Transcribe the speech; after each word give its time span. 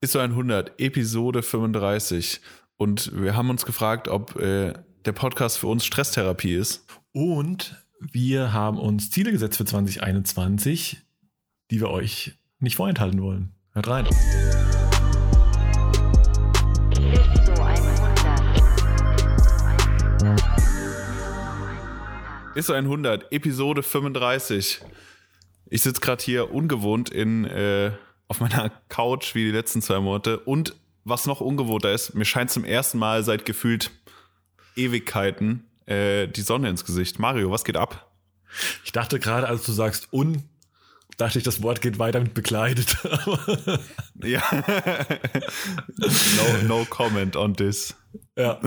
ISO 0.00 0.20
100, 0.20 0.78
Episode 0.78 1.42
35. 1.42 2.40
Und 2.76 3.10
wir 3.20 3.34
haben 3.34 3.50
uns 3.50 3.66
gefragt, 3.66 4.06
ob 4.06 4.36
äh, 4.36 4.72
der 5.04 5.12
Podcast 5.12 5.58
für 5.58 5.66
uns 5.66 5.84
Stresstherapie 5.84 6.54
ist. 6.54 6.86
Und 7.12 7.74
wir 7.98 8.52
haben 8.52 8.78
uns 8.78 9.10
Ziele 9.10 9.32
gesetzt 9.32 9.56
für 9.56 9.64
2021, 9.64 10.98
die 11.72 11.80
wir 11.80 11.90
euch 11.90 12.38
nicht 12.60 12.76
vorenthalten 12.76 13.20
wollen. 13.20 13.54
Hört 13.72 13.88
rein. 13.88 14.06
100. 20.20 20.42
ISO 22.54 22.72
100, 22.72 23.32
Episode 23.32 23.82
35. 23.82 24.80
Ich 25.66 25.82
sitze 25.82 26.00
gerade 26.00 26.22
hier 26.22 26.52
ungewohnt 26.52 27.10
in, 27.10 27.44
äh, 27.44 27.90
auf 28.28 28.40
meiner 28.40 28.70
Couch 28.88 29.34
wie 29.34 29.44
die 29.44 29.50
letzten 29.50 29.82
zwei 29.82 30.00
Monate. 30.00 30.38
Und 30.38 30.74
was 31.04 31.26
noch 31.26 31.40
ungewohnter 31.40 31.92
ist, 31.92 32.14
mir 32.14 32.24
scheint 32.24 32.50
zum 32.50 32.64
ersten 32.64 32.98
Mal 32.98 33.24
seit 33.24 33.44
gefühlt 33.44 33.90
Ewigkeiten 34.76 35.66
äh, 35.86 36.28
die 36.28 36.42
Sonne 36.42 36.68
ins 36.68 36.84
Gesicht. 36.84 37.18
Mario, 37.18 37.50
was 37.50 37.64
geht 37.64 37.76
ab? 37.76 38.10
Ich 38.84 38.92
dachte 38.92 39.18
gerade, 39.18 39.48
als 39.48 39.64
du 39.64 39.72
sagst 39.72 40.12
un, 40.12 40.44
dachte 41.16 41.38
ich, 41.38 41.44
das 41.44 41.62
Wort 41.62 41.80
geht 41.80 41.98
weiter 41.98 42.20
mit 42.20 42.34
bekleidet. 42.34 42.96
Ja. 44.20 44.42
no, 45.96 46.66
no 46.66 46.84
comment 46.90 47.36
on 47.36 47.54
this. 47.54 47.94
ja. 48.36 48.58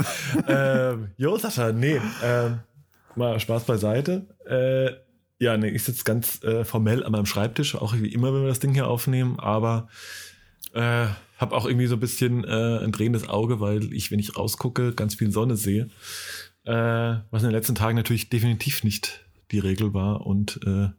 ähm, 0.47 1.11
jo, 1.17 1.37
Sascha, 1.37 1.73
nee. 1.73 1.99
Ähm, 2.23 2.61
mal 3.17 3.37
Spaß 3.37 3.65
beiseite. 3.65 4.27
Äh, 4.45 4.93
ja, 5.41 5.57
nee, 5.57 5.69
ich 5.69 5.83
sitze 5.83 6.03
ganz 6.03 6.43
äh, 6.43 6.63
formell 6.63 7.03
an 7.03 7.13
meinem 7.13 7.25
Schreibtisch, 7.25 7.73
auch 7.73 7.95
wie 7.97 8.13
immer, 8.13 8.31
wenn 8.31 8.43
wir 8.43 8.49
das 8.49 8.59
Ding 8.59 8.75
hier 8.75 8.87
aufnehmen, 8.87 9.39
aber 9.39 9.87
äh, 10.73 11.07
habe 11.37 11.55
auch 11.55 11.65
irgendwie 11.65 11.87
so 11.87 11.95
ein 11.95 11.99
bisschen 11.99 12.43
äh, 12.43 12.77
ein 12.83 12.91
drehendes 12.91 13.27
Auge, 13.27 13.59
weil 13.59 13.91
ich, 13.91 14.11
wenn 14.11 14.19
ich 14.19 14.37
rausgucke, 14.37 14.93
ganz 14.93 15.15
viel 15.15 15.31
Sonne 15.31 15.57
sehe. 15.57 15.89
Äh, 16.63 16.73
was 17.31 17.41
in 17.41 17.49
den 17.49 17.55
letzten 17.55 17.73
Tagen 17.73 17.95
natürlich 17.95 18.29
definitiv 18.29 18.83
nicht 18.83 19.25
die 19.49 19.57
Regel 19.57 19.95
war 19.95 20.27
und 20.27 20.57
äh, 20.63 20.89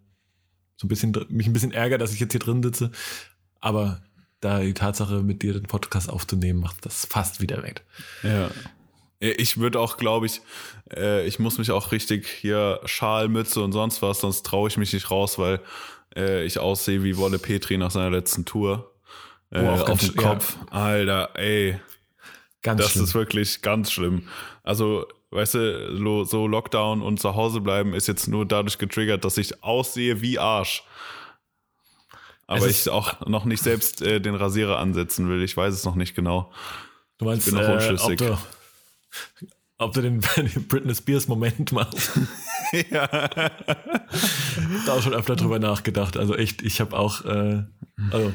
so 0.76 0.86
ein 0.86 0.88
bisschen 0.88 1.12
mich 1.28 1.46
ein 1.46 1.52
bisschen 1.52 1.70
ärgert, 1.70 2.00
dass 2.00 2.12
ich 2.12 2.18
jetzt 2.18 2.32
hier 2.32 2.40
drin 2.40 2.64
sitze. 2.64 2.90
Aber 3.60 4.02
da 4.40 4.58
die 4.58 4.74
Tatsache, 4.74 5.22
mit 5.22 5.42
dir 5.42 5.52
den 5.52 5.62
Podcast 5.62 6.10
aufzunehmen, 6.10 6.58
macht 6.58 6.84
das 6.84 7.06
fast 7.06 7.40
wieder 7.40 7.62
weg. 7.62 7.84
Ja. 8.24 8.50
Ich 9.30 9.58
würde 9.58 9.78
auch, 9.78 9.96
glaube 9.98 10.26
ich, 10.26 10.40
äh, 10.94 11.24
ich 11.26 11.38
muss 11.38 11.58
mich 11.58 11.70
auch 11.70 11.92
richtig 11.92 12.26
hier 12.26 12.80
Schal, 12.86 13.28
Mütze 13.28 13.60
und 13.62 13.70
sonst 13.72 14.02
was, 14.02 14.20
sonst 14.20 14.44
traue 14.44 14.68
ich 14.68 14.76
mich 14.76 14.92
nicht 14.92 15.10
raus, 15.12 15.38
weil 15.38 15.60
äh, 16.16 16.44
ich 16.44 16.58
aussehe 16.58 17.04
wie 17.04 17.16
Wolle 17.16 17.38
Petri 17.38 17.78
nach 17.78 17.90
seiner 17.92 18.10
letzten 18.10 18.44
Tour. 18.44 18.90
Äh, 19.50 19.60
Oh, 19.62 19.68
auf 19.68 19.84
ganz 19.84 20.00
dem 20.00 20.14
sch- 20.14 20.22
ja. 20.22 20.28
Kopf. 20.30 20.56
Alter, 20.70 21.30
ey. 21.34 21.78
Ganz 22.62 22.80
das 22.82 22.92
schlimm. 22.92 23.04
ist 23.04 23.14
wirklich 23.14 23.62
ganz 23.62 23.92
schlimm. 23.92 24.28
Also, 24.64 25.06
weißt 25.30 25.54
du, 25.54 26.24
so 26.24 26.46
Lockdown 26.46 27.00
und 27.02 27.20
zu 27.20 27.34
Hause 27.36 27.60
bleiben 27.60 27.94
ist 27.94 28.08
jetzt 28.08 28.26
nur 28.28 28.44
dadurch 28.46 28.78
getriggert, 28.78 29.24
dass 29.24 29.36
ich 29.38 29.62
aussehe 29.62 30.20
wie 30.20 30.38
Arsch. 30.38 30.82
Aber 32.46 32.66
ich 32.66 32.88
auch 32.90 33.24
noch 33.26 33.44
nicht 33.44 33.62
selbst 33.62 34.02
äh, 34.02 34.20
den 34.20 34.34
Rasierer 34.34 34.78
ansetzen 34.78 35.28
will. 35.28 35.42
Ich 35.42 35.56
weiß 35.56 35.72
es 35.72 35.84
noch 35.84 35.94
nicht 35.94 36.14
genau. 36.14 36.52
du 37.18 37.24
meinst, 37.24 37.46
bin 37.46 37.54
noch 37.54 37.62
äh, 37.68 37.72
unschlüssig. 37.74 38.20
ob 38.22 38.28
du, 38.28 38.38
ob 39.78 39.92
du 39.94 40.00
den, 40.02 40.20
Britney 40.20 40.94
Spears 40.94 41.28
Moment 41.28 41.72
machst. 41.72 42.12
ja. 42.90 43.06
da 43.08 44.92
auch 44.92 45.02
schon 45.02 45.14
öfter 45.14 45.36
drüber 45.36 45.58
nachgedacht. 45.58 46.16
Also 46.16 46.34
echt, 46.36 46.62
ich 46.62 46.80
habe 46.80 46.96
auch, 46.96 47.24
äh, 47.24 47.64
also 48.10 48.32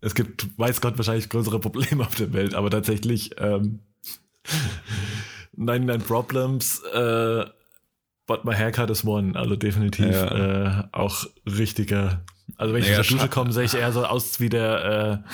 es 0.00 0.14
gibt, 0.14 0.58
weiß 0.58 0.80
Gott, 0.80 0.96
wahrscheinlich 0.98 1.28
größere 1.28 1.60
Probleme 1.60 2.06
auf 2.06 2.14
der 2.14 2.32
Welt, 2.32 2.54
aber 2.54 2.70
tatsächlich 2.70 3.32
ähm, 3.38 3.80
99 5.56 6.06
Problems, 6.06 6.82
äh, 6.92 7.44
but 8.26 8.44
my 8.44 8.54
haircut 8.54 8.90
is 8.90 9.04
one. 9.04 9.38
Also 9.38 9.56
definitiv 9.56 10.06
Ja. 10.06 10.80
äh, 10.80 10.84
auch 10.92 11.24
richtiger. 11.46 12.24
Also 12.56 12.74
wenn 12.74 12.82
ich 12.82 12.88
Ja, 12.90 13.00
aus 13.00 13.08
der 13.08 13.16
Dusche 13.16 13.28
komme, 13.28 13.52
sehe 13.52 13.64
ich 13.64 13.74
eher 13.74 13.92
so 13.92 14.04
aus 14.04 14.40
wie 14.40 14.48
der, 14.48 15.22
äh, 15.24 15.28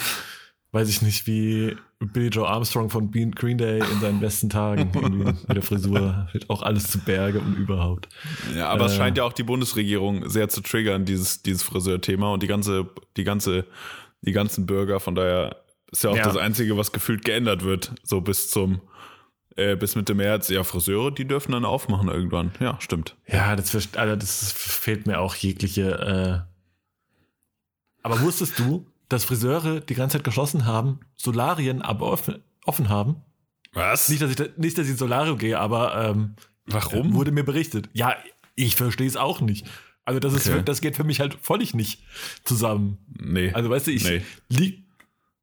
weiß 0.73 0.89
ich 0.89 1.03
nicht, 1.03 1.27
wie 1.27 1.77
Billy 2.01 2.29
Joe 2.29 2.49
Armstrong 2.49 2.89
von 2.89 3.11
Green 3.11 3.59
Day 3.59 3.79
in 3.79 4.01
seinen 4.01 4.21
besten 4.21 4.49
Tagen. 4.49 4.91
Mit 5.47 5.57
der 5.57 5.63
Frisur 5.63 6.29
wird 6.33 6.49
auch 6.49 6.63
alles 6.63 6.91
zu 6.91 6.99
Berge 6.99 7.41
und 7.41 7.55
überhaupt. 7.57 8.09
Ja, 8.57 8.69
aber 8.71 8.87
es 8.87 8.95
Äh. 8.95 8.97
scheint 8.97 9.19
ja 9.19 9.25
auch 9.25 9.35
die 9.35 9.43
Bundesregierung 9.43 10.27
sehr 10.29 10.49
zu 10.49 10.63
triggern, 10.63 11.05
dieses, 11.05 11.43
dieses 11.43 11.63
Friseurthema 11.63 12.33
und 12.33 12.43
die 12.43 12.47
ganze, 12.47 12.89
die 13.19 13.25
ganze, 13.25 13.67
die 14.23 14.33
ganzen 14.33 14.65
Bürger. 14.65 14.99
Von 14.99 15.15
daher 15.15 15.57
ist 15.93 16.03
ja 16.03 16.11
auch 16.11 16.17
Ja. 16.17 16.25
das 16.25 16.39
Einzige, 16.39 16.79
was 16.79 16.93
gefühlt 16.93 17.23
geändert 17.23 17.65
wird, 17.65 17.93
so 18.03 18.23
bis 18.23 18.49
zum, 18.51 18.81
äh, 19.57 19.77
bis 19.77 19.95
Mitte 19.95 20.15
März. 20.15 20.49
Ja, 20.49 20.65
Friseure, 20.65 21.11
die 21.11 21.27
dürfen 21.27 21.53
dann 21.53 21.67
aufmachen 21.67 22.09
irgendwann. 22.09 22.53
Ja, 22.61 22.79
stimmt. 22.81 23.15
Ja, 23.27 23.55
das, 23.57 23.75
also 23.95 24.17
das 24.17 24.53
fehlt 24.53 25.07
mir 25.07 25.21
auch 25.21 25.35
jegliche. 25.35 26.47
Äh 26.47 26.51
aber 28.03 28.23
wusstest 28.23 28.59
du, 28.59 28.87
dass 29.11 29.25
Friseure 29.25 29.81
die 29.81 29.95
ganze 29.95 30.17
Zeit 30.17 30.25
geschlossen 30.25 30.65
haben, 30.65 31.01
Solarien 31.17 31.83
aber 31.83 32.07
offen, 32.11 32.43
offen 32.65 32.89
haben? 32.89 33.17
Was? 33.75 34.09
Nicht, 34.09 34.23
dass 34.23 34.31
ich 34.31 34.37
da, 34.37 34.45
nicht, 34.57 34.79
dass 34.79 34.87
ich 34.87 34.93
ins 34.93 34.99
Solarium 34.99 35.37
gehe, 35.39 35.59
aber 35.59 35.95
ähm, 36.11 36.35
Warum? 36.67 37.13
wurde 37.15 37.31
mir 37.33 37.45
berichtet. 37.45 37.89
Ja, 37.93 38.17
ich 38.57 38.75
verstehe 38.77 39.07
es 39.07 39.17
auch 39.17 39.41
nicht. 39.41 39.67
Also 40.05 40.19
das 40.19 40.33
ist, 40.33 40.47
Okay. 40.49 40.59
für- 40.59 40.63
das 40.65 40.81
geht 40.81 40.97
für 40.97 41.05
mich 41.05 41.21
halt 41.21 41.37
völlig 41.43 41.75
nicht 41.75 42.03
zusammen. 42.45 42.99
nee. 43.21 43.53
Also 43.53 43.69
weißt 43.71 43.87
du, 43.87 43.91
ich 43.93 44.05
Nee. 44.05 44.23
lieg, 44.49 44.85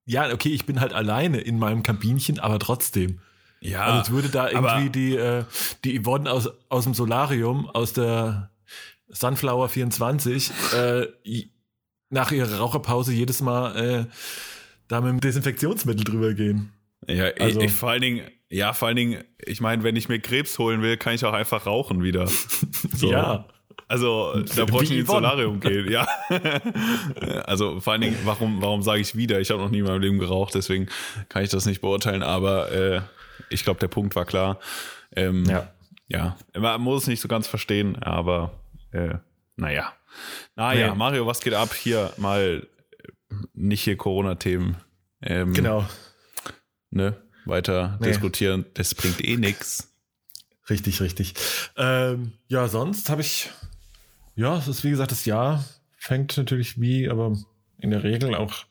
ja, 0.06 0.32
okay, 0.34 0.50
ich 0.50 0.66
bin 0.66 0.80
halt 0.80 0.94
alleine 0.94 1.40
in 1.40 1.60
meinem 1.60 1.84
Kabinchen, 1.84 2.40
aber 2.40 2.60
trotzdem. 2.60 3.20
ja, 3.62 3.84
Also 3.86 4.02
es 4.02 4.10
würde 4.12 4.30
da 4.30 4.50
irgendwie 4.50 4.90
die, 4.90 5.16
äh, 5.16 5.44
die 5.84 6.02
Yvonne 6.02 6.32
aus, 6.32 6.50
aus 6.70 6.84
dem 6.86 6.94
Solarium, 6.94 7.70
aus 7.70 7.94
der 7.94 8.52
Sunflower 9.10 9.70
24, 9.70 10.52
äh, 10.74 11.08
nach 12.10 12.32
ihrer 12.32 12.58
Raucherpause 12.60 13.14
jedes 13.14 13.42
Mal 13.42 13.76
äh, 13.76 14.06
da 14.88 15.02
mit 15.02 15.10
dem 15.12 15.20
Desinfektionsmittel 15.20 16.04
drüber 16.04 16.34
gehen. 16.34 16.72
ja, 17.08 17.28
ich, 17.30 17.42
also- 17.42 17.62
ich, 17.62 17.72
vor 17.72 17.90
allen 17.90 18.02
Dingen, 18.02 18.22
ja, 18.50 18.72
vor 18.74 18.88
allen 18.88 18.96
Dingen, 18.98 19.24
ich 19.46 19.60
meine, 19.60 19.84
wenn 19.84 19.96
ich 19.98 20.08
mir 20.08 20.20
Krebs 20.20 20.58
holen 20.58 20.82
will, 20.82 20.96
kann 20.98 21.14
ich 21.14 21.26
auch 21.26 21.34
einfach 21.34 21.66
rauchen 21.66 22.02
wieder. 22.04 22.28
So. 22.96 23.12
Ja. 23.12 23.46
Also, 23.90 24.42
da 24.56 24.66
brauche 24.66 24.84
ich 24.84 24.90
nicht 24.90 25.00
ins. 25.00 25.08
Solarium 25.10 25.60
gehen, 25.62 25.90
ja. 25.90 26.06
also, 27.46 27.80
vor 27.80 27.94
allen 27.94 28.02
Dingen, 28.02 28.18
warum, 28.26 28.62
warum 28.62 28.82
sage 28.82 29.02
ich 29.02 29.16
wieder? 29.16 29.40
Ich 29.40 29.50
habe 29.50 29.62
noch 29.62 29.70
nie 29.70 29.80
in 29.80 29.86
meinem 29.86 30.02
Leben 30.02 30.20
geraucht, 30.20 30.56
deswegen 30.56 30.88
kann 31.30 31.44
ich 31.44 31.50
das 31.50 31.66
nicht 31.66 31.82
beurteilen, 31.82 32.22
aber 32.24 32.72
äh, 32.72 33.02
ich 33.50 33.64
glaube, 33.64 33.80
der 33.80 33.88
Punkt 33.88 34.16
war 34.16 34.26
klar. 34.26 34.60
Ähm, 35.16 35.46
Ja. 35.46 35.72
ja, 36.08 36.36
man 36.58 36.82
muss 36.82 37.04
es 37.04 37.08
nicht 37.08 37.22
so 37.22 37.28
ganz 37.28 37.48
verstehen, 37.48 37.96
aber 38.02 38.52
äh, 38.92 39.16
naja. 39.56 39.94
Naja, 40.56 40.88
Ja. 40.88 40.96
Mario, 40.96 41.26
was 41.26 41.40
geht 41.42 41.54
ab? 41.54 41.74
Hier 41.74 42.12
mal 42.18 42.68
äh, 43.30 43.36
nicht 43.54 43.84
hier 43.84 43.98
Corona-Themen. 43.98 44.78
Ähm, 45.22 45.54
Genau. 45.54 45.86
Ne? 46.90 47.22
Weiter 47.46 47.98
Nee. 48.02 48.08
diskutieren, 48.08 48.66
das 48.74 48.94
bringt 48.96 49.24
eh 49.24 49.38
nix. 49.38 49.94
Richtig, 50.70 51.00
richtig. 51.02 51.34
Ähm, 51.78 52.34
ja, 52.48 52.68
sonst 52.68 53.10
habe 53.10 53.22
ich, 53.22 53.50
ja, 54.36 54.58
es 54.58 54.68
ist 54.68 54.84
wie 54.84 54.90
gesagt, 54.90 55.12
das 55.12 55.26
Jahr 55.26 55.64
fängt 55.98 56.36
natürlich 56.38 56.80
wie, 56.80 57.10
aber 57.10 57.38
in 57.80 57.92
der 57.92 58.04
Regel 58.04 58.36
auch 58.36 58.66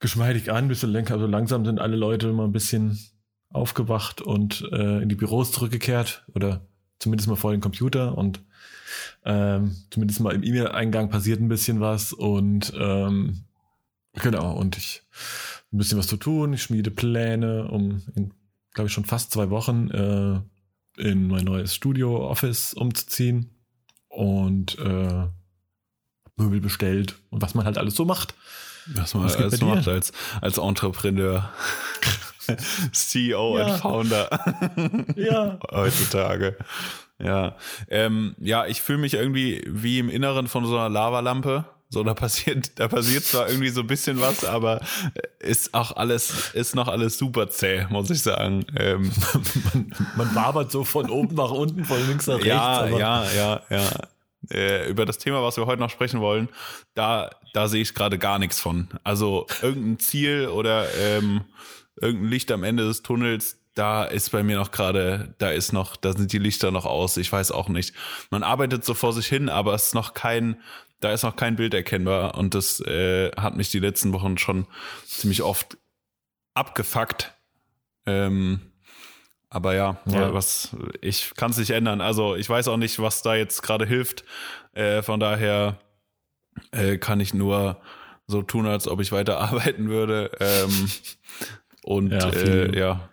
geschmeidig 0.00 0.50
an, 0.50 0.68
bisschen 0.68 0.90
lenker, 0.90 1.14
also 1.14 1.26
langsam 1.26 1.64
sind 1.64 1.78
alle 1.78 1.96
Leute 1.96 2.32
mal 2.32 2.44
ein 2.44 2.52
bisschen 2.52 2.98
aufgewacht 3.50 4.20
und 4.20 4.66
äh, 4.72 5.02
in 5.02 5.08
die 5.08 5.14
Büros 5.14 5.52
zurückgekehrt 5.52 6.24
oder 6.34 6.66
zumindest 6.98 7.28
mal 7.28 7.36
vor 7.36 7.52
den 7.52 7.60
Computer 7.60 8.16
und 8.16 8.40
ähm, 9.24 9.76
zumindest 9.90 10.20
mal 10.20 10.34
im 10.34 10.42
E-Mail-Eingang 10.42 11.10
passiert 11.10 11.40
ein 11.40 11.48
bisschen 11.48 11.80
was 11.80 12.12
und 12.12 12.72
ähm, 12.78 13.44
genau, 14.14 14.52
und 14.54 14.76
ich 14.76 15.02
ein 15.72 15.78
bisschen 15.78 15.98
was 15.98 16.06
zu 16.06 16.16
tun, 16.16 16.52
ich 16.52 16.62
schmiede 16.62 16.90
Pläne, 16.90 17.68
um 17.68 18.02
in, 18.14 18.32
glaube 18.72 18.88
ich, 18.88 18.92
schon 18.92 19.04
fast 19.04 19.32
zwei 19.32 19.50
Wochen 19.50 19.90
äh, 19.90 20.40
in 21.00 21.26
mein 21.28 21.44
neues 21.44 21.74
Studio-Office 21.74 22.74
umzuziehen 22.74 23.50
und 24.08 24.78
äh, 24.78 25.26
Möbel 26.36 26.60
bestellt 26.60 27.16
und 27.30 27.42
was 27.42 27.54
man 27.54 27.64
halt 27.64 27.78
alles 27.78 27.94
so 27.94 28.04
macht. 28.04 28.34
Was 28.86 29.14
man 29.14 29.24
Was 29.24 29.36
geht 29.36 29.46
alles 29.46 29.60
macht 29.62 29.88
als, 29.88 30.12
als 30.40 30.58
Entrepreneur. 30.58 31.50
CEO 32.92 33.58
Ja. 33.58 33.64
und 33.66 33.80
Founder 33.80 34.28
Ja. 35.16 35.58
heutzutage. 35.72 36.56
Ja, 37.24 37.56
ähm, 37.88 38.34
ja, 38.38 38.66
ich 38.66 38.82
fühle 38.82 38.98
mich 38.98 39.14
irgendwie 39.14 39.64
wie 39.66 39.98
im 39.98 40.10
Inneren 40.10 40.46
von 40.46 40.66
so 40.66 40.76
einer 40.76 40.88
Lavalampe. 40.90 41.64
So, 41.88 42.02
da 42.02 42.12
passiert, 42.12 42.72
da 42.78 42.88
passiert 42.88 43.24
zwar 43.24 43.48
irgendwie 43.48 43.70
so 43.70 43.80
ein 43.80 43.86
bisschen 43.86 44.20
was, 44.20 44.44
aber 44.44 44.80
ist 45.38 45.74
auch 45.74 45.96
alles, 45.96 46.50
ist 46.52 46.74
noch 46.74 46.88
alles 46.88 47.18
super 47.18 47.48
zäh, 47.48 47.86
muss 47.88 48.10
ich 48.10 48.22
sagen. 48.22 48.66
Ähm, 48.76 49.10
man, 49.72 49.92
man 50.16 50.34
wabert 50.34 50.70
so 50.70 50.84
von 50.84 51.08
oben 51.08 51.34
nach 51.36 51.50
unten, 51.50 51.84
von 51.84 52.06
links 52.06 52.26
nach 52.26 52.34
rechts. 52.34 52.48
ja, 52.48 52.86
ja, 52.88 53.24
ja, 53.30 53.60
ja. 53.70 53.90
äh, 54.50 54.90
über 54.90 55.06
das 55.06 55.18
Thema, 55.18 55.42
was 55.42 55.56
wir 55.56 55.66
heute 55.66 55.80
noch 55.80 55.90
sprechen 55.90 56.20
wollen, 56.20 56.48
da, 56.94 57.30
da 57.52 57.68
sehe 57.68 57.82
ich 57.82 57.94
gerade 57.94 58.18
gar 58.18 58.38
nichts 58.38 58.60
von. 58.60 58.88
Also 59.04 59.46
irgendein 59.62 59.98
Ziel 59.98 60.48
oder 60.48 60.92
ähm, 60.96 61.42
irgendein 62.00 62.28
Licht 62.30 62.50
am 62.50 62.64
Ende 62.64 62.84
des 62.84 63.02
Tunnels, 63.02 63.63
da 63.74 64.04
ist 64.04 64.30
bei 64.30 64.42
mir 64.42 64.56
noch 64.56 64.70
gerade, 64.70 65.34
da 65.38 65.50
ist 65.50 65.72
noch, 65.72 65.96
da 65.96 66.12
sind 66.12 66.32
die 66.32 66.38
Lichter 66.38 66.70
noch 66.70 66.86
aus. 66.86 67.16
Ich 67.16 67.30
weiß 67.32 67.50
auch 67.52 67.68
nicht. 67.68 67.94
Man 68.30 68.42
arbeitet 68.42 68.84
so 68.84 68.94
vor 68.94 69.12
sich 69.12 69.26
hin, 69.26 69.48
aber 69.48 69.74
es 69.74 69.88
ist 69.88 69.94
noch 69.94 70.14
kein, 70.14 70.60
da 71.00 71.12
ist 71.12 71.22
noch 71.24 71.36
kein 71.36 71.56
Bild 71.56 71.74
erkennbar 71.74 72.36
und 72.36 72.54
das 72.54 72.80
äh, 72.80 73.30
hat 73.32 73.56
mich 73.56 73.70
die 73.70 73.80
letzten 73.80 74.12
Wochen 74.12 74.38
schon 74.38 74.66
ziemlich 75.04 75.42
oft 75.42 75.76
abgefuckt. 76.54 77.32
Ähm, 78.06 78.60
aber 79.50 79.74
ja, 79.74 79.98
Ja. 80.06 80.32
was 80.34 80.76
ich 81.00 81.34
kann 81.36 81.50
es 81.50 81.58
nicht 81.58 81.70
ändern. 81.70 82.00
Also 82.00 82.36
ich 82.36 82.48
weiß 82.48 82.68
auch 82.68 82.76
nicht, 82.76 82.98
was 83.00 83.22
da 83.22 83.34
jetzt 83.34 83.62
gerade 83.62 83.86
hilft. 83.86 84.24
Äh, 84.72 85.02
von 85.02 85.20
daher 85.20 85.78
äh, 86.72 86.98
kann 86.98 87.20
ich 87.20 87.34
nur 87.34 87.80
so 88.26 88.42
tun, 88.42 88.66
als 88.66 88.88
ob 88.88 89.00
ich 89.00 89.12
weiter 89.12 89.38
arbeiten 89.40 89.88
würde. 89.88 90.30
Ähm, 90.40 90.90
und 91.82 92.12
Ja, 92.12 92.30
äh, 92.30 92.78
ja, 92.78 93.08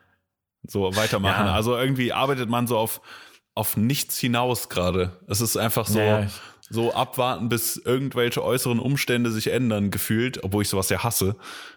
so 0.63 0.95
weitermachen. 0.95 1.47
Ja. 1.47 1.53
Also 1.53 1.75
irgendwie 1.77 2.13
arbeitet 2.13 2.49
man 2.49 2.67
so 2.67 2.77
auf, 2.77 3.01
auf 3.55 3.77
nichts 3.77 4.17
hinaus 4.17 4.69
gerade. 4.69 5.19
Es 5.27 5.41
ist 5.41 5.57
einfach 5.57 5.87
so, 5.87 5.99
Ja, 5.99 6.27
so 6.71 6.93
abwarten, 6.93 7.49
bis 7.49 7.75
irgendwelche 7.77 8.43
äußeren 8.43 8.79
Umstände 8.79 9.31
sich 9.31 9.47
ändern, 9.47 9.91
gefühlt, 9.91 10.43
obwohl 10.43 10.63
ich 10.63 10.69
sowas 10.69 10.89
ja 10.89 11.03
hasse. 11.03 11.35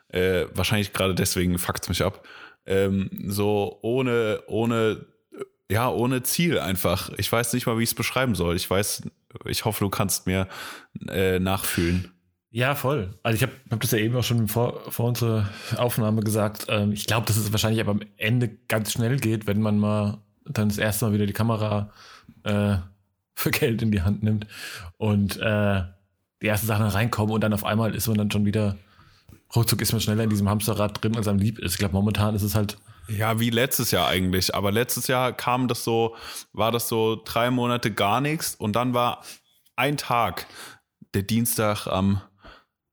Äh, 0.09 0.47
wahrscheinlich 0.55 0.93
gerade 0.93 1.15
deswegen 1.15 1.59
fuckt's 1.59 1.89
mich 1.89 2.03
ab. 2.03 2.27
Ähm, 2.67 3.11
so 3.27 3.79
ohne, 3.83 4.43
ohne, 4.47 5.07
ja, 5.69 5.91
ohne 5.91 6.23
Ziel 6.23 6.59
einfach. 6.61 7.11
Ich 7.17 7.31
weiß 7.31 7.53
nicht 7.55 7.67
mal, 7.67 7.79
wie 7.79 7.83
ich 7.83 7.91
es 7.91 7.95
beschreiben 7.95 8.37
soll. 8.37 8.55
Ich 8.55 8.71
weiß, 8.71 9.03
ich 9.47 9.65
hoffe, 9.65 9.85
du 9.85 9.91
kannst 9.91 10.27
mir 10.27 10.47
äh, 11.09 11.41
nachfühlen. 11.41 12.14
Ja, 12.55 12.77
voll. 12.77 13.13
Also 13.25 13.35
ich 13.35 13.43
habe 13.43 13.53
hab 13.69 13.81
das 13.81 13.91
ja 13.91 13.99
eben 13.99 14.15
auch 14.15 14.23
schon 14.23 14.47
vor, 14.47 14.81
vor 14.89 15.09
unserer 15.09 15.49
Aufnahme 15.77 16.23
gesagt. 16.23 16.67
Ähm, 16.69 16.93
ich 16.93 17.05
glaube, 17.05 17.27
dass 17.27 17.37
es 17.37 17.51
wahrscheinlich 17.51 17.81
aber 17.81 17.91
am 17.91 18.03
Ende 18.17 18.49
ganz 18.69 18.93
schnell 18.93 19.19
geht, 19.19 19.49
wenn 19.49 19.61
man 19.61 19.77
mal 19.77 20.19
dann 20.45 20.69
das 20.69 20.79
erste 20.79 21.05
Mal 21.05 21.15
wieder 21.15 21.27
die 21.27 21.33
Kamera 21.33 21.91
äh, 22.45 22.77
für 23.35 23.51
Geld 23.51 23.83
in 23.83 23.91
die 23.91 24.03
Hand 24.03 24.23
nimmt 24.23 24.47
und 24.99 25.37
äh, 25.39 25.83
die 26.43 26.47
ersten 26.47 26.69
Sachen 26.69 26.87
reinkommen 26.87 27.35
und 27.35 27.41
dann 27.41 27.53
auf 27.53 27.65
einmal 27.65 27.93
ist 27.93 28.07
man 28.07 28.19
dann 28.19 28.31
schon 28.31 28.45
wieder, 28.45 28.77
ruckzuck 29.57 29.83
ist 29.83 29.91
man 29.91 30.01
schneller 30.01 30.23
in 30.23 30.31
diesem 30.31 30.49
Hamsterrad 30.49 31.03
drin, 31.03 31.17
als 31.17 31.27
einem 31.27 31.41
lieb 31.41 31.59
ist. 31.59 31.73
Ich 31.73 31.79
glaube, 31.79 31.95
momentan 31.95 32.37
ist 32.37 32.43
es 32.43 32.55
halt, 32.55 32.79
Ja, 33.09 33.41
wie 33.41 33.51
letztes 33.51 33.91
Jahr 33.91 34.07
eigentlich. 34.07 34.55
Aber 34.55 34.71
letztes 34.71 35.09
Jahr 35.09 35.33
kam 35.33 35.67
das 35.67 35.83
so, 35.83 36.15
war 36.53 36.71
das 36.71 36.89
so 36.89 37.21
drei 37.25 37.51
Monate 37.51 37.91
gar 37.91 38.21
nichts 38.21 38.55
und 38.55 38.77
dann 38.77 38.95
war 38.95 39.25
ein 39.75 39.97
Tag, 39.97 40.47
der 41.15 41.23
Dienstag 41.23 41.89
am 41.89 42.21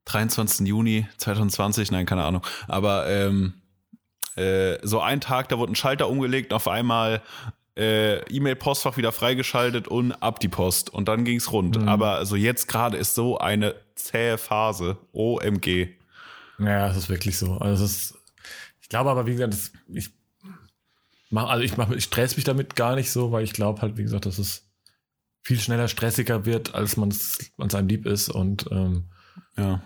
23. 0.06 0.68
Juni 0.68 1.08
2020, 1.18 1.92
nein, 1.92 2.06
keine 2.06 2.24
Ahnung. 2.24 2.46
Aber 2.68 3.08
ähm, 3.08 3.54
äh, 4.36 4.78
so 4.82 5.00
ein 5.00 5.22
Tag, 5.22 5.50
da 5.50 5.58
wurde 5.58 5.74
ein 5.74 5.76
Schalter 5.76 6.10
umgelegt 6.10 6.54
auf 6.54 6.68
einmal 6.68 7.22
äh, 7.78 8.20
E-Mail-Postfach 8.30 8.98
wieder 8.98 9.12
freigeschaltet 9.12 9.88
und 9.88 10.12
ab 10.14 10.40
die 10.40 10.50
Post. 10.50 10.90
Und 10.90 11.08
dann 11.08 11.24
ging's 11.26 11.52
rund. 11.52 11.78
Aber 11.88 12.16
also 12.16 12.36
jetzt 12.36 12.68
gerade 12.68 12.98
ist 12.98 13.16
so 13.16 13.38
eine 13.38 13.76
zähe 13.96 14.38
Phase. 14.38 14.98
OMG. 15.14 15.90
ja, 16.60 16.90
es 16.90 16.98
ist 16.98 17.10
wirklich 17.10 17.38
so. 17.38 17.58
Also 17.58 17.86
es 17.86 17.92
ist, 17.92 18.18
ich 18.82 18.90
glaube 18.90 19.10
aber, 19.10 19.26
wie 19.26 19.32
gesagt, 19.34 19.54
das, 19.54 19.72
ich 19.88 20.10
mach, 21.30 21.50
also 21.50 21.64
ich, 21.64 21.78
mach, 21.78 21.90
ich 21.92 22.04
stress 22.04 22.36
mich 22.36 22.46
damit 22.46 22.76
gar 22.76 22.96
nicht 22.96 23.12
so, 23.12 23.32
weil 23.32 23.44
ich 23.44 23.54
glaube 23.54 23.82
halt, 23.82 23.98
wie 23.98 24.04
gesagt, 24.04 24.26
dass 24.26 24.38
es 24.38 24.68
viel 25.44 25.60
schneller 25.60 25.88
stressiger 25.88 26.46
wird, 26.46 26.76
als 26.76 26.98
man 26.98 27.10
es 27.10 27.52
an 27.58 27.70
seinem 27.70 27.88
Lieb 27.88 28.06
ist 28.06 28.30
und 28.30 28.68
ähm, 28.72 29.06
Ja, 29.58 29.82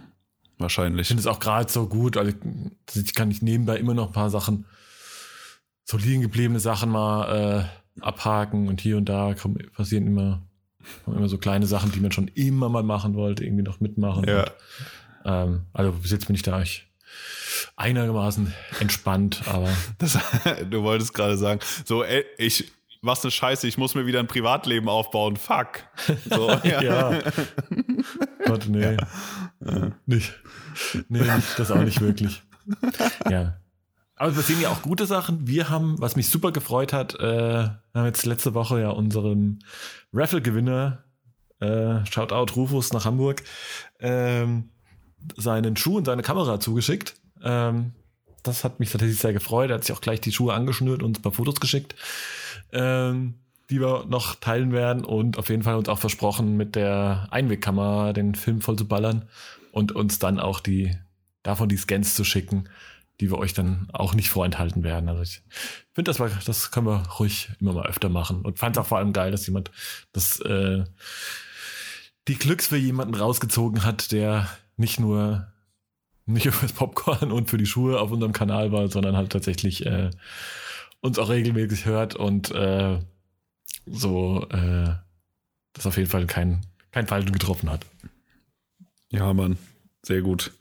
wahrscheinlich. 0.57 1.02
ich 1.02 1.07
finde 1.07 1.22
es 1.22 1.28
auch 1.28 1.40
gerade 1.40 1.72
so 1.72 1.88
gut, 1.88 2.18
also 2.18 2.31
ich, 2.31 2.96
ich 2.96 3.13
kann 3.13 3.30
nicht 3.30 3.42
nebenbei 3.42 3.78
immer 3.78 3.94
noch 3.94 4.07
ein 4.07 4.13
paar 4.13 4.30
Sachen, 4.30 4.66
so 5.84 5.98
liegen 5.98 6.22
gebliebene 6.22 6.60
Sachen 6.60 6.90
mal 6.90 7.69
äh, 8.00 8.02
abhaken 8.02 8.68
und 8.68 8.81
hier 8.81 8.98
und 8.98 9.06
da 9.06 9.34
kommen, 9.36 9.57
passieren 9.75 10.07
immer, 10.07 10.42
kommen 11.04 11.18
immer 11.18 11.30
so 11.30 11.38
kleine 11.38 11.68
Sachen, 11.68 11.92
die 11.92 12.00
man 12.00 12.12
schon 12.12 12.28
immer 12.30 12.69
mal 12.69 12.84
machen 12.84 13.16
wollte, 13.16 13.44
irgendwie 13.44 13.63
noch 13.63 13.80
mitmachen. 13.80 14.25
Ja. 14.28 14.42
Und, 14.42 14.52
ähm, 15.25 15.62
also 15.74 15.92
bis 15.92 16.12
jetzt 16.12 16.28
bin 16.28 16.36
ich 16.36 16.44
da 16.44 16.62
echt 16.62 16.88
einigermaßen 17.75 18.54
entspannt, 18.80 19.44
aber 19.48 19.69
Das, 19.98 20.18
du 20.69 20.84
wolltest 20.84 21.13
gerade 21.13 21.38
sagen, 21.38 21.60
so, 21.86 22.04
ey, 22.04 22.25
ich, 22.38 22.72
was 23.06 23.24
eine 23.24 23.31
Scheiße, 23.31 23.68
ich 23.68 23.78
muss 23.78 23.96
mir 23.96 24.06
wieder 24.06 24.19
ein 24.19 24.28
Privatleben 24.28 24.90
aufbauen, 24.90 25.38
fuck. 25.38 25.84
So, 26.30 26.50
ja. 26.63 26.81
ja. 26.81 27.19
Gott, 28.46 28.68
nee. 28.68 28.98
Nicht. 30.06 30.34
Nee, 31.10 31.22
nicht, 31.22 31.60
das 31.60 31.72
auch 31.72 31.84
nicht 31.84 32.02
wirklich. 32.02 32.44
Ja. 33.30 33.57
Aber 34.18 34.36
wir 34.36 34.44
sehen 34.44 34.62
ja 34.62 34.69
auch 34.69 34.81
gute 34.81 35.06
Sachen. 35.06 35.48
Wir 35.48 35.69
haben, 35.69 36.00
was 36.00 36.16
mich 36.16 36.30
super 36.30 36.52
gefreut 36.52 36.94
hat, 36.94 37.16
äh, 37.16 37.19
wir 37.19 37.80
haben 37.94 38.06
jetzt 38.06 38.25
letzte 38.25 38.54
Woche 38.54 38.80
ja 38.80 38.90
unseren 38.90 39.60
Raffle-Gewinner, 40.13 41.04
äh, 41.60 42.06
Shoutout 42.06 42.54
Rufus 42.56 42.94
nach 42.94 43.06
Hamburg, 43.06 43.44
ähm, 44.00 44.69
seinen 45.36 45.75
Schuh 45.75 45.98
und 45.98 46.06
seine 46.06 46.22
Kamera 46.22 46.60
zugeschickt. 46.60 47.16
Ähm, 47.44 47.94
das 48.44 48.63
hat 48.63 48.80
mich 48.80 48.92
tatsächlich 48.92 49.19
sehr 49.19 49.34
gefreut. 49.34 49.69
Er 49.69 49.75
hat 49.75 49.84
sich 49.84 49.96
auch 49.96 50.02
gleich 50.02 50.22
die 50.22 50.31
Schuhe 50.31 50.54
angeschnürt 50.54 51.04
und 51.04 51.19
ein 51.19 51.22
paar 51.22 51.31
Fotos 51.31 51.60
geschickt, 51.60 51.96
ähm, 52.71 53.35
die 53.69 53.79
wir 53.79 54.06
noch 54.06 54.35
teilen 54.35 54.71
werden 54.71 55.03
und 55.03 55.38
auf 55.38 55.50
jeden 55.50 55.63
Fall 55.63 55.75
uns 55.75 55.89
auch 55.89 56.00
versprochen, 56.00 56.56
mit 56.56 56.75
der 56.75 57.27
Einwegkamera 57.31 58.13
den 58.13 58.35
Film 58.35 58.62
voll 58.62 58.77
zu 58.77 58.88
ballern 58.88 59.27
und 59.71 59.91
uns 59.91 60.19
dann 60.19 60.39
auch 60.39 60.59
die 60.59 60.95
davon 61.44 61.69
die 61.69 61.77
Scans 61.77 62.15
zu 62.15 62.23
schicken, 62.23 62.69
die 63.19 63.31
wir 63.31 63.38
euch 63.38 63.53
dann 63.53 63.88
auch 63.94 64.13
nicht 64.13 64.29
vorenthalten 64.29 64.83
werden. 64.83 65.09
Also 65.09 65.21
ich 65.21 65.41
finde, 65.94 66.12
das 66.12 66.45
das 66.45 66.71
können 66.71 66.88
wir 66.88 67.03
ruhig 67.19 67.50
immer 67.59 67.73
mal 67.73 67.88
öfter 67.88 68.09
machen 68.09 68.41
und 68.41 68.59
fand 68.59 68.75
es 68.75 68.81
auch 68.81 68.88
vor 68.88 68.97
allem 68.97 69.13
geil, 69.13 69.31
dass 69.31 69.47
jemand 69.47 69.71
das 70.11 70.39
äh, 70.41 70.83
die 72.27 72.35
Glücks 72.35 72.68
für 72.68 72.77
jemanden 72.77 73.15
rausgezogen 73.15 73.83
hat, 73.83 74.11
der 74.11 74.50
nicht 74.77 75.00
nur 75.00 75.47
nicht 76.25 76.47
für 76.50 76.65
das 76.65 76.73
Popcorn 76.73 77.31
und 77.31 77.50
für 77.50 77.57
die 77.57 77.68
Schuhe 77.68 78.00
auf 78.00 78.11
unserem 78.11 78.33
Kanal 78.33 78.71
war, 78.71 78.88
sondern 78.88 79.15
halt 79.15 79.31
tatsächlich 79.31 79.85
äh, 79.85 80.09
uns 81.06 81.19
auch 81.19 81.30
regelmäßig 81.30 81.86
hört 81.86 82.16
und 82.16 82.52
äh, 82.52 83.00
so 83.86 84.48
äh, 84.50 84.90
das 85.74 85.86
auf 85.86 85.98
jeden 85.98 86.10
Fall 86.10 86.25
kein, 86.25 86.66
kein 86.92 87.06
Falschen 87.06 87.31
getroffen 87.31 87.69
hat. 87.69 87.86
ja, 89.10 89.31
Mann, 89.34 89.57
sehr 90.02 90.22
gut. 90.22 90.52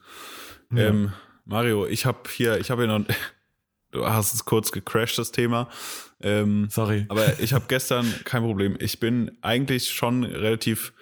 Ja. 0.71 0.89
Ähm, 0.89 1.13
Mario, 1.47 1.87
ich 1.87 2.05
habe 2.05 2.29
hier, 2.31 2.59
ich 2.59 2.71
habe 2.71 2.83
hier 2.83 2.99
noch, 2.99 3.07
du 3.91 4.07
hast 4.07 4.35
es 4.35 4.45
kurz 4.45 4.71
gecrashed, 4.71 5.19
das 5.19 5.33
Thema. 5.33 5.71
Ähm, 6.21 6.69
Sorry. 6.71 7.07
Aber 7.09 7.41
ich 7.41 7.55
habe 7.55 7.65
gestern 7.69 8.07
kein 8.25 8.43
Problem. 8.43 8.77
Ich 8.81 9.01
bin 9.01 9.39
eigentlich 9.41 9.93
schon 9.93 10.25
relativ 10.25 10.93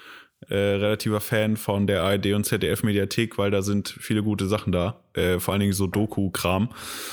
äh, 0.48 0.54
relativer 0.54 1.20
Fan 1.20 1.56
von 1.56 1.86
der 1.86 2.02
ARD 2.02 2.32
und 2.34 2.44
ZDF 2.44 2.82
Mediathek, 2.82 3.38
weil 3.38 3.50
da 3.50 3.62
sind 3.62 3.88
viele 3.88 4.22
gute 4.22 4.46
Sachen 4.46 4.72
da, 4.72 5.00
äh, 5.14 5.38
vor 5.38 5.52
allen 5.52 5.60
Dingen 5.60 5.72
so 5.72 5.86
Doku-Kram. 5.86 6.70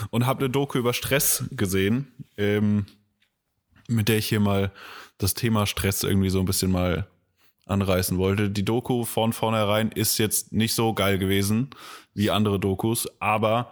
Und 0.10 0.26
habe 0.26 0.40
eine 0.40 0.50
Doku 0.50 0.78
über 0.78 0.94
Stress 0.94 1.46
gesehen, 1.52 2.08
ähm, 2.38 2.86
mit 3.88 4.08
der 4.08 4.18
ich 4.18 4.28
hier 4.28 4.40
mal 4.40 4.72
das 5.18 5.34
Thema 5.34 5.66
Stress 5.66 6.04
irgendwie 6.04 6.30
so 6.30 6.40
ein 6.40 6.46
bisschen 6.46 6.72
mal 6.72 7.08
anreißen 7.66 8.18
wollte. 8.18 8.50
Die 8.50 8.66
Doku 8.66 9.06
von 9.06 9.34
vornherein 9.34 9.92
ist 9.92 10.18
jetzt 10.18 10.52
nicht 10.52 10.74
so 10.74 10.94
geil 10.94 11.18
gewesen 11.18 11.70
wie 12.14 12.32
andere 12.32 12.60
Dokus, 12.60 13.08
aber 13.20 13.72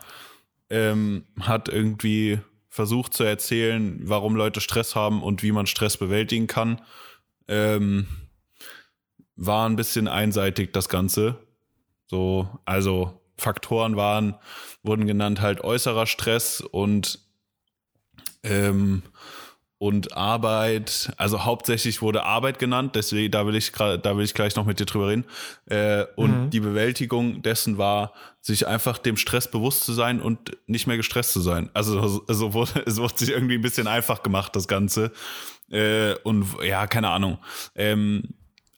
ähm, 0.69 1.23
hat 1.39 1.69
irgendwie 1.69 2.39
versucht 2.69 3.13
zu 3.13 3.23
erzählen, 3.23 3.99
warum 4.03 4.35
Leute 4.35 4.61
Stress 4.61 4.95
haben 4.95 5.23
und 5.23 5.41
wie 5.41 5.51
man 5.51 5.65
Stress 5.65 5.97
bewältigen 5.97 6.47
kann. 6.47 6.79
Ähm, 7.47 8.07
war 9.37 9.69
ein 9.69 9.75
bisschen 9.75 10.07
einseitig 10.07 10.73
das 10.73 10.89
Ganze. 10.89 11.37
So, 12.07 12.49
also 12.65 13.21
Faktoren 13.37 13.95
waren, 13.95 14.35
wurden 14.83 15.07
genannt 15.07 15.41
halt 15.41 15.61
äußerer 15.63 16.07
Stress 16.07 16.61
und 16.61 17.19
ähm, 18.43 19.03
und 19.79 20.17
Arbeit, 20.17 21.13
also 21.17 21.45
hauptsächlich 21.45 22.01
wurde 22.01 22.23
Arbeit 22.23 22.57
genannt, 22.57 22.95
deswegen 22.95 23.31
da 23.31 23.45
will 23.45 23.55
ich 23.55 23.71
da 23.73 24.17
will 24.17 24.25
ich 24.25 24.33
gleich 24.33 24.55
noch 24.55 24.65
mit 24.65 24.79
dir 24.79 24.87
drüber 24.87 25.09
reden. 25.09 25.25
Äh, 25.67 26.05
und 26.15 26.45
Mhm. 26.45 26.49
die 26.49 26.61
Bewältigung 26.61 27.43
dessen 27.43 27.77
war, 27.77 28.13
sich 28.41 28.65
einfach 28.65 28.97
dem 28.97 29.17
Stress 29.17 29.51
bewusst 29.51 29.83
zu 29.83 29.93
sein 29.93 30.19
und 30.19 30.57
nicht 30.65 30.87
mehr 30.87 30.97
gestresst 30.97 31.31
zu 31.31 31.41
sein. 31.41 31.69
Also 31.75 32.23
so 32.27 32.53
wurde, 32.53 32.81
es 32.87 32.97
wurde 32.97 33.17
sich 33.17 33.29
irgendwie 33.29 33.53
ein 33.55 33.61
bisschen 33.61 33.85
einfach 33.85 34.23
gemacht, 34.23 34.55
das 34.55 34.67
Ganze. 34.67 35.11
Äh, 35.69 36.15
und 36.23 36.47
ja, 36.63 36.87
keine 36.87 37.09
Ahnung. 37.09 37.37
Ähm, 37.75 38.33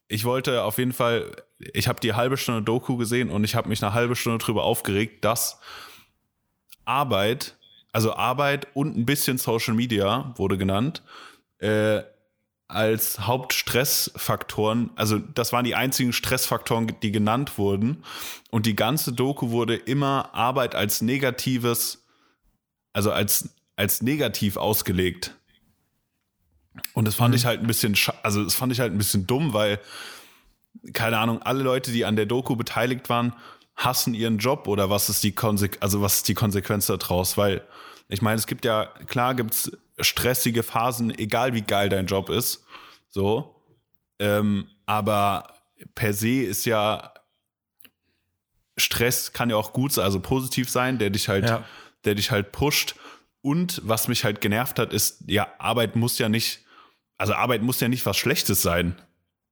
ich 0.09 0.25
wollte 0.25 0.63
auf 0.63 0.79
jeden 0.79 0.91
Fall, 0.91 1.31
ich 1.59 1.87
habe 1.87 1.99
die 1.99 2.15
halbe 2.15 2.35
Stunde 2.35 2.63
Doku 2.63 2.97
gesehen 2.97 3.29
und 3.29 3.43
ich 3.43 3.55
habe 3.55 3.69
mich 3.69 3.81
eine 3.81 3.93
halbe 3.93 4.15
Stunde 4.15 4.43
drüber 4.43 4.63
aufgeregt, 4.63 5.23
dass 5.23 5.59
Arbeit, 6.83 7.57
also 7.93 8.13
Arbeit 8.15 8.67
und 8.73 8.97
ein 8.97 9.05
bisschen 9.05 9.37
Social 9.37 9.75
Media 9.75 10.33
wurde 10.35 10.57
genannt, 10.57 11.03
äh, 11.59 12.01
als 12.67 13.19
Hauptstressfaktoren, 13.19 14.89
also 14.95 15.19
das 15.19 15.53
waren 15.53 15.63
die 15.63 15.75
einzigen 15.75 16.11
Stressfaktoren, 16.11 16.91
die 17.01 17.11
genannt 17.11 17.57
wurden. 17.57 18.03
Und 18.49 18.65
die 18.65 18.75
ganze 18.75 19.13
Doku 19.13 19.51
wurde 19.51 19.75
immer 19.75 20.33
Arbeit 20.33 20.73
als 20.75 21.01
negatives, 21.01 22.05
also 22.93 23.11
als, 23.11 23.55
als 23.75 24.01
negativ 24.01 24.57
ausgelegt. 24.57 25.38
Und 26.93 27.05
das 27.05 27.15
fand 27.15 27.35
ich 27.35 27.45
halt 27.45 27.61
ein 27.61 27.67
bisschen, 27.67 27.95
also 28.23 28.43
das 28.43 28.55
fand 28.55 28.71
ich 28.71 28.79
halt 28.79 28.93
ein 28.93 28.97
bisschen 28.97 29.25
dumm, 29.27 29.53
weil, 29.53 29.79
keine 30.93 31.17
Ahnung, 31.17 31.41
alle 31.41 31.63
Leute, 31.63 31.91
die 31.91 32.05
an 32.05 32.15
der 32.15 32.25
Doku 32.25 32.55
beteiligt 32.55 33.09
waren, 33.09 33.33
hassen 33.75 34.13
ihren 34.13 34.37
Job 34.37 34.67
oder 34.67 34.89
was 34.89 35.09
ist 35.09 35.23
die 35.23 35.31
Konse 35.31 35.69
also 35.79 36.01
was 36.01 36.17
ist 36.17 36.27
die 36.27 36.33
Konsequenz 36.33 36.85
daraus? 36.87 37.37
Weil, 37.37 37.65
ich 38.07 38.21
meine, 38.21 38.37
es 38.37 38.47
gibt 38.47 38.65
ja, 38.65 38.85
klar 39.07 39.35
gibt's 39.35 39.71
stressige 39.99 40.63
Phasen, 40.63 41.17
egal 41.17 41.53
wie 41.53 41.61
geil 41.61 41.89
dein 41.89 42.05
Job 42.05 42.29
ist. 42.29 42.65
So. 43.09 43.55
Ähm, 44.19 44.67
aber 44.85 45.53
per 45.95 46.13
se 46.13 46.41
ist 46.43 46.65
ja 46.65 47.13
Stress 48.77 49.33
kann 49.33 49.49
ja 49.49 49.55
auch 49.57 49.73
gut 49.73 49.93
sein, 49.93 50.05
also 50.05 50.19
positiv 50.19 50.69
sein, 50.69 50.99
der 50.99 51.09
dich 51.09 51.27
halt, 51.27 51.47
Ja. 51.49 51.63
der 52.05 52.15
dich 52.15 52.31
halt 52.31 52.51
pusht. 52.51 52.95
Und 53.41 53.81
was 53.85 54.07
mich 54.07 54.23
halt 54.23 54.41
genervt 54.41 54.79
hat, 54.79 54.93
ist, 54.93 55.23
ja, 55.27 55.47
Arbeit 55.59 55.95
muss 55.95 56.17
ja 56.17 56.29
nicht, 56.29 56.65
also 57.17 57.33
Arbeit 57.33 57.61
muss 57.61 57.79
ja 57.79 57.87
nicht 57.87 58.05
was 58.05 58.17
Schlechtes 58.17 58.61
sein. 58.61 58.95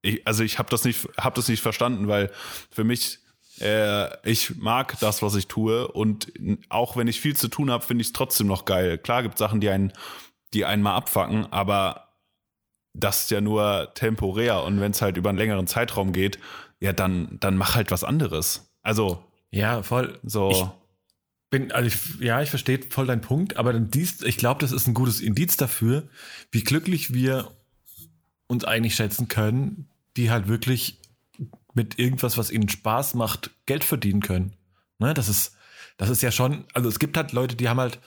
Ich, 0.01 0.27
also 0.27 0.43
ich 0.43 0.59
habe 0.59 0.69
das 0.69 0.83
nicht, 0.83 1.07
habe 1.17 1.35
das 1.35 1.47
nicht 1.47 1.61
verstanden, 1.61 2.07
weil 2.07 2.31
für 2.69 2.83
mich, 2.83 3.19
äh, 3.59 4.29
ich 4.29 4.57
mag 4.57 4.99
das, 4.99 5.21
was 5.21 5.35
ich 5.35 5.47
tue 5.47 5.87
und 5.87 6.31
auch 6.69 6.97
wenn 6.97 7.07
ich 7.07 7.21
viel 7.21 7.35
zu 7.35 7.47
tun 7.47 7.71
habe, 7.71 7.83
finde 7.83 8.01
ich 8.01 8.07
es 8.07 8.13
trotzdem 8.13 8.47
noch 8.47 8.65
geil. 8.65 8.97
Klar 8.97 9.23
gibt 9.23 9.37
Sachen, 9.37 9.61
die 9.61 9.69
einen, 9.69 9.93
die 10.53 10.65
einen 10.65 10.83
mal 10.83 10.95
abfacken, 10.95 11.51
aber 11.51 12.09
das 12.93 13.23
ist 13.23 13.31
ja 13.31 13.41
nur 13.41 13.91
temporär 13.93 14.63
und 14.63 14.79
wenn 14.81 14.91
es 14.91 15.01
halt 15.01 15.17
über 15.17 15.29
einen 15.29 15.37
längeren 15.37 15.67
Zeitraum 15.67 16.11
geht, 16.11 16.39
ja, 16.79 16.93
dann, 16.93 17.37
dann 17.39 17.57
mach 17.57 17.75
halt 17.75 17.91
was 17.91 18.03
anderes. 18.03 18.69
Also 18.81 19.23
Ja, 19.51 19.81
voll. 19.81 20.19
so. 20.23 20.71
Bin, 21.49 21.71
also 21.71 21.87
ich, 21.87 22.19
ja, 22.19 22.41
ich 22.41 22.49
verstehe 22.49 22.79
voll 22.89 23.07
deinen 23.07 23.21
Punkt, 23.21 23.57
aber 23.57 23.71
dann 23.71 23.89
dies, 23.89 24.21
ich 24.21 24.37
glaube, 24.37 24.59
das 24.59 24.71
ist 24.71 24.87
ein 24.87 24.93
gutes 24.93 25.21
Indiz 25.21 25.55
dafür, 25.55 26.09
wie 26.51 26.63
glücklich 26.63 27.13
wir 27.13 27.55
uns 28.47 28.65
eigentlich 28.65 28.95
schätzen 28.95 29.27
können, 29.27 29.87
die 30.17 30.29
halt 30.29 30.47
wirklich 30.47 30.99
mit 31.73 31.99
irgendwas, 31.99 32.37
was 32.37 32.51
ihnen 32.51 32.67
Spaß 32.67 33.13
macht, 33.13 33.51
Geld 33.65 33.83
verdienen 33.83 34.21
können. 34.21 34.53
Ne, 34.99 35.13
das 35.13 35.29
ist, 35.29 35.55
das 35.97 36.09
ist 36.09 36.21
ja 36.21 36.31
schon, 36.31 36.65
also 36.73 36.89
es 36.89 36.99
gibt 36.99 37.15
halt 37.15 37.31
Leute, 37.31 37.55
die 37.55 37.69
haben 37.69 37.79
halt, 37.79 37.99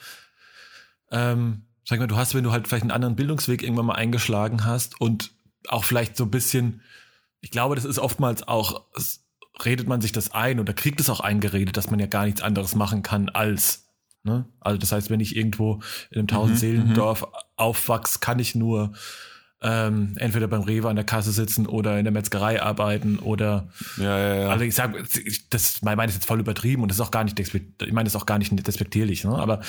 ähm, 1.10 1.62
sag 1.84 1.98
mal, 1.98 2.08
du 2.08 2.16
hast, 2.16 2.34
wenn 2.34 2.44
du 2.44 2.52
halt 2.52 2.68
vielleicht 2.68 2.82
einen 2.82 2.90
anderen 2.90 3.16
Bildungsweg 3.16 3.62
irgendwann 3.62 3.86
mal 3.86 3.94
eingeschlagen 3.94 4.64
hast 4.64 5.00
und 5.00 5.32
auch 5.68 5.84
vielleicht 5.84 6.16
so 6.16 6.24
ein 6.24 6.30
bisschen, 6.30 6.82
ich 7.40 7.50
glaube, 7.50 7.74
das 7.74 7.84
ist 7.84 7.98
oftmals 7.98 8.46
auch, 8.46 8.84
redet 9.64 9.88
man 9.88 10.00
sich 10.00 10.12
das 10.12 10.32
ein 10.32 10.60
oder 10.60 10.72
kriegt 10.72 11.00
es 11.00 11.10
auch 11.10 11.20
eingeredet, 11.20 11.76
dass 11.76 11.90
man 11.90 12.00
ja 12.00 12.06
gar 12.06 12.24
nichts 12.24 12.42
anderes 12.42 12.74
machen 12.74 13.02
kann 13.02 13.28
als. 13.28 13.88
Ne? 14.22 14.44
Also 14.60 14.78
das 14.78 14.92
heißt, 14.92 15.10
wenn 15.10 15.20
ich 15.20 15.36
irgendwo 15.36 15.80
in 16.10 16.18
einem 16.18 16.28
Tausendseelendorf 16.28 17.26
aufwachse, 17.56 18.18
kann 18.20 18.38
ich 18.38 18.54
nur 18.54 18.92
ähm, 19.62 20.14
entweder 20.16 20.48
beim 20.48 20.62
Rewe 20.62 20.88
an 20.88 20.96
der 20.96 21.04
Kasse 21.04 21.32
sitzen 21.32 21.66
oder 21.66 21.98
in 21.98 22.04
der 22.04 22.12
Metzgerei 22.12 22.62
arbeiten 22.62 23.18
oder 23.18 23.68
Ja, 23.98 24.18
ja, 24.18 24.34
ja. 24.42 24.48
also 24.48 24.64
ich 24.64 24.74
sage, 24.74 25.04
das 25.50 25.82
meine 25.82 26.06
ich 26.06 26.14
jetzt 26.14 26.26
voll 26.26 26.40
übertrieben 26.40 26.82
und 26.82 26.88
das 26.88 26.96
ist 26.96 27.02
auch 27.02 27.10
gar 27.10 27.24
nicht, 27.24 27.38
ich 27.38 27.52
meine 27.92 28.04
das 28.04 28.14
ist 28.14 28.20
auch 28.20 28.26
gar 28.26 28.38
nicht 28.38 28.66
despektierlich, 28.66 29.24
ne? 29.24 29.36
aber 29.36 29.60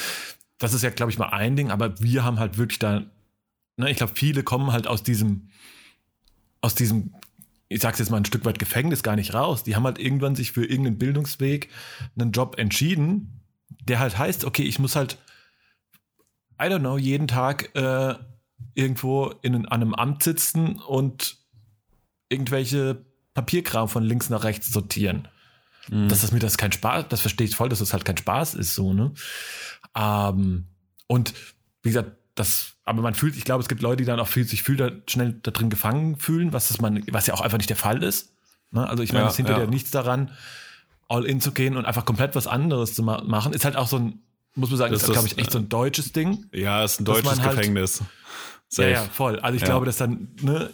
das 0.61 0.73
ist 0.73 0.83
ja, 0.83 0.91
glaube 0.91 1.11
ich, 1.11 1.17
mal 1.17 1.29
ein 1.29 1.55
Ding, 1.55 1.71
aber 1.71 1.99
wir 1.99 2.23
haben 2.23 2.39
halt 2.39 2.57
wirklich 2.57 2.79
da, 2.79 3.03
ne, 3.77 3.89
ich 3.89 3.97
glaube, 3.97 4.13
viele 4.15 4.43
kommen 4.43 4.71
halt 4.71 4.87
aus 4.87 5.03
diesem, 5.03 5.49
aus 6.61 6.75
diesem, 6.75 7.15
ich 7.71 7.81
sag's 7.81 7.99
jetzt 7.99 8.09
mal 8.09 8.17
ein 8.17 8.25
Stück 8.25 8.43
weit 8.43 8.59
Gefängnis 8.59 9.01
gar 9.01 9.15
nicht 9.15 9.33
raus. 9.33 9.63
Die 9.63 9.77
haben 9.77 9.85
halt 9.85 9.97
irgendwann 9.97 10.35
sich 10.35 10.51
für 10.51 10.65
irgendeinen 10.65 10.97
Bildungsweg 10.97 11.69
einen 12.19 12.31
Job 12.31 12.57
entschieden, 12.57 13.41
der 13.85 13.99
halt 13.99 14.17
heißt, 14.17 14.43
okay, 14.43 14.63
ich 14.63 14.77
muss 14.77 14.97
halt, 14.97 15.17
I 16.61 16.65
don't 16.65 16.79
know, 16.79 16.97
jeden 16.97 17.29
Tag 17.29 17.73
äh, 17.75 18.15
irgendwo 18.73 19.33
in, 19.41 19.55
an 19.55 19.65
einem 19.67 19.93
Amt 19.93 20.21
sitzen 20.23 20.79
und 20.79 21.37
irgendwelche 22.27 23.05
Papierkram 23.33 23.87
von 23.87 24.03
links 24.03 24.29
nach 24.29 24.43
rechts 24.43 24.69
sortieren. 24.71 25.29
Dass 25.89 26.21
das 26.21 26.33
mir 26.33 26.39
das 26.39 26.57
kein 26.57 26.73
Spaß, 26.73 27.05
das 27.07 27.21
verstehe 27.21 27.47
ich 27.47 27.55
voll, 27.55 27.69
dass 27.69 27.79
das 27.79 27.93
halt 27.93 28.05
kein 28.05 28.17
Spaß 28.17 28.53
ist, 28.53 28.75
so, 28.75 28.93
ne? 28.93 29.13
Ähm, 29.95 30.67
und 31.07 31.33
wie 31.83 31.89
gesagt, 31.89 32.17
das, 32.35 32.73
aber 32.85 33.01
man 33.01 33.13
fühlt, 33.13 33.35
ich 33.35 33.43
glaube, 33.43 33.61
es 33.61 33.67
gibt 33.69 33.81
Leute, 33.81 33.97
die 33.97 34.05
dann 34.05 34.19
auch 34.19 34.27
viel, 34.27 34.45
sich 34.45 34.63
viel 34.63 34.77
da, 34.77 34.91
schnell 35.07 35.33
da 35.43 35.51
drin 35.51 35.69
gefangen 35.69 36.17
fühlen, 36.17 36.53
was 36.53 36.69
das 36.69 36.79
man, 36.81 37.03
was 37.11 37.27
ja 37.27 37.33
auch 37.33 37.41
einfach 37.41 37.57
nicht 37.57 37.69
der 37.69 37.77
Fall 37.77 38.03
ist. 38.03 38.33
Ne? 38.71 38.87
Also 38.87 39.03
ich 39.03 39.11
meine, 39.11 39.25
Ja, 39.25 39.31
es 39.31 39.37
ja. 39.37 39.59
ja. 39.59 39.65
nichts 39.67 39.91
daran, 39.91 40.31
all 41.09 41.25
in 41.25 41.41
zu 41.41 41.51
gehen 41.51 41.75
und 41.75 41.85
einfach 41.85 42.05
komplett 42.05 42.35
was 42.35 42.47
anderes 42.47 42.93
zu 42.95 43.03
ma 43.03 43.21
machen. 43.23 43.51
Ist 43.53 43.65
halt 43.65 43.75
auch 43.75 43.87
so 43.87 43.97
ein, 43.97 44.19
muss 44.55 44.69
man 44.69 44.77
sagen, 44.77 44.93
Das 44.93 45.03
ist, 45.03 45.09
ist, 45.09 45.13
glaube 45.13 45.27
ich, 45.27 45.37
echt 45.37 45.51
so 45.51 45.57
ein 45.59 45.67
deutsches 45.69 46.13
Ding. 46.13 46.45
ja, 46.53 46.83
ist 46.83 47.01
ein 47.01 47.05
deutsches 47.05 47.41
halt- 47.41 47.57
Gefängnis. 47.57 47.99
Ja, 47.99 48.05
Safe. 48.69 48.89
ja, 48.91 49.01
voll. 49.03 49.39
Also 49.41 49.55
ich 49.57 49.61
Ja. 49.63 49.67
glaube, 49.67 49.85
dass 49.85 49.97
dann, 49.97 50.29
ne, 50.41 50.69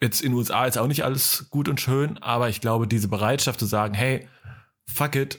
jetzt 0.00 0.20
in 0.20 0.32
den 0.32 0.38
USA 0.38 0.66
ist 0.66 0.78
auch 0.78 0.88
nicht 0.88 1.04
alles 1.04 1.46
gut 1.50 1.68
und 1.68 1.80
schön, 1.80 2.18
aber 2.18 2.48
ich 2.48 2.60
glaube, 2.60 2.88
diese 2.88 3.06
Bereitschaft 3.06 3.60
zu 3.60 3.66
sagen, 3.66 3.94
hey, 3.94 4.28
fuck 4.84 5.14
it, 5.14 5.38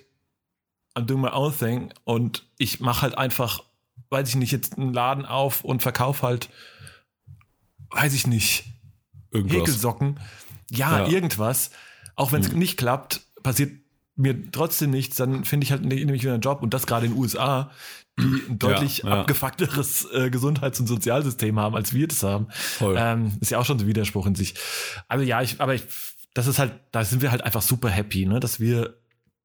I'm 0.96 1.02
doing 1.06 1.22
my 1.22 1.30
own 1.32 1.54
thing 1.58 1.94
und 2.06 2.46
ich 2.58 2.80
mache 2.80 3.02
halt 3.02 3.18
einfach, 3.18 3.64
weiß 4.10 4.30
ich 4.30 4.36
nicht, 4.36 4.52
jetzt 4.52 4.78
einen 4.78 4.94
Laden 4.94 5.26
auf 5.26 5.64
und 5.64 5.82
verkaufe 5.82 6.26
halt, 6.26 6.50
weiß 7.92 8.14
ich 8.14 8.28
nicht, 8.28 8.66
Irgendwas. 9.32 9.58
Häkelsocken. 9.60 10.20
Ja, 10.72 11.00
Ja. 11.06 11.08
irgendwas. 11.08 11.72
Auch 12.16 12.32
wenn 12.32 12.42
es 12.42 12.52
nicht 12.52 12.78
klappt, 12.78 13.22
passiert 13.44 13.72
mir 14.16 14.52
trotzdem 14.52 14.90
nichts, 14.90 15.16
dann 15.18 15.46
finde 15.46 15.64
ich 15.66 15.72
halt 15.72 15.84
ne- 15.84 15.96
nämlich 15.96 16.24
wieder 16.24 16.34
einen 16.34 16.42
Job 16.42 16.62
und 16.64 16.74
das 16.74 16.88
gerade 16.88 17.06
in 17.06 17.14
den 17.14 17.20
USA, 17.22 17.72
die 18.20 18.24
ein 18.50 18.60
deutlich 18.60 18.98
Ja, 19.00 19.10
ja. 19.10 19.20
abgefuckteres 19.22 20.08
äh, 20.12 20.30
Gesundheits- 20.30 20.80
und 20.80 20.88
Sozialsystem 20.88 21.58
haben, 21.60 21.76
als 21.76 21.94
wir 21.94 22.08
das 22.08 22.24
haben. 22.24 22.48
Ähm, 22.82 23.38
ist 23.40 23.52
ja 23.52 23.60
auch 23.60 23.66
schon 23.66 23.80
so 23.80 23.86
ein 23.86 23.88
Widerspruch 23.88 24.26
in 24.26 24.36
sich. 24.36 24.56
Also 25.08 25.24
ja, 25.24 25.42
ich, 25.42 25.62
aber 25.62 25.74
ich, 25.76 25.84
das 26.34 26.48
ist 26.48 26.60
halt, 26.60 26.74
da 26.92 27.06
sind 27.06 27.22
wir 27.22 27.32
halt 27.32 27.44
einfach 27.44 27.62
super 27.62 27.90
happy, 27.90 28.26
ne, 28.26 28.40
dass 28.42 28.60
wir 28.60 28.99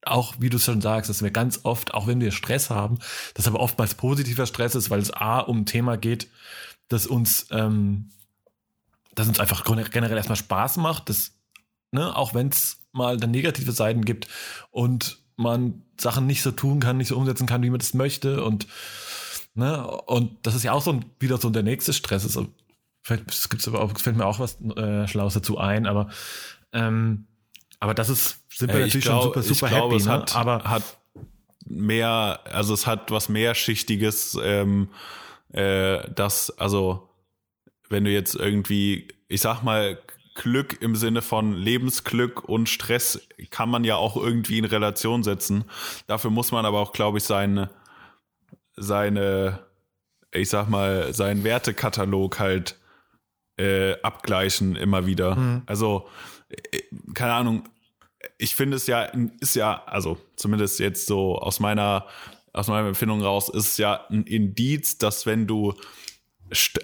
auch, 0.07 0.35
wie 0.39 0.51
du 0.51 0.59
schon 0.59 0.81
sagst, 0.81 1.11
dass 1.11 1.23
wir 1.23 1.31
ganz 1.31 1.61
oft, 1.63 1.95
auch 1.95 2.07
wenn 2.07 2.21
wir 2.21 2.33
Stress 2.33 2.71
haben, 2.71 2.99
dass 3.35 3.47
aber 3.47 3.61
oftmals 3.61 3.95
positiver 3.95 4.47
Stress 4.47 4.75
ist, 4.75 4.91
weil 4.91 5.01
es 5.01 5.13
A 5.13 5.41
um 5.41 5.61
ein 5.61 5.67
Thema 5.67 5.97
geht, 5.97 6.29
das 6.89 7.07
uns, 7.07 7.47
ähm, 7.51 8.11
das 9.15 9.29
uns 9.29 9.41
einfach 9.41 9.65
generell 9.65 10.17
erstmal 10.17 10.37
Spaß 10.37 10.77
macht, 10.79 11.09
das, 11.09 11.33
ne, 11.93 12.15
auch 12.17 12.35
wenn 12.35 12.49
es 12.49 12.81
mal 12.93 13.17
dann 13.17 13.31
negative 13.31 13.73
Seiten 13.73 14.05
gibt 14.05 14.29
und 14.71 15.19
man 15.37 15.83
Sachen 15.99 16.27
nicht 16.27 16.43
so 16.43 16.53
tun 16.53 16.81
kann, 16.81 16.97
nicht 16.97 17.09
so 17.09 17.17
umsetzen 17.17 17.47
kann, 17.47 17.63
wie 17.63 17.71
man 17.71 17.81
das 17.81 17.95
möchte 17.95 18.45
und 18.45 18.67
ne, 19.55 19.87
und 19.87 20.47
das 20.47 20.55
ist 20.55 20.63
ja 20.63 20.73
auch 20.73 20.83
so 20.83 20.93
ein, 20.93 21.05
wieder 21.19 21.39
so 21.39 21.51
der 21.51 21.63
nächste 21.63 21.93
Stress. 21.93 22.25
Also, 22.25 22.49
vielleicht 23.03 23.31
es 23.31 23.49
gibt's 23.49 23.67
aber 23.69 23.81
auch, 23.81 23.99
fällt 23.99 24.17
mir 24.17 24.27
auch 24.27 24.39
was 24.39 24.61
äh, 24.61 25.09
Schlaues 25.09 25.35
dazu 25.35 25.59
ein, 25.59 25.87
aber 25.87 26.11
ähm, 26.73 27.27
aber 27.85 27.93
das 27.93 28.09
ist 28.09 28.39
sind 28.49 28.69
wir 28.69 28.77
Ey, 28.77 28.87
natürlich 28.87 29.05
schon 29.05 29.21
super 29.21 29.43
super 29.43 29.67
ich 29.67 29.73
glaube, 29.73 29.95
happy, 29.95 29.97
es 29.97 30.07
ne? 30.07 30.13
hat, 30.13 30.35
aber 30.35 30.65
hat 30.65 30.83
mehr, 31.67 32.41
also 32.51 32.73
es 32.73 32.87
hat 32.87 33.11
was 33.11 33.29
mehrschichtiges, 33.29 34.39
ähm, 34.43 34.89
äh, 35.53 36.09
das, 36.11 36.51
also 36.59 37.11
wenn 37.91 38.05
du 38.05 38.11
jetzt 38.11 38.37
irgendwie, 38.37 39.09
ich 39.29 39.43
sag 39.43 39.63
mal, 39.63 39.99
Glück 40.35 40.81
im 40.81 40.97
Sinne 40.97 41.21
von 41.21 41.53
Lebensglück 41.53 42.49
und 42.49 42.71
Stress 42.71 43.21
kann 43.51 43.69
man 43.69 43.85
ja 43.85 43.97
auch 43.97 44.17
irgendwie 44.17 44.59
in 44.59 44.65
Relation 44.65 45.23
setzen. 45.23 45.65
Dafür 46.07 46.31
muss 46.31 46.53
man 46.53 46.65
aber 46.65 46.81
auch, 46.81 46.95
glaube 46.95 47.19
ich, 47.19 47.25
seine, 47.25 47.69
seine, 48.77 49.61
ich 50.33 50.49
sag 50.49 50.71
mal, 50.71 51.13
seinen 51.13 51.45
Wertekatalog 51.45 52.39
halt 52.41 52.79
äh, 53.59 54.01
abgleichen 54.01 54.75
immer 54.75 55.05
wieder. 55.05 55.63
Also, 55.67 56.09
äh, 56.49 56.81
keine 57.13 57.35
Ahnung, 57.35 57.69
ich 58.45 58.55
finde 58.55 58.77
es 58.77 58.87
ja, 58.87 59.11
ist 59.41 59.57
ja, 59.57 59.83
also 59.87 60.19
zumindest 60.37 60.79
jetzt 60.79 61.07
so 61.07 61.39
aus 61.39 61.61
meiner, 61.61 62.07
aus 62.53 62.69
meiner 62.69 62.89
Empfindung 62.89 63.23
raus, 63.23 63.49
ist 63.49 63.71
es 63.71 63.77
ja 63.79 64.07
ein 64.11 64.25
Indiz, 64.25 64.99
dass 64.99 65.25
wenn 65.27 65.47
du, 65.47 65.75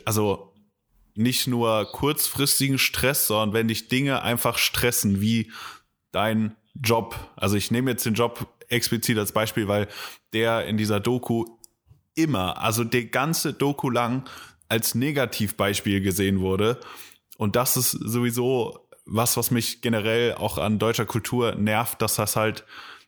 also 0.06 0.54
nicht 1.14 1.46
nur 1.46 1.86
kurzfristigen 1.92 2.78
Stress, 2.78 3.26
sondern 3.26 3.52
wenn 3.52 3.68
dich 3.68 3.88
Dinge 3.88 4.22
einfach 4.22 4.56
stressen, 4.56 5.20
wie 5.20 5.52
dein 6.12 6.56
Job. 6.74 7.14
Also 7.36 7.56
ich 7.56 7.70
nehme 7.70 7.90
jetzt 7.90 8.06
den 8.06 8.14
Job 8.14 8.48
explizit 8.68 9.18
als 9.18 9.32
Beispiel, 9.32 9.68
weil 9.68 9.86
der 10.32 10.66
in 10.66 10.78
dieser 10.78 10.98
Doku 10.98 11.44
immer, 12.14 12.62
also 12.62 12.84
die 12.84 13.10
ganze 13.10 13.52
Doku 13.52 13.90
lang 13.90 14.28
als 14.68 14.94
Negativbeispiel 14.94 16.00
gesehen 16.00 16.40
wurde. 16.40 16.80
Und 17.36 17.54
das 17.54 17.76
ist 17.76 17.90
sowieso 17.90 18.89
was, 19.06 19.36
was 19.36 19.50
mich 19.50 19.82
generell 19.82 20.34
auch 20.34 20.58
an 20.58 20.78
deutscher 20.78 21.06
Kultur 21.06 21.54
nervt, 21.54 22.00
dass 22.02 22.16
das 22.16 22.36
halt, 22.36 22.64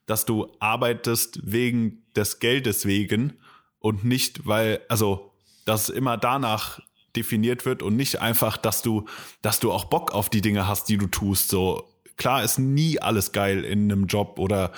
dass 0.07 0.27
du 0.27 0.49
arbeitest 0.59 1.41
wegen 1.45 2.03
des 2.17 2.41
Geldes 2.41 2.87
wegen 2.87 3.35
und 3.79 4.05
nicht, 4.05 4.47
weil, 4.47 4.81
also, 4.89 5.33
dass 5.65 5.89
immer 5.89 6.17
danach 6.17 6.81
definiert 7.15 7.67
wird 7.67 7.83
und 7.83 7.97
nicht 7.97 8.21
einfach, 8.21 8.57
dass 8.57 8.83
du, 8.83 9.07
dass 9.43 9.61
du 9.61 9.71
auch 9.71 9.85
Bock 9.85 10.13
auf 10.13 10.31
die 10.31 10.41
Dinge 10.41 10.67
hast, 10.67 10.89
die 10.89 10.97
du 10.97 11.07
tust. 11.07 11.49
So 11.49 11.89
klar 12.17 12.43
ist 12.43 12.59
nie 12.59 13.01
alles 13.01 13.33
geil 13.33 13.65
in 13.65 13.91
einem 13.91 14.07
Job 14.07 14.39
oder 14.39 14.73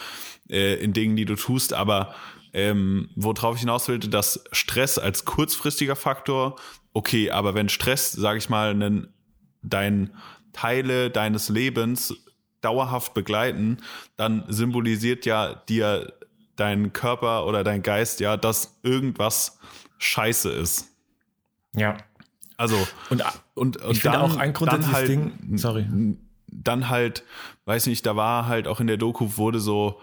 äh, 0.51 0.75
in 0.83 0.93
Dingen, 0.93 1.17
die 1.17 1.25
du 1.25 1.37
tust, 1.37 1.73
aber 1.73 2.15
ähm, 2.53 3.11
worauf 3.17 3.57
ich 3.57 3.61
hinaus 3.61 3.89
will, 3.89 3.99
dass 3.99 4.45
Stress 4.53 4.99
als 4.99 5.25
kurzfristiger 5.25 5.97
Faktor, 5.97 6.57
okay, 6.93 7.31
aber 7.31 7.55
wenn 7.55 7.69
Stress, 7.69 8.13
sage 8.13 8.39
ich 8.39 8.49
mal, 8.49 8.71
einen, 8.71 9.13
dein 9.63 10.15
Teile 10.55 11.11
deines 11.11 11.51
Lebens 11.51 12.15
dauerhaft 12.63 13.13
begleiten, 13.13 13.77
dann 14.17 14.45
symbolisiert 14.49 15.27
ja 15.27 15.55
dir 15.69 16.15
dein 16.57 16.93
Körper 16.93 17.47
oder 17.47 17.63
dein 17.63 17.83
Geist 17.83 18.21
ja, 18.21 18.37
dass 18.39 18.79
irgendwas 18.83 19.59
scheiße 19.99 20.51
ist. 20.51 20.89
Ja. 21.75 21.99
Also 22.57 22.77
Und, 23.11 23.23
und, 23.55 23.77
und 23.79 23.97
ich 23.97 24.03
dann, 24.03 24.17
auch 24.17 24.37
ein 24.37 24.53
grundsätzliches 24.53 24.93
dann 24.93 24.97
halt, 24.97 25.09
Ding, 25.09 25.59
sorry. 25.59 25.87
Dann 26.47 26.89
halt, 26.89 27.25
weiß 27.65 27.87
nicht, 27.89 28.07
da 28.07 28.17
war 28.17 28.47
halt 28.47 28.69
auch 28.69 28.81
in 28.81 28.87
der 28.87 28.97
Doku 28.97 29.37
wurde 29.37 29.59
so, 29.59 30.01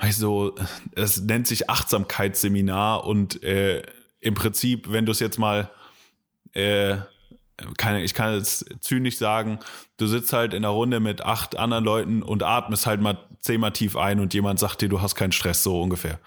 weiß 0.00 0.18
so, 0.18 0.54
es 0.94 1.22
nennt 1.22 1.46
sich 1.46 1.70
Achtsamkeitsseminar 1.70 3.06
und 3.06 3.42
äh, 3.42 3.82
im 4.20 4.34
Prinzip, 4.34 4.92
wenn 4.92 5.06
du 5.06 5.12
es 5.12 5.20
jetzt 5.20 5.38
mal, 5.38 5.70
äh, 6.52 6.98
keine, 7.76 8.02
ich 8.02 8.14
kann 8.14 8.34
jetzt 8.34 8.64
zynisch 8.80 9.18
sagen, 9.18 9.58
du 9.96 10.06
sitzt 10.06 10.32
halt 10.32 10.54
in 10.54 10.64
einer 10.64 10.72
Runde 10.74 11.00
mit 11.00 11.22
acht 11.22 11.56
anderen 11.56 11.84
Leuten 11.84 12.22
und 12.22 12.42
atmest 12.42 12.86
halt 12.86 13.00
mal 13.00 13.18
zehnmal 13.40 13.72
tief 13.72 13.96
ein 13.96 14.20
und 14.20 14.34
jemand 14.34 14.58
sagt 14.58 14.80
dir, 14.82 14.88
du 14.88 15.00
hast 15.00 15.14
keinen 15.14 15.32
Stress, 15.32 15.62
so 15.62 15.80
ungefähr. 15.80 16.18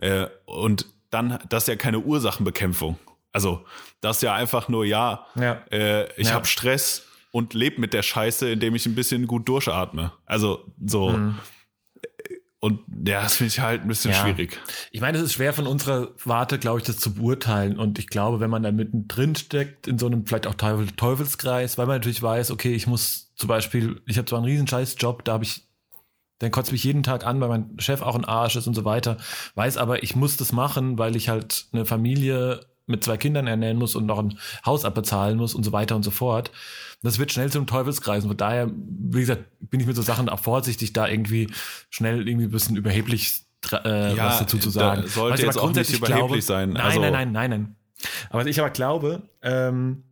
Äh, 0.00 0.26
und 0.44 0.86
dann, 1.10 1.38
das 1.48 1.64
ist 1.64 1.68
ja 1.68 1.76
keine 1.76 1.98
Ursachenbekämpfung. 2.00 2.98
Also, 3.32 3.64
das 4.00 4.16
ist 4.18 4.22
ja 4.22 4.34
einfach 4.34 4.68
nur, 4.68 4.84
ja, 4.84 5.26
Ja. 5.34 5.62
äh, 5.70 6.12
ich 6.20 6.28
Ja. 6.28 6.34
habe 6.34 6.46
Stress 6.46 7.04
und 7.30 7.54
lebe 7.54 7.80
mit 7.80 7.92
der 7.94 8.02
Scheiße, 8.02 8.48
indem 8.50 8.74
ich 8.74 8.86
ein 8.86 8.94
bisschen 8.94 9.26
gut 9.26 9.48
durchatme. 9.48 10.12
Also, 10.26 10.64
so. 10.84 11.18
Und 12.60 12.80
ja, 13.06 13.22
das 13.22 13.36
finde 13.36 13.48
ich 13.48 13.60
halt 13.60 13.82
ein 13.82 13.88
bisschen 13.88 14.10
Ja. 14.10 14.16
schwierig. 14.22 14.58
Ich 14.90 15.00
meine, 15.00 15.18
es 15.18 15.24
ist 15.24 15.34
schwer 15.34 15.52
von 15.52 15.66
unserer 15.68 16.08
Warte, 16.24 16.58
glaube 16.58 16.80
ich, 16.80 16.84
das 16.84 16.96
zu 16.98 17.14
beurteilen. 17.14 17.78
Und 17.78 17.98
ich 18.00 18.08
glaube, 18.08 18.40
wenn 18.40 18.50
man 18.50 18.64
da 18.64 18.72
mittendrin 18.72 19.36
steckt, 19.36 19.86
in 19.86 19.96
so 19.98 20.06
einem 20.06 20.26
vielleicht 20.26 20.48
auch 20.48 20.54
Teufel 20.54 20.88
Teufelskreis, 20.88 21.78
weil 21.78 21.86
man 21.86 21.96
natürlich 21.96 22.22
weiß, 22.22 22.50
okay, 22.50 22.74
ich 22.74 22.88
muss 22.88 23.32
zum 23.36 23.46
Beispiel, 23.48 24.02
ich 24.06 24.18
habe 24.18 24.26
zwar 24.26 24.40
einen 24.40 24.46
riesen 24.46 24.66
scheiß 24.66 24.96
Job, 24.98 25.24
da 25.24 25.34
habe 25.34 25.44
ich, 25.44 25.68
dann 26.40 26.50
kotzt 26.50 26.72
mich 26.72 26.82
jeden 26.82 27.04
Tag 27.04 27.24
an, 27.24 27.40
weil 27.40 27.48
mein 27.48 27.78
Chef 27.78 28.02
auch 28.02 28.16
ein 28.16 28.24
Arsch 28.24 28.56
ist 28.56 28.66
und 28.66 28.74
so 28.74 28.84
weiter. 28.84 29.18
Weiß 29.54 29.76
aber, 29.76 30.02
ich 30.02 30.16
muss 30.16 30.36
das 30.36 30.50
machen, 30.50 30.98
weil 30.98 31.14
ich 31.14 31.28
halt 31.28 31.66
eine 31.72 31.86
Familie 31.86 32.66
mit 32.88 33.04
zwei 33.04 33.16
Kindern 33.16 33.46
ernähren 33.46 33.76
muss 33.78 33.94
und 33.94 34.06
noch 34.06 34.18
ein 34.18 34.38
Haus 34.66 34.84
abbezahlen 34.84 35.36
muss 35.38 35.54
und 35.54 35.62
so 35.64 35.72
weiter 35.72 35.94
und 35.96 36.02
so 36.02 36.10
fort. 36.10 36.50
Das 37.02 37.18
wird 37.18 37.30
schnell 37.32 37.50
zum 37.50 37.66
Teufelskreis. 37.66 38.24
Und 38.24 38.30
von 38.30 38.36
daher, 38.36 38.70
wie 38.74 39.20
gesagt, 39.20 39.44
bin 39.60 39.78
ich 39.80 39.86
mit 39.86 39.94
so 39.96 40.02
Sachen 40.02 40.28
auch 40.28 40.40
vorsichtig, 40.40 40.92
da 40.92 41.06
irgendwie 41.06 41.48
schnell 41.90 42.26
irgendwie 42.26 42.46
ein 42.46 42.50
bisschen 42.50 42.76
überheblich 42.76 43.42
äh, 43.72 44.16
Ja, 44.16 44.26
was 44.26 44.38
dazu 44.40 44.58
zu 44.58 44.68
da 44.70 44.72
sagen. 44.96 45.06
sollte 45.06 45.34
Was 45.34 45.40
jetzt 45.40 45.48
aber 45.56 45.62
auch 45.64 45.68
nicht 45.68 45.74
grundsätzlich 45.76 45.98
überheblich 46.00 46.44
sein. 46.44 46.70
Nein, 46.70 46.82
Also- 46.82 47.00
nein, 47.00 47.12
nein, 47.12 47.32
nein, 47.32 47.50
nein. 47.50 47.76
Aber 48.30 48.40
was 48.40 48.46
ich 48.46 48.58
aber 48.60 48.70
glaube, 48.70 49.22
ähm, 49.42 50.04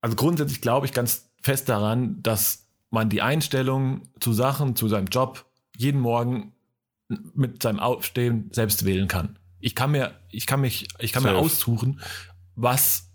also 0.00 0.16
grundsätzlich 0.16 0.60
glaube 0.60 0.86
ich 0.86 0.92
ganz 0.92 1.30
fest 1.42 1.68
daran, 1.68 2.22
dass 2.22 2.66
man 2.90 3.08
die 3.10 3.22
Einstellung 3.22 4.02
zu 4.20 4.32
Sachen, 4.32 4.76
zu 4.76 4.88
seinem 4.88 5.06
Job 5.06 5.44
jeden 5.76 6.00
Morgen 6.00 6.52
mit 7.34 7.62
seinem 7.62 7.80
Aufstehen 7.80 8.50
selbst 8.52 8.84
wählen 8.86 9.08
kann. 9.08 9.38
Ich 9.64 9.74
kann 9.74 9.90
mir, 9.92 10.12
ich 10.30 10.46
kann 10.46 10.60
mich, 10.60 10.88
ich 10.98 11.12
kann 11.12 11.22
mir 11.22 11.30
Safe. 11.30 11.40
aussuchen, 11.40 12.00
was 12.54 13.10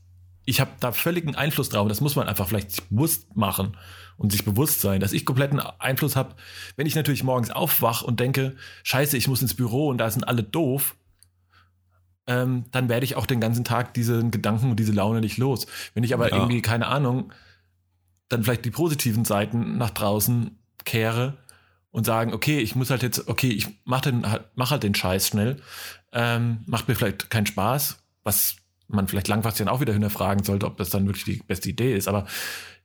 ich 0.46 0.60
habe 0.60 0.72
da 0.80 0.92
völligen 0.92 1.36
Einfluss 1.36 1.70
drauf. 1.70 1.88
Das 1.88 2.02
muss 2.02 2.16
man 2.16 2.28
einfach 2.28 2.48
vielleicht 2.48 2.72
sich 2.72 2.84
bewusst 2.86 3.36
machen 3.36 3.78
und 4.18 4.32
sich 4.32 4.44
bewusst 4.46 4.82
sein, 4.82 5.00
dass 5.00 5.14
ich 5.14 5.24
kompletten 5.24 5.60
Einfluss 5.60 6.16
habe. 6.16 6.34
Wenn 6.76 6.88
ich 6.88 6.96
natürlich 6.96 7.24
morgens 7.24 7.52
aufwach 7.52 8.02
und 8.02 8.20
denke, 8.20 8.56
scheiße, 8.82 9.16
ich 9.16 9.28
muss 9.28 9.44
ins 9.44 9.54
Büro 9.54 9.90
und 9.90 10.00
da 10.00 10.10
sind 10.10 10.28
alle 10.28 10.42
doof, 10.42 10.96
ähm, 12.26 12.66
dann 12.72 12.90
werde 12.90 13.06
ich 13.06 13.16
auch 13.16 13.28
den 13.28 13.40
ganzen 13.40 13.64
Tag 13.64 13.94
diesen 13.94 14.32
Gedanken 14.32 14.72
und 14.72 14.80
diese 14.80 14.92
Laune 14.92 15.22
nicht 15.22 15.38
los. 15.38 15.68
Wenn 15.94 16.04
ich 16.04 16.16
aber 16.16 16.30
Ja. 16.30 16.38
irgendwie, 16.38 16.62
keine 16.64 16.88
Ahnung, 16.88 17.32
dann 18.28 18.44
vielleicht 18.44 18.66
die 18.66 18.72
positiven 18.72 19.26
Seiten 19.26 19.78
nach 19.78 19.92
draußen 19.92 20.58
kehre 20.84 21.38
und 21.92 22.06
sagen, 22.06 22.34
okay, 22.34 22.60
ich 22.60 22.76
muss 22.76 22.90
halt 22.92 23.02
jetzt, 23.04 23.28
okay, 23.28 23.50
ich 23.50 23.68
mach, 23.86 24.02
den, 24.02 24.30
halt- 24.30 24.46
mach 24.56 24.70
halt 24.72 24.84
den 24.84 24.94
Scheiß 24.96 25.28
schnell, 25.28 25.58
ähm, 26.12 26.60
macht 26.66 26.88
mir 26.88 26.96
vielleicht 26.96 27.30
keinen 27.30 27.46
Spaß, 27.46 28.00
was 28.24 28.58
man 28.88 29.08
vielleicht 29.08 29.28
langfristig 29.28 29.66
dann 29.66 29.74
auch 29.74 29.82
wieder 29.82 29.94
hinterfragen 29.94 30.44
sollte, 30.44 30.66
ob 30.66 30.78
das 30.78 30.90
dann 30.90 31.06
wirklich 31.06 31.26
die 31.26 31.44
beste 31.44 31.70
Idee 31.70 31.96
ist. 31.96 32.08
Aber 32.08 32.26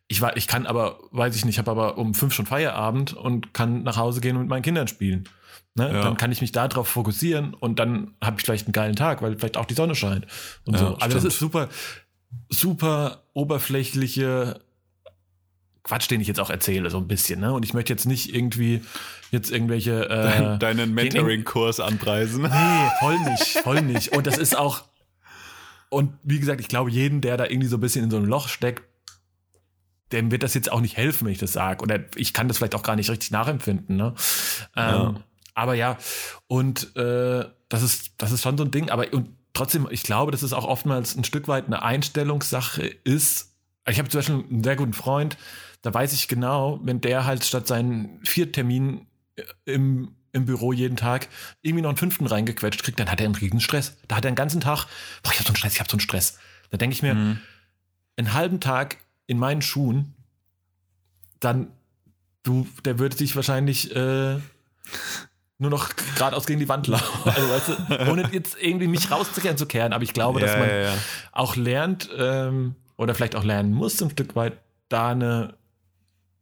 ich, 0.07 0.21
war, 0.21 0.37
ich 0.37 0.47
kann 0.47 0.67
aber, 0.67 0.99
weiß 1.13 1.35
ich 1.35 1.45
nicht, 1.45 1.55
ich 1.55 1.59
habe 1.59 1.71
aber 1.71 1.97
um 1.99 2.15
fünf 2.15 2.35
schon 2.35 2.47
Feierabend 2.47 3.15
und 3.15 3.55
kann 3.55 3.83
nach 3.83 3.97
Hause 3.97 4.21
gehen 4.21 4.37
und 4.37 4.43
mit 4.43 4.51
meinen 4.51 4.63
Kindern 4.63 4.87
spielen. 4.89 5.29
Ne? 5.75 5.93
Ja. 5.93 6.03
Dann 6.03 6.17
kann 6.17 6.31
ich 6.31 6.41
mich 6.41 6.53
darauf 6.53 6.89
fokussieren 6.89 7.55
und 7.55 7.79
dann 7.79 8.15
habe 8.23 8.37
ich 8.39 8.45
vielleicht 8.45 8.67
einen 8.67 8.73
geilen 8.73 8.97
Tag, 8.97 9.23
weil 9.23 9.37
vielleicht 9.37 9.57
auch 9.57 9.65
die 9.65 9.75
Sonne 9.75 9.95
scheint 9.95 10.27
und 10.67 10.75
Ja, 10.75 10.81
so. 10.81 10.87
Also 10.97 10.99
das 11.01 11.11
stimmt. 11.11 11.27
ist 11.27 11.39
super, 11.39 11.69
super 12.49 13.25
oberflächliche 13.33 14.61
Quatsch, 15.85 16.11
den 16.11 16.20
ich 16.20 16.27
jetzt 16.27 16.40
auch 16.40 16.51
erzähle, 16.51 16.90
so 16.90 16.97
ein 16.97 17.07
bisschen. 17.07 17.40
Ne? 17.40 17.53
Und 17.53 17.64
ich 17.64 17.75
möchte 17.75 17.92
jetzt 17.92 18.07
nicht 18.07 18.35
irgendwie 18.35 18.83
jetzt 19.31 19.51
irgendwelche 19.51 20.09
äh, 20.09 20.09
Dein, 20.09 20.59
deinen 20.59 20.94
Mentoring-Kurs 20.94 21.79
anpreisen. 21.79 22.42
Nee, 22.42 22.90
voll 23.01 23.18
nicht, 23.20 23.59
voll 23.62 23.83
nicht. 23.83 24.12
Und 24.16 24.27
das 24.27 24.38
ist 24.38 24.57
auch, 24.57 24.85
und 25.90 26.14
wie 26.23 26.40
gesagt, 26.40 26.61
ich 26.61 26.68
glaube, 26.68 26.90
jeden, 26.90 27.20
der 27.20 27.37
da 27.37 27.44
irgendwie 27.44 27.68
so 27.68 27.77
ein 27.77 27.81
bisschen 27.81 28.05
in 28.05 28.11
so 28.11 28.16
ein 28.16 28.25
Loch 28.25 28.49
steckt, 28.49 28.83
dem 30.11 30.31
wird 30.31 30.42
das 30.42 30.55
jetzt 30.55 30.73
auch 30.73 30.81
nicht 30.81 30.97
helfen, 30.97 31.27
wenn 31.27 31.33
ich 31.33 31.38
das 31.38 31.53
sage. 31.53 31.83
Oder 31.83 32.01
ich 32.16 32.33
kann 32.33 32.49
das 32.49 32.57
vielleicht 32.59 32.75
auch 32.75 32.83
gar 32.83 32.97
nicht 32.97 33.11
richtig 33.11 33.31
nachempfinden. 33.31 33.97
Ne? 33.97 34.14
Ähm, 34.77 34.94
Ja. 34.94 35.14
Aber 35.55 35.75
ja, 35.75 35.99
und 36.49 36.97
äh, 36.97 37.44
das 37.68 37.83
ist, 37.83 38.12
das 38.18 38.33
ist 38.33 38.42
schon 38.42 38.59
so 38.59 38.64
ein 38.64 38.70
Ding. 38.70 38.90
Aber 38.90 39.12
und 39.12 39.37
trotzdem, 39.53 39.87
ich 39.90 40.03
glaube, 40.03 40.33
dass 40.33 40.42
es 40.42 40.53
auch 40.53 40.64
oftmals 40.64 41.14
ein 41.14 41.25
Stück 41.25 41.47
weit 41.47 41.66
eine 41.66 41.83
Einstellungssache 41.83 42.85
ist. 42.87 43.55
Ich 43.88 43.99
habe 43.99 44.09
zum 44.09 44.18
Beispiel 44.18 44.44
einen 44.51 44.64
sehr 44.64 44.77
guten 44.77 44.94
Freund, 44.94 45.37
da 45.85 45.92
weiß 45.94 46.12
ich 46.14 46.29
genau, 46.29 46.81
wenn 46.83 47.01
der 47.01 47.25
halt 47.27 47.44
statt 47.44 47.66
seinen 47.68 48.18
vier 48.25 48.51
Terminen 48.51 49.07
im, 49.66 50.14
im 50.33 50.47
Büro 50.47 50.73
jeden 50.73 50.97
Tag 50.97 51.29
irgendwie 51.62 51.83
noch 51.83 51.90
einen 51.90 51.99
fünften 51.99 52.27
reingequetscht 52.27 52.83
kriegt, 52.83 52.99
dann 52.99 53.11
hat 53.11 53.20
er 53.20 53.27
einen 53.27 53.35
riesen 53.35 53.61
Stress. 53.61 53.97
Da 54.09 54.16
hat 54.16 54.25
er 54.25 54.31
den 54.31 54.37
ganzen 54.37 54.61
Tag, 54.61 54.87
boah, 55.23 55.31
ich 55.33 55.38
hab 55.38 55.47
so 55.47 55.51
einen 55.51 55.57
Stress, 55.57 55.75
ich 55.75 55.81
hab 55.81 55.90
so 55.90 55.94
einen 55.94 56.01
Stress. 56.01 56.38
Da 56.70 56.79
denke 56.79 56.94
ich 56.94 57.03
mir, 57.03 57.14
Mhm. 57.14 57.38
einen 58.16 58.33
halben 58.33 58.61
Tag 58.61 58.97
in 59.27 59.38
meinen 59.38 59.62
Schuhen, 59.62 60.14
dann, 61.40 61.68
du, 62.42 62.66
der 62.85 62.99
würde 62.99 63.16
sich 63.16 63.37
wahrscheinlich 63.37 63.94
äh, 63.94 64.37
nur 65.59 65.70
noch 65.70 65.90
geradeaus 66.16 66.47
gegen 66.47 66.61
die 66.61 66.68
Wand 66.68 66.87
laufen. 66.87 67.31
Also, 67.31 67.49
weißt 67.51 67.68
du, 67.68 68.11
ohne 68.11 68.29
jetzt 68.33 68.57
irgendwie 68.61 68.87
mich 68.88 69.11
rauszukehren 69.11 69.57
zu 69.59 69.66
kehren. 69.66 69.92
Aber 69.92 70.03
ich 70.05 70.12
glaube, 70.14 70.40
dass 70.40 70.53
Ja, 70.53 70.59
man 70.59 70.68
ja, 70.68 70.81
ja. 70.81 70.94
auch 71.33 71.57
lernt 71.57 72.09
ähm, 72.16 72.75
oder 72.97 73.14
vielleicht 73.14 73.37
auch 73.37 73.44
lernen 73.44 73.73
muss, 73.73 74.01
ein 74.03 74.11
Stück 74.11 74.35
weit 74.37 74.55
da 74.88 75.11
eine 75.11 75.55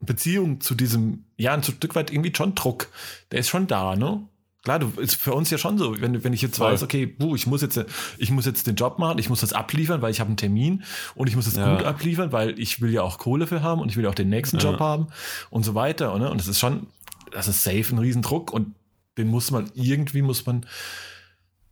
Beziehung 0.05 0.61
zu 0.61 0.75
diesem, 0.75 1.25
ja, 1.37 1.55
ein 1.55 1.63
Stück 1.63 1.95
weit 1.95 2.11
irgendwie 2.13 2.33
schon 2.37 2.55
Druck. 2.55 2.89
Der 3.31 3.39
ist 3.41 3.49
schon 3.49 3.67
da, 3.67 3.97
ne? 3.97 4.23
Klar, 4.65 4.79
du 4.79 4.93
ist 5.01 5.17
für 5.17 5.33
uns 5.35 5.51
ja 5.51 5.59
schon 5.59 5.77
so, 5.77 6.01
wenn, 6.01 6.23
wenn 6.23 6.33
ich 6.33 6.41
jetzt 6.43 6.59
Voll. 6.59 6.73
weiß, 6.73 6.85
okay, 6.85 7.05
buh, 7.07 7.35
ich 7.35 7.49
muss 7.49 7.63
jetzt, 7.63 7.85
ich 8.19 8.31
muss 8.31 8.47
jetzt 8.47 8.67
den 8.69 8.77
Job 8.77 8.99
machen, 9.01 9.19
ich 9.19 9.29
muss 9.29 9.41
das 9.41 9.53
abliefern, 9.53 10.03
weil 10.03 10.13
ich 10.13 10.21
habe 10.21 10.29
einen 10.29 10.37
Termin 10.37 10.85
und 11.17 11.27
ich 11.29 11.35
muss 11.35 11.49
es 11.49 11.57
Ja. 11.57 11.75
gut 11.77 11.85
abliefern, 11.85 12.31
weil 12.31 12.57
ich 12.61 12.81
will 12.81 12.93
ja 12.93 13.03
auch 13.03 13.19
Kohle 13.19 13.49
für 13.49 13.63
haben 13.63 13.81
und 13.81 13.89
ich 13.91 13.97
will 13.97 14.05
ja 14.05 14.11
auch 14.11 14.15
den 14.15 14.29
nächsten 14.29 14.59
Ja. 14.59 14.71
Job 14.71 14.79
haben 14.81 15.09
und 15.51 15.65
so 15.65 15.75
weiter. 15.75 16.17
Ne? 16.19 16.31
Und 16.31 16.39
das 16.41 16.47
ist 16.47 16.61
schon, 16.61 16.87
das 17.33 17.49
ist 17.49 17.65
safe 17.65 17.87
ein 17.93 17.99
Riesendruck 17.99 18.53
und 18.53 18.75
den 19.19 19.27
muss 19.29 19.51
man 19.51 19.69
irgendwie 19.75 20.23
muss 20.23 20.47
man 20.47 20.65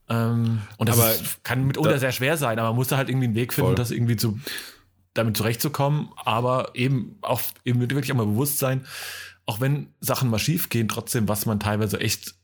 ähm, 0.09 0.61
und 0.77 0.89
das 0.89 0.99
Aber 0.99 1.13
ist, 1.13 1.45
kann 1.45 1.67
mitunter 1.67 1.93
da- 1.93 1.99
sehr 1.99 2.13
schwer 2.13 2.37
sein, 2.37 2.59
aber 2.59 2.69
man 2.71 2.77
muss 2.77 2.89
da 2.89 2.97
halt 2.97 3.09
irgendwie 3.09 3.27
einen 3.27 3.35
Weg 3.37 3.53
finden, 3.53 3.69
Voll. 3.69 3.75
das 3.77 3.93
irgendwie 3.93 4.17
zu 4.17 4.39
damit 5.15 5.37
zurechtzukommen, 5.37 6.11
aber 6.17 6.71
eben 6.75 7.19
auch 7.23 7.41
eben 7.65 7.81
wirklich 7.81 8.13
auch 8.13 8.17
mal 8.17 8.27
bewusst 8.27 8.59
sein, 8.59 8.87
auch 9.47 9.61
wenn 9.61 9.93
Sachen 10.01 10.31
mal 10.31 10.39
schief 10.39 10.69
gehen, 10.69 10.89
trotzdem, 10.89 11.29
was 11.29 11.47
man 11.47 11.59
teilweise 11.59 11.99
echt 12.01 12.35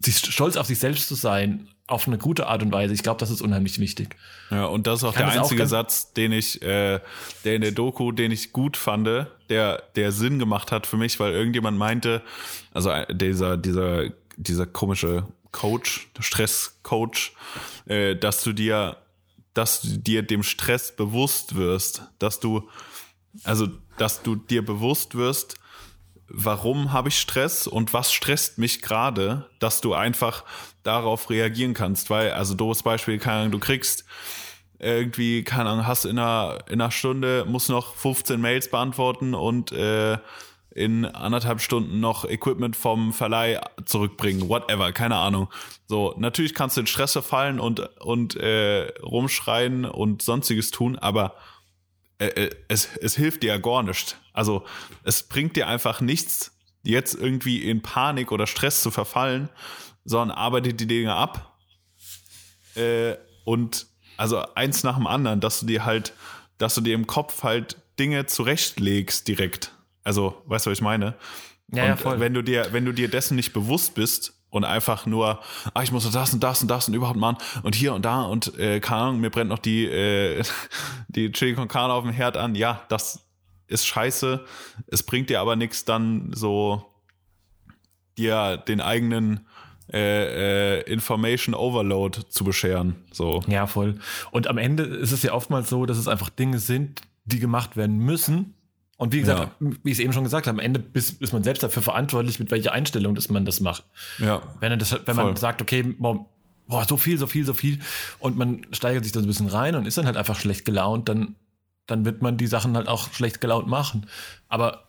sich 0.00 0.16
stolz 0.18 0.56
auf 0.56 0.66
sich 0.66 0.78
selbst 0.78 1.08
zu 1.08 1.14
sein, 1.14 1.68
auf 1.86 2.06
eine 2.08 2.18
gute 2.18 2.46
Art 2.46 2.62
und 2.62 2.72
Weise. 2.72 2.94
Ich 2.94 3.02
glaube, 3.02 3.20
das 3.20 3.30
ist 3.30 3.42
unheimlich 3.42 3.78
wichtig. 3.78 4.16
Ja, 4.50 4.64
und 4.66 4.86
das 4.86 5.00
ist 5.00 5.04
auch 5.04 5.14
der 5.14 5.28
auch 5.28 5.32
einzige 5.32 5.58
ganz- 5.60 5.70
Satz, 5.70 6.12
den 6.14 6.32
ich, 6.32 6.60
äh, 6.62 7.00
der 7.44 7.54
in 7.54 7.60
der 7.60 7.72
Doku, 7.72 8.10
den 8.10 8.32
ich 8.32 8.52
gut 8.52 8.76
fand, 8.76 9.06
der, 9.48 9.82
der 9.94 10.12
Sinn 10.12 10.38
gemacht 10.38 10.72
hat 10.72 10.86
für 10.86 10.96
mich, 10.96 11.20
weil 11.20 11.32
irgendjemand 11.32 11.78
meinte, 11.78 12.22
also 12.72 12.90
äh, 12.90 13.14
dieser, 13.14 13.56
dieser, 13.56 14.10
dieser 14.36 14.66
komische 14.66 15.26
Coach, 15.52 16.08
Stresscoach, 16.18 17.32
äh, 17.86 18.16
dass 18.16 18.42
du 18.42 18.52
dir, 18.52 18.96
dass 19.54 19.80
du 19.80 19.98
dir 19.98 20.22
dem 20.22 20.42
Stress 20.42 20.94
bewusst 20.94 21.54
wirst, 21.54 22.02
dass 22.18 22.40
du, 22.40 22.68
also, 23.44 23.68
dass 23.96 24.22
du 24.22 24.36
dir 24.36 24.64
bewusst 24.64 25.14
wirst, 25.14 25.56
warum 26.28 26.92
habe 26.92 27.08
ich 27.08 27.20
Stress 27.20 27.66
und 27.66 27.92
was 27.92 28.12
stresst 28.12 28.58
mich 28.58 28.82
gerade, 28.82 29.48
dass 29.60 29.80
du 29.80 29.94
einfach 29.94 30.44
darauf 30.82 31.30
reagieren 31.30 31.74
kannst, 31.74 32.10
weil, 32.10 32.32
also 32.32 32.54
doofes 32.54 32.82
Beispiel, 32.82 33.18
keine 33.18 33.38
Ahnung, 33.40 33.52
du 33.52 33.58
kriegst, 33.58 34.04
irgendwie, 34.78 35.44
keine 35.44 35.70
Ahnung, 35.70 35.86
hast 35.86 36.04
in 36.04 36.18
einer, 36.18 36.58
in 36.68 36.80
einer 36.80 36.90
Stunde, 36.90 37.44
musst 37.48 37.70
noch 37.70 37.94
15 37.94 38.40
Mails 38.40 38.70
beantworten 38.70 39.34
und 39.34 39.72
äh, 39.72 40.18
in 40.74 41.04
anderthalb 41.04 41.60
Stunden 41.60 42.00
noch 42.00 42.24
Equipment 42.24 42.74
vom 42.74 43.12
Verleih 43.12 43.60
zurückbringen, 43.84 44.48
whatever, 44.48 44.92
keine 44.92 45.16
Ahnung. 45.16 45.48
So, 45.86 46.14
natürlich 46.18 46.54
kannst 46.54 46.76
du 46.76 46.80
in 46.80 46.86
Stress 46.88 47.12
verfallen 47.12 47.60
und, 47.60 47.80
und 48.00 48.34
äh, 48.36 48.88
rumschreien 49.00 49.84
und 49.84 50.22
sonstiges 50.22 50.72
tun, 50.72 50.98
aber 50.98 51.36
äh, 52.18 52.26
äh, 52.26 52.50
es, 52.68 52.88
es 52.96 53.16
hilft 53.16 53.42
dir 53.42 53.48
ja 53.48 53.58
gar 53.58 53.82
nicht. 53.82 54.18
Also 54.32 54.64
es 55.04 55.22
bringt 55.22 55.56
dir 55.56 55.68
einfach 55.68 56.00
nichts, 56.00 56.52
jetzt 56.82 57.14
irgendwie 57.14 57.62
in 57.62 57.82
Panik 57.82 58.32
oder 58.32 58.46
Stress 58.46 58.82
zu 58.82 58.90
verfallen, 58.90 59.48
sondern 60.04 60.36
arbeite 60.36 60.74
die 60.74 60.86
Dinge 60.86 61.14
ab 61.14 61.56
äh, 62.74 63.14
und 63.44 63.86
also 64.16 64.42
eins 64.54 64.82
nach 64.82 64.96
dem 64.96 65.06
anderen, 65.06 65.40
dass 65.40 65.60
du 65.60 65.66
dir 65.66 65.84
halt, 65.84 66.14
dass 66.58 66.74
du 66.74 66.80
dir 66.80 66.94
im 66.94 67.06
Kopf 67.06 67.42
halt 67.42 67.76
Dinge 67.98 68.26
zurechtlegst 68.26 69.26
direkt. 69.28 69.73
Also, 70.04 70.42
weißt 70.46 70.66
du, 70.66 70.70
was 70.70 70.78
ich 70.78 70.82
meine? 70.82 71.14
Ja, 71.72 71.86
ja, 71.86 71.92
und 71.92 72.00
voll. 72.00 72.20
wenn 72.20 72.34
du 72.34 72.42
dir, 72.42 72.68
wenn 72.72 72.84
du 72.84 72.92
dir 72.92 73.08
dessen 73.08 73.36
nicht 73.36 73.52
bewusst 73.52 73.94
bist 73.94 74.34
und 74.50 74.64
einfach 74.64 75.06
nur, 75.06 75.40
ah, 75.72 75.82
ich 75.82 75.90
muss 75.90 76.08
das 76.10 76.32
und 76.32 76.44
das 76.44 76.62
und 76.62 76.70
das 76.70 76.88
und 76.88 76.94
überhaupt 76.94 77.18
machen 77.18 77.38
und 77.62 77.74
hier 77.74 77.94
und 77.94 78.04
da 78.04 78.22
und 78.22 78.56
äh, 78.58 78.80
keine 78.80 79.00
Ahnung, 79.02 79.20
mir 79.20 79.30
brennt 79.30 79.50
noch 79.50 79.58
die 79.58 79.86
äh, 79.86 80.44
die 81.08 81.32
Chili 81.32 81.54
con 81.54 81.68
Carne 81.68 81.92
auf 81.92 82.04
dem 82.04 82.12
Herd 82.12 82.36
an. 82.36 82.54
Ja, 82.54 82.82
das 82.88 83.26
ist 83.66 83.86
scheiße. 83.86 84.44
Es 84.86 85.02
bringt 85.02 85.30
dir 85.30 85.40
aber 85.40 85.56
nichts 85.56 85.84
dann 85.84 86.30
so 86.32 86.84
dir 88.16 88.58
den 88.58 88.80
eigenen 88.80 89.46
äh, 89.92 90.78
äh, 90.78 90.92
Information 90.92 91.54
Overload 91.54 92.22
zu 92.28 92.44
bescheren. 92.44 92.96
So. 93.12 93.42
Ja, 93.46 93.66
voll. 93.66 93.98
Und 94.30 94.46
am 94.46 94.58
Ende 94.58 94.84
ist 94.84 95.12
es 95.12 95.22
ja 95.22 95.32
oftmals 95.32 95.68
so, 95.68 95.84
dass 95.86 95.98
es 95.98 96.08
einfach 96.08 96.30
Dinge 96.30 96.58
sind, 96.58 97.02
die 97.24 97.38
gemacht 97.38 97.76
werden 97.76 97.98
müssen. 97.98 98.54
Und 99.04 99.12
wie 99.12 99.20
gesagt, 99.20 99.52
wie 99.60 99.90
ich 99.90 99.98
es 99.98 100.02
eben 100.02 100.14
schon 100.14 100.24
gesagt 100.24 100.46
habe, 100.46 100.58
am 100.58 100.64
Ende 100.64 100.82
ist, 100.94 101.20
ist 101.20 101.34
man 101.34 101.44
selbst 101.44 101.62
dafür 101.62 101.82
verantwortlich, 101.82 102.38
mit 102.40 102.50
welcher 102.50 102.72
Einstellung 102.72 103.14
dass 103.14 103.28
man 103.28 103.44
das 103.44 103.60
macht. 103.60 103.84
Ja. 104.16 104.40
Wenn, 104.60 104.78
das, 104.78 104.98
wenn 105.04 105.14
man 105.14 105.36
sagt, 105.36 105.60
okay, 105.60 105.82
boah, 105.82 106.24
boah, 106.66 106.86
so 106.88 106.96
viel, 106.96 107.18
so 107.18 107.26
viel, 107.26 107.44
so 107.44 107.52
viel, 107.52 107.80
und 108.18 108.38
man 108.38 108.66
steigert 108.72 109.04
sich 109.04 109.12
da 109.12 109.20
so 109.20 109.26
ein 109.26 109.28
bisschen 109.28 109.48
rein 109.48 109.74
und 109.74 109.86
ist 109.86 109.98
dann 109.98 110.06
halt 110.06 110.16
einfach 110.16 110.40
schlecht 110.40 110.64
gelaunt, 110.64 111.10
dann, 111.10 111.34
dann 111.84 112.06
wird 112.06 112.22
man 112.22 112.38
die 112.38 112.46
Sachen 112.46 112.78
halt 112.78 112.88
auch 112.88 113.12
schlecht 113.12 113.42
gelaunt 113.42 113.66
machen. 113.66 114.06
Aber 114.48 114.84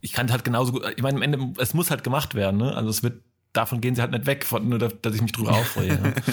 ich 0.00 0.14
kann 0.14 0.32
halt 0.32 0.42
genauso 0.42 0.72
gut, 0.72 0.90
ich 0.96 1.02
meine, 1.02 1.16
am 1.16 1.22
Ende, 1.22 1.52
es 1.58 1.74
muss 1.74 1.90
halt 1.90 2.02
gemacht 2.02 2.34
werden, 2.34 2.56
ne? 2.56 2.74
Also 2.74 2.88
es 2.88 3.02
wird, 3.02 3.20
davon 3.52 3.82
gehen 3.82 3.94
sie 3.94 4.00
halt 4.00 4.12
nicht 4.12 4.24
weg, 4.24 4.46
von, 4.46 4.66
nur 4.66 4.78
dass, 4.78 5.14
ich 5.14 5.20
mich 5.20 5.32
drüber 5.32 5.52
aufreue. 5.52 6.00
ne? 6.00 6.14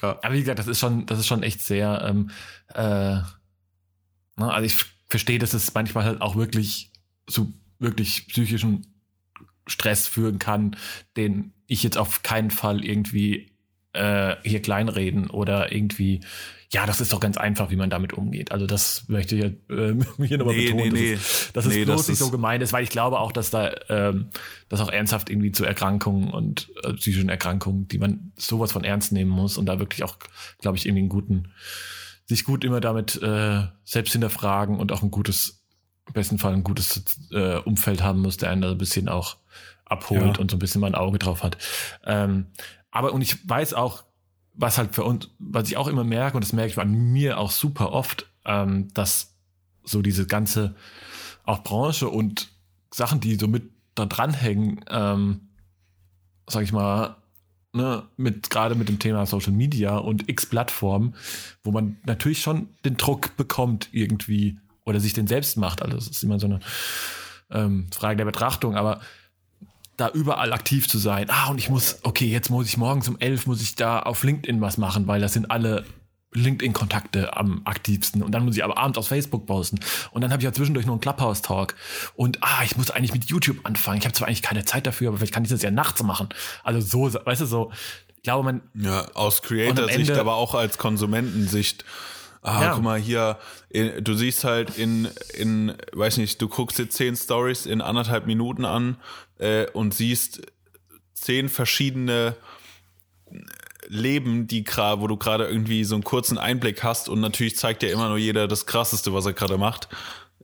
Ja. 0.00 0.10
Aber 0.22 0.32
wie 0.32 0.38
gesagt, 0.38 0.60
das 0.60 0.68
ist 0.68 0.78
schon, 0.78 1.06
das 1.06 1.18
ist 1.18 1.26
schon 1.26 1.42
echt 1.42 1.60
sehr, 1.60 2.04
ähm, 2.08 2.30
äh, 2.72 3.16
ne? 3.16 3.24
also 4.36 4.64
ich 4.64 4.76
verstehe, 5.08 5.38
dass 5.38 5.54
es 5.54 5.74
manchmal 5.74 6.04
halt 6.04 6.20
auch 6.20 6.36
wirklich 6.36 6.92
zu 7.26 7.52
wirklich 7.78 8.28
psychischen 8.28 8.86
Stress 9.66 10.06
führen 10.06 10.38
kann, 10.38 10.76
den 11.16 11.52
ich 11.66 11.82
jetzt 11.82 11.98
auf 11.98 12.22
keinen 12.22 12.50
Fall 12.50 12.84
irgendwie 12.84 13.52
äh, 13.92 14.36
hier 14.42 14.60
kleinreden 14.62 15.28
oder 15.28 15.72
irgendwie, 15.72 16.20
ja, 16.70 16.86
das 16.86 17.00
ist 17.00 17.12
doch 17.12 17.20
ganz 17.20 17.36
einfach, 17.36 17.70
wie 17.70 17.76
man 17.76 17.90
damit 17.90 18.12
umgeht. 18.12 18.52
Also 18.52 18.66
das 18.66 19.04
möchte 19.08 19.36
ich 19.36 19.44
äh, 19.44 19.94
hier 20.26 20.38
nochmal 20.38 20.56
Nee, 20.56 20.66
betonen, 20.66 20.92
nee, 20.92 21.00
nee. 21.00 21.12
dass 21.14 21.20
es, 21.22 21.52
dass 21.52 21.66
es 21.66 21.74
Nee, 21.74 21.84
bloß 21.84 21.96
das 21.96 22.08
nicht 22.08 22.18
so 22.18 22.30
gemeint 22.30 22.62
ist, 22.62 22.72
weil 22.72 22.84
ich 22.84 22.90
glaube 22.90 23.18
auch, 23.18 23.32
dass 23.32 23.50
da 23.50 23.72
ähm, 23.88 24.28
das 24.68 24.80
auch 24.80 24.90
ernsthaft 24.90 25.30
irgendwie 25.30 25.52
zu 25.52 25.64
Erkrankungen 25.64 26.30
und 26.30 26.70
äh, 26.82 26.92
psychischen 26.94 27.28
Erkrankungen, 27.28 27.88
die 27.88 27.98
man 27.98 28.32
sowas 28.36 28.72
von 28.72 28.84
ernst 28.84 29.12
nehmen 29.12 29.30
muss 29.30 29.56
und 29.58 29.66
da 29.66 29.78
wirklich 29.78 30.04
auch, 30.04 30.16
glaube 30.60 30.76
ich, 30.76 30.86
irgendwie 30.86 31.00
einen 31.00 31.08
guten, 31.08 31.48
sich 32.28 32.44
gut 32.44 32.62
immer 32.64 32.80
damit 32.80 33.20
äh, 33.22 33.62
selbst 33.84 34.12
hinterfragen 34.12 34.78
und 34.78 34.92
auch 34.92 35.02
ein 35.02 35.10
gutes, 35.10 35.64
im 36.06 36.12
besten 36.12 36.38
Fall 36.38 36.52
ein 36.52 36.62
gutes 36.64 37.02
äh, 37.32 37.56
Umfeld 37.58 38.02
haben 38.02 38.20
muss, 38.20 38.36
der 38.36 38.50
einen 38.50 38.60
da 38.62 38.70
ein 38.70 38.78
bisschen 38.78 39.08
auch 39.08 39.36
abholt 39.86 40.36
Ja. 40.36 40.40
und 40.40 40.50
so 40.50 40.56
ein 40.56 40.60
bisschen 40.60 40.80
mal 40.82 40.88
ein 40.88 40.94
Auge 40.94 41.18
drauf 41.18 41.42
hat. 41.42 41.56
Ähm, 42.04 42.46
aber 42.90 43.12
und 43.14 43.22
ich 43.22 43.48
weiß 43.48 43.74
auch, 43.74 44.04
was 44.52 44.76
halt 44.76 44.94
für 44.94 45.04
uns, 45.04 45.30
was 45.38 45.68
ich 45.68 45.76
auch 45.76 45.88
immer 45.88 46.04
merke, 46.04 46.36
und 46.36 46.44
das 46.44 46.52
merke 46.52 46.70
ich 46.70 46.76
bei 46.76 46.84
mir 46.84 47.38
auch 47.38 47.50
super 47.50 47.92
oft, 47.92 48.26
ähm, 48.44 48.92
dass 48.92 49.34
so 49.84 50.02
diese 50.02 50.26
ganze 50.26 50.74
auch 51.44 51.62
Branche 51.62 52.08
und 52.08 52.48
Sachen, 52.90 53.20
die 53.20 53.36
so 53.36 53.48
mit 53.48 53.70
da 53.94 54.04
dranhängen, 54.04 54.84
ähm, 54.90 55.48
sag 56.46 56.62
ich 56.62 56.72
mal, 56.72 57.16
ne, 57.72 58.04
mit 58.16 58.50
gerade 58.50 58.74
mit 58.74 58.88
dem 58.88 58.98
Thema 58.98 59.26
Social 59.26 59.52
Media 59.52 59.96
und 59.96 60.28
X-Plattformen, 60.28 61.14
wo 61.62 61.70
man 61.70 61.96
natürlich 62.04 62.40
schon 62.40 62.68
den 62.84 62.96
Druck 62.96 63.36
bekommt 63.36 63.88
irgendwie 63.92 64.58
oder 64.84 65.00
sich 65.00 65.12
den 65.12 65.26
selbst 65.26 65.56
macht. 65.56 65.82
Also 65.82 65.96
es 65.96 66.08
ist 66.08 66.22
immer 66.22 66.38
so 66.38 66.46
eine 66.46 66.60
ähm, 67.50 67.86
Frage 67.92 68.16
der 68.16 68.24
Betrachtung, 68.24 68.76
aber 68.76 69.00
da 69.96 70.08
überall 70.10 70.52
aktiv 70.52 70.88
zu 70.88 70.98
sein. 70.98 71.28
Ah, 71.28 71.50
und 71.50 71.58
ich 71.58 71.68
muss, 71.68 71.98
okay, 72.04 72.26
jetzt 72.26 72.50
muss 72.50 72.66
ich 72.66 72.76
morgens 72.76 73.08
um 73.08 73.18
elf 73.18 73.46
muss 73.46 73.60
ich 73.60 73.74
da 73.74 73.98
auf 74.00 74.22
LinkedIn 74.22 74.60
was 74.60 74.78
machen, 74.78 75.06
weil 75.06 75.20
das 75.20 75.32
sind 75.32 75.50
alle 75.50 75.84
LinkedIn-Kontakte 76.32 77.36
am 77.36 77.62
aktivsten. 77.64 78.22
Und 78.22 78.32
dann 78.32 78.44
muss 78.44 78.56
ich 78.56 78.64
aber 78.64 78.76
abends 78.76 78.98
auf 78.98 79.08
Facebook 79.08 79.46
posten. 79.46 79.80
Und 80.10 80.20
dann 80.20 80.30
habe 80.30 80.40
ich 80.40 80.44
ja 80.44 80.52
zwischendurch 80.52 80.86
noch 80.86 80.92
einen 80.94 81.00
Clubhouse-Talk. 81.00 81.74
Und 82.14 82.38
ah, 82.42 82.62
ich 82.64 82.76
muss 82.76 82.90
eigentlich 82.90 83.14
mit 83.14 83.24
YouTube 83.24 83.58
anfangen. 83.64 83.98
Ich 83.98 84.04
habe 84.04 84.14
zwar 84.14 84.28
eigentlich 84.28 84.42
keine 84.42 84.64
Zeit 84.64 84.86
dafür, 84.86 85.08
aber 85.08 85.18
vielleicht 85.18 85.32
kann 85.34 85.44
ich 85.44 85.50
das 85.50 85.62
ja 85.62 85.70
nachts 85.70 86.02
machen. 86.02 86.28
Also 86.64 86.80
so, 86.80 87.18
weißt 87.24 87.40
du, 87.40 87.46
so, 87.46 87.72
ich 88.16 88.22
glaube, 88.22 88.44
man, 88.44 88.62
Ja, 88.74 89.06
aus 89.14 89.42
Creator-Sicht, 89.42 90.10
aber 90.12 90.34
auch 90.34 90.54
als 90.54 90.76
Konsumentensicht. 90.78 91.84
Ah, 92.42 92.62
Ja. 92.62 92.74
guck 92.74 92.82
mal 92.82 92.98
hier, 92.98 93.38
du 94.00 94.14
siehst 94.14 94.44
halt 94.44 94.78
in, 94.78 95.08
in, 95.34 95.74
weiß 95.92 96.18
nicht, 96.18 96.40
du 96.40 96.48
guckst 96.48 96.78
dir 96.78 96.88
zehn 96.88 97.16
Stories 97.16 97.66
in 97.66 97.80
anderthalb 97.80 98.26
Minuten 98.26 98.64
an 98.64 98.96
äh, 99.38 99.66
und 99.72 99.92
siehst 99.94 100.42
zehn 101.14 101.48
verschiedene 101.48 102.36
Leben, 103.88 104.46
die 104.46 104.64
wo 104.66 105.06
du 105.06 105.16
gerade 105.16 105.46
irgendwie 105.46 105.84
so 105.84 105.94
einen 105.94 106.04
kurzen 106.04 106.38
Einblick 106.38 106.84
hast 106.84 107.08
und 107.08 107.20
natürlich 107.20 107.56
zeigt 107.56 107.82
dir 107.82 107.90
immer 107.90 108.08
nur 108.08 108.18
jeder 108.18 108.46
das 108.46 108.66
Krasseste, 108.66 109.12
was 109.14 109.26
er 109.26 109.32
gerade 109.32 109.58
macht. 109.58 109.88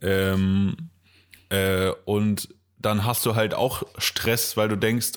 Ähm, 0.00 0.76
äh, 1.50 1.90
und 2.04 2.48
dann 2.78 3.04
hast 3.04 3.24
du 3.26 3.34
halt 3.34 3.54
auch 3.54 3.82
Stress, 3.98 4.56
weil 4.56 4.68
du 4.68 4.76
denkst, 4.76 5.12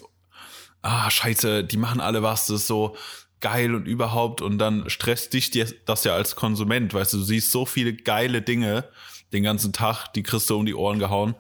ah, 0.82 1.10
scheiße, 1.10 1.64
die 1.64 1.78
machen 1.78 2.02
alle 2.02 2.22
was, 2.22 2.48
das 2.48 2.62
ist 2.62 2.68
so 2.68 2.96
geil 3.40 3.76
und 3.76 3.88
überhaupt 3.88 4.42
und 4.42 4.58
dann 4.58 4.90
stresst 4.90 5.34
dich 5.34 5.52
dir 5.52 5.72
das 5.86 6.04
ja 6.04 6.14
als 6.16 6.36
Konsument, 6.36 6.94
weißt 6.94 7.14
du, 7.14 7.18
du 7.18 7.24
siehst 7.24 7.52
so 7.52 7.66
viele 7.66 7.94
geile 7.94 8.42
Dinge 8.42 8.86
den 9.34 9.44
ganzen 9.44 9.74
Tag, 9.74 10.08
die 10.14 10.24
kriegst 10.24 10.50
du 10.50 10.58
um 10.58 10.66
die 10.66 10.76
Ohren 10.76 11.00
gehauen, 11.00 11.36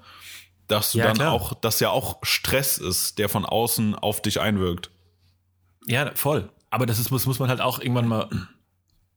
dass 0.67 0.91
du 0.91 1.00
Ja, 1.00 1.06
dann 1.06 1.17
klar. 1.17 1.32
auch, 1.32 1.54
dass 1.54 1.80
ja 1.80 1.89
auch 1.89 2.17
Stress 2.23 2.78
ist, 2.78 3.17
der 3.19 3.30
von 3.30 3.45
außen 3.45 3.95
auf 3.95 4.21
dich 4.21 4.39
einwirkt. 4.39 4.91
Ja, 5.86 6.12
voll. 6.15 6.50
Aber 6.69 6.86
das 6.86 6.99
ist, 6.99 7.12
muss, 7.12 7.25
muss 7.25 7.39
man 7.39 7.49
halt 7.49 7.62
auch 7.62 7.80
irgendwann 7.80 8.08
mal. 8.08 8.30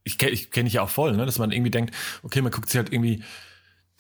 Ich 0.05 0.19
kenne 0.19 0.33
ich 0.33 0.51
kenn 0.51 0.67
ich 0.67 0.75
ja 0.75 0.83
auch 0.83 0.89
voll, 0.89 1.17
ne? 1.17 1.27
dass 1.27 1.39
man 1.39 1.53
irgendwie 1.53 1.71
denkt, 1.71 1.95
okay, 2.23 2.41
man 2.41 2.51
guckt 2.53 2.69
sich 2.69 2.79
halt 2.79 2.93
irgendwie 2.93 3.23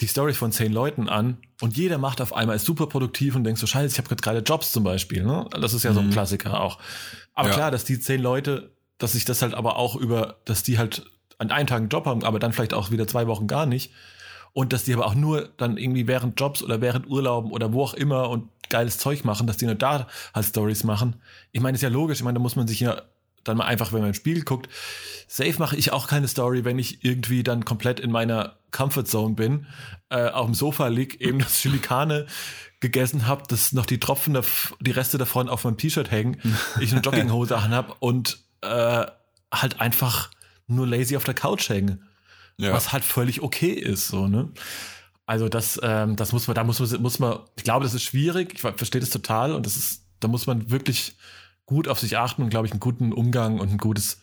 die 0.00 0.06
Story 0.06 0.32
von 0.32 0.50
zehn 0.50 0.72
Leuten 0.72 1.08
an 1.08 1.36
und 1.60 1.76
jeder 1.76 1.98
macht 1.98 2.22
auf 2.22 2.32
einmal 2.32 2.56
ist 2.56 2.64
super 2.64 2.86
produktiv 2.86 3.36
und 3.36 3.44
denkt 3.44 3.60
so, 3.60 3.66
scheiße, 3.66 3.92
ich 3.92 3.98
habe 4.02 4.16
gerade 4.16 4.38
Jobs 4.40 4.72
zum 4.72 4.82
Beispiel. 4.82 5.24
Ne? 5.24 5.46
Das 5.60 5.74
ist 5.74 5.82
ja 5.82 5.92
so 5.92 6.00
ein 6.00 6.10
Klassiker 6.10 6.60
auch. 6.60 6.78
Aber 7.34 7.48
Ja. 7.48 7.54
klar, 7.54 7.70
dass 7.70 7.84
die 7.84 8.00
zehn 8.00 8.22
Leute, 8.22 8.70
dass 8.96 9.12
sich 9.12 9.26
das 9.26 9.42
halt 9.42 9.54
aber 9.54 9.76
auch 9.76 9.96
über, 9.96 10.38
dass 10.46 10.62
die 10.62 10.78
halt 10.78 11.04
an 11.36 11.50
einem 11.50 11.66
Tag 11.66 11.78
einen 11.80 11.88
Job 11.88 12.06
haben, 12.06 12.24
aber 12.24 12.38
dann 12.38 12.52
vielleicht 12.52 12.72
auch 12.74 12.90
wieder 12.90 13.06
zwei 13.06 13.26
Wochen 13.26 13.46
gar 13.46 13.66
nicht. 13.66 13.92
Und 14.52 14.72
dass 14.72 14.84
die 14.84 14.94
aber 14.94 15.06
auch 15.06 15.14
nur 15.14 15.50
dann 15.58 15.76
irgendwie 15.76 16.06
während 16.08 16.40
Jobs 16.40 16.62
oder 16.62 16.80
während 16.80 17.06
Urlauben 17.06 17.52
oder 17.52 17.72
wo 17.72 17.84
auch 17.84 17.94
immer 17.94 18.30
und 18.30 18.48
geiles 18.68 18.98
Zeug 18.98 19.24
machen, 19.24 19.46
dass 19.46 19.58
die 19.58 19.66
nur 19.66 19.74
da 19.74 20.08
halt 20.34 20.46
Stories 20.46 20.82
machen. 20.84 21.16
Ich 21.52 21.60
meine, 21.60 21.76
ist 21.76 21.82
ja 21.82 21.88
logisch. 21.88 22.18
Ich 22.18 22.24
meine, 22.24 22.38
da 22.38 22.42
muss 22.42 22.56
man 22.56 22.66
sich 22.66 22.80
ja 22.80 23.02
dann 23.44 23.56
mal 23.56 23.64
einfach, 23.64 23.92
wenn 23.92 24.00
man 24.00 24.08
im 24.10 24.14
Spiegel 24.14 24.44
guckt, 24.44 24.68
safe 25.28 25.54
mache 25.58 25.76
ich 25.76 25.92
auch 25.92 26.06
keine 26.08 26.28
Story, 26.28 26.64
wenn 26.64 26.78
ich 26.78 27.04
irgendwie 27.04 27.42
dann 27.42 27.64
komplett 27.64 28.00
in 28.00 28.10
meiner 28.10 28.56
Comfortzone 28.70 29.34
bin, 29.34 29.66
äh, 30.10 30.28
auf 30.28 30.46
dem 30.46 30.54
Sofa 30.54 30.88
lieg, 30.88 31.20
eben 31.20 31.38
das 31.38 31.54
Chilikane 31.60 32.26
gegessen 32.80 33.26
habe, 33.26 33.42
dass 33.48 33.72
noch 33.72 33.86
die 33.86 34.00
Tropfen, 34.00 34.34
der, 34.34 34.44
die 34.80 34.90
Reste 34.90 35.18
davon 35.18 35.48
auf 35.48 35.64
meinem 35.64 35.76
T-Shirt 35.76 36.10
hängen, 36.10 36.40
ich 36.80 36.92
eine 36.92 37.00
Jogginghose 37.00 37.56
anhab 37.56 37.96
und 38.00 38.38
äh, 38.62 39.06
halt 39.52 39.80
einfach 39.80 40.30
nur 40.66 40.86
lazy 40.86 41.16
auf 41.16 41.24
der 41.24 41.34
Couch 41.34 41.68
hänge 41.68 41.98
Ja. 42.58 42.72
was 42.72 42.92
halt 42.92 43.04
völlig 43.04 43.42
okay 43.42 43.72
ist, 43.72 44.08
so, 44.08 44.28
ne? 44.28 44.50
Also 45.26 45.48
das, 45.48 45.78
ähm, 45.82 46.16
das 46.16 46.32
muss 46.32 46.46
man, 46.48 46.54
da 46.56 46.64
muss 46.64 46.80
man, 46.80 47.02
muss 47.02 47.18
man, 47.20 47.38
ich 47.56 47.62
glaube, 47.64 47.84
das 47.84 47.94
ist 47.94 48.02
schwierig, 48.02 48.54
ich 48.54 48.60
ver- 48.60 48.74
verstehe 48.76 49.00
das 49.00 49.10
total 49.10 49.52
und 49.54 49.64
das 49.64 49.76
ist, 49.76 50.04
da 50.18 50.26
muss 50.28 50.46
man 50.46 50.70
wirklich 50.70 51.16
gut 51.70 51.86
auf 51.86 52.00
sich 52.00 52.18
achten 52.18 52.42
und, 52.42 52.50
glaube 52.50 52.66
ich, 52.66 52.72
einen 52.72 52.80
guten 52.80 53.12
Umgang 53.12 53.60
und 53.60 53.70
ein 53.70 53.78
gutes, 53.78 54.20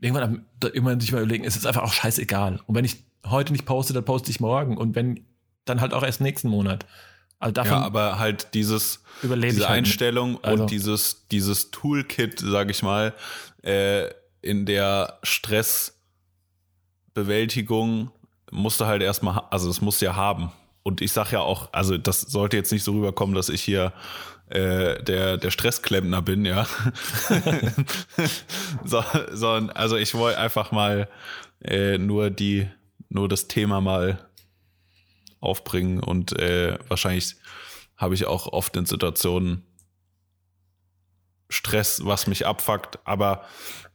irgendwann, 0.00 0.44
irgendwann 0.62 1.00
sich 1.00 1.12
mal 1.12 1.22
überlegen, 1.22 1.44
es 1.44 1.56
ist 1.56 1.66
einfach 1.66 1.82
auch 1.82 1.94
scheißegal. 1.94 2.60
Und 2.66 2.74
wenn 2.74 2.84
ich 2.84 3.02
heute 3.26 3.52
nicht 3.52 3.64
poste, 3.64 3.94
dann 3.94 4.04
poste 4.04 4.30
ich 4.30 4.38
morgen 4.38 4.76
und 4.76 4.94
wenn, 4.94 5.24
dann 5.64 5.80
halt 5.80 5.94
auch 5.94 6.02
erst 6.02 6.20
nächsten 6.20 6.48
Monat. 6.48 6.84
Also 7.38 7.54
davon 7.54 7.78
Ja, 7.78 7.84
aber 7.84 8.18
halt 8.18 8.52
dieses, 8.52 9.02
diese 9.22 9.34
halt. 9.40 9.64
Einstellung 9.64 10.38
Also- 10.44 10.64
und 10.64 10.70
dieses, 10.70 11.26
dieses 11.28 11.70
Toolkit, 11.70 12.38
sag 12.38 12.70
ich 12.70 12.82
mal, 12.82 13.14
äh, 13.62 14.10
in 14.42 14.66
der 14.66 15.18
Stress 15.22 15.96
Bewältigung 17.14 18.10
musst 18.50 18.78
du 18.80 18.84
halt 18.84 19.02
erstmal, 19.02 19.42
also 19.50 19.68
das 19.68 19.80
musst 19.80 20.02
du 20.02 20.06
ja 20.06 20.16
haben. 20.16 20.52
Und 20.82 21.00
ich 21.00 21.12
sag 21.12 21.32
ja 21.32 21.40
auch, 21.40 21.72
also 21.72 21.96
das 21.96 22.20
sollte 22.20 22.58
jetzt 22.58 22.72
nicht 22.72 22.84
so 22.84 22.92
rüberkommen, 22.92 23.34
dass 23.34 23.48
ich 23.48 23.62
hier 23.62 23.92
äh, 24.50 25.02
der, 25.02 25.36
der 25.36 25.50
Stressklempner 25.50 26.22
bin, 26.22 26.44
ja. 26.44 26.66
so, 28.84 29.04
sondern, 29.30 29.70
also 29.76 29.96
ich 29.96 30.14
wollte 30.14 30.38
einfach 30.38 30.72
mal 30.72 31.08
äh, 31.62 31.98
nur 31.98 32.30
die, 32.30 32.68
nur 33.08 33.28
das 33.28 33.48
Thema 33.48 33.80
mal 33.80 34.18
aufbringen 35.40 36.00
und 36.00 36.38
äh, 36.38 36.78
wahrscheinlich 36.88 37.36
habe 37.96 38.14
ich 38.14 38.26
auch 38.26 38.46
oft 38.46 38.76
in 38.76 38.86
Situationen 38.86 39.64
Stress, 41.48 42.04
was 42.04 42.26
mich 42.26 42.46
abfuckt, 42.46 42.98
aber 43.04 43.44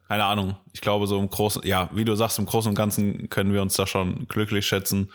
keine 0.07 0.25
Ahnung, 0.25 0.55
ich 0.71 0.81
glaube 0.81 1.07
so 1.07 1.19
im 1.19 1.29
Großen, 1.29 1.63
ja, 1.65 1.89
wie 1.93 2.05
du 2.05 2.15
sagst, 2.15 2.37
im 2.39 2.45
Großen 2.45 2.69
und 2.69 2.75
Ganzen 2.75 3.29
können 3.29 3.53
wir 3.53 3.61
uns 3.61 3.75
da 3.75 3.87
schon 3.87 4.27
glücklich 4.27 4.67
schätzen. 4.67 5.11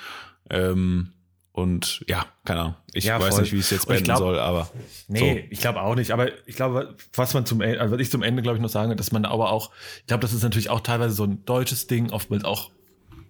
Ähm, 0.49 1.13
und 1.53 2.05
ja, 2.09 2.27
keine 2.45 2.61
Ahnung. 2.61 2.75
Ich 2.93 3.05
Ja, 3.05 3.21
weiß 3.21 3.35
voll. 3.35 3.43
nicht, 3.43 3.53
wie 3.53 3.57
ich 3.59 3.65
es 3.65 3.71
jetzt 3.71 3.87
beenden 3.89 4.05
glaub- 4.05 4.19
soll, 4.19 4.39
aber 4.39 4.71
Nee, 5.09 5.47
ich 5.51 5.61
glaube 5.61 5.81
auch 5.83 5.95
nicht. 5.97 6.13
Aber 6.13 6.29
ich 6.47 6.55
glaube, 6.57 6.97
was 7.15 7.35
man 7.35 7.45
zum 7.47 7.61
Ende, 7.61 7.81
also 7.81 7.95
was 7.95 8.01
ich 8.01 8.11
zum 8.11 8.23
Ende, 8.23 8.43
glaube 8.43 8.57
ich, 8.57 8.63
noch 8.63 8.69
sagen, 8.71 8.97
dass 8.97 9.11
man 9.13 9.25
aber 9.25 9.51
auch, 9.51 9.71
ich 10.01 10.07
glaube, 10.07 10.23
das 10.23 10.33
ist 10.33 10.43
natürlich 10.43 10.71
auch 10.71 10.81
teilweise 10.81 11.15
so 11.15 11.25
ein 11.25 11.45
deutsches 11.45 11.87
Ding, 11.87 12.11
oftmals 12.11 12.45
auch, 12.45 12.71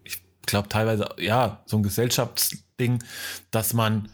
ich 0.05 0.19
glaube 0.47 0.69
teilweise, 0.69 1.09
ja, 1.19 1.63
so 1.67 1.79
ein 1.79 1.83
Gesellschaftsding, 1.83 3.03
dass 3.51 3.73
man 3.73 4.09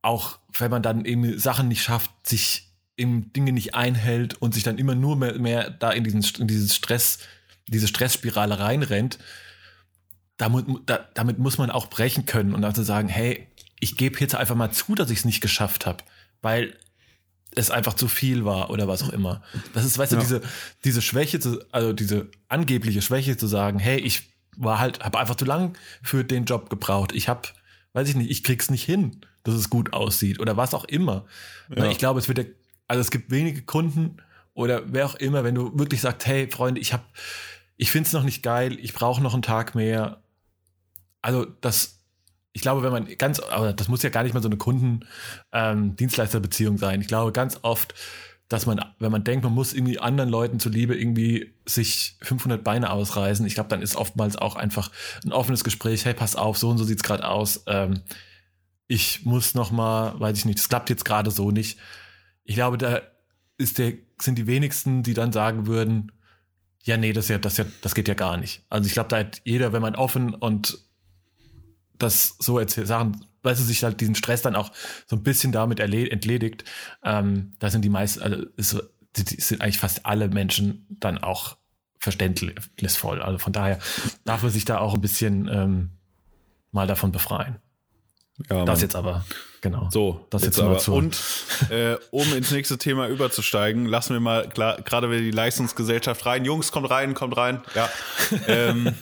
auch, 0.00 0.38
wenn 0.58 0.70
man 0.70 0.82
dann 0.82 1.04
eben 1.04 1.38
Sachen 1.38 1.68
nicht 1.68 1.82
schafft, 1.82 2.10
sich 2.26 2.70
eben 2.96 3.32
Dinge 3.32 3.52
nicht 3.52 3.74
einhält 3.74 4.34
und 4.40 4.54
sich 4.54 4.62
dann 4.62 4.78
immer 4.78 4.94
nur 4.94 5.16
mehr, 5.16 5.38
mehr 5.38 5.70
da 5.70 5.90
in 5.90 6.04
diesen 6.04 6.22
in 6.40 6.48
dieses 6.48 6.74
Stress, 6.74 7.18
diese 7.68 7.88
Stressspirale 7.88 8.58
reinrennt, 8.58 9.18
damit, 10.36 10.66
da, 10.86 11.08
damit 11.14 11.38
muss 11.38 11.58
man 11.58 11.70
auch 11.70 11.86
brechen 11.86 12.26
können 12.26 12.54
und 12.54 12.64
also 12.64 12.82
sagen, 12.82 13.08
hey, 13.08 13.46
ich 13.80 13.96
gebe 13.96 14.18
jetzt 14.20 14.34
einfach 14.34 14.54
mal 14.54 14.70
zu, 14.70 14.94
dass 14.94 15.10
ich 15.10 15.20
es 15.20 15.24
nicht 15.24 15.40
geschafft 15.40 15.86
habe, 15.86 16.04
weil 16.40 16.76
es 17.54 17.70
einfach 17.70 17.94
zu 17.94 18.08
viel 18.08 18.44
war 18.44 18.70
oder 18.70 18.88
was 18.88 19.02
auch 19.02 19.10
immer. 19.10 19.42
Das 19.74 19.84
ist, 19.84 19.98
weißt 19.98 20.12
du, 20.12 20.16
Ja. 20.16 20.22
diese, 20.22 20.40
diese 20.84 21.02
Schwäche, 21.02 21.38
zu, 21.38 21.62
also 21.70 21.92
diese 21.92 22.28
angebliche 22.48 23.02
Schwäche 23.02 23.36
zu 23.36 23.46
sagen, 23.46 23.78
hey, 23.78 23.98
ich 23.98 24.30
war 24.56 24.78
halt, 24.78 25.00
habe 25.00 25.18
einfach 25.18 25.34
zu 25.34 25.44
lang 25.44 25.76
für 26.02 26.24
den 26.24 26.44
Job 26.44 26.70
gebraucht. 26.70 27.12
Ich 27.12 27.28
habe, 27.28 27.48
weiß 27.92 28.08
ich 28.08 28.14
nicht, 28.16 28.30
ich 28.30 28.42
krieg's 28.42 28.70
nicht 28.70 28.84
hin, 28.84 29.20
dass 29.42 29.54
es 29.54 29.68
gut 29.70 29.92
aussieht 29.92 30.40
oder 30.40 30.56
was 30.56 30.72
auch 30.74 30.84
immer. 30.84 31.26
Ja. 31.74 31.90
Ich 31.90 31.98
glaube, 31.98 32.20
es 32.20 32.28
wird, 32.28 32.46
also 32.88 33.00
es 33.00 33.10
gibt 33.10 33.30
wenige 33.30 33.62
Kunden 33.62 34.18
oder 34.54 34.82
wer 34.86 35.06
auch 35.06 35.14
immer, 35.16 35.44
wenn 35.44 35.54
du 35.54 35.78
wirklich 35.78 36.00
sagst, 36.00 36.26
hey 36.26 36.48
Freunde, 36.50 36.80
ich 36.80 36.92
habe, 36.92 37.04
ich 37.82 37.90
find's 37.90 38.12
noch 38.12 38.22
nicht 38.22 38.44
geil, 38.44 38.78
ich 38.80 38.94
brauche 38.94 39.20
noch 39.20 39.34
einen 39.34 39.42
Tag 39.42 39.74
mehr. 39.74 40.22
Also 41.20 41.44
das, 41.44 41.98
ich 42.52 42.62
glaube, 42.62 42.84
wenn 42.84 42.92
man 42.92 43.08
ganz, 43.18 43.40
aber 43.40 43.72
das 43.72 43.88
muss 43.88 44.04
ja 44.04 44.10
gar 44.10 44.22
nicht 44.22 44.34
mal 44.34 44.42
so 44.42 44.48
eine 44.48 44.56
Kunden-Dienstleister-Beziehung 44.56 46.78
sein. 46.78 47.00
Ich 47.00 47.08
glaube 47.08 47.32
ganz 47.32 47.58
oft, 47.62 47.94
dass 48.46 48.66
man, 48.66 48.84
wenn 49.00 49.10
man 49.10 49.24
denkt, 49.24 49.42
man 49.42 49.52
muss 49.52 49.72
irgendwie 49.72 49.98
anderen 49.98 50.30
Leuten 50.30 50.60
zuliebe 50.60 50.94
irgendwie 50.94 51.54
sich 51.66 52.18
500 52.22 52.62
Beine 52.62 52.90
ausreißen, 52.90 53.44
ich 53.46 53.54
glaube, 53.54 53.70
dann 53.70 53.82
ist 53.82 53.96
oftmals 53.96 54.36
auch 54.36 54.54
einfach 54.54 54.92
ein 55.24 55.32
offenes 55.32 55.64
Gespräch. 55.64 56.04
Hey, 56.04 56.14
pass 56.14 56.36
auf, 56.36 56.58
so 56.58 56.68
und 56.68 56.78
so 56.78 56.84
sieht's 56.84 57.02
gerade 57.02 57.28
aus. 57.28 57.64
Ähm, 57.66 58.02
ich 58.86 59.24
muss 59.24 59.56
noch 59.56 59.72
mal, 59.72 60.20
weiß 60.20 60.38
ich 60.38 60.44
nicht, 60.44 60.60
das 60.60 60.68
klappt 60.68 60.88
jetzt 60.88 61.04
gerade 61.04 61.32
so 61.32 61.50
nicht. 61.50 61.80
Ich 62.44 62.54
glaube, 62.54 62.78
da 62.78 63.02
ist 63.58 63.78
der, 63.78 63.94
sind 64.20 64.38
die 64.38 64.46
wenigsten, 64.46 65.02
die 65.02 65.14
dann 65.14 65.32
sagen 65.32 65.66
würden, 65.66 66.12
ja, 66.84 66.96
nee, 66.96 67.12
das 67.12 67.28
ja, 67.28 67.38
das 67.38 67.56
ja, 67.56 67.64
das 67.80 67.94
geht 67.94 68.08
ja 68.08 68.14
gar 68.14 68.36
nicht. 68.36 68.64
Also 68.68 68.86
ich 68.86 68.92
glaube, 68.92 69.08
da 69.08 69.18
hat 69.18 69.40
jeder, 69.44 69.72
wenn 69.72 69.82
man 69.82 69.94
offen 69.94 70.34
und 70.34 70.78
das 71.98 72.36
so 72.38 72.58
erzählt, 72.58 72.88
Sachen, 72.88 73.24
weil 73.42 73.54
sie 73.54 73.64
sich 73.64 73.84
halt 73.84 74.00
diesen 74.00 74.14
Stress 74.14 74.42
dann 74.42 74.56
auch 74.56 74.72
so 75.06 75.16
ein 75.16 75.22
bisschen 75.22 75.52
damit 75.52 75.80
entledigt, 75.80 76.64
ähm, 77.04 77.52
da 77.58 77.70
sind 77.70 77.82
die 77.82 77.88
meisten, 77.88 78.22
also 78.22 78.46
ist, 78.56 78.76
sind 79.14 79.60
eigentlich 79.60 79.78
fast 79.78 80.06
alle 80.06 80.28
Menschen 80.28 80.86
dann 80.88 81.18
auch 81.18 81.56
verständnisvoll. 81.98 83.22
Also 83.22 83.38
von 83.38 83.52
daher 83.52 83.78
darf 84.24 84.42
man 84.42 84.50
sich 84.50 84.64
da 84.64 84.78
auch 84.78 84.94
ein 84.94 85.00
bisschen 85.00 85.48
ähm, 85.48 85.90
mal 86.72 86.88
davon 86.88 87.12
befreien. 87.12 87.56
ja, 88.50 88.64
Das 88.64 88.82
jetzt 88.82 88.96
aber, 88.96 89.24
genau. 89.62 89.88
So, 89.90 90.26
Das 90.28 90.44
jetzt 90.44 90.60
aber. 90.60 90.76
zu- 90.76 90.92
Und 90.92 91.18
äh, 91.70 91.96
um 92.10 92.30
ins 92.34 92.50
nächste 92.50 92.76
Thema 92.76 93.08
überzusteigen, 93.08 93.86
lassen 93.86 94.12
wir 94.12 94.20
mal 94.20 94.46
gerade 94.48 95.10
wieder 95.10 95.20
die 95.22 95.30
Leistungsgesellschaft 95.30 96.26
rein. 96.26 96.44
Jungs, 96.44 96.70
kommt 96.70 96.90
rein, 96.90 97.14
kommt 97.14 97.36
rein. 97.38 97.62
Ja. 97.74 97.88
ähm, 98.46 98.94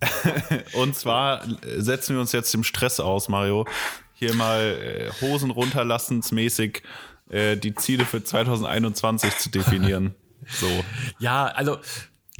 und 0.74 0.94
zwar 0.94 1.42
setzen 1.78 2.14
wir 2.14 2.20
uns 2.20 2.32
jetzt 2.32 2.52
dem 2.52 2.64
Stress 2.64 3.00
aus, 3.00 3.28
Mario. 3.28 3.66
Hier 4.14 4.34
mal 4.34 4.60
äh, 4.60 5.10
Hosen 5.22 5.50
runterlassensmäßig 5.50 6.82
äh, 7.30 7.56
die 7.56 7.74
Ziele 7.74 8.04
für 8.04 8.22
2021 8.22 9.36
zu 9.38 9.50
definieren. 9.50 10.14
So. 10.48 10.68
Ja, 11.18 11.46
also 11.46 11.78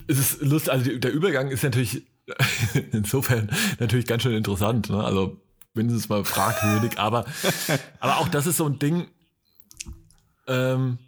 es 0.07 0.19
ist 0.19 0.43
lustig, 0.43 0.73
also 0.73 0.97
der 0.97 1.13
Übergang 1.13 1.49
ist 1.51 1.65
natürlich 1.65 2.03
insofern 2.93 3.51
natürlich 3.79 4.07
ganz 4.07 4.23
schön 4.23 4.35
interessant, 4.35 4.91
ne? 4.91 5.03
Also 5.03 5.41
mindestens 5.77 6.09
mal 6.09 6.25
fragwürdig, 6.25 6.99
aber, 6.99 7.25
aber 8.01 8.19
auch 8.19 8.29
das 8.29 8.47
ist 8.47 8.57
so 8.57 8.67
ein 8.67 8.79
Ding, 8.79 9.07
ähm, 10.47 10.99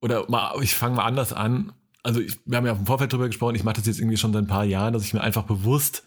oder 0.00 0.28
mal, 0.30 0.54
ich 0.62 0.74
fange 0.74 0.96
mal 0.96 1.04
anders 1.04 1.32
an. 1.32 1.72
Also 2.02 2.20
ich, 2.20 2.38
wir 2.46 2.56
haben 2.56 2.66
ja 2.66 2.72
im 2.72 2.86
Vorfeld 2.86 3.12
drüber 3.12 3.26
gesprochen, 3.26 3.54
ich 3.54 3.64
mache 3.64 3.76
das 3.76 3.86
jetzt 3.86 3.98
irgendwie 3.98 4.16
schon 4.16 4.32
seit 4.32 4.44
ein 4.44 4.48
paar 4.48 4.64
Jahren, 4.64 4.92
dass 4.92 5.04
ich 5.04 5.12
mir 5.12 5.20
einfach 5.20 5.44
bewusst 5.44 6.04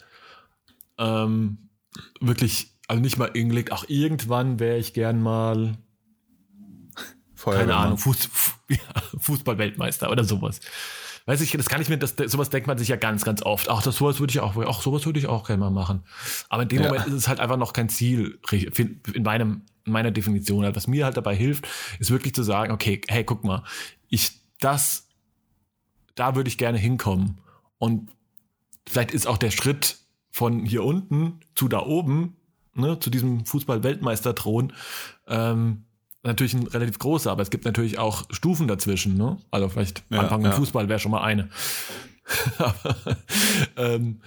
ähm, 0.97 1.69
wirklich, 2.19 2.71
also 2.87 3.01
nicht 3.01 3.17
mal 3.17 3.29
irgendwie, 3.33 3.71
auch 3.71 3.85
irgendwann 3.87 4.59
wäre 4.59 4.77
ich 4.77 4.93
gern 4.93 5.21
mal 5.21 5.77
keine 6.95 7.07
Feuerwehrmann. 7.35 7.85
Ahnung, 7.85 7.97
Fuß, 7.97 8.29
Fußball-Weltmeister 9.19 10.09
oder 10.09 10.23
sowas. 10.23 10.61
Weiß 11.25 11.39
ich, 11.39 11.51
das 11.51 11.69
kann 11.69 11.81
ich 11.81 11.87
mir, 11.87 11.97
das, 11.97 12.15
sowas 12.25 12.49
denkt 12.49 12.67
man 12.67 12.77
sich 12.77 12.89
ja 12.89 12.97
ganz, 12.97 13.23
ganz 13.23 13.41
oft. 13.43 13.69
Ach, 13.69 13.81
das 13.81 13.95
sowas 13.95 14.19
würde 14.19 14.31
ich 14.31 14.41
auch, 14.41 14.57
ach, 14.57 14.81
sowas 14.81 15.05
würde 15.05 15.19
ich 15.19 15.27
auch 15.27 15.47
gerne 15.47 15.61
mal 15.61 15.69
machen. 15.69 16.03
Aber 16.49 16.63
in 16.63 16.69
dem 16.69 16.81
Ja. 16.81 16.89
Moment 16.89 17.07
ist 17.07 17.13
es 17.13 17.27
halt 17.29 17.39
einfach 17.39 17.57
noch 17.57 17.71
kein 17.71 17.87
Ziel, 17.87 18.39
in 18.51 19.23
meinem, 19.23 19.61
in 19.85 19.93
meiner 19.93 20.11
Definition. 20.11 20.65
Was 20.75 20.87
mir 20.87 21.05
halt 21.05 21.15
dabei 21.15 21.35
hilft, 21.35 21.67
ist 21.99 22.11
wirklich 22.11 22.33
zu 22.33 22.43
sagen, 22.43 22.73
okay, 22.73 22.99
hey, 23.07 23.23
guck 23.23 23.45
mal, 23.45 23.63
ich, 24.09 24.31
das, 24.59 25.07
da 26.15 26.35
würde 26.35 26.49
ich 26.49 26.57
gerne 26.57 26.77
hinkommen. 26.77 27.37
Und 27.77 28.11
vielleicht 28.87 29.11
ist 29.11 29.25
auch 29.25 29.37
der 29.37 29.51
Schritt 29.51 29.97
von 30.29 30.65
hier 30.65 30.83
unten 30.83 31.39
zu 31.55 31.69
da 31.69 31.85
oben, 31.85 32.35
ne, 32.73 32.99
zu 32.99 33.09
diesem 33.09 33.45
Fußball-Weltmeisterthron, 33.45 34.73
ähm, 35.27 35.85
natürlich 36.23 36.53
ein 36.53 36.67
relativ 36.67 36.99
großer, 36.99 37.31
aber 37.31 37.41
es 37.41 37.49
gibt 37.49 37.65
natürlich 37.65 37.99
auch 37.99 38.23
Stufen 38.29 38.67
dazwischen, 38.67 39.17
ne? 39.17 39.37
Also 39.51 39.69
vielleicht 39.69 40.03
Ja, 40.09 40.19
Anfang 40.19 40.41
im 40.41 40.51
ja. 40.51 40.53
Fußball 40.53 40.87
wäre 40.89 40.99
schon 40.99 41.11
mal 41.11 41.23
eine. 41.23 41.49
aber, 42.57 42.95
ähm, 43.75 44.21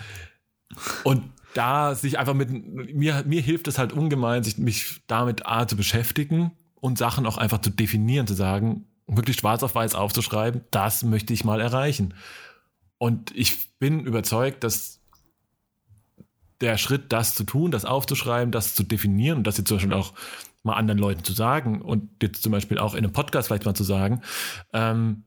und 1.05 1.23
da 1.55 1.95
sich 1.95 2.19
einfach 2.19 2.35
mit 2.35 2.51
mir 2.95 3.25
mir 3.27 3.41
hilft 3.41 3.67
es 3.67 3.79
halt 3.79 3.93
ungemein, 3.93 4.45
sich 4.45 4.59
mich 4.59 5.01
damit 5.07 5.47
A 5.47 5.67
zu 5.67 5.77
beschäftigen 5.77 6.53
und 6.75 6.99
Sachen 6.99 7.25
auch 7.25 7.39
einfach 7.39 7.63
zu 7.63 7.71
definieren, 7.71 8.27
zu 8.27 8.35
sagen, 8.35 8.87
wirklich 9.07 9.39
schwarz 9.39 9.63
auf 9.63 9.75
weiß 9.75 9.95
aufzuschreiben, 9.95 10.63
das 10.71 11.03
möchte 11.03 11.33
ich 11.33 11.45
mal 11.45 11.61
erreichen. 11.61 12.15
Und 12.99 13.35
ich 13.35 13.79
bin 13.79 14.05
überzeugt, 14.05 14.65
dass 14.65 15.01
der 16.61 16.79
Schritt, 16.79 17.13
das 17.13 17.35
zu 17.35 17.45
tun, 17.45 17.71
das 17.71 17.85
aufzuschreiben, 17.85 18.53
das 18.53 18.75
zu 18.75 18.83
definieren 18.83 19.39
und 19.39 19.47
das 19.47 19.59
jetzt 19.59 19.69
zum 19.69 19.77
Beispiel 19.77 19.95
auch 19.95 20.13
mal 20.67 20.75
anderen 20.75 20.99
Leuten 20.99 21.25
zu 21.25 21.33
sagen 21.33 21.81
und 21.81 22.11
jetzt 22.23 22.43
zum 22.43 22.53
Beispiel 22.53 22.79
auch 22.79 22.95
in 22.95 23.05
einem 23.05 23.13
Podcast 23.13 23.49
vielleicht 23.49 23.65
mal 23.65 23.75
zu 23.75 23.85
sagen, 23.85 24.21
ähm, 24.73 25.25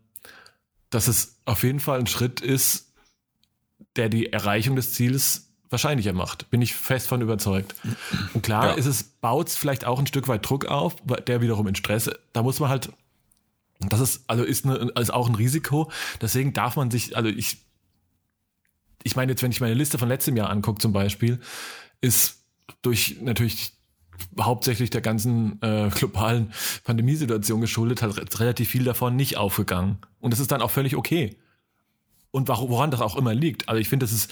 dass 0.92 1.08
es 1.08 1.40
auf 1.46 1.64
jeden 1.64 1.80
Fall 1.80 2.00
ein 2.00 2.08
Schritt 2.08 2.42
ist, 2.42 2.94
der 3.96 4.10
die 4.10 4.32
Erreichung 4.32 4.76
des 4.76 4.94
Ziels 4.94 5.48
wahrscheinlicher 5.70 6.14
macht. 6.14 6.50
Bin 6.50 6.62
ich 6.62 6.74
fest 6.74 7.08
von 7.08 7.22
überzeugt. 7.22 7.76
Und 8.34 8.42
klar 8.42 8.68
Ja. 8.70 8.74
ist 8.74 8.86
es, 8.88 9.04
baut 9.04 9.50
vielleicht 9.50 9.86
auch 9.86 10.00
ein 10.00 10.08
Stück 10.08 10.28
weit 10.28 10.48
Druck 10.48 10.66
auf, 10.66 10.96
der 11.28 11.42
wiederum 11.42 11.68
in 11.68 11.76
Stress, 11.76 12.10
da 12.34 12.42
muss 12.44 12.60
man 12.60 12.70
halt, 12.70 12.92
das 13.80 14.00
ist, 14.00 14.24
also 14.28 14.44
ist, 14.44 14.66
eine, 14.66 14.76
ist 15.00 15.14
auch 15.14 15.30
ein 15.30 15.36
Risiko. 15.36 15.92
Deswegen 16.22 16.54
darf 16.54 16.76
man 16.76 16.90
sich, 16.90 17.16
also 17.16 17.30
ich, 17.30 17.58
ich 19.04 19.16
meine 19.16 19.32
jetzt, 19.32 19.44
wenn 19.44 19.52
ich 19.52 19.62
meine 19.62 19.76
Liste 19.76 19.98
von 20.00 20.10
letztem 20.10 20.36
Jahr 20.36 20.50
angucke 20.50 20.82
zum 20.82 20.92
Beispiel, 20.92 21.40
ist 22.02 22.44
durch 22.82 23.18
natürlich 23.22 23.74
hauptsächlich 24.40 24.90
der 24.90 25.02
ganzen 25.02 25.62
äh, 25.62 25.90
globalen 25.96 26.52
Pandemiesituation 26.84 27.62
geschuldet, 27.62 28.02
hat 28.02 28.18
re- 28.18 28.40
relativ 28.40 28.70
viel 28.70 28.84
davon 28.84 29.16
nicht 29.16 29.38
aufgegangen. 29.38 29.98
Und 30.20 30.32
das 30.32 30.40
ist 30.40 30.52
dann 30.52 30.62
auch 30.62 30.72
völlig 30.72 30.96
okay. 30.96 31.38
Und 32.32 32.48
woran 32.48 32.92
das 32.92 33.02
auch 33.02 33.16
immer 33.16 33.34
liegt. 33.34 33.68
Also 33.70 33.80
ich 33.82 33.90
finde, 33.90 34.06
das 34.06 34.14
ist, 34.14 34.32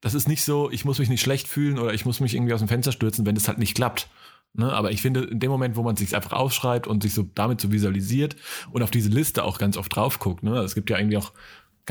das 0.00 0.14
ist 0.14 0.28
nicht 0.28 0.42
so, 0.42 0.70
ich 0.70 0.84
muss 0.84 0.98
mich 0.98 1.08
nicht 1.08 1.20
schlecht 1.20 1.46
fühlen 1.46 1.78
oder 1.78 1.94
ich 1.94 2.04
muss 2.04 2.20
mich 2.20 2.34
irgendwie 2.34 2.52
aus 2.52 2.60
dem 2.60 2.68
Fenster 2.68 2.92
stürzen, 2.92 3.26
wenn 3.26 3.34
das 3.34 3.46
halt 3.48 3.58
nicht 3.58 3.74
klappt. 3.74 4.08
Ne? 4.54 4.72
Aber 4.72 4.90
ich 4.90 5.02
finde, 5.02 5.20
in 5.24 5.38
dem 5.38 5.50
Moment, 5.50 5.76
wo 5.76 5.82
man 5.82 5.94
sich 5.94 6.16
einfach 6.16 6.32
aufschreibt 6.32 6.86
und 6.86 7.02
sich 7.02 7.14
so 7.14 7.24
damit 7.34 7.60
so 7.60 7.70
visualisiert 7.70 8.34
und 8.72 8.82
auf 8.82 8.90
diese 8.90 9.08
Liste 9.08 9.44
auch 9.44 9.58
ganz 9.58 9.76
oft 9.76 9.94
drauf 9.94 10.18
guckt, 10.18 10.42
ne? 10.42 10.58
es 10.60 10.74
gibt 10.74 10.90
ja 10.90 10.98
irgendwie 10.98 11.16
auch 11.18 11.32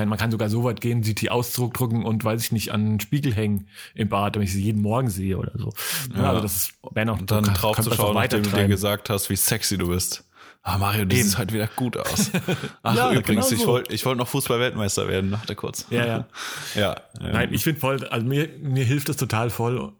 man 0.06 0.18
kann 0.18 0.32
sogar 0.32 0.50
so 0.50 0.64
weit 0.64 0.80
gehen, 0.82 1.02
sich 1.04 1.16
die 1.16 1.30
ausdrucken 1.32 2.06
und 2.06 2.24
weiß 2.24 2.44
ich 2.44 2.52
nicht, 2.52 2.72
an 2.72 2.82
einen 2.86 3.00
Spiegel 3.00 3.34
hängen 3.34 3.68
im 3.96 4.10
Bad, 4.10 4.36
damit 4.36 4.48
ich 4.50 4.54
sie 4.54 4.62
jeden 4.64 4.82
Morgen 4.82 5.10
sehe 5.10 5.38
oder 5.38 5.52
so. 5.58 5.74
Ja, 6.16 6.22
Ja. 6.24 6.30
also 6.30 6.42
das 6.42 6.56
ist, 6.56 6.74
wenn 6.92 7.10
auch, 7.10 7.20
Und 7.20 7.32
dann 7.32 7.44
drauf 7.46 7.80
zu 7.80 7.92
schauen, 7.94 8.14
nachdem 8.14 8.44
du 8.44 8.50
dir 8.52 8.68
gesagt 8.68 9.10
hast, 9.10 9.30
wie 9.30 9.36
sexy 9.36 9.78
du 9.78 9.88
bist. 9.88 10.24
Ah, 10.64 10.78
Mario, 10.78 11.06
du 11.06 11.16
siehst 11.16 11.38
halt 11.38 11.54
wieder 11.54 11.68
gut 11.76 11.96
aus. 11.96 12.30
Ach, 12.84 12.94
Ja, 12.96 13.12
übrigens, 13.14 13.48
genau 13.48 13.58
ich 13.58 13.62
so. 13.62 13.68
wollte 13.68 13.94
ich 13.94 14.06
wollte 14.06 14.18
noch 14.20 14.28
Fußball-Weltmeister 14.28 15.08
werden, 15.08 15.32
dachte 15.32 15.56
kurz. 15.56 15.86
Ja, 15.90 16.06
ja. 16.06 16.28
ja. 16.76 16.96
ähm, 17.22 17.32
Nein, 17.32 17.54
ich 17.54 17.64
finde 17.64 17.80
voll, 17.80 18.06
also 18.08 18.26
mir, 18.28 18.50
mir 18.62 18.84
hilft 18.84 19.08
das 19.08 19.16
total 19.18 19.50
voll 19.50 19.94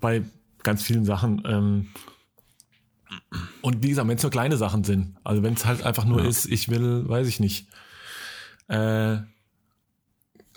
bei 0.00 0.22
ganz 0.62 0.82
vielen 0.82 1.04
Sachen. 1.04 1.42
Ähm, 1.46 1.88
und 3.62 3.82
wie 3.82 3.90
gesagt, 3.90 4.08
wenn 4.08 4.16
es 4.16 4.22
nur 4.22 4.30
kleine 4.32 4.56
Sachen 4.56 4.84
sind, 4.84 5.16
also 5.24 5.42
wenn 5.42 5.54
es 5.54 5.64
halt 5.66 5.82
einfach 5.82 6.04
nur 6.04 6.24
ist, 6.24 6.46
ich 6.46 6.68
will, 6.68 7.08
weiß 7.08 7.26
ich 7.28 7.40
nicht, 7.40 7.66
äh, 8.68 8.74
ein 8.76 9.26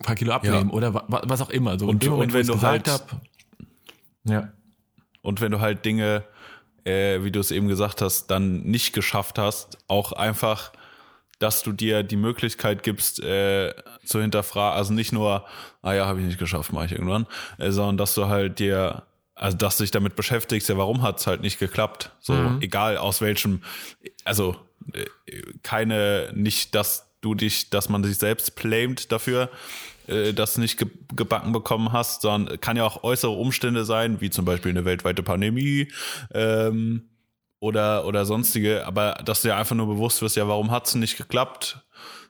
paar 0.03 0.15
Kilo 0.15 0.33
abnehmen 0.33 0.69
Ja. 0.69 0.73
oder 0.73 0.93
wa 0.93 1.03
wa- 1.07 1.21
was 1.25 1.41
auch 1.41 1.49
immer. 1.49 1.77
So 1.79 1.87
Und- 1.87 2.03
Moment, 2.05 2.33
und 2.33 2.33
wenn 2.39 2.47
du 2.47 2.61
halt- 2.61 2.87
hab, 2.87 3.09
ja, 4.23 4.51
Und 5.23 5.39
wenn 5.39 5.51
du 5.51 5.59
halt 5.59 5.85
Dinge, 5.85 6.23
äh, 6.83 7.23
wie 7.23 7.29
du 7.31 7.39
es 7.39 7.51
eben 7.51 7.67
gesagt 7.67 8.01
hast, 8.01 8.27
dann 8.31 8.63
nicht 8.63 8.91
geschafft 8.93 9.37
hast, 9.37 9.77
auch 9.87 10.13
einfach, 10.13 10.71
dass 11.37 11.61
du 11.61 11.71
dir 11.73 12.01
die 12.01 12.15
Möglichkeit 12.15 12.81
gibst, 12.81 13.19
äh, 13.19 13.73
zu 14.03 14.19
hinterfragen, 14.19 14.77
also 14.77 14.93
nicht 14.93 15.11
nur, 15.11 15.45
ah 15.83 15.93
ja, 15.93 16.07
habe 16.07 16.19
ich 16.21 16.25
nicht 16.25 16.39
geschafft, 16.39 16.73
mache 16.73 16.85
ich 16.87 16.91
irgendwann, 16.93 17.27
äh, 17.59 17.69
sondern 17.71 17.97
dass 17.97 18.15
du 18.15 18.27
halt 18.27 18.57
dir, 18.57 19.03
also 19.35 19.55
dass 19.57 19.77
du 19.77 19.83
dich 19.83 19.91
damit 19.91 20.15
beschäftigst, 20.15 20.69
ja, 20.69 20.77
warum 20.77 21.03
hat 21.03 21.19
es 21.19 21.27
halt 21.27 21.41
nicht 21.41 21.59
geklappt? 21.59 22.11
So, 22.19 22.33
egal 22.61 22.97
aus 22.97 23.21
welchem, 23.21 23.61
also 24.25 24.55
äh, 24.93 25.05
keine, 25.61 26.31
nicht, 26.33 26.73
dass 26.73 27.10
du 27.21 27.35
dich, 27.35 27.69
dass 27.69 27.87
man 27.89 28.03
sich 28.03 28.17
selbst 28.17 28.55
blamet 28.55 29.11
dafür, 29.11 29.49
äh, 30.07 30.33
das 30.33 30.57
nicht 30.57 30.77
ge 30.77 30.87
gebacken 31.15 31.51
bekommen 31.51 31.91
hast, 31.91 32.21
sondern 32.23 32.59
kann 32.61 32.77
ja 32.77 32.85
auch 32.85 33.03
äußere 33.03 33.31
Umstände 33.31 33.85
sein, 33.85 34.21
wie 34.21 34.29
zum 34.29 34.45
Beispiel 34.45 34.71
eine 34.71 34.85
weltweite 34.85 35.23
Pandemie 35.23 35.91
ähm, 36.33 37.03
oder, 37.59 38.05
oder 38.05 38.25
sonstige, 38.25 38.85
aber 38.87 39.19
dass 39.25 39.41
du 39.41 39.49
dir 39.49 39.55
einfach 39.55 39.75
nur 39.75 39.87
bewusst 39.87 40.21
wirst, 40.21 40.35
ja, 40.35 40.47
warum 40.47 40.71
hat's 40.71 40.95
nicht 40.95 41.17
geklappt? 41.17 41.79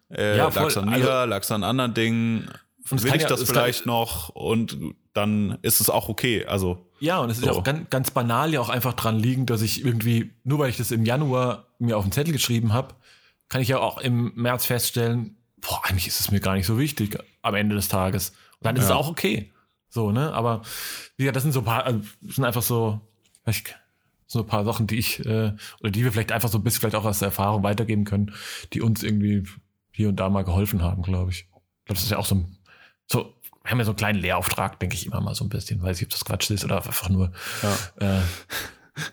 Äh, 0.10 0.38
Ja, 0.38 0.52
voll. 0.52 0.64
lag's 0.64 0.78
an 0.78 0.86
mir, 0.90 0.96
Also- 0.96 1.30
lag's 1.30 1.52
an 1.52 1.64
anderen 1.64 1.94
Dingen? 1.94 2.50
Will 2.90 3.16
ich 3.16 3.22
ja- 3.22 3.28
das 3.30 3.40
es 3.40 3.48
kann- 3.54 3.64
vielleicht 3.64 3.86
noch? 3.86 4.30
Und 4.30 4.78
dann 5.14 5.58
ist 5.62 5.80
es 5.80 5.90
auch 5.90 6.10
okay. 6.10 6.46
Also, 6.46 6.86
Ja, 7.00 7.20
und 7.20 7.30
es 7.30 7.38
ist 7.38 7.46
So. 7.46 7.52
ja 7.52 7.58
auch 7.58 7.64
ganz, 7.64 7.90
ganz 7.90 8.12
banal 8.12 8.52
ja 8.54 8.60
auch 8.60 8.70
einfach 8.70 8.94
dran 8.94 9.18
liegen, 9.20 9.46
dass 9.46 9.62
ich 9.62 9.86
irgendwie, 9.86 10.34
nur 10.44 10.60
weil 10.60 10.70
ich 10.70 10.78
das 10.78 10.92
im 10.92 11.06
Januar 11.06 11.68
mir 11.80 11.96
auf 11.98 12.04
den 12.04 12.12
Zettel 12.12 12.34
geschrieben 12.34 12.74
habe, 12.74 12.96
kann 13.52 13.62
ich 13.62 13.68
ja 13.68 13.80
auch 13.80 13.98
im 13.98 14.32
März 14.36 14.66
feststellen, 14.66 15.36
boah, 15.58 15.82
eigentlich 15.84 16.08
ist 16.08 16.22
es 16.22 16.32
mir 16.32 16.40
gar 16.40 16.54
nicht 16.54 16.66
so 16.66 16.80
wichtig 16.80 17.18
am 17.42 17.54
Ende 17.54 17.76
des 17.76 17.90
Tages. 17.90 18.30
Und 18.30 18.66
dann 18.66 18.78
ist 18.78 18.86
es 18.86 18.90
Ja. 18.90 18.96
auch 18.96 19.10
okay. 19.10 19.52
So, 19.90 20.12
ne? 20.14 20.32
Aber 20.34 20.62
wie 21.18 21.24
gesagt, 21.24 21.36
das 21.36 21.44
sind 21.44 21.52
so 21.52 21.60
ein 21.60 21.66
paar, 21.66 21.84
also, 21.86 22.00
sind 22.22 22.46
einfach 22.46 22.62
so, 22.62 23.02
ich, 23.46 23.66
so 24.26 24.40
ein 24.40 24.48
paar 24.48 24.64
Sachen, 24.64 24.88
die 24.88 24.96
ich, 24.98 25.20
äh, 25.26 25.54
oder 25.82 25.92
die 25.92 26.02
wir 26.06 26.14
vielleicht 26.14 26.32
einfach 26.32 26.48
so 26.48 26.60
ein 26.60 26.64
bisschen 26.64 26.80
vielleicht 26.80 26.96
auch 26.96 27.04
aus 27.04 27.20
der 27.20 27.26
Erfahrung 27.28 27.62
weitergeben 27.64 28.06
können, 28.06 28.34
die 28.72 28.82
uns 28.82 29.04
irgendwie 29.04 29.44
hier 29.92 30.08
und 30.08 30.16
da 30.16 30.30
mal 30.30 30.46
geholfen 30.46 30.82
haben, 30.82 31.02
glaube 31.02 31.32
ich. 31.32 31.40
Ich 31.40 31.48
glaube, 31.50 31.96
das 31.96 32.04
ist 32.04 32.12
ja 32.12 32.18
auch 32.20 32.26
so 32.26 32.36
ein, 32.36 32.58
so, 33.06 33.36
wir 33.64 33.72
haben 33.72 33.80
ja 33.80 33.84
so 33.84 33.92
einen 33.92 33.98
kleinen 33.98 34.20
Lehrauftrag, 34.20 34.80
denke 34.80 34.96
ich 34.96 35.06
immer 35.06 35.20
mal 35.20 35.36
so 35.36 35.44
ein 35.44 35.50
bisschen. 35.50 35.82
Weiß 35.84 35.98
ich, 35.98 36.06
ob 36.06 36.12
das 36.12 36.24
Quatsch 36.24 36.50
ist 36.52 36.64
oder 36.64 36.78
einfach 36.78 37.10
nur, 37.10 37.34
ja. 38.00 38.20
äh, 38.20 38.22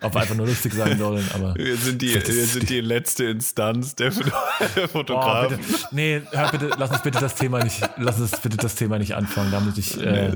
ob 0.00 0.14
wir 0.14 0.20
einfach 0.20 0.34
nur 0.34 0.46
lustig 0.46 0.74
sein 0.74 0.98
sollen, 0.98 1.28
aber. 1.34 1.54
Wir 1.54 1.76
sind 1.76 2.02
die, 2.02 2.14
wir 2.14 2.46
sind 2.46 2.68
die 2.68 2.80
letzte 2.80 3.24
Instanz 3.24 3.94
der 3.94 4.12
Oh, 4.12 4.86
Fotografen. 4.88 5.58
bitte. 5.58 5.72
Nee, 5.92 6.22
hör 6.32 6.50
bitte, 6.50 6.70
lass 6.78 6.90
uns 6.90 7.02
bitte 7.02 7.18
das 7.20 7.34
Thema 7.34 7.62
nicht, 7.62 7.80
lass 7.96 8.20
uns 8.20 8.32
bitte 8.40 8.56
das 8.56 8.74
Thema 8.74 8.98
nicht 8.98 9.14
anfangen. 9.14 9.50
Da 9.52 9.60
muss 9.60 9.78
ich, 9.78 10.00
äh, 10.00 10.32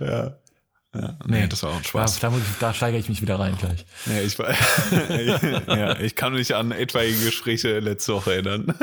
ja. 0.00 0.36
Ja, 0.94 1.16
nee, 1.26 1.46
das 1.46 1.62
war 1.62 1.70
auch 1.70 1.76
ein 1.76 1.82
da, 1.82 1.88
Spaß. 1.88 2.20
da, 2.20 2.28
ich, 2.36 2.42
da 2.60 2.74
steigere 2.74 3.00
ich 3.00 3.08
mich 3.08 3.22
wieder 3.22 3.38
rein 3.38 3.56
gleich. 3.56 3.86
Ja, 4.04 4.20
ich, 4.20 4.36
ja, 5.66 5.98
ich 5.98 6.14
kann 6.16 6.34
mich 6.34 6.54
an 6.54 6.70
etwaige 6.70 7.16
Gespräche 7.24 7.78
letzte 7.78 8.12
Woche 8.12 8.34
erinnern. 8.34 8.74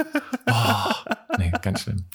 Oh, 0.50 0.91
nee, 1.38 1.52
ganz 1.62 1.82
schlimm. 1.84 2.06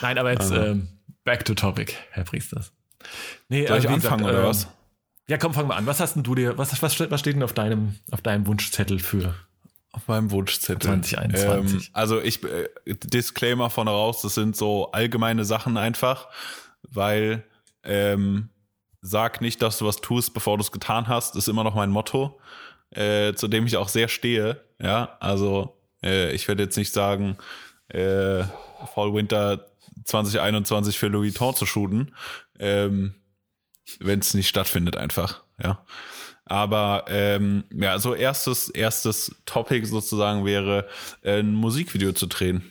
Nein, 0.00 0.18
aber 0.18 0.30
jetzt 0.30 0.52
ähm, 0.52 0.86
back 1.24 1.44
to 1.44 1.54
topic, 1.54 1.92
Herr 2.12 2.22
Priesters. 2.22 2.70
Nee, 3.48 3.66
Soll 3.66 3.78
ich 3.78 3.84
äh, 3.86 3.88
wie 3.88 3.94
anfangen 3.94 4.18
gesagt, 4.18 4.32
oder 4.32 4.42
ähm, 4.44 4.48
was? 4.50 4.68
Ja, 5.28 5.38
komm, 5.38 5.54
fang 5.54 5.66
mal 5.66 5.76
an. 5.76 5.86
Was 5.86 6.00
hast 6.00 6.14
denn 6.16 6.22
du 6.22 6.34
dir, 6.34 6.58
was, 6.58 6.80
was, 6.82 6.94
steht- 6.94 7.10
was 7.10 7.20
steht 7.20 7.36
denn 7.36 7.42
auf 7.42 7.52
deinem, 7.52 7.96
auf 8.10 8.20
deinem 8.22 8.46
Wunschzettel 8.46 8.98
für? 8.98 9.34
Auf 9.92 10.08
meinem 10.08 10.30
Wunschzettel. 10.30 10.80
2021. 10.80 11.88
Ähm, 11.88 11.90
also 11.92 12.20
ich, 12.20 12.42
äh, 12.44 12.68
Disclaimer 12.86 13.70
von 13.70 13.88
raus, 13.88 14.22
das 14.22 14.34
sind 14.34 14.56
so 14.56 14.90
allgemeine 14.92 15.44
Sachen 15.44 15.76
einfach, 15.76 16.28
weil 16.82 17.44
ähm, 17.84 18.48
sag 19.00 19.40
nicht, 19.40 19.60
dass 19.62 19.78
du 19.78 19.86
was 19.86 19.96
tust, 20.00 20.34
bevor 20.34 20.56
du 20.56 20.62
es 20.62 20.72
getan 20.72 21.08
hast, 21.08 21.36
ist 21.36 21.48
immer 21.48 21.64
noch 21.64 21.74
mein 21.74 21.90
Motto, 21.90 22.40
äh, 22.90 23.34
zu 23.34 23.48
dem 23.48 23.66
ich 23.66 23.76
auch 23.76 23.88
sehr 23.88 24.08
stehe. 24.08 24.60
Ja, 24.80 25.16
also 25.20 25.76
äh, 26.02 26.32
ich 26.32 26.48
werde 26.48 26.62
jetzt 26.64 26.76
nicht 26.76 26.92
sagen, 26.92 27.36
äh, 27.88 28.42
Fall 28.94 29.12
Winter 29.14 29.66
2021 30.04 30.98
für 30.98 31.08
Louis 31.08 31.34
Vuitton 31.38 31.54
zu 31.54 31.66
shooten, 31.66 32.14
ähm, 32.58 33.14
wenn 34.00 34.20
es 34.20 34.34
nicht 34.34 34.48
stattfindet 34.48 34.96
einfach. 34.96 35.42
Ja. 35.62 35.84
Aber 36.44 37.04
ähm, 37.08 37.64
ja, 37.72 37.98
so 37.98 38.14
erstes, 38.14 38.68
erstes 38.68 39.34
Topic 39.46 39.86
sozusagen 39.86 40.44
wäre, 40.44 40.88
äh, 41.22 41.38
ein 41.38 41.54
Musikvideo 41.54 42.12
zu 42.12 42.26
drehen. 42.26 42.62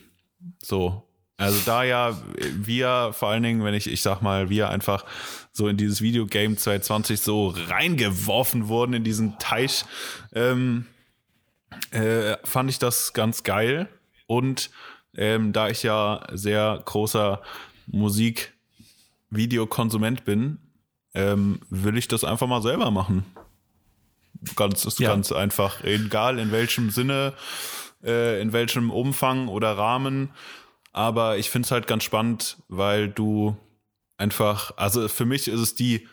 So. 0.62 1.08
Also 1.38 1.58
da 1.64 1.82
ja 1.82 2.20
wir, 2.54 3.10
vor 3.12 3.30
allen 3.30 3.42
Dingen, 3.42 3.64
wenn 3.64 3.72
ich, 3.74 3.90
ich 3.90 4.02
sag 4.02 4.22
mal, 4.22 4.50
wir 4.50 4.68
einfach 4.68 5.04
so 5.52 5.66
in 5.66 5.76
dieses 5.76 6.00
Videogame 6.00 6.54
2020 6.54 7.20
so 7.20 7.48
reingeworfen 7.48 8.68
wurden 8.68 8.92
in 8.92 9.02
diesen 9.02 9.38
Teich, 9.38 9.84
ähm, 10.34 10.86
äh, 11.90 12.36
fand 12.44 12.70
ich 12.70 12.78
das 12.78 13.12
ganz 13.12 13.42
geil. 13.42 13.88
Und 14.26 14.70
ähm, 15.16 15.52
da 15.52 15.68
ich 15.68 15.82
ja 15.82 16.24
sehr 16.32 16.80
großer 16.84 17.42
Musikvideokonsument 17.86 20.24
bin, 20.24 20.58
ähm, 21.14 21.60
will 21.70 21.96
ich 21.96 22.08
das 22.08 22.24
einfach 22.24 22.46
mal 22.46 22.62
selber 22.62 22.90
machen. 22.90 23.24
Ganz, 24.56 24.84
ist 24.84 24.98
Ja. 24.98 25.10
ganz 25.10 25.30
einfach, 25.30 25.84
egal 25.84 26.38
in 26.38 26.50
welchem 26.52 26.90
Sinne, 26.90 27.34
äh, 28.02 28.40
in 28.40 28.52
welchem 28.52 28.90
Umfang 28.90 29.48
oder 29.48 29.76
Rahmen. 29.76 30.30
Aber 30.92 31.38
ich 31.38 31.48
finde 31.50 31.66
es 31.66 31.70
halt 31.70 31.86
ganz 31.86 32.04
spannend, 32.04 32.58
weil 32.68 33.08
du 33.08 33.56
einfach, 34.16 34.76
also 34.76 35.08
für 35.08 35.24
mich 35.24 35.48
ist 35.48 35.60
es 35.60 35.74
die 35.74 36.08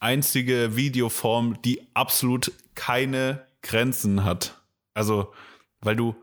einzige 0.00 0.76
Videoform, 0.76 1.60
die 1.62 1.86
absolut 1.94 2.52
keine 2.74 3.46
Grenzen 3.62 4.24
hat. 4.24 4.60
Also, 4.94 5.32
weil 5.80 5.96
du 5.96 6.16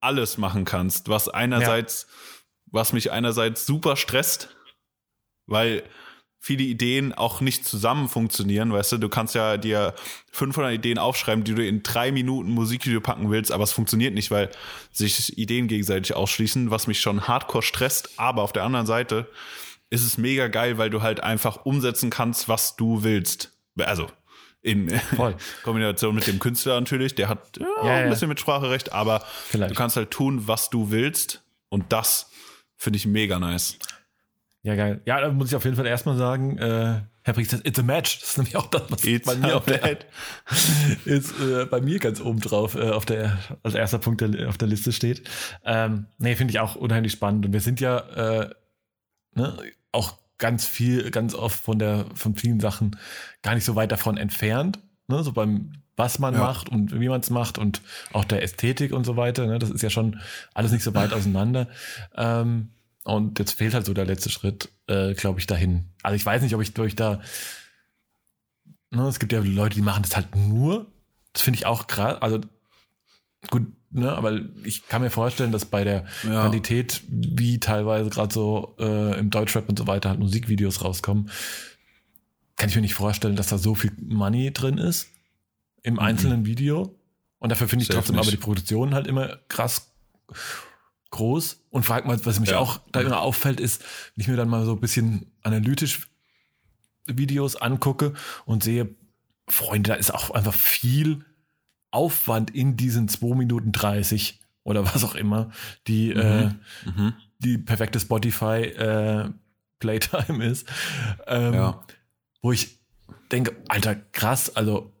alles 0.00 0.38
machen 0.38 0.64
kannst, 0.64 1.08
was 1.08 1.28
einerseits, 1.28 2.06
was 2.66 2.92
mich 2.92 3.10
einerseits 3.10 3.66
super 3.66 3.96
stresst, 3.96 4.54
weil 5.46 5.82
viele 6.44 6.64
Ideen 6.64 7.12
auch 7.12 7.40
nicht 7.40 7.64
zusammen 7.64 8.08
funktionieren, 8.08 8.72
weißt 8.72 8.90
du, 8.92 8.98
du 8.98 9.08
kannst 9.08 9.36
ja 9.36 9.56
dir 9.56 9.94
500 10.32 10.74
Ideen 10.74 10.98
aufschreiben, 10.98 11.44
die 11.44 11.54
du 11.54 11.64
in 11.64 11.84
drei 11.84 12.10
Minuten 12.10 12.50
Musikvideo 12.50 13.00
packen 13.00 13.30
willst, 13.30 13.52
aber 13.52 13.62
es 13.62 13.70
funktioniert 13.70 14.12
nicht, 14.12 14.32
weil 14.32 14.50
sich 14.90 15.38
Ideen 15.38 15.68
gegenseitig 15.68 16.16
ausschließen, 16.16 16.72
was 16.72 16.88
mich 16.88 17.00
schon 17.00 17.28
hardcore 17.28 17.62
stresst, 17.62 18.10
aber 18.16 18.42
auf 18.42 18.52
der 18.52 18.64
anderen 18.64 18.86
Seite 18.86 19.28
ist 19.88 20.04
es 20.04 20.18
mega 20.18 20.48
geil, 20.48 20.78
weil 20.78 20.90
du 20.90 21.00
halt 21.00 21.22
einfach 21.22 21.64
umsetzen 21.64 22.10
kannst, 22.10 22.48
was 22.48 22.74
du 22.74 23.04
willst. 23.04 23.52
Also 23.78 24.08
in 24.62 24.90
Voll. 25.14 25.36
Kombination 25.62 26.12
mit 26.12 26.26
dem 26.26 26.40
Künstler 26.40 26.80
natürlich, 26.80 27.14
der 27.14 27.28
hat 27.28 27.56
ja, 27.56 27.66
Ja, 27.84 27.92
ein 27.98 28.04
ja. 28.06 28.10
bisschen 28.10 28.28
mit 28.28 28.40
Spracherecht, 28.40 28.92
aber 28.92 29.24
Vielleicht. 29.46 29.70
du 29.70 29.74
kannst 29.76 29.94
halt 29.94 30.10
tun, 30.10 30.48
was 30.48 30.70
du 30.70 30.90
willst 30.90 31.44
und 31.68 31.92
das 31.92 32.30
finde 32.76 32.96
ich 32.96 33.06
mega 33.06 33.38
nice. 33.38 33.78
Ja, 34.64 34.76
geil. 34.76 35.00
Ja, 35.06 35.20
da 35.20 35.30
muss 35.30 35.48
ich 35.48 35.56
auf 35.56 35.64
jeden 35.64 35.76
Fall 35.76 35.86
erstmal 35.86 36.16
sagen, 36.16 36.56
äh, 36.58 37.00
Herr 37.24 37.34
Priester, 37.34 37.58
it's 37.64 37.78
a 37.78 37.82
match. 37.82 38.20
Das 38.20 38.30
ist 38.30 38.38
nämlich 38.38 38.56
auch 38.56 38.66
das, 38.66 38.82
was 38.88 39.04
It's 39.04 39.26
bei 39.26 39.34
mir 39.36 39.56
auf 39.56 39.64
der, 39.64 39.98
ist 41.04 41.40
äh, 41.40 41.66
bei 41.66 41.80
mir 41.80 41.98
ganz 41.98 42.20
oben 42.20 42.40
drauf 42.40 42.74
äh, 42.74 42.90
auf 42.90 43.04
der 43.04 43.38
als 43.62 43.74
erster 43.74 43.98
Punkt 43.98 44.20
der, 44.20 44.48
auf 44.48 44.58
der 44.58 44.68
Liste 44.68 44.92
steht. 44.92 45.28
Ähm, 45.64 46.06
nee, 46.18 46.34
finde 46.36 46.52
ich 46.52 46.60
auch 46.60 46.76
unheimlich 46.76 47.12
spannend. 47.12 47.46
Und 47.46 47.52
wir 47.52 47.60
sind 47.60 47.80
ja 47.80 47.98
äh, 47.98 48.50
ne, 49.34 49.56
auch 49.92 50.18
ganz 50.38 50.66
viel, 50.66 51.10
ganz 51.10 51.34
oft 51.34 51.60
von 51.60 51.78
der 51.78 52.06
von 52.14 52.34
vielen 52.34 52.60
Sachen 52.60 52.96
gar 53.42 53.54
nicht 53.54 53.64
so 53.64 53.76
weit 53.76 53.92
davon 53.92 54.16
entfernt. 54.16 54.78
Ne, 55.08 55.22
so 55.22 55.32
beim 55.32 55.72
was 55.96 56.18
man 56.18 56.34
Ja. 56.34 56.40
macht 56.40 56.68
und 56.70 56.98
wie 56.98 57.08
man 57.08 57.20
es 57.20 57.30
macht 57.30 57.58
und 57.58 57.82
auch 58.12 58.24
der 58.24 58.42
Ästhetik 58.42 58.92
und 58.92 59.04
so 59.04 59.16
weiter. 59.16 59.46
Ne, 59.46 59.58
das 59.58 59.70
ist 59.70 59.82
ja 59.82 59.90
schon 59.90 60.20
alles 60.54 60.72
nicht 60.72 60.82
so 60.82 60.94
weit 60.94 61.12
auseinander. 61.12 61.68
Ähm, 62.16 62.70
und 63.04 63.38
jetzt 63.38 63.52
fehlt 63.52 63.74
halt 63.74 63.86
so 63.86 63.94
der 63.94 64.04
letzte 64.04 64.30
Schritt, 64.30 64.68
äh, 64.86 65.14
glaube 65.14 65.40
ich, 65.40 65.46
dahin. 65.46 65.86
Also 66.02 66.16
ich 66.16 66.24
weiß 66.24 66.42
nicht, 66.42 66.54
ob 66.54 66.62
ich 66.62 66.74
durch 66.74 66.94
da. 66.94 67.20
Ne, 68.90 69.06
es 69.08 69.18
gibt 69.18 69.32
ja 69.32 69.40
Leute, 69.40 69.74
die 69.76 69.82
machen 69.82 70.02
das 70.02 70.16
halt 70.16 70.36
nur. 70.36 70.86
Das 71.32 71.42
finde 71.42 71.58
ich 71.58 71.66
auch 71.66 71.86
krass. 71.86 72.20
Also 72.20 72.40
gut, 73.50 73.66
ne, 73.90 74.12
aber 74.12 74.40
ich 74.64 74.86
kann 74.86 75.02
mir 75.02 75.10
vorstellen, 75.10 75.50
dass 75.50 75.64
bei 75.64 75.82
der 75.82 76.04
Ja. 76.24 76.42
Qualität, 76.42 77.02
wie 77.08 77.58
teilweise 77.58 78.10
gerade 78.10 78.32
so 78.32 78.76
äh, 78.78 79.18
im 79.18 79.30
Deutschrap 79.30 79.68
und 79.68 79.78
so 79.78 79.86
weiter 79.86 80.10
halt 80.10 80.20
Musikvideos 80.20 80.84
rauskommen, 80.84 81.30
kann 82.56 82.68
ich 82.68 82.74
mir 82.76 82.82
nicht 82.82 82.94
vorstellen, 82.94 83.34
dass 83.34 83.48
da 83.48 83.58
so 83.58 83.74
viel 83.74 83.92
Money 84.00 84.52
drin 84.52 84.78
ist 84.78 85.08
im 85.82 85.98
einzelnen 85.98 86.46
Video. 86.46 86.94
Und 87.38 87.50
dafür 87.50 87.66
finde 87.66 87.82
ich 87.82 87.88
trotzdem 87.88 88.14
nicht. 88.14 88.22
aber 88.22 88.30
die 88.30 88.36
Produktion 88.36 88.94
halt 88.94 89.08
immer 89.08 89.38
krass 89.48 89.90
groß. 91.12 91.60
Und 91.70 91.84
frag 91.84 92.04
mal, 92.06 92.18
was 92.26 92.40
mich 92.40 92.50
Ja. 92.50 92.58
auch 92.58 92.80
da 92.90 93.00
immer 93.00 93.20
auffällt, 93.20 93.60
ist, 93.60 93.80
wenn 94.16 94.22
ich 94.22 94.28
mir 94.28 94.36
dann 94.36 94.48
mal 94.48 94.64
so 94.64 94.72
ein 94.72 94.80
bisschen 94.80 95.30
analytisch 95.42 96.08
Videos 97.06 97.56
angucke 97.56 98.12
und 98.44 98.62
sehe, 98.64 98.94
Freunde, 99.48 99.88
da 99.90 99.94
ist 99.94 100.12
auch 100.12 100.30
einfach 100.30 100.54
viel 100.54 101.24
Aufwand 101.90 102.50
in 102.50 102.76
diesen 102.76 103.08
2 103.08 103.34
Minuten 103.36 103.72
30 103.72 104.40
oder 104.64 104.84
was 104.84 105.04
auch 105.04 105.14
immer, 105.14 105.50
die, 105.86 106.10
äh, 106.12 106.50
Mhm. 106.84 107.14
die 107.38 107.58
perfekte 107.58 107.98
Spotify 108.00 108.62
äh, 108.62 109.30
Playtime 109.80 110.44
ist. 110.44 110.66
Ähm, 111.26 111.54
Ja. 111.54 111.82
Wo 112.40 112.52
ich 112.52 112.78
denke, 113.30 113.56
Alter, 113.68 113.94
krass, 113.94 114.54
also 114.56 114.92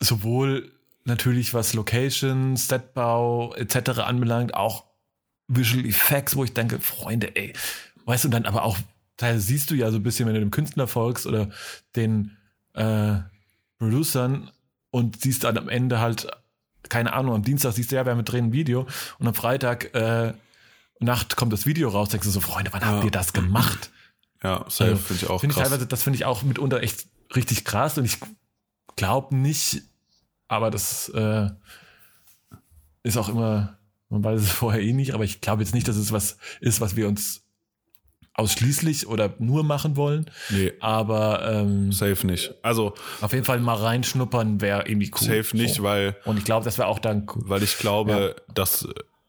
sowohl 0.00 0.70
natürlich 1.04 1.52
was 1.54 1.72
Location, 1.74 2.56
Setbau 2.56 3.54
etc. 3.54 4.00
anbelangt, 4.00 4.54
auch 4.54 4.84
Visual 5.56 5.84
Effects, 5.86 6.36
wo 6.36 6.44
ich 6.44 6.52
denke, 6.54 6.80
Freunde, 6.80 7.34
ey, 7.36 7.52
weißt 8.04 8.24
du, 8.24 8.28
dann 8.28 8.46
aber 8.46 8.62
auch, 8.64 8.78
da 9.16 9.38
siehst 9.38 9.70
du 9.70 9.74
ja 9.74 9.90
so 9.90 9.98
ein 9.98 10.02
bisschen, 10.02 10.26
wenn 10.26 10.34
du 10.34 10.40
dem 10.40 10.50
Künstler 10.50 10.86
folgst 10.86 11.26
oder 11.26 11.50
den 11.96 12.36
äh, 12.74 13.18
Producern 13.78 14.50
und 14.90 15.20
siehst 15.20 15.44
dann 15.44 15.58
am 15.58 15.68
Ende 15.68 16.00
halt, 16.00 16.28
keine 16.88 17.12
Ahnung, 17.12 17.34
am 17.34 17.42
Dienstag 17.42 17.72
siehst 17.72 17.92
du 17.92 17.96
ja, 17.96 18.04
wir 18.04 18.12
haben 18.12 18.24
drehen 18.24 18.46
ein 18.46 18.52
Video 18.52 18.86
und 19.18 19.26
am 19.28 19.34
Freitag 19.34 19.94
äh, 19.94 20.32
Nacht 21.00 21.36
kommt 21.36 21.52
das 21.52 21.66
Video 21.66 21.88
raus, 21.88 22.10
denkst 22.10 22.26
du 22.26 22.30
so, 22.30 22.40
Freunde, 22.40 22.72
wann 22.72 22.84
habt 22.84 22.98
Ja. 23.00 23.04
ihr 23.04 23.10
das 23.10 23.32
gemacht? 23.32 23.90
Ja, 24.42 24.64
safe 24.68 24.90
Also, 24.92 24.96
finde 24.96 25.22
ich 25.24 25.30
auch 25.30 25.40
Finde 25.40 25.52
ich 25.52 25.58
krass. 25.58 25.68
teilweise, 25.68 25.86
das 25.86 26.02
finde 26.02 26.16
ich 26.16 26.24
auch 26.24 26.42
mitunter 26.42 26.80
echt 26.82 27.06
richtig 27.34 27.64
krass 27.64 27.98
und 27.98 28.04
ich 28.04 28.18
glaube 28.96 29.34
nicht, 29.36 29.82
aber 30.48 30.70
das 30.70 31.08
äh, 31.10 31.48
ist 33.02 33.16
auch 33.16 33.28
immer, 33.28 33.76
man 34.12 34.22
weiß 34.22 34.40
es 34.42 34.50
vorher 34.52 34.82
eh 34.82 34.92
nicht, 34.92 35.14
aber 35.14 35.24
ich 35.24 35.40
glaube 35.40 35.62
jetzt 35.62 35.74
nicht, 35.74 35.88
dass 35.88 35.96
es 35.96 36.12
was 36.12 36.36
ist, 36.60 36.80
was 36.80 36.96
wir 36.96 37.08
uns 37.08 37.42
ausschließlich 38.34 39.06
oder 39.08 39.34
nur 39.38 39.62
machen 39.62 39.96
wollen, 39.96 40.30
nee, 40.48 40.72
aber 40.80 41.46
ähm, 41.52 41.92
safe 41.92 42.26
nicht. 42.26 42.54
Also, 42.62 42.94
auf 43.20 43.32
jeden 43.32 43.44
Fall 43.44 43.60
mal 43.60 43.74
reinschnuppern 43.74 44.60
wäre 44.60 44.88
irgendwie 44.88 45.10
cool. 45.20 45.26
safe 45.26 45.56
nicht, 45.56 45.74
So. 45.74 45.82
weil 45.82 46.16
Und 46.24 46.38
ich 46.38 46.44
glaube, 46.44 46.64
das 46.64 46.78
wäre 46.78 46.88
auch 46.88 46.98
dann 46.98 47.26
cool. 47.34 47.42
weil 47.46 47.62
ich 47.62 47.76
glaube, 47.76 48.36
dass, 48.54 48.88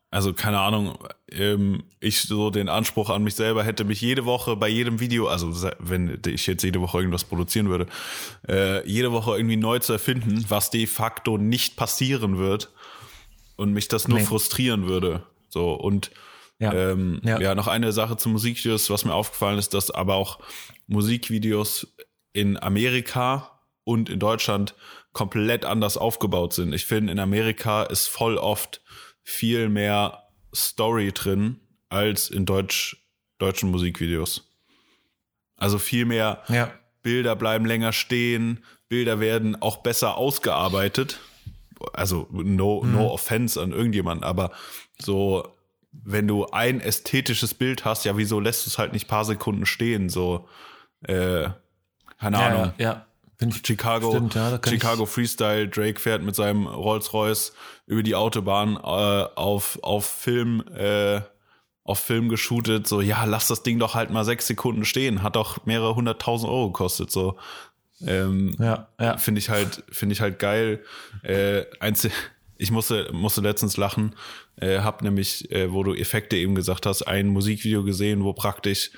also 0.09 0.33
keine 0.33 0.59
Ahnung, 0.59 0.97
ähm, 1.29 1.83
ich 1.99 2.21
so 2.21 2.49
den 2.49 2.69
Anspruch 2.69 3.09
an 3.09 3.23
mich 3.23 3.35
selber 3.35 3.65
hätte, 3.65 3.83
mich 3.83 3.99
jede 3.99 4.23
Woche 4.23 4.55
bei 4.55 4.69
jedem 4.69 5.01
Video, 5.01 5.27
also 5.27 5.51
wenn 5.79 6.19
ich 6.25 6.47
jetzt 6.47 6.63
jede 6.63 6.79
Woche 6.79 6.99
irgendwas 6.99 7.25
produzieren 7.25 7.67
würde, 7.67 7.87
äh, 8.47 8.87
jede 8.89 9.11
Woche 9.11 9.35
irgendwie 9.35 9.57
neu 9.57 9.79
zu 9.79 9.91
erfinden, 9.91 10.45
was 10.47 10.69
de 10.69 10.87
facto 10.87 11.37
nicht 11.37 11.75
passieren 11.75 12.37
wird 12.37 12.71
und 13.55 13.73
mich 13.73 13.87
das 13.87 14.07
nur 14.07 14.19
Nee. 14.19 14.25
frustrieren 14.25 14.87
würde. 14.87 15.23
So 15.49 15.73
und 15.73 16.11
Ja. 16.59 16.73
ähm, 16.73 17.19
ja. 17.23 17.39
Ja. 17.39 17.55
noch 17.55 17.67
eine 17.67 17.91
Sache 17.91 18.15
zu 18.17 18.29
Musikvideos, 18.29 18.89
was 18.89 19.05
mir 19.05 19.13
aufgefallen 19.13 19.57
ist, 19.59 19.73
dass 19.73 19.91
aber 19.91 20.15
auch 20.15 20.39
Musikvideos 20.87 21.87
in 22.31 22.61
Amerika 22.61 23.59
und 23.83 24.09
in 24.09 24.19
Deutschland 24.19 24.75
komplett 25.11 25.65
anders 25.65 25.97
aufgebaut 25.97 26.53
sind. 26.53 26.73
Ich 26.73 26.85
finde, 26.85 27.11
in 27.11 27.19
Amerika 27.19 27.83
ist 27.83 28.07
voll 28.07 28.37
oft 28.37 28.81
viel 29.23 29.69
mehr 29.69 30.23
Story 30.55 31.11
drin 31.11 31.59
als 31.89 32.29
in 32.29 32.45
Deutsch, 32.45 32.97
deutschen 33.39 33.69
Musikvideos. 33.71 34.49
Also 35.57 35.77
viel 35.79 36.05
mehr 36.05 36.43
Ja. 36.47 36.71
Bilder 37.03 37.35
bleiben 37.35 37.65
länger 37.65 37.91
stehen, 37.93 38.63
Bilder 38.87 39.19
werden 39.19 39.61
auch 39.61 39.77
besser 39.77 40.17
ausgearbeitet. 40.17 41.19
Also 41.93 42.27
no, 42.31 42.83
no 42.85 43.11
offense 43.11 43.61
an 43.61 43.71
irgendjemand, 43.71 44.23
aber 44.23 44.51
so, 44.99 45.47
wenn 45.91 46.27
du 46.27 46.45
ein 46.47 46.79
ästhetisches 46.81 47.53
Bild 47.53 47.85
hast, 47.85 48.05
ja, 48.05 48.17
wieso 48.17 48.39
lässt 48.39 48.65
du 48.65 48.69
es 48.69 48.77
halt 48.77 48.93
nicht 48.93 49.07
paar 49.07 49.25
Sekunden 49.25 49.65
stehen? 49.65 50.09
So, 50.09 50.47
äh, 51.03 51.49
keine 52.19 52.37
Ja, 52.37 52.47
Ahnung. 52.47 52.73
ja, 52.77 53.05
ja. 53.41 53.51
Chicago, 53.65 54.09
Stimmt, 54.11 54.35
ja, 54.35 54.57
Chicago 54.65 55.05
Freestyle, 55.05 55.67
Drake 55.67 55.99
fährt 55.99 56.23
mit 56.23 56.33
seinem 56.33 56.65
Rolls-Royce 56.65 57.53
über 57.87 58.01
die 58.01 58.15
Autobahn 58.15 58.77
äh, 58.77 58.79
auf, 59.35 59.79
auf 59.81 60.05
Film, 60.05 60.63
äh, 60.73 61.19
auf 61.83 61.99
Film 61.99 62.29
geshootet, 62.29 62.87
so, 62.87 63.01
ja, 63.01 63.25
lass 63.25 63.47
das 63.47 63.61
Ding 63.63 63.79
doch 63.79 63.95
halt 63.95 64.11
mal 64.11 64.23
sechs 64.23 64.47
Sekunden 64.47 64.85
stehen, 64.85 65.23
hat 65.23 65.35
doch 65.35 65.65
mehrere 65.65 65.95
hunderttausend 65.95 66.49
Euro 66.49 66.67
gekostet, 66.67 67.11
so. 67.11 67.37
Ähm, 68.05 68.55
Ja, 68.59 68.87
ja. 68.99 69.17
finde 69.17 69.39
ich 69.39 69.49
halt, 69.49 69.83
finde 69.89 70.13
ich 70.13 70.21
halt 70.21 70.39
geil. 70.39 70.83
Äh, 71.23 71.65
einzel 71.79 72.11
ich 72.57 72.71
musste, 72.71 73.09
musste 73.11 73.41
letztens 73.41 73.77
lachen, 73.77 74.15
äh, 74.55 74.79
hab 74.79 75.01
nämlich, 75.01 75.51
äh, 75.51 75.73
wo 75.73 75.83
du 75.83 75.93
Effekte 75.93 76.37
eben 76.37 76.55
gesagt 76.55 76.85
hast, 76.85 77.01
ein 77.01 77.27
Musikvideo 77.27 77.83
gesehen, 77.83 78.23
wo 78.23 78.31
praktisch 78.31 78.91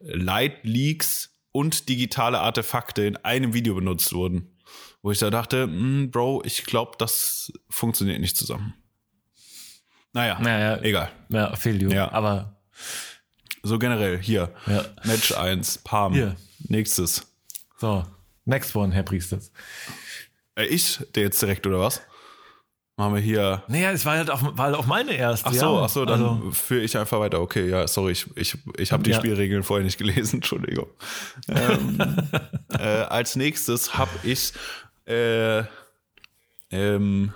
Light 0.00 0.64
Leaks 0.64 1.30
und 1.52 1.88
digitale 1.88 2.40
Artefakte 2.40 3.04
in 3.04 3.16
einem 3.18 3.54
Video 3.54 3.74
benutzt 3.74 4.12
wurden. 4.12 4.48
Wo 5.02 5.10
ich 5.12 5.18
da 5.18 5.30
dachte, 5.30 5.64
hm, 5.64 6.10
Bro, 6.10 6.42
ich 6.44 6.64
glaube, 6.64 6.92
das 6.98 7.52
funktioniert 7.68 8.20
nicht 8.20 8.36
zusammen. 8.36 8.74
Naja, 10.12 10.38
Naja, 10.40 10.82
egal. 10.82 11.10
Ja, 11.28 11.54
fehlt 11.54 11.80
you. 11.80 11.90
Ja. 11.90 12.10
Aber 12.12 12.56
So 13.62 13.78
generell, 13.78 14.18
hier. 14.20 14.52
Ja. 14.66 14.84
Match 15.04 15.32
1, 15.32 15.78
Palm. 15.78 16.14
Hier. 16.14 16.36
Nächstes. 16.68 17.26
so, 17.78 18.04
next 18.44 18.74
one, 18.76 18.92
Herr 18.92 19.02
Priesters. 19.02 19.52
Äh, 20.56 20.66
ich, 20.66 21.00
der 21.14 21.24
jetzt 21.24 21.40
direkt, 21.40 21.66
oder 21.66 21.80
was? 21.80 22.02
Machen 22.98 23.14
wir 23.14 23.22
hier 23.22 23.62
Naja, 23.68 23.90
es 23.92 24.04
war 24.04 24.16
halt 24.18 24.30
auch, 24.30 24.42
war 24.42 24.66
halt 24.66 24.76
auch 24.76 24.86
meine 24.86 25.14
erste. 25.14 25.48
Ach 25.48 25.54
so, 25.54 25.76
ja. 25.78 25.82
ach 25.84 25.88
so, 25.88 26.04
dann 26.04 26.22
Also, 26.22 26.50
führe 26.50 26.82
ich 26.82 26.96
einfach 26.98 27.18
weiter. 27.20 27.40
Okay, 27.40 27.68
ja, 27.68 27.86
sorry, 27.88 28.12
ich, 28.12 28.26
ich, 28.36 28.58
ich 28.76 28.92
habe 28.92 29.02
die 29.02 29.10
Ja. 29.12 29.18
Spielregeln 29.18 29.62
vorher 29.62 29.84
nicht 29.84 29.96
gelesen, 29.98 30.36
Entschuldigung. 30.36 30.88
ähm, 31.48 31.98
äh, 32.78 32.82
als 32.82 33.34
nächstes 33.34 33.94
habe 33.96 34.10
ich 34.22 34.52
äh, 35.06 35.64
ähm, 36.70 37.32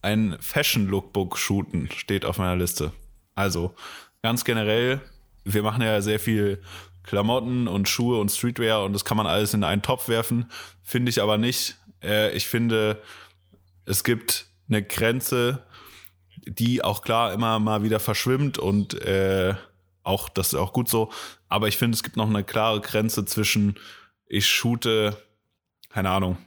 ein 0.00 0.36
Fashion-Lookbook 0.40 1.36
shooten, 1.38 1.90
steht 1.94 2.24
auf 2.24 2.38
meiner 2.38 2.56
Liste. 2.56 2.92
Also, 3.34 3.74
ganz 4.22 4.42
generell, 4.44 5.00
wir 5.44 5.62
machen 5.62 5.82
ja 5.82 6.00
sehr 6.00 6.18
viel 6.18 6.62
Klamotten 7.04 7.68
und 7.68 7.88
Schuhe 7.88 8.20
und 8.20 8.30
Streetwear 8.30 8.84
und 8.84 8.92
das 8.92 9.04
kann 9.04 9.16
man 9.16 9.26
alles 9.26 9.54
in 9.54 9.64
einen 9.64 9.82
Topf 9.82 10.08
werfen. 10.08 10.50
Finde 10.82 11.10
ich 11.10 11.20
aber 11.22 11.38
nicht. 11.38 11.76
Äh, 12.02 12.32
ich 12.36 12.46
finde, 12.46 13.02
es 13.84 14.04
gibt 14.04 14.46
eine 14.68 14.82
Grenze, 14.82 15.64
die 16.44 16.82
auch 16.82 17.02
klar 17.02 17.32
immer 17.32 17.58
mal 17.58 17.82
wieder 17.82 18.00
verschwimmt 18.00 18.58
und 18.58 18.94
äh, 19.02 19.54
auch 20.04 20.28
das 20.28 20.48
ist 20.48 20.54
auch 20.58 20.72
gut 20.72 20.88
so. 20.88 21.10
Aber 21.48 21.68
ich 21.68 21.76
finde, 21.76 21.94
es 21.96 22.02
gibt 22.02 22.16
noch 22.16 22.28
eine 22.28 22.44
klare 22.44 22.80
Grenze 22.80 23.24
zwischen 23.24 23.78
ich 24.26 24.46
shoote, 24.48 25.16
keine 25.90 26.10
Ahnung, 26.10 26.38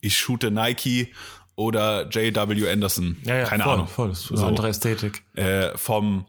ich 0.00 0.16
shoote 0.16 0.50
Nike 0.50 1.12
oder 1.56 2.08
J.W. 2.08 2.70
Anderson. 2.70 3.16
ja, 3.24 3.36
ja, 3.38 3.44
keine 3.44 3.64
voll, 3.64 3.72
Ahnung. 3.72 3.88
Voll, 3.88 4.08
das 4.10 4.20
ist 4.24 4.30
eine 4.30 4.40
So. 4.40 4.46
andere 4.46 4.68
Ästhetik. 4.68 5.22
Äh, 5.34 5.76
vom, 5.76 6.26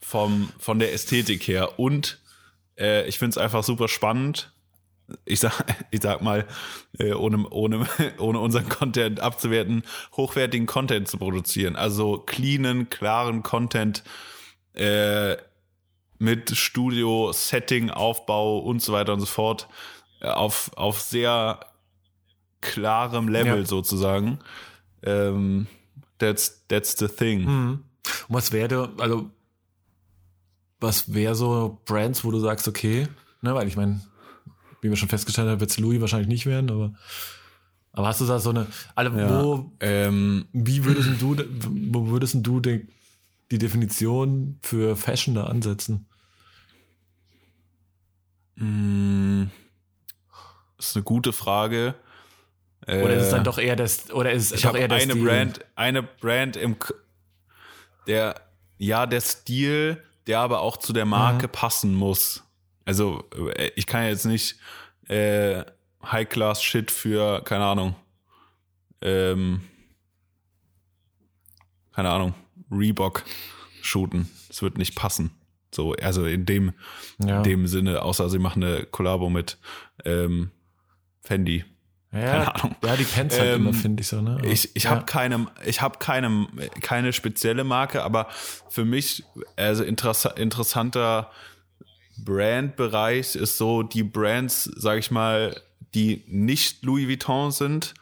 vom, 0.00 0.50
von 0.58 0.78
der 0.78 0.92
Ästhetik 0.92 1.46
her. 1.48 1.78
Und 1.78 2.18
äh, 2.78 3.06
ich 3.06 3.18
finde 3.18 3.30
es 3.30 3.38
einfach 3.38 3.64
super 3.64 3.88
spannend. 3.88 4.52
Ich 5.24 5.40
sag, 5.40 5.52
ich 5.90 6.02
sag 6.02 6.22
mal, 6.22 6.46
äh, 6.98 7.12
ohne, 7.12 7.48
ohne, 7.50 7.86
ohne 8.18 8.40
unseren 8.40 8.68
Content 8.68 9.20
abzuwerten, 9.20 9.82
hochwertigen 10.16 10.66
Content 10.66 11.08
zu 11.08 11.18
produzieren. 11.18 11.76
Also 11.76 12.18
cleanen, 12.18 12.90
klaren 12.90 13.42
Content 13.42 14.02
äh, 14.74 15.36
mit 16.18 16.56
Studio, 16.56 17.32
Setting, 17.32 17.90
Aufbau 17.90 18.58
und 18.58 18.82
so 18.82 18.92
weiter 18.92 19.12
und 19.12 19.20
so 19.20 19.26
fort. 19.26 19.68
Äh, 20.20 20.28
auf, 20.28 20.70
auf 20.76 21.00
sehr 21.00 21.60
klarem 22.60 23.28
Level 23.28 23.60
Ja. 23.60 23.64
sozusagen. 23.64 24.38
Ähm, 25.02 25.66
that's, 26.18 26.66
that's 26.68 26.96
the 26.98 27.06
thing. 27.08 27.44
Mhm. 27.44 27.84
Und 28.28 28.34
was 28.34 28.52
wäre, 28.52 28.92
also, 28.98 29.30
was 30.80 31.12
wäre 31.14 31.34
so 31.34 31.80
Brands, 31.86 32.24
wo 32.24 32.30
du 32.30 32.38
sagst, 32.38 32.68
okay, 32.68 33.08
ne, 33.42 33.54
weil 33.54 33.68
ich 33.68 33.76
meine, 33.76 34.00
wie 34.80 34.88
wir 34.90 34.96
schon 34.96 35.08
festgestellt 35.08 35.48
haben, 35.48 35.60
wird 35.60 35.70
es 35.70 35.78
Louis 35.78 36.00
wahrscheinlich 36.00 36.28
nicht 36.28 36.46
werden, 36.46 36.70
aber, 36.70 36.92
aber 37.92 38.06
hast 38.08 38.20
du 38.20 38.26
da 38.26 38.38
so 38.38 38.50
eine, 38.50 38.66
alle, 38.94 39.16
Ja. 39.16 39.42
wo, 39.42 39.72
Ähm, 39.80 40.46
wie 40.52 40.84
würdest 40.84 41.08
du, 41.20 41.36
wo 41.90 42.08
würdest 42.08 42.36
du 42.40 42.60
den, 42.60 42.88
die 43.50 43.58
Definition 43.58 44.58
für 44.62 44.96
Fashion 44.96 45.34
da 45.34 45.44
ansetzen? 45.44 46.06
mh, 48.56 49.48
ist 50.78 50.96
eine 50.96 51.04
gute 51.04 51.32
Frage. 51.32 51.94
Oder 52.86 53.16
ist 53.16 53.24
es 53.24 53.30
dann 53.30 53.44
doch 53.44 53.58
eher 53.58 53.76
das, 53.76 54.10
oder 54.10 54.32
ist 54.32 54.46
es 54.46 54.52
Ich 54.52 54.62
doch 54.62 54.76
eher 54.76 54.88
der 54.88 54.98
eine 54.98 55.12
Stil? 55.12 55.24
Brand, 55.24 55.60
eine 55.74 56.02
Brand 56.02 56.56
im 56.56 56.76
der 58.06 58.40
ja 58.78 59.06
der 59.06 59.20
Stil, 59.20 60.02
der 60.26 60.40
aber 60.40 60.60
auch 60.60 60.76
zu 60.76 60.92
der 60.92 61.04
Marke 61.04 61.48
passen 61.48 61.94
muss. 61.94 62.42
Also 62.84 63.24
äh, 63.56 63.70
ich 63.76 63.86
kann 63.86 64.04
jetzt 64.06 64.24
nicht 64.26 64.56
äh, 65.08 65.64
High 66.04 66.28
Class 66.28 66.62
Shit 66.62 66.90
für 66.90 67.42
keine 67.42 67.64
Ahnung 67.64 67.94
ähm, 69.02 69.62
keine 71.92 72.10
Ahnung 72.10 72.34
Reebok 72.70 73.24
shooten. 73.82 74.28
Es 74.50 74.62
wird 74.62 74.78
nicht 74.78 74.94
passen. 74.96 75.30
So 75.74 75.92
also 75.94 76.24
in 76.26 76.46
dem 76.46 76.72
Ja. 77.24 77.38
in 77.38 77.42
dem 77.44 77.66
Sinne, 77.66 78.02
außer 78.02 78.28
sie 78.30 78.38
machen 78.38 78.62
eine 78.64 78.84
Kollabo 78.86 79.28
mit 79.30 79.58
ähm, 80.04 80.50
Fendi. 81.22 81.64
Ja, 82.12 82.20
Keine 82.20 82.54
Ahnung. 82.54 82.76
ja 82.84 82.96
die 82.96 83.04
Pants 83.04 83.38
halt 83.38 83.48
Ähm, 83.54 83.60
immer, 83.62 83.72
finde 83.74 84.00
ich 84.00 84.06
so, 84.08 84.20
ne? 84.22 84.36
Aber- 84.38 84.44
Ich, 84.46 84.74
ich 84.74 84.84
ja. 84.84 84.90
habe 84.90 85.04
keine, 85.04 85.46
ich 85.66 85.80
habe 85.82 85.98
keine, 85.98 86.46
keine 86.80 87.12
spezielle 87.12 87.64
Marke, 87.64 88.02
aber 88.04 88.28
für 88.70 88.84
mich 88.84 89.24
also 89.56 89.82
interessa 89.84 90.30
interessanter 90.30 91.30
Brandbereich 92.18 93.34
ist 93.36 93.58
so 93.58 93.82
die 93.82 94.02
Brands, 94.02 94.64
sage 94.64 95.00
ich 95.00 95.10
mal, 95.10 95.60
die 95.94 96.24
nicht 96.28 96.82
Louis 96.84 97.08
Vuitton 97.08 97.50
sind 97.50 97.94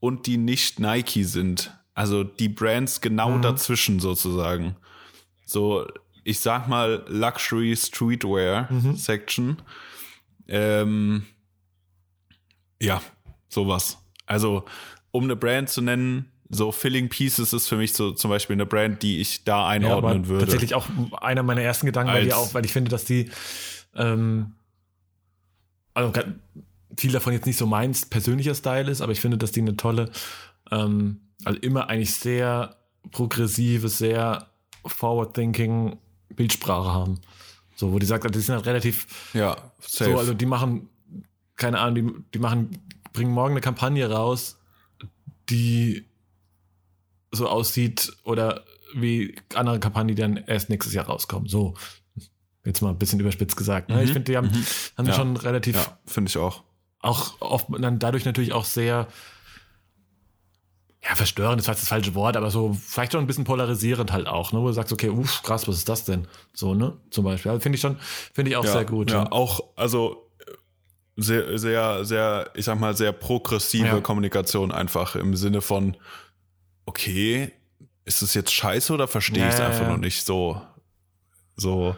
und 0.00 0.26
die 0.26 0.36
nicht 0.36 0.80
Nike 0.80 1.24
sind. 1.24 1.72
Also 1.94 2.24
die 2.24 2.48
Brands 2.48 3.00
genau 3.00 3.30
Mhm. 3.30 3.42
dazwischen 3.42 4.00
sozusagen. 4.00 4.76
So, 5.46 5.86
ich 6.24 6.40
sag 6.40 6.68
mal 6.68 7.04
Luxury 7.08 7.74
Streetwear 7.76 8.70
Mhm. 8.72 8.96
Section. 8.96 9.62
Ähm, 10.48 11.24
ja, 12.82 13.00
sowas. 13.48 13.98
Also, 14.26 14.64
um 15.10 15.24
eine 15.24 15.36
Brand 15.36 15.68
zu 15.68 15.80
nennen, 15.82 16.30
so 16.48 16.70
Filling 16.72 17.08
Pieces 17.08 17.52
ist 17.52 17.68
für 17.68 17.76
mich 17.76 17.94
so 17.94 18.12
zum 18.12 18.30
Beispiel 18.30 18.54
eine 18.54 18.66
Brand, 18.66 19.02
die 19.02 19.20
ich 19.20 19.44
da 19.44 19.58
ja, 19.60 19.66
einordnen 19.68 20.18
aber 20.18 20.28
würde. 20.28 20.44
tatsächlich 20.44 20.74
auch 20.74 20.86
einer 21.20 21.42
meiner 21.42 21.62
ersten 21.62 21.86
Gedanken 21.86 22.10
Als- 22.10 22.32
auch, 22.34 22.52
weil 22.54 22.64
ich 22.64 22.72
finde, 22.72 22.90
dass 22.90 23.04
die 23.04 23.30
ähm, 23.94 24.52
also 25.94 26.12
viel 26.96 27.12
davon 27.12 27.32
jetzt 27.32 27.46
nicht 27.46 27.58
so 27.58 27.66
mein 27.66 27.92
persönlicher 28.10 28.54
Style 28.54 28.90
ist, 28.90 29.00
aber 29.00 29.12
ich 29.12 29.20
finde, 29.20 29.38
dass 29.38 29.52
die 29.52 29.60
eine 29.60 29.76
tolle, 29.76 30.10
ähm, 30.70 31.20
also 31.44 31.58
immer 31.60 31.88
eigentlich 31.88 32.14
sehr 32.14 32.76
progressive, 33.10 33.88
sehr 33.88 34.48
forward-thinking 34.84 35.96
Bildsprache 36.30 36.90
haben. 36.92 37.20
So, 37.76 37.92
wo 37.92 37.98
die 37.98 38.06
sagt, 38.06 38.24
also 38.24 38.38
die 38.38 38.44
sind 38.44 38.54
halt 38.56 38.66
relativ 38.66 39.06
Ja, 39.34 39.56
safe. 39.80 40.12
so, 40.12 40.18
also 40.18 40.34
die 40.34 40.46
machen, 40.46 40.88
keine 41.56 41.78
Ahnung, 41.78 41.94
die, 41.94 42.24
die 42.34 42.38
machen, 42.38 42.78
bringen 43.12 43.32
morgen 43.32 43.52
eine 43.52 43.60
Kampagne 43.60 44.10
raus, 44.10 44.58
die 45.48 46.06
so 47.30 47.48
aussieht 47.48 48.12
oder 48.24 48.64
wie 48.94 49.34
andere 49.54 49.80
Kampagnen, 49.80 50.08
die 50.08 50.20
dann 50.20 50.36
erst 50.36 50.68
nächstes 50.68 50.94
Jahr 50.94 51.06
rauskommen. 51.06 51.48
So, 51.48 51.74
jetzt 52.64 52.82
mal 52.82 52.90
ein 52.90 52.98
bisschen 52.98 53.20
überspitzt 53.20 53.56
gesagt. 53.56 53.88
Ne? 53.88 53.96
Mhm, 53.96 54.02
Ich 54.02 54.12
finde, 54.12 54.30
die 54.30 54.36
haben, 54.36 54.48
mhm. 54.48 54.64
haben 54.98 55.06
Ja. 55.06 55.14
schon 55.14 55.36
relativ, 55.36 55.76
ja, 55.76 55.98
finde 56.06 56.28
ich 56.28 56.36
auch. 56.38 56.62
auch 57.00 57.40
oft 57.40 57.66
dann 57.78 57.98
dadurch 57.98 58.24
natürlich 58.24 58.52
auch 58.52 58.64
sehr, 58.64 59.08
ja, 61.02 61.14
verstörend 61.16 61.60
ist 61.60 61.66
fast 61.66 61.82
das 61.82 61.88
falsche 61.88 62.14
Wort, 62.14 62.36
aber 62.36 62.50
so 62.50 62.74
vielleicht 62.74 63.12
schon 63.12 63.22
ein 63.22 63.26
bisschen 63.26 63.44
polarisierend 63.44 64.12
halt 64.12 64.28
auch, 64.28 64.52
ne? 64.52 64.60
wo 64.60 64.68
du 64.68 64.72
sagst, 64.72 64.92
okay, 64.92 65.08
uff, 65.08 65.42
krass, 65.42 65.66
was 65.66 65.78
ist 65.78 65.88
das 65.88 66.04
denn? 66.04 66.28
So, 66.52 66.74
ne? 66.74 66.96
Zum 67.10 67.24
Beispiel. 67.24 67.50
Also 67.50 67.60
finde 67.60 67.76
ich 67.76 67.82
schon, 67.82 67.96
finde 68.32 68.50
ich 68.52 68.56
auch 68.56 68.64
ja, 68.64 68.72
sehr 68.72 68.84
gut. 68.84 69.10
Ja, 69.10 69.32
auch, 69.32 69.60
also 69.74 70.30
sehr, 71.16 71.58
sehr, 71.58 72.04
sehr, 72.04 72.50
ich 72.54 72.64
sag 72.64 72.78
mal, 72.80 72.96
sehr 72.96 73.12
progressive 73.12 73.86
Ja. 73.86 74.00
Kommunikation 74.00 74.72
einfach 74.72 75.14
im 75.16 75.36
Sinne 75.36 75.60
von, 75.60 75.96
okay, 76.86 77.52
ist 78.04 78.22
es 78.22 78.34
jetzt 78.34 78.52
scheiße 78.52 78.92
oder 78.92 79.06
verstehe 79.08 79.46
ich 79.46 79.52
es 79.54 79.58
ja, 79.58 79.66
einfach 79.66 79.82
ja. 79.82 79.90
noch 79.90 79.98
nicht? 79.98 80.24
So, 80.24 80.60
so, 81.56 81.96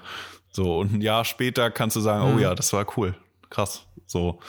so. 0.51 0.79
Und 0.79 0.95
ein 0.95 1.01
Jahr 1.01 1.25
später 1.25 1.71
kannst 1.71 1.97
du 1.97 2.01
sagen, 2.01 2.29
Mhm. 2.31 2.37
oh 2.37 2.39
ja, 2.41 2.55
das 2.55 2.73
war 2.73 2.87
cool. 2.97 3.15
Krass. 3.51 3.87
So. 4.07 4.41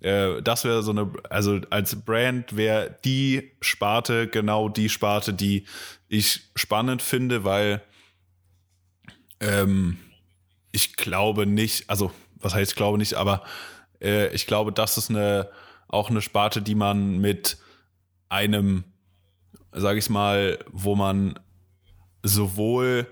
Äh, 0.00 0.42
Das 0.42 0.64
wäre 0.64 0.82
so 0.82 0.90
eine, 0.90 1.10
also 1.30 1.60
als 1.70 1.96
Brand 2.04 2.56
wäre 2.56 2.96
die 3.04 3.52
Sparte 3.62 4.28
genau 4.28 4.68
die 4.68 4.88
Sparte, 4.90 5.32
die 5.32 5.64
ich 6.08 6.42
spannend 6.54 7.00
finde, 7.02 7.42
weil 7.44 7.82
ähm, 9.40 9.98
ich 10.72 10.96
glaube 10.96 11.46
nicht, 11.46 11.88
also 11.90 12.12
was 12.36 12.54
heißt 12.54 12.76
glaube 12.76 12.98
nicht, 12.98 13.14
aber 13.14 13.42
äh, 14.04 14.28
ich 14.34 14.46
glaube, 14.46 14.70
das 14.72 14.98
ist 14.98 15.10
eine 15.10 15.48
auch 15.88 16.10
eine 16.10 16.20
Sparte, 16.20 16.60
die 16.60 16.74
man 16.74 17.18
mit 17.18 17.56
einem, 18.28 18.84
sage 19.72 19.98
ich 19.98 20.10
mal, 20.10 20.58
wo 20.70 20.96
man 20.96 21.38
sowohl 22.22 23.06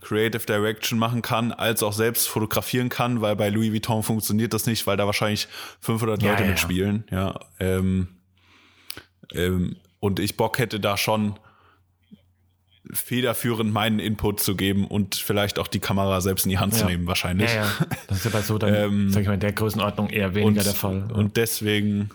Creative 0.00 0.44
Direction 0.46 0.98
machen 0.98 1.22
kann, 1.22 1.52
als 1.52 1.82
auch 1.82 1.92
selbst 1.92 2.28
fotografieren 2.28 2.88
kann, 2.88 3.20
weil 3.20 3.34
bei 3.34 3.48
Louis 3.48 3.72
Vuitton 3.72 4.02
funktioniert 4.04 4.54
das 4.54 4.66
nicht, 4.66 4.86
weil 4.86 4.96
da 4.96 5.06
wahrscheinlich 5.06 5.48
500 5.80 6.22
Ja, 6.22 6.30
Leute 6.30 6.44
ja. 6.44 6.48
mitspielen. 6.50 7.04
Ja, 7.10 7.40
ähm, 7.58 8.08
ähm, 9.34 9.76
und 9.98 10.20
ich 10.20 10.36
Bock 10.36 10.58
hätte 10.58 10.78
da 10.78 10.96
schon 10.96 11.38
federführend 12.98 13.72
meinen 13.72 13.98
Input 13.98 14.40
zu 14.40 14.56
geben 14.56 14.86
und 14.86 15.14
vielleicht 15.14 15.58
auch 15.58 15.68
die 15.68 15.80
Kamera 15.80 16.20
selbst 16.20 16.44
in 16.46 16.50
die 16.50 16.58
Hand 16.58 16.74
zu 16.74 16.80
Ja. 16.82 16.86
nehmen, 16.90 17.06
wahrscheinlich. 17.06 17.50
Ja, 17.50 17.64
ja. 17.64 17.72
Das 18.08 18.18
ist 18.18 18.24
ja 18.24 18.30
bei 18.30 18.42
so 18.42 18.58
dann, 18.58 18.74
Ähm, 18.74 19.10
sag 19.12 19.22
ich 19.22 19.26
mal, 19.28 19.34
in 19.34 19.40
der 19.40 19.52
Größenordnung 19.52 20.10
eher 20.10 20.34
weniger 20.34 20.48
und, 20.48 20.66
der 20.66 20.74
Fall. 20.74 21.10
Und 21.12 21.36
deswegen, 21.36 22.10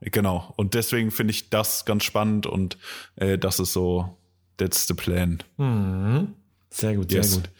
genau, 0.00 0.52
und 0.56 0.74
deswegen 0.74 1.10
finde 1.10 1.32
ich 1.32 1.50
das 1.50 1.84
ganz 1.84 2.04
spannend 2.04 2.46
und 2.46 2.78
äh, 3.16 3.38
das 3.38 3.58
ist 3.60 3.72
so, 3.72 4.16
that's 4.56 4.86
the 4.86 4.94
plan. 4.94 5.42
Mhm. 5.56 6.34
Sehr 6.70 6.96
gut, 6.96 7.12
Yes. 7.12 7.32
sehr 7.32 7.40
gut. 7.42 7.50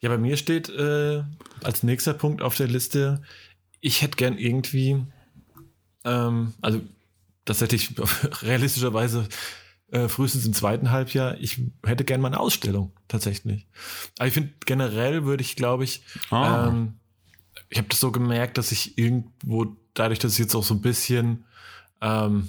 Ja, 0.00 0.08
bei 0.08 0.18
mir 0.18 0.36
steht 0.36 0.68
äh, 0.68 1.22
als 1.64 1.82
nächster 1.82 2.14
Punkt 2.14 2.42
auf 2.42 2.54
der 2.56 2.68
Liste, 2.68 3.22
ich 3.80 4.02
hätte 4.02 4.16
gern 4.16 4.38
irgendwie, 4.38 5.02
ähm, 6.04 6.54
also 6.60 6.80
das 7.44 7.60
hätte 7.60 7.74
ich 7.74 7.90
realistischerweise 8.42 9.26
äh, 9.92 10.08
frühestens 10.08 10.44
im 10.46 10.52
zweiten 10.54 10.90
Halbjahr, 10.90 11.38
ich 11.38 11.60
hätte 11.86 12.04
gern 12.04 12.20
mal 12.20 12.28
eine 12.28 12.40
Ausstellung, 12.40 12.92
tatsächlich. 13.08 13.66
Aber 14.18 14.26
ich 14.26 14.34
finde, 14.34 14.50
generell 14.66 15.24
würde 15.24 15.42
ich, 15.42 15.54
glaube 15.54 15.84
ich, 15.84 16.02
Ah. 16.30 16.68
ähm, 16.68 16.94
ich 17.68 17.78
habe 17.78 17.88
das 17.88 18.00
so 18.00 18.10
gemerkt, 18.10 18.58
dass 18.58 18.72
ich 18.72 18.98
irgendwo, 18.98 19.76
dadurch, 19.94 20.18
dass 20.18 20.32
ich 20.32 20.38
jetzt 20.40 20.54
auch 20.54 20.64
so 20.64 20.74
ein 20.74 20.80
bisschen 20.82 21.44
ähm, 22.00 22.48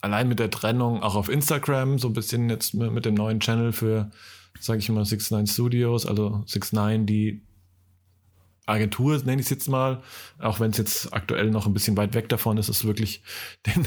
allein 0.00 0.28
mit 0.28 0.38
der 0.38 0.50
Trennung 0.50 1.02
auch 1.02 1.14
auf 1.16 1.28
Instagram, 1.28 1.98
so 1.98 2.08
ein 2.08 2.12
bisschen 2.14 2.50
jetzt 2.50 2.74
mit, 2.74 2.92
mit 2.92 3.04
dem 3.04 3.14
neuen 3.14 3.40
Channel 3.40 3.72
für, 3.72 4.10
sage 4.60 4.78
ich 4.80 4.88
mal, 4.90 5.04
69 5.04 5.52
Studios, 5.52 6.06
also 6.06 6.44
69, 6.46 7.06
die 7.06 7.42
Agentur, 8.68 9.16
nenne 9.24 9.40
ich 9.40 9.46
es 9.46 9.50
jetzt 9.50 9.68
mal, 9.68 10.02
auch 10.38 10.60
wenn 10.60 10.70
es 10.70 10.78
jetzt 10.78 11.12
aktuell 11.12 11.50
noch 11.50 11.66
ein 11.66 11.74
bisschen 11.74 11.96
weit 11.96 12.14
weg 12.14 12.28
davon 12.28 12.58
ist, 12.58 12.68
es 12.68 12.84
wirklich 12.84 13.22
den, 13.66 13.86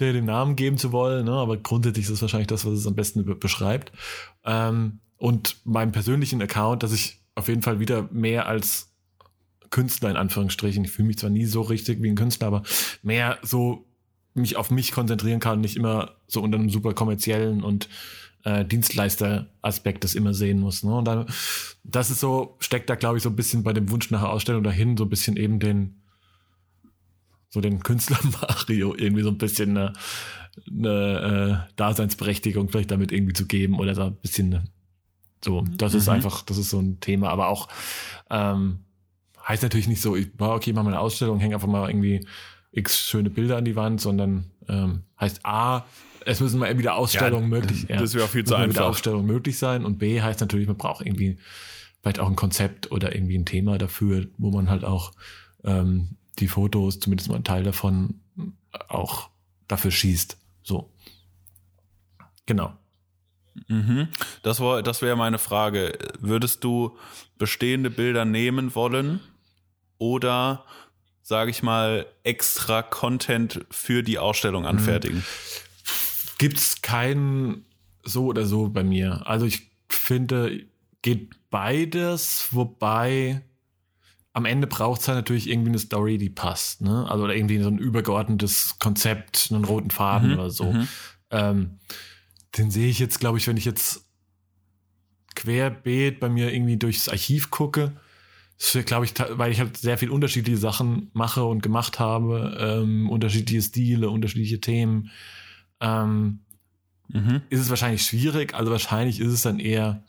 den 0.00 0.24
Namen 0.24 0.56
geben 0.56 0.78
zu 0.78 0.92
wollen, 0.92 1.24
ne? 1.24 1.32
aber 1.32 1.56
grundsätzlich 1.56 2.06
ist 2.06 2.12
es 2.12 2.22
wahrscheinlich 2.22 2.48
das, 2.48 2.64
was 2.64 2.74
es 2.74 2.86
am 2.86 2.94
besten 2.94 3.24
be- 3.24 3.34
beschreibt. 3.34 3.92
Ähm, 4.44 5.00
und 5.16 5.56
meinem 5.64 5.92
persönlichen 5.92 6.42
Account, 6.42 6.82
dass 6.82 6.92
ich 6.92 7.20
auf 7.34 7.48
jeden 7.48 7.62
Fall 7.62 7.80
wieder 7.80 8.08
mehr 8.12 8.46
als 8.46 8.92
Künstler 9.70 10.10
in 10.10 10.16
Anführungsstrichen, 10.16 10.84
ich 10.84 10.90
fühle 10.90 11.08
mich 11.08 11.18
zwar 11.18 11.30
nie 11.30 11.46
so 11.46 11.62
richtig 11.62 12.02
wie 12.02 12.10
ein 12.10 12.16
Künstler, 12.16 12.48
aber 12.48 12.62
mehr 13.02 13.38
so 13.42 13.86
mich 14.34 14.56
auf 14.56 14.70
mich 14.70 14.92
konzentrieren 14.92 15.40
kann, 15.40 15.60
nicht 15.60 15.76
immer 15.76 16.16
so 16.26 16.42
unter 16.42 16.58
einem 16.58 16.70
super 16.70 16.94
kommerziellen 16.94 17.62
und 17.62 17.88
äh, 18.44 18.64
Dienstleister-Aspekt 18.64 20.04
das 20.04 20.14
immer 20.14 20.34
sehen 20.34 20.60
muss. 20.60 20.82
Ne? 20.82 20.94
Und 20.94 21.04
dann, 21.04 21.26
das 21.84 22.10
ist 22.10 22.20
so, 22.20 22.56
steckt 22.58 22.90
da, 22.90 22.94
glaube 22.94 23.16
ich, 23.16 23.22
so 23.22 23.28
ein 23.30 23.36
bisschen 23.36 23.62
bei 23.62 23.72
dem 23.72 23.90
Wunsch 23.90 24.10
nach 24.10 24.20
der 24.20 24.30
Ausstellung 24.30 24.62
dahin, 24.62 24.96
so 24.96 25.04
ein 25.04 25.10
bisschen 25.10 25.36
eben 25.36 25.58
den, 25.60 26.02
so 27.50 27.60
den 27.60 27.82
Künstler 27.82 28.18
Mario 28.40 28.94
irgendwie 28.96 29.22
so 29.22 29.30
ein 29.30 29.38
bisschen 29.38 29.76
eine, 29.76 29.92
eine 30.68 31.66
äh, 31.70 31.72
Daseinsberechtigung 31.76 32.68
vielleicht 32.68 32.90
damit 32.90 33.12
irgendwie 33.12 33.34
zu 33.34 33.46
geben 33.46 33.78
oder 33.78 33.94
so 33.94 34.02
ein 34.02 34.16
bisschen 34.16 34.70
so, 35.44 35.64
das 35.76 35.94
ist 35.94 36.06
Mhm. 36.06 36.12
einfach, 36.14 36.42
das 36.42 36.56
ist 36.56 36.70
so 36.70 36.78
ein 36.78 37.00
Thema, 37.00 37.30
aber 37.30 37.48
auch 37.48 37.68
ähm, 38.30 38.84
heißt 39.46 39.62
natürlich 39.62 39.88
nicht 39.88 40.00
so, 40.00 40.14
ich 40.14 40.28
okay, 40.38 40.72
mach 40.72 40.84
mal 40.84 40.90
eine 40.90 41.00
Ausstellung, 41.00 41.40
hänge 41.40 41.56
einfach 41.56 41.68
mal 41.68 41.88
irgendwie 41.90 42.26
x 42.70 42.98
schöne 43.08 43.28
Bilder 43.28 43.56
an 43.56 43.64
die 43.64 43.76
Wand, 43.76 44.00
sondern 44.00 44.50
ähm, 44.68 45.02
heißt 45.20 45.44
A, 45.44 45.84
es 46.26 46.40
müssen 46.40 46.58
mal 46.58 46.76
wieder 46.78 46.96
Ausstellungen 46.96 47.48
möglich 47.48 47.86
ja, 47.88 47.96
das 47.96 48.14
wäre 48.14 48.24
auch 48.24 48.30
viel 48.30 48.44
zu 48.44 48.54
einfach. 48.54 48.86
Ausstellungen 48.86 49.26
möglich 49.26 49.58
sein 49.58 49.84
und 49.84 49.98
B 49.98 50.20
heißt 50.20 50.40
natürlich, 50.40 50.66
man 50.66 50.76
braucht 50.76 51.04
irgendwie 51.04 51.38
vielleicht 52.00 52.18
auch 52.18 52.28
ein 52.28 52.36
Konzept 52.36 52.90
oder 52.90 53.14
irgendwie 53.14 53.38
ein 53.38 53.46
Thema 53.46 53.78
dafür, 53.78 54.26
wo 54.38 54.50
man 54.50 54.68
halt 54.68 54.84
auch 54.84 55.12
ähm, 55.64 56.16
die 56.38 56.48
Fotos, 56.48 56.98
zumindest 56.98 57.28
mal 57.28 57.36
ein 57.36 57.44
Teil 57.44 57.62
davon, 57.62 58.20
auch 58.88 59.30
dafür 59.68 59.90
schießt. 59.90 60.36
So. 60.62 60.90
Genau. 62.46 62.76
Mhm. 63.68 64.08
Das, 64.42 64.60
war, 64.60 64.82
das 64.82 65.02
wäre 65.02 65.16
meine 65.16 65.38
Frage. 65.38 65.96
Würdest 66.18 66.64
du 66.64 66.96
bestehende 67.38 67.90
Bilder 67.90 68.24
nehmen 68.24 68.74
wollen 68.74 69.20
oder 69.98 70.64
sage 71.22 71.50
ich 71.50 71.62
mal, 71.62 72.06
extra 72.24 72.82
Content 72.82 73.64
für 73.70 74.02
die 74.02 74.18
Ausstellung 74.18 74.66
anfertigen? 74.66 75.24
Gibt's 76.42 76.82
keinen 76.82 77.64
so 78.02 78.26
oder 78.26 78.46
so 78.46 78.68
bei 78.68 78.82
mir. 78.82 79.24
Also 79.28 79.46
ich 79.46 79.70
finde, 79.88 80.66
geht 81.00 81.30
beides, 81.50 82.48
wobei 82.50 83.42
am 84.32 84.44
Ende 84.44 84.66
braucht 84.66 85.02
es 85.02 85.06
halt 85.06 85.18
natürlich 85.18 85.48
irgendwie 85.48 85.68
eine 85.68 85.78
Story, 85.78 86.18
die 86.18 86.30
passt, 86.30 86.80
ne? 86.80 87.08
Also 87.08 87.22
oder 87.22 87.36
irgendwie 87.36 87.62
so 87.62 87.68
ein 87.68 87.78
übergeordnetes 87.78 88.80
Konzept, 88.80 89.50
einen 89.52 89.64
roten 89.64 89.90
Faden 89.92 90.30
Mhm, 90.30 90.34
oder 90.34 90.50
so. 90.50 90.72
mhm. 90.72 90.88
Ähm, 91.30 91.78
den 92.58 92.72
sehe 92.72 92.88
ich 92.88 92.98
jetzt, 92.98 93.20
glaube 93.20 93.38
ich, 93.38 93.46
wenn 93.46 93.56
ich 93.56 93.64
jetzt 93.64 94.04
querbeet 95.36 96.18
bei 96.18 96.28
mir 96.28 96.52
irgendwie 96.52 96.76
durchs 96.76 97.08
Archiv 97.08 97.50
gucke, 97.50 97.92
glaube 98.84 99.04
ich, 99.04 99.14
weil 99.30 99.52
ich 99.52 99.60
halt 99.60 99.76
sehr 99.76 99.96
viel 99.96 100.10
unterschiedliche 100.10 100.58
Sachen 100.58 101.10
mache 101.12 101.44
und 101.44 101.62
gemacht 101.62 102.00
habe, 102.00 102.56
ähm, 102.60 103.08
unterschiedliche 103.10 103.62
Stile, 103.62 104.10
unterschiedliche 104.10 104.60
Themen, 104.60 105.10
ähm, 105.82 106.38
Mhm. 107.08 107.42
ist 107.50 107.60
es 107.60 107.68
wahrscheinlich 107.68 108.02
schwierig. 108.06 108.54
Also 108.54 108.72
wahrscheinlich 108.72 109.20
ist 109.20 109.32
es 109.32 109.42
dann 109.42 109.58
eher 109.58 110.02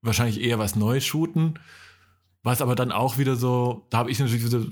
wahrscheinlich 0.00 0.40
eher 0.40 0.60
was 0.60 0.76
Neues 0.76 1.04
shooten, 1.04 1.58
was 2.44 2.62
aber 2.62 2.76
dann 2.76 2.92
auch 2.92 3.18
wieder 3.18 3.34
so, 3.34 3.86
da 3.90 3.98
habe 3.98 4.12
ich 4.12 4.18
natürlich 4.20 4.44
wieder 4.44 4.64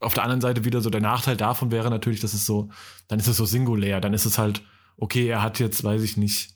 auf 0.00 0.14
der 0.14 0.24
anderen 0.24 0.40
Seite 0.40 0.64
wieder 0.64 0.80
so 0.80 0.90
der 0.90 1.02
Nachteil 1.02 1.36
davon 1.36 1.70
wäre 1.70 1.90
natürlich, 1.90 2.20
dass 2.20 2.34
es 2.34 2.46
so, 2.46 2.70
dann 3.06 3.20
ist 3.20 3.28
es 3.28 3.36
so 3.36 3.44
singulär, 3.44 4.00
dann 4.00 4.14
ist 4.14 4.24
es 4.24 4.38
halt, 4.38 4.62
okay, 4.96 5.28
er 5.28 5.42
hat 5.42 5.60
jetzt, 5.60 5.84
weiß 5.84 6.02
ich 6.02 6.16
nicht, 6.16 6.54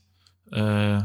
äh, 0.51 1.03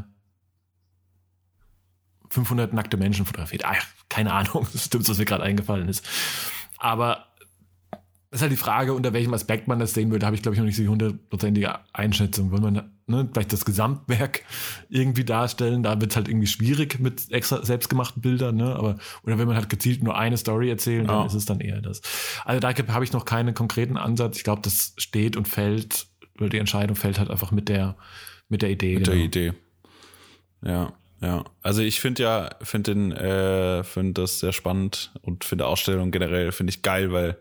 500 2.30 2.74
nackte 2.74 2.98
Menschen 2.98 3.26
fotografiert. 3.26 3.66
Ach, 3.66 3.86
keine 4.08 4.34
Ahnung, 4.34 4.68
das 4.74 4.86
stimmt, 4.86 5.08
was 5.10 5.18
mir 5.18 5.26
gerade 5.26 5.44
eingefallen 5.44 5.90
ist. 5.90 6.08
Aber 6.78 7.28
ist 8.32 8.42
halt 8.42 8.52
die 8.52 8.58
Frage, 8.58 8.94
unter 8.94 9.12
welchem 9.14 9.34
Aspekt 9.34 9.68
man 9.68 9.80
das 9.80 9.94
sehen 9.94 10.10
würde. 10.12 10.20
Da 10.20 10.28
habe 10.28 10.36
ich, 10.36 10.44
glaube 10.44 10.54
ich, 10.54 10.60
noch 10.60 10.66
nicht 10.66 10.76
so 10.76 10.84
die 10.84 10.90
hundertprozentige 10.90 11.80
Einschätzung. 11.94 12.52
Will 12.52 12.60
man 12.60 12.92
ne, 13.08 13.28
vielleicht 13.32 13.52
das 13.52 13.66
Gesamtwerk 13.66 14.44
irgendwie 14.88 15.24
darstellen, 15.24 15.82
da 15.82 16.00
wird 16.00 16.12
es 16.12 16.16
halt 16.16 16.28
irgendwie 16.28 16.48
schwierig 16.48 17.00
mit 17.00 17.32
extra 17.32 17.66
selbstgemachten 17.66 18.22
Bildern, 18.22 18.56
ne? 18.56 18.76
Aber, 18.76 18.98
oder 19.24 19.40
wenn 19.40 19.48
man 19.48 19.56
halt 19.56 19.70
gezielt 19.70 20.04
nur 20.04 20.16
eine 20.16 20.38
Story 20.38 20.70
erzählen, 20.70 21.08
dann 21.08 21.22
Ja. 21.22 21.26
ist 21.26 21.34
es 21.34 21.46
dann 21.46 21.60
eher 21.60 21.82
das. 21.82 22.02
Also 22.46 22.60
da 22.60 22.72
habe 22.94 23.04
ich 23.04 23.14
noch 23.14 23.26
keinen 23.26 23.56
konkreten 23.56 23.98
Ansatz. 23.98 24.38
Ich 24.38 24.44
glaube, 24.44 24.62
das 24.62 24.94
steht 24.98 25.36
und 25.36 25.48
fällt, 25.48 26.06
oder 26.38 26.50
die 26.50 26.60
Entscheidung 26.60 26.96
fällt 26.96 27.18
halt 27.18 27.32
einfach 27.32 27.52
mit 27.52 27.68
der, 27.68 27.98
mit 28.48 28.62
der 28.62 28.70
Idee. 28.70 28.96
Mit 28.96 29.06
genau. 29.06 29.16
der 29.16 29.26
Idee. 29.26 29.54
Ja, 30.62 30.94
ja. 31.22 31.46
Also 31.64 31.82
ich 31.82 32.00
finde 32.00 32.24
ja, 32.24 32.50
finde 32.62 32.94
den, 32.94 33.12
äh, 33.12 33.84
finde 33.84 34.22
das 34.22 34.40
sehr 34.40 34.54
spannend 34.54 35.12
und 35.24 35.46
finde 35.46 35.66
Ausstellungen 35.66 36.12
generell 36.12 36.52
finde 36.52 36.70
ich 36.70 36.84
geil, 36.84 37.12
weil 37.12 37.38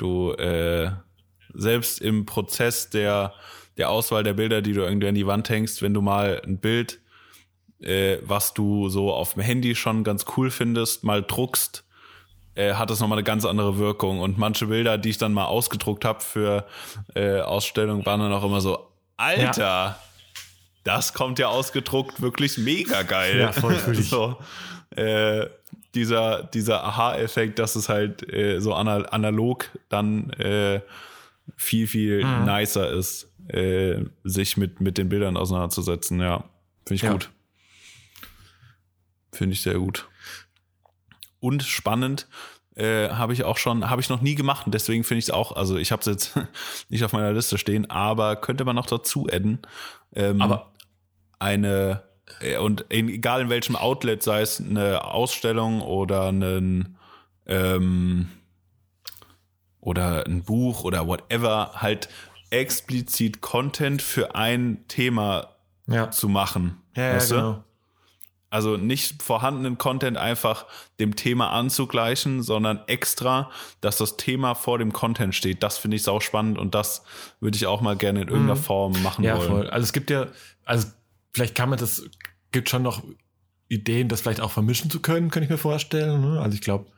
du 0.00 0.32
äh, 0.32 0.90
selbst 1.52 2.00
im 2.00 2.26
Prozess 2.26 2.90
der 2.90 3.34
der 3.80 3.88
Auswahl 3.88 4.22
der 4.22 4.34
Bilder, 4.34 4.60
die 4.60 4.72
du 4.72 4.82
irgendwie 4.82 5.08
an 5.08 5.14
die 5.14 5.26
Wand 5.26 5.48
hängst, 5.48 5.80
wenn 5.80 5.94
du 5.94 6.02
mal 6.02 6.42
ein 6.44 6.58
Bild, 6.58 7.00
äh, 7.80 8.18
was 8.22 8.52
du 8.52 8.90
so 8.90 9.12
auf 9.12 9.32
dem 9.34 9.42
Handy 9.42 9.74
schon 9.74 10.04
ganz 10.04 10.26
cool 10.36 10.50
findest, 10.50 11.02
mal 11.02 11.22
druckst, 11.22 11.84
äh, 12.54 12.74
hat 12.74 12.90
das 12.90 13.00
nochmal 13.00 13.16
eine 13.16 13.24
ganz 13.24 13.46
andere 13.46 13.78
Wirkung. 13.78 14.20
Und 14.20 14.36
manche 14.36 14.66
Bilder, 14.66 14.98
die 14.98 15.08
ich 15.08 15.18
dann 15.18 15.32
mal 15.32 15.46
ausgedruckt 15.46 16.04
habe 16.04 16.20
für 16.20 16.66
äh, 17.14 17.40
Ausstellungen, 17.40 18.04
waren 18.04 18.20
dann 18.20 18.32
auch 18.34 18.44
immer 18.44 18.60
so, 18.60 18.86
Alter, 19.16 19.98
das 20.84 21.14
kommt 21.14 21.38
ja 21.38 21.48
ausgedruckt 21.48 22.20
wirklich 22.20 22.58
mega 22.58 23.02
geil. 23.02 23.38
Ja, 23.38 23.52
voll 23.52 23.76
so, 23.94 24.36
äh, 24.94 25.46
dieser, 25.94 26.44
dieser 26.44 26.84
Aha-Effekt, 26.84 27.58
dass 27.58 27.74
es 27.76 27.88
halt 27.88 28.30
äh, 28.32 28.60
so 28.60 28.74
ana 28.74 29.02
analog 29.06 29.70
dann 29.88 30.30
äh, 30.30 30.80
viel, 31.56 31.86
viel 31.86 32.24
Mhm. 32.24 32.44
nicer 32.44 32.90
ist, 32.90 33.28
äh, 33.48 34.04
sich 34.24 34.56
mit, 34.56 34.80
mit 34.80 34.98
den 34.98 35.08
Bildern 35.08 35.36
auseinanderzusetzen. 35.36 36.20
Ja, 36.20 36.44
finde 36.86 36.94
ich 36.94 37.02
Ja. 37.02 37.12
gut. 37.12 37.30
Finde 39.32 39.54
ich 39.54 39.62
sehr 39.62 39.74
gut. 39.78 40.08
Und 41.40 41.62
spannend, 41.62 42.26
äh, 42.76 43.08
habe 43.10 43.32
ich 43.32 43.44
auch 43.44 43.56
schon, 43.58 43.88
habe 43.90 44.00
ich 44.00 44.08
noch 44.08 44.20
nie 44.20 44.34
gemacht 44.34 44.66
und 44.66 44.72
deswegen 44.74 45.04
finde 45.04 45.20
ich 45.20 45.26
es 45.26 45.30
auch, 45.30 45.52
also 45.52 45.76
ich 45.76 45.92
habe 45.92 46.00
es 46.00 46.06
jetzt 46.06 46.38
nicht 46.88 47.04
auf 47.04 47.12
meiner 47.12 47.32
Liste 47.32 47.58
stehen, 47.58 47.90
aber 47.90 48.36
könnte 48.36 48.64
man 48.64 48.76
noch 48.76 48.86
dazu 48.86 49.26
adden. 49.30 49.60
Ähm, 50.14 50.40
Aber 50.42 50.72
eine, 51.38 52.02
und 52.60 52.82
in, 52.88 53.08
egal 53.08 53.42
in 53.42 53.48
welchem 53.50 53.76
Outlet, 53.76 54.22
sei 54.22 54.40
es 54.42 54.60
eine 54.60 55.04
Ausstellung 55.04 55.80
oder 55.82 56.28
einen, 56.28 56.96
ähm, 57.46 58.28
oder 59.80 60.26
ein 60.26 60.42
Buch 60.44 60.84
oder 60.84 61.06
whatever, 61.06 61.72
halt 61.76 62.08
explizit 62.50 63.40
Content 63.40 64.02
für 64.02 64.34
ein 64.34 64.84
Thema 64.88 65.48
Ja, 65.86 66.10
zu 66.10 66.28
machen. 66.28 66.80
ja, 66.96 67.02
ja 67.04 67.14
weißt 67.16 67.30
du? 67.30 67.34
genau. 67.36 67.64
Also 68.52 68.76
nicht 68.76 69.22
vorhandenen 69.22 69.78
Content 69.78 70.16
einfach 70.16 70.66
dem 70.98 71.14
Thema 71.14 71.50
anzugleichen, 71.52 72.42
sondern 72.42 72.80
extra, 72.88 73.48
dass 73.80 73.96
das 73.98 74.16
Thema 74.16 74.56
vor 74.56 74.78
dem 74.78 74.92
Content 74.92 75.36
steht. 75.36 75.62
Das 75.62 75.78
finde 75.78 75.96
ich 75.96 76.02
sau 76.02 76.18
spannend 76.18 76.58
und 76.58 76.74
das 76.74 77.04
würde 77.38 77.56
ich 77.56 77.68
auch 77.68 77.80
mal 77.80 77.94
gerne 77.96 78.22
in 78.22 78.28
irgendeiner 78.28 78.56
Form 78.56 79.00
machen 79.04 79.22
Mhm. 79.22 79.28
Ja, 79.28 79.36
wollen. 79.38 79.48
voll. 79.48 79.70
Also 79.70 79.84
es 79.84 79.92
gibt 79.92 80.10
ja, 80.10 80.26
also 80.64 80.88
vielleicht 81.32 81.54
kann 81.54 81.68
man 81.68 81.78
das, 81.78 82.04
gibt 82.52 82.68
schon 82.68 82.82
noch 82.82 83.02
Ideen, 83.68 84.08
das 84.08 84.20
vielleicht 84.20 84.40
auch 84.40 84.50
vermischen 84.50 84.90
zu 84.90 85.00
können, 85.00 85.30
kann 85.30 85.42
ich 85.42 85.48
mir 85.48 85.58
vorstellen. 85.58 86.20
Ne? 86.20 86.40
Also 86.40 86.54
ich 86.54 86.60
glaube, 86.60 86.90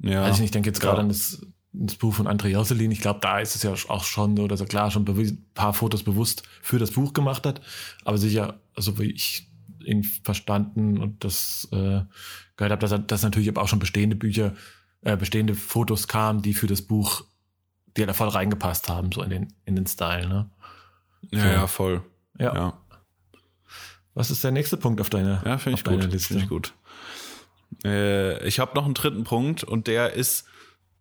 Ja. 0.00 0.22
also 0.22 0.42
ich 0.42 0.50
denke 0.50 0.68
jetzt 0.68 0.80
gerade 0.80 1.00
an 1.00 1.08
das, 1.08 1.44
das 1.72 1.96
Buch 1.96 2.14
von 2.14 2.28
André 2.28 2.48
Josselin. 2.48 2.92
Ich 2.92 3.00
glaube, 3.00 3.20
da 3.20 3.40
ist 3.40 3.56
es 3.56 3.62
ja 3.64 3.72
auch 3.88 4.04
schon 4.04 4.36
so, 4.36 4.46
dass 4.46 4.60
er 4.60 4.66
klar 4.66 4.90
schon 4.90 5.04
ein 5.08 5.44
paar 5.54 5.74
Fotos 5.74 6.04
bewusst 6.04 6.44
für 6.62 6.78
das 6.78 6.92
Buch 6.92 7.12
gemacht 7.12 7.46
hat. 7.46 7.60
Aber 8.04 8.16
sicher, 8.16 8.60
also 8.76 8.98
wie 8.98 9.10
ich 9.10 9.50
ihn 9.84 10.04
verstanden 10.04 10.98
und 10.98 11.24
das 11.24 11.68
äh, 11.72 12.02
gehört 12.56 12.72
habe, 12.72 12.78
dass, 12.78 13.06
dass 13.06 13.22
natürlich 13.22 13.56
auch 13.56 13.68
schon 13.68 13.80
bestehende 13.80 14.16
Bücher, 14.16 14.54
äh, 15.02 15.16
bestehende 15.16 15.54
Fotos 15.54 16.06
kamen, 16.08 16.42
die 16.42 16.54
für 16.54 16.68
das 16.68 16.80
Buch, 16.82 17.24
die 17.96 18.06
da 18.06 18.12
voll 18.12 18.28
reingepasst 18.28 18.88
haben, 18.88 19.10
so 19.12 19.22
in 19.22 19.30
den, 19.30 19.52
in 19.64 19.74
den 19.76 19.86
Style. 19.86 20.28
Ne? 20.28 20.50
ja, 21.32 21.52
ja, 21.52 21.66
voll. 21.66 22.02
Ja. 22.38 22.54
Ja, 22.54 22.83
Was 24.14 24.30
ist 24.30 24.44
der 24.44 24.52
nächste 24.52 24.76
Punkt 24.76 25.00
auf 25.00 25.10
deiner, 25.10 25.42
ja 25.44 25.58
finde 25.58 25.74
auf 25.74 25.80
ich 25.80 25.84
gut. 25.84 25.92
deiner 25.92 26.06
Liste? 26.06 26.28
Finde 26.28 26.44
ich 26.44 26.48
gut. 26.48 26.72
Äh, 27.84 28.46
ich 28.46 28.60
habe 28.60 28.74
noch 28.74 28.84
einen 28.84 28.94
dritten 28.94 29.24
Punkt 29.24 29.64
und 29.64 29.86
der 29.86 30.12
ist 30.12 30.46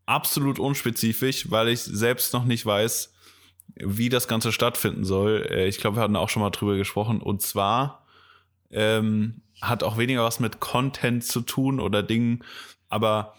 absolut 0.05 0.59
unspezifisch, 0.59 1.49
weil 1.51 1.69
ich 1.69 1.81
selbst 1.81 2.33
noch 2.33 2.45
nicht 2.45 2.65
weiß, 2.65 3.13
wie 3.75 4.09
das 4.09 4.27
Ganze 4.27 4.51
stattfinden 4.51 5.05
soll. 5.05 5.47
Äh, 5.49 5.67
ich 5.67 5.77
glaube, 5.77 5.97
wir 5.97 6.01
hatten 6.01 6.15
auch 6.15 6.29
schon 6.29 6.41
mal 6.41 6.49
drüber 6.49 6.75
gesprochen. 6.75 7.21
Und 7.21 7.41
zwar 7.41 8.05
ähm, 8.71 9.41
hat 9.61 9.83
auch 9.83 9.97
weniger 9.97 10.23
was 10.23 10.39
mit 10.39 10.59
Content 10.59 11.23
zu 11.23 11.41
tun 11.41 11.79
oder 11.79 12.03
Dingen, 12.03 12.43
aber 12.89 13.35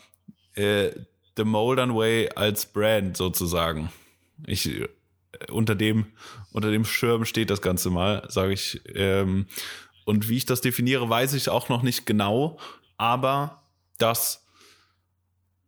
äh, 0.55 0.91
The 1.37 1.45
Moldern 1.45 1.95
Way 1.95 2.31
als 2.37 2.67
Brand 2.67 3.17
sozusagen. 3.17 3.91
Ich 4.47 4.71
unter 5.51 5.75
dem 5.75 6.07
unter 6.53 6.71
dem 6.71 6.85
Schirm 6.85 7.25
steht 7.25 7.51
das 7.51 7.63
Ganze 7.63 7.91
mal, 7.91 8.27
sage 8.29 8.53
ich. 8.53 8.81
Ähm, 8.95 9.47
und 10.05 10.29
wie 10.29 10.37
ich 10.37 10.45
das 10.45 10.61
definiere, 10.61 11.09
weiß 11.09 11.33
ich 11.35 11.49
auch 11.49 11.69
noch 11.69 11.83
nicht 11.83 12.07
genau, 12.07 12.59
aber 12.97 13.63
dass 13.99 14.47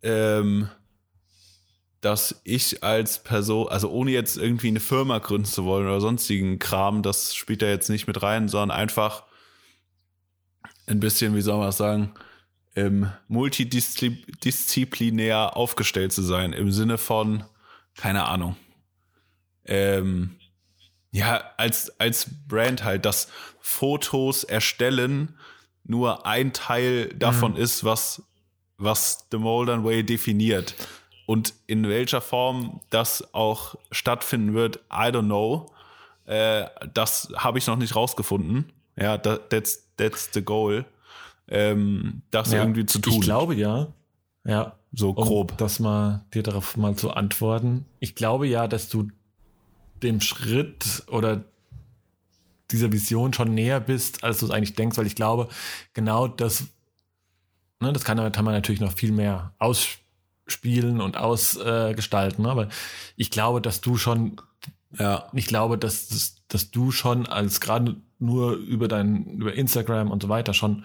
ähm, 0.03 0.69
dass 2.01 2.41
ich 2.45 2.85
als 2.85 3.21
Person, 3.23 3.69
also 3.69 3.91
ohne 3.91 4.13
jetzt 4.13 4.37
irgendwie 4.37 4.69
eine 4.69 4.81
Firma 4.81 5.19
gründen 5.19 5.47
zu 5.47 5.65
wollen 5.65 5.87
oder 5.87 6.01
sonstigen 6.01 6.61
Kram, 6.61 7.03
das 7.03 7.35
spielt 7.35 7.63
da 7.63 7.67
jetzt 7.67 7.91
nicht 7.91 8.07
mit 8.07 8.23
rein, 8.23 8.49
sondern 8.49 8.79
einfach 8.79 9.25
ein 10.87 11.01
bisschen, 11.01 11.35
wie 11.35 11.41
soll 11.41 11.57
man 11.57 11.67
das 11.67 11.79
sagen, 11.79 12.15
ähm, 12.77 13.11
multidisziplinär 13.27 15.57
aufgestellt 15.57 16.13
zu 16.13 16.23
sein, 16.23 16.53
im 16.53 16.71
Sinne 16.71 16.99
von, 16.99 17.43
keine 17.97 18.27
Ahnung, 18.27 18.55
ähm, 19.67 20.37
ja, 21.11 21.43
als, 21.57 21.99
als 22.01 22.27
Brand 22.49 22.85
halt, 22.85 23.05
dass 23.05 23.29
Fotos 23.61 24.45
erstellen 24.45 25.37
nur 25.85 26.27
ein 26.27 26.53
Teil 26.53 27.09
davon 27.15 27.57
ist, 27.57 27.85
was, 27.85 28.23
was 28.77 29.27
The 29.31 29.39
Moldern 29.39 29.85
Way 29.85 30.05
definiert. 30.05 30.75
Und 31.27 31.55
in 31.67 31.89
welcher 31.89 32.21
Form 32.21 32.81
das 32.91 33.35
auch 33.35 33.77
stattfinden 33.91 34.55
wird, 34.55 34.77
I 34.93 35.11
don't 35.11 35.25
know. 35.25 35.73
Äh, 36.25 36.67
das 36.95 37.29
habe 37.37 37.59
ich 37.59 37.67
noch 37.67 37.77
nicht 37.77 37.97
rausgefunden. 37.97 38.73
Ja, 38.97 39.19
that, 39.19 39.51
that's, 39.51 39.89
that's 39.97 40.31
the 40.33 40.43
goal. 40.43 40.85
Ähm, 41.49 42.23
das 42.31 42.53
Ja, 42.53 42.61
irgendwie 42.61 42.87
zu 42.87 42.99
tun. 42.99 43.15
Ich 43.15 43.21
glaube 43.21 43.55
ja. 43.55 43.89
Ja. 44.45 44.77
so 44.93 45.11
Um 45.11 45.25
grob. 45.25 45.59
das 45.59 45.81
mal 45.81 46.25
dir 46.33 46.43
darauf 46.43 46.77
mal 46.77 46.95
zu 46.95 47.11
antworten. 47.11 47.87
Ich 47.99 48.15
glaube 48.15 48.47
ja, 48.47 48.69
dass 48.69 48.89
du 48.89 49.09
dem 50.03 50.21
Schritt 50.21 51.03
oder 51.09 51.45
dieser 52.71 52.93
Vision 52.93 53.33
schon 53.33 53.55
näher 53.55 53.81
bist, 53.81 54.25
als 54.25 54.39
du 54.41 54.47
es 54.47 54.51
eigentlich 54.51 54.75
denkst, 54.75 54.99
weil 54.99 55.07
ich 55.07 55.15
glaube, 55.15 55.49
genau 55.95 56.27
das, 56.29 56.65
ne, 57.81 57.93
das 57.93 58.05
kann, 58.05 58.33
kann 58.33 58.45
man 58.45 58.55
natürlich 58.55 58.81
noch 58.81 58.93
viel 58.93 59.13
mehr 59.13 59.53
ausspielen 59.59 61.01
und 61.01 61.17
ausgestalten. 61.17 62.43
Ne? 62.45 62.51
Aber 62.51 62.69
ich 63.17 63.31
glaube, 63.31 63.61
dass 63.61 63.81
du 63.81 63.97
schon, 63.97 64.41
Ja. 64.99 65.29
ich 65.33 65.47
glaube, 65.47 65.79
dass, 65.79 66.09
dass, 66.09 66.43
dass 66.49 66.71
du 66.73 66.91
schon 66.91 67.27
als 67.27 67.61
gerade 67.61 67.97
nur 68.19 68.55
über 68.55 68.89
dein, 68.89 69.25
über 69.27 69.55
Instagram 69.55 70.11
und 70.11 70.23
so 70.23 70.29
weiter 70.29 70.53
schon 70.55 70.85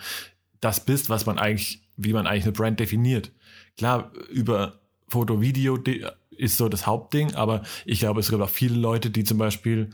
das 0.59 0.85
bist, 0.85 1.09
was 1.09 1.25
man 1.25 1.39
eigentlich, 1.39 1.81
wie 1.97 2.13
man 2.13 2.27
eigentlich 2.27 2.43
eine 2.43 2.51
Brand 2.51 2.79
definiert. 2.79 3.31
Klar, 3.77 4.11
über 4.29 4.79
Foto, 5.07 5.41
Video 5.41 5.77
de- 5.77 6.05
ist 6.41 6.57
so 6.57 6.67
das 6.69 6.85
Hauptding, 6.87 7.35
aber 7.35 7.61
ich 7.85 7.99
glaube, 7.99 8.19
es 8.19 8.29
gibt 8.29 8.41
auch 8.41 8.49
viele 8.49 8.75
Leute, 8.77 9.09
die 9.09 9.23
zum 9.23 9.37
Beispiel 9.37 9.91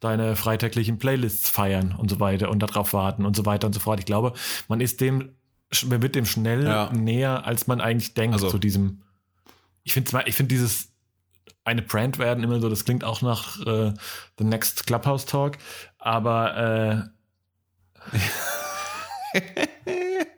deine 0.00 0.36
freitaglichen 0.36 0.98
Playlists 0.98 1.48
feiern 1.50 1.94
und 1.98 2.08
so 2.08 2.20
weiter 2.20 2.50
und 2.50 2.60
darauf 2.60 2.92
warten 2.92 3.26
und 3.26 3.34
so 3.36 3.44
weiter 3.46 3.66
und 3.66 3.72
so 3.72 3.80
fort. 3.80 3.98
Ich 3.98 4.06
glaube, 4.06 4.32
man 4.68 4.80
ist 4.80 5.00
dem, 5.00 5.30
man 5.86 6.00
wird 6.02 6.14
dem 6.14 6.24
schnell 6.24 6.64
Ja. 6.64 6.90
näher, 6.92 7.44
als 7.46 7.66
man 7.66 7.80
eigentlich 7.80 8.14
denkt, 8.14 8.34
Also- 8.34 8.48
zu 8.48 8.58
diesem. 8.58 9.02
Ich 9.82 9.92
finde, 9.94 10.22
ich 10.26 10.34
finde 10.36 10.54
dieses 10.54 10.92
eine 11.64 11.82
Brand 11.82 12.18
werden 12.18 12.44
immer 12.44 12.60
so, 12.60 12.68
das 12.68 12.84
klingt 12.84 13.04
auch 13.04 13.20
nach 13.22 13.58
äh, 13.66 13.92
The 14.38 14.44
Next 14.44 14.86
Clubhouse 14.86 15.26
Talk, 15.26 15.58
aber 15.98 17.10
äh, 18.14 18.18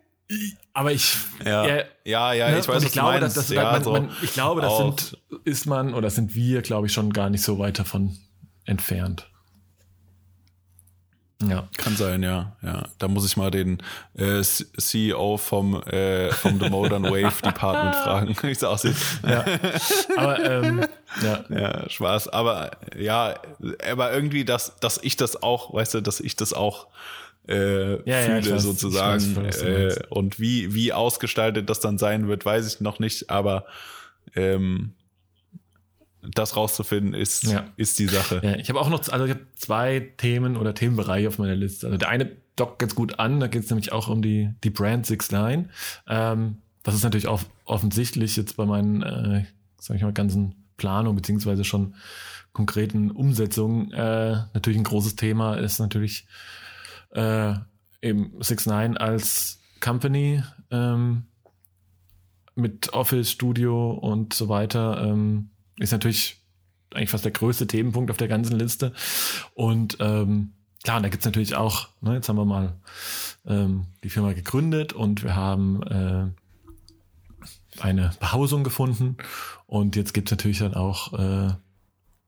aber 0.73 0.93
ich 0.93 1.17
Ja. 1.45 1.67
ja, 1.67 1.85
Ja, 2.05 2.33
ja, 2.33 2.49
Ne? 2.51 2.59
ich 2.59 2.69
weiß, 2.69 2.69
und 2.69 2.75
was 2.77 2.85
ich 2.85 2.93
glaube, 2.93 3.15
du 3.15 3.21
dass, 3.21 3.35
meinst. 3.37 3.51
das, 3.51 3.57
ja, 3.57 3.73
man, 3.73 3.85
so 3.85 3.93
man, 3.93 4.11
ich 4.23 4.33
glaube, 4.33 4.61
das 4.63 4.71
auch- 4.71 4.99
sind, 4.99 5.19
ist 5.45 5.67
man 5.67 5.95
oder 5.95 6.11
sind 6.11 6.35
wir, 6.35 6.63
glaube 6.63 6.87
ich, 6.87 6.93
schon 6.93 7.13
gar 7.13 7.31
nicht 7.31 7.43
so 7.43 7.59
weit 7.59 7.79
davon 7.79 8.17
entfernt. 8.65 9.27
Ja. 11.43 11.69
Kann 11.79 11.97
sein, 11.97 12.23
ja. 12.23 12.55
ja. 12.63 12.87
Da 12.99 13.09
muss 13.09 13.25
ich 13.25 13.39
mal 13.39 13.51
den 13.51 13.83
äh, 14.15 14.43
CEO 14.43 15.39
vom, 15.39 15.83
äh, 15.85 16.31
vom 16.33 16.61
The 16.61 16.69
Modern 16.69 17.05
Wave 17.11 17.41
Department 17.43 17.97
fragen, 17.97 18.37
wie 18.43 18.51
es 18.51 18.63
aussieht. 18.63 18.95
ja. 19.27 19.47
Aber 20.19 20.39
ähm, 20.45 20.85
ja. 21.23 21.45
Ja, 21.49 21.89
Spaß. 21.89 22.29
Aber 22.29 22.73
ja, 22.95 23.37
aber 23.91 24.13
irgendwie, 24.13 24.45
dass, 24.45 24.79
dass 24.81 24.99
ich 25.03 25.17
das 25.17 25.43
auch, 25.43 25.73
weißt 25.73 25.95
du, 25.95 26.01
dass 26.03 26.21
ich 26.21 26.37
das 26.37 26.53
auch 26.53 26.89
äh, 27.51 27.93
Ja, 28.09 28.19
ja, 28.21 28.23
fühle 28.23 28.39
ich 28.41 28.51
weiß, 28.51 28.63
sozusagen. 28.63 29.37
weiß, 29.37 29.63
äh, 29.63 29.97
und 30.09 30.39
wie, 30.41 30.73
wie 30.75 30.93
ausgestaltet 30.93 31.69
das 31.69 31.81
dann 31.81 31.99
sein 31.99 32.29
wird, 32.29 32.45
weiß 32.45 32.67
ich 32.67 32.81
noch 32.81 32.99
nicht, 32.99 33.29
aber 33.31 33.67
ähm, 34.35 34.93
das 36.23 36.57
rauszufinden 36.57 37.15
ist, 37.15 37.45
Ja. 37.45 37.67
ist 37.77 37.99
die 37.99 38.07
Sache. 38.07 38.41
Ja, 38.45 38.57
ich 38.57 38.69
habe 38.69 38.81
auch 38.81 38.91
noch, 38.91 39.09
also 39.09 39.25
ich 39.25 39.35
zwei 39.57 40.13
Themen 40.19 40.57
oder 40.57 40.75
Themenbereiche 40.75 41.29
auf 41.29 41.39
meiner 41.39 41.57
Liste. 41.57 41.87
Also 41.87 41.99
der 41.99 42.09
eine 42.09 42.31
dockt 42.57 42.79
ganz 42.79 42.95
gut 42.95 43.19
an, 43.19 43.41
da 43.41 43.47
geht 43.47 43.65
es 43.65 43.71
nämlich 43.71 43.93
auch 43.93 44.09
um 44.09 44.21
die, 44.21 44.51
die 44.63 44.71
Brand 44.71 45.07
Six 45.07 45.31
Line. 45.31 45.71
Ähm, 46.07 46.59
das 46.83 46.95
ist 46.95 47.05
natürlich 47.05 47.27
auch 47.27 47.41
offensichtlich 47.65 48.37
jetzt 48.37 48.57
bei 48.57 48.67
meinen, 48.67 49.03
äh, 49.03 49.45
sag 49.79 49.97
ich 49.97 50.03
mal, 50.03 50.13
ganzen 50.13 50.55
Planungen 50.77 51.17
beziehungsweise 51.17 51.65
schon 51.65 51.95
konkreten 52.53 53.11
Umsetzungen 53.11 53.93
äh, 53.93 54.43
natürlich 54.55 54.79
ein 54.79 54.85
großes 54.85 55.17
Thema 55.17 55.55
ist 55.55 55.79
natürlich 55.79 56.27
äh, 57.11 57.55
eben 58.03 58.33
Six 58.41 58.67
Nine 58.67 59.01
als 59.01 59.61
Company 59.81 60.43
ähm, 60.71 61.25
mit 62.55 62.93
Office, 62.93 63.31
Studio 63.31 63.93
und 63.93 64.35
so 64.35 64.49
weiter 64.49 65.03
ähm, 65.05 65.51
ist 65.79 65.93
natürlich 65.93 66.41
eigentlich 66.95 67.11
fast 67.11 67.25
der 67.25 67.33
größte 67.33 67.67
Themenpunkt 67.67 68.11
auf 68.11 68.17
der 68.17 68.29
ganzen 68.29 68.59
Liste. 68.59 68.93
Und 69.55 69.97
ähm, 70.01 70.53
klar, 70.83 71.01
da 71.01 71.09
gibt's 71.09 71.27
natürlich 71.27 71.55
auch, 71.55 71.89
ne, 72.01 72.15
jetzt 72.15 72.29
haben 72.29 72.37
wir 72.37 72.45
mal 72.45 72.75
ähm, 73.47 73.87
die 74.03 74.11
Firma 74.11 74.33
gegründet 74.33 74.93
und 74.93 75.23
wir 75.23 75.37
haben 75.37 75.83
äh, 75.85 76.27
eine 77.81 78.11
Behausung 78.19 78.65
gefunden 78.65 79.17
und 79.67 79.97
jetzt 79.97 80.13
gibt's 80.15 80.31
natürlich 80.31 80.59
dann 80.59 80.75
auch 80.75 81.13
äh, 81.19 81.55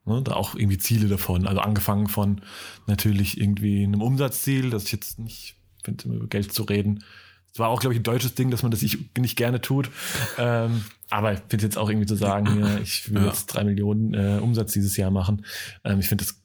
ne, 0.04 0.22
da 0.22 0.32
auch 0.34 0.54
irgendwie 0.54 0.78
Ziele 0.78 1.08
davon. 1.08 1.46
Also 1.46 1.60
angefangen 1.60 2.08
von 2.08 2.40
natürlich 2.86 3.40
irgendwie 3.40 3.84
einem 3.84 4.02
Umsatzziel, 4.02 4.70
das 4.70 4.84
ich 4.84 4.92
jetzt 4.92 5.18
nicht 5.18 5.56
finde, 5.82 6.08
über 6.08 6.26
Geld 6.26 6.52
zu 6.52 6.62
reden. 6.64 7.04
Es 7.52 7.58
war 7.58 7.68
auch, 7.68 7.80
glaube 7.80 7.92
ich, 7.94 8.00
ein 8.00 8.04
deutsches 8.04 8.34
Ding, 8.34 8.50
dass 8.50 8.62
man 8.62 8.70
das 8.70 8.80
nicht, 8.80 9.36
gerne 9.36 9.60
tut. 9.60 9.90
Ähm, 10.38 10.84
aber 11.10 11.34
ich 11.34 11.40
finde 11.48 11.66
jetzt 11.66 11.76
auch 11.76 11.90
irgendwie 11.90 12.06
zu 12.06 12.16
sagen, 12.16 12.50
hier, 12.52 12.80
ich 12.80 13.12
will 13.12 13.20
Ja. 13.22 13.28
jetzt 13.28 13.46
drei 13.46 13.64
Millionen 13.64 14.14
äh, 14.14 14.38
Umsatz 14.40 14.72
dieses 14.72 14.96
Jahr 14.96 15.10
machen. 15.10 15.44
Ähm, 15.84 16.00
ich 16.00 16.08
finde 16.08 16.24
das 16.24 16.38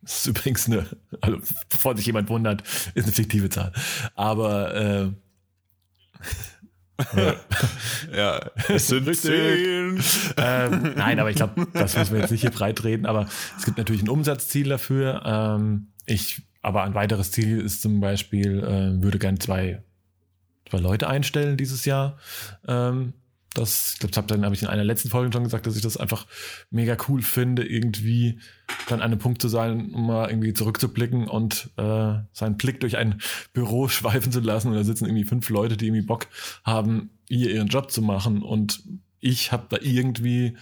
das 0.00 0.20
ist 0.20 0.26
übrigens 0.28 0.64
eine, 0.66 0.86
also 1.20 1.38
bevor 1.68 1.94
sich 1.94 2.06
jemand 2.06 2.30
wundert, 2.30 2.62
ist 2.94 3.04
eine 3.04 3.12
fiktive 3.12 3.50
Zahl. 3.50 3.74
Aber 4.14 4.74
äh, 4.74 5.10
Ja, 8.14 8.40
es 8.68 8.88
sind 8.88 9.14
zehn. 9.16 10.00
ähm, 10.36 10.92
nein, 10.96 11.20
aber 11.20 11.30
ich 11.30 11.36
glaube, 11.36 11.66
das 11.72 11.96
müssen 11.96 12.14
wir 12.14 12.20
jetzt 12.20 12.30
nicht 12.30 12.40
hier 12.40 12.50
breit 12.50 12.82
reden. 12.84 13.06
Aber 13.06 13.26
es 13.56 13.64
gibt 13.64 13.78
natürlich 13.78 14.02
ein 14.02 14.08
Umsatzziel 14.08 14.68
dafür. 14.68 15.22
Ähm, 15.24 15.88
ich, 16.06 16.42
aber 16.62 16.82
ein 16.82 16.94
weiteres 16.94 17.30
Ziel 17.30 17.60
ist 17.60 17.82
zum 17.82 18.00
Beispiel, 18.00 18.58
äh, 18.64 19.02
würde 19.02 19.18
gern 19.18 19.38
zwei, 19.38 19.82
zwei 20.68 20.78
Leute 20.78 21.08
einstellen 21.08 21.56
dieses 21.56 21.84
Jahr. 21.84 22.18
Ähm, 22.66 23.12
das, 23.54 23.94
ich 23.94 24.00
glaube, 24.00 24.16
habe 24.16 24.26
dann 24.26 24.44
habe 24.44 24.54
ich 24.54 24.62
in 24.62 24.68
einer 24.68 24.84
letzten 24.84 25.08
Folge 25.08 25.32
schon 25.32 25.44
gesagt, 25.44 25.66
dass 25.66 25.76
ich 25.76 25.82
das 25.82 25.96
einfach 25.96 26.26
mega 26.70 26.96
cool 27.08 27.22
finde, 27.22 27.66
irgendwie 27.66 28.38
dann 28.88 29.00
an 29.00 29.10
einem 29.10 29.18
Punkt 29.18 29.40
zu 29.40 29.48
sein, 29.48 29.92
um 29.92 30.06
mal 30.06 30.28
irgendwie 30.28 30.52
zurückzublicken 30.52 31.26
und 31.26 31.70
äh, 31.76 32.14
seinen 32.32 32.56
Blick 32.56 32.80
durch 32.80 32.96
ein 32.96 33.20
Büro 33.52 33.88
schweifen 33.88 34.32
zu 34.32 34.40
lassen. 34.40 34.68
Und 34.68 34.74
da 34.74 34.84
sitzen 34.84 35.06
irgendwie 35.06 35.24
fünf 35.24 35.48
Leute, 35.48 35.76
die 35.76 35.86
irgendwie 35.86 36.06
Bock 36.06 36.26
haben, 36.64 37.10
hier 37.28 37.50
ihren 37.50 37.68
Job 37.68 37.90
zu 37.90 38.02
machen. 38.02 38.42
Und 38.42 38.82
ich 39.20 39.50
habe 39.52 39.66
da 39.68 39.78
irgendwie, 39.80 40.56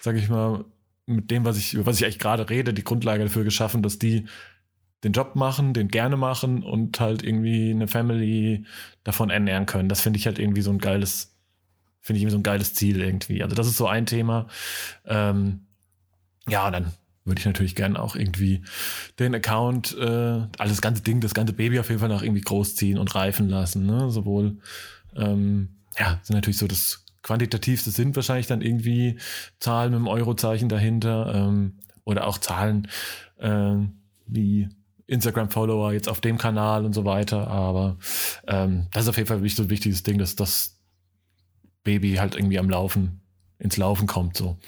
sage 0.00 0.18
ich 0.18 0.28
mal, 0.28 0.64
mit 1.06 1.30
dem, 1.30 1.44
was 1.44 1.58
ich, 1.58 1.74
über 1.74 1.86
was 1.86 1.98
ich 1.98 2.04
eigentlich 2.04 2.18
gerade 2.18 2.48
rede, 2.50 2.74
die 2.74 2.84
Grundlage 2.84 3.24
dafür 3.24 3.44
geschaffen, 3.44 3.82
dass 3.82 3.98
die 3.98 4.26
den 5.04 5.12
Job 5.12 5.34
machen, 5.34 5.74
den 5.74 5.88
gerne 5.88 6.16
machen 6.16 6.62
und 6.62 7.00
halt 7.00 7.24
irgendwie 7.24 7.70
eine 7.70 7.88
Family 7.88 8.64
davon 9.02 9.30
ernähren 9.30 9.66
können. 9.66 9.88
Das 9.88 10.00
finde 10.00 10.18
ich 10.18 10.26
halt 10.26 10.38
irgendwie 10.38 10.62
so 10.62 10.70
ein 10.70 10.78
geiles, 10.78 11.31
finde 12.02 12.18
ich 12.18 12.22
irgendwie 12.22 12.32
so 12.32 12.38
ein 12.38 12.42
geiles 12.42 12.74
Ziel 12.74 13.00
irgendwie. 13.00 13.42
Also 13.42 13.56
das 13.56 13.66
ist 13.66 13.76
so 13.76 13.86
ein 13.86 14.06
Thema. 14.06 14.48
Ähm, 15.06 15.66
ja, 16.48 16.70
dann 16.70 16.92
würde 17.24 17.38
ich 17.38 17.46
natürlich 17.46 17.76
gerne 17.76 18.00
auch 18.00 18.16
irgendwie 18.16 18.62
den 19.18 19.34
Account, 19.34 19.96
äh, 19.96 20.02
alles 20.58 20.72
das 20.72 20.82
ganze 20.82 21.02
Ding, 21.02 21.20
das 21.20 21.34
ganze 21.34 21.52
Baby 21.52 21.78
auf 21.78 21.88
jeden 21.88 22.00
Fall 22.00 22.08
noch 22.08 22.22
irgendwie 22.22 22.40
großziehen 22.40 22.98
und 22.98 23.14
reifen 23.14 23.48
lassen. 23.48 23.86
Ne? 23.86 24.10
Sowohl, 24.10 24.58
ähm, 25.16 25.76
ja, 25.98 26.20
sind 26.22 26.34
natürlich 26.34 26.58
so 26.58 26.66
das 26.66 27.04
quantitativste 27.22 27.92
sind 27.92 28.16
wahrscheinlich 28.16 28.48
dann 28.48 28.62
irgendwie 28.62 29.18
Zahlen 29.60 29.92
mit 29.92 29.98
einem 29.98 30.08
Eurozeichen 30.08 30.68
dahinter 30.68 31.32
ähm, 31.32 31.78
oder 32.04 32.26
auch 32.26 32.38
Zahlen 32.38 32.88
ähm, 33.38 34.00
wie 34.26 34.68
Instagram-Follower 35.06 35.92
jetzt 35.92 36.08
auf 36.08 36.20
dem 36.20 36.38
Kanal 36.38 36.84
und 36.84 36.94
so 36.94 37.04
weiter. 37.04 37.46
Aber 37.46 37.96
ähm, 38.46 38.88
das 38.92 39.04
ist 39.04 39.08
auf 39.08 39.16
jeden 39.16 39.28
Fall 39.28 39.42
wichtig, 39.42 39.56
so 39.56 39.62
ein 39.64 39.70
wichtiges 39.70 40.02
Ding, 40.02 40.18
dass 40.18 40.34
das 40.34 40.81
Baby 41.84 42.14
halt 42.14 42.34
irgendwie 42.34 42.58
am 42.58 42.70
Laufen, 42.70 43.20
ins 43.58 43.76
Laufen 43.76 44.06
kommt. 44.06 44.36
So. 44.36 44.58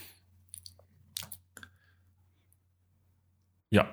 Ja. 3.71 3.87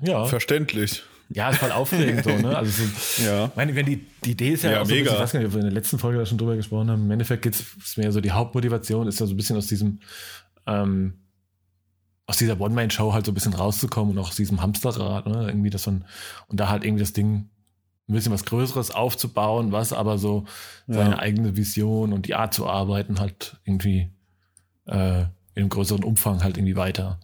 Ja. 0.00 0.24
Verständlich. 0.26 1.02
Ja, 1.34 1.48
ist 1.48 1.58
voll 1.60 1.72
aufregend 1.72 2.24
so, 2.24 2.36
ne? 2.36 2.56
Also 2.56 2.84
so, 2.84 3.22
Ja. 3.24 3.46
ich 3.46 3.56
meine, 3.56 3.74
wenn 3.74 3.86
die, 3.86 4.04
die 4.24 4.32
Idee 4.32 4.50
ist 4.50 4.64
ja, 4.64 4.72
Ja, 4.72 4.80
auch 4.82 4.86
so 4.86 4.92
ein 4.92 4.98
bisschen, 4.98 5.04
mega. 5.04 5.14
ich 5.14 5.20
weiß 5.22 5.32
gar 5.32 5.38
nicht, 5.40 5.46
ob 5.48 5.52
wir 5.54 5.60
in 5.60 5.66
der 5.66 5.72
letzten 5.72 5.98
Folge 5.98 6.18
da 6.18 6.26
schon 6.26 6.36
drüber 6.38 6.56
gesprochen 6.56 6.90
haben. 6.90 7.04
Im 7.04 7.10
Endeffekt 7.10 7.42
geht's 7.42 7.60
ist 7.82 7.96
mehr 7.96 8.12
so 8.12 8.20
die 8.20 8.32
Hauptmotivation, 8.32 9.06
ist 9.08 9.20
ja 9.20 9.26
so 9.26 9.32
ein 9.32 9.36
bisschen 9.36 9.56
aus 9.56 9.66
diesem, 9.66 10.00
ähm, 10.66 11.14
aus 12.26 12.36
dieser 12.36 12.60
One-Man-Show 12.60 13.12
halt 13.14 13.24
so 13.24 13.32
ein 13.32 13.34
bisschen 13.34 13.54
rauszukommen 13.54 14.12
und 14.12 14.18
auch 14.22 14.28
aus 14.28 14.36
diesem 14.36 14.60
Hamsterrad, 14.60 15.26
ne? 15.26 15.46
Irgendwie 15.48 15.70
das 15.70 15.88
ein, 15.88 16.04
und 16.48 16.60
da 16.60 16.68
halt 16.68 16.84
irgendwie 16.84 17.00
das 17.02 17.12
Ding 17.14 17.48
ein 18.12 18.14
bisschen 18.14 18.32
was 18.32 18.44
Größeres 18.44 18.90
aufzubauen, 18.90 19.72
was 19.72 19.92
aber 19.92 20.18
so 20.18 20.44
seine 20.86 21.12
Ja. 21.12 21.18
eigene 21.18 21.56
Vision 21.56 22.12
und 22.12 22.26
die 22.26 22.34
Art 22.34 22.54
zu 22.54 22.66
arbeiten 22.68 23.18
halt 23.20 23.56
irgendwie 23.64 24.10
äh, 24.86 25.22
in 25.22 25.28
einem 25.62 25.68
größeren 25.68 26.04
Umfang 26.04 26.42
halt 26.42 26.56
irgendwie 26.56 26.76
weiter, 26.76 27.20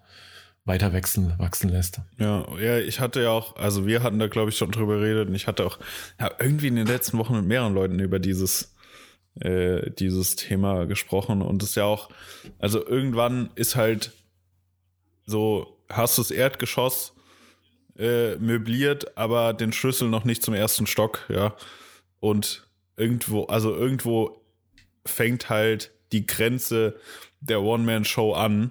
weiter 0.65 0.93
wachsen, 0.93 1.35
wachsen 1.39 1.71
lässt. 1.71 2.01
Ja, 2.19 2.45
ja, 2.59 2.79
ich 2.79 3.01
hatte 3.01 3.23
ja 3.23 3.31
auch, 3.31 3.57
also 3.57 3.87
wir 3.87 4.03
hatten 4.03 4.19
da 4.19 4.27
glaube 4.29 4.51
ich 4.51 4.57
schon 4.57 4.71
drüber 4.71 4.99
geredet 4.99 5.29
und 5.29 5.35
ich 5.35 5.47
hatte 5.47 5.65
auch 5.67 5.79
ja, 6.21 6.31
irgendwie 6.39 6.69
in 6.69 6.77
den 6.77 6.87
letzten 6.87 7.19
Wochen 7.19 7.37
mit 7.37 7.45
mehreren 7.47 7.75
Leuten 7.75 7.99
über 8.01 8.19
dieses 8.19 8.75
äh, 9.41 9.91
dieses 9.93 10.35
Thema 10.37 10.87
gesprochen 10.87 11.43
und 11.43 11.63
es 11.63 11.71
ist 11.71 11.75
ja 11.77 11.85
auch, 11.85 12.09
also 12.59 12.85
irgendwann 12.85 13.51
ist 13.55 13.77
halt 13.77 14.13
so, 15.27 15.79
hast 15.89 16.19
du 16.19 16.23
das 16.23 16.31
Erdgeschoss 16.31 17.15
äh, 17.99 18.37
möbliert, 18.37 19.17
aber 19.17 19.53
den 19.53 19.73
Schlüssel 19.73 20.09
noch 20.09 20.25
nicht 20.25 20.43
zum 20.43 20.55
ersten 20.55 20.87
Stock, 20.87 21.27
ja. 21.29 21.57
Und 22.21 22.67
irgendwo, 22.97 23.45
also 23.45 23.75
irgendwo 23.75 24.45
fängt 25.05 25.51
halt 25.51 25.93
die 26.13 26.27
Grenze 26.27 26.99
der 27.41 27.63
One-Man-Show 27.63 28.35
an. 28.35 28.71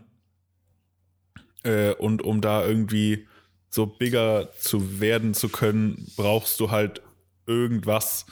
Äh, 1.64 1.94
und 1.94 2.22
um 2.22 2.42
da 2.42 2.66
irgendwie 2.66 3.28
so 3.70 3.86
bigger 3.86 4.50
zu 4.60 5.00
werden 5.00 5.34
zu 5.34 5.50
können, 5.50 6.12
brauchst 6.16 6.60
du 6.60 6.72
halt 6.72 7.02
irgendwas, 7.46 8.26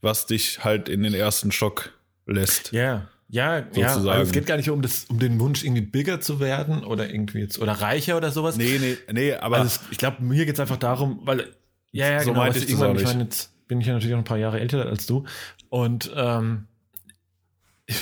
was 0.00 0.26
dich 0.26 0.64
halt 0.64 0.88
in 0.88 1.02
den 1.02 1.14
ersten 1.14 1.52
Stock 1.52 1.92
lässt. 2.26 2.72
Ja, 2.72 3.08
ja, 3.28 3.58
ja. 3.74 3.94
Also 3.94 4.10
es 4.10 4.32
geht 4.32 4.46
gar 4.46 4.56
nicht 4.56 4.70
um, 4.70 4.80
das, 4.80 5.04
um 5.04 5.18
den 5.18 5.38
Wunsch, 5.38 5.62
irgendwie 5.62 5.82
bigger 5.82 6.20
zu 6.20 6.40
werden 6.40 6.82
oder 6.84 7.10
irgendwie 7.10 7.40
jetzt 7.40 7.58
oder 7.58 7.72
reicher 7.72 8.16
oder 8.16 8.30
sowas. 8.30 8.56
Nee, 8.56 8.78
nee, 8.80 8.96
nee, 9.12 9.34
aber 9.34 9.58
Also 9.58 9.66
es, 9.66 9.80
ich 9.90 9.98
glaube, 9.98 10.22
mir 10.22 10.46
geht 10.46 10.54
es 10.54 10.60
einfach 10.60 10.78
darum, 10.78 11.20
weil 11.24 11.54
ja, 11.92 12.10
ja, 12.10 12.20
So 12.20 12.30
genau, 12.30 12.40
meinte 12.40 12.58
ich 12.58 12.70
irgendwann, 12.70 12.96
ich 12.96 13.04
meine, 13.04 13.24
jetzt 13.24 13.52
bin 13.68 13.80
ich 13.80 13.86
ja 13.86 13.92
natürlich 13.94 14.14
auch 14.14 14.18
ein 14.18 14.24
paar 14.24 14.38
Jahre 14.38 14.60
älter 14.60 14.86
als 14.86 15.06
du 15.06 15.24
und 15.68 16.10
ähm, 16.14 16.66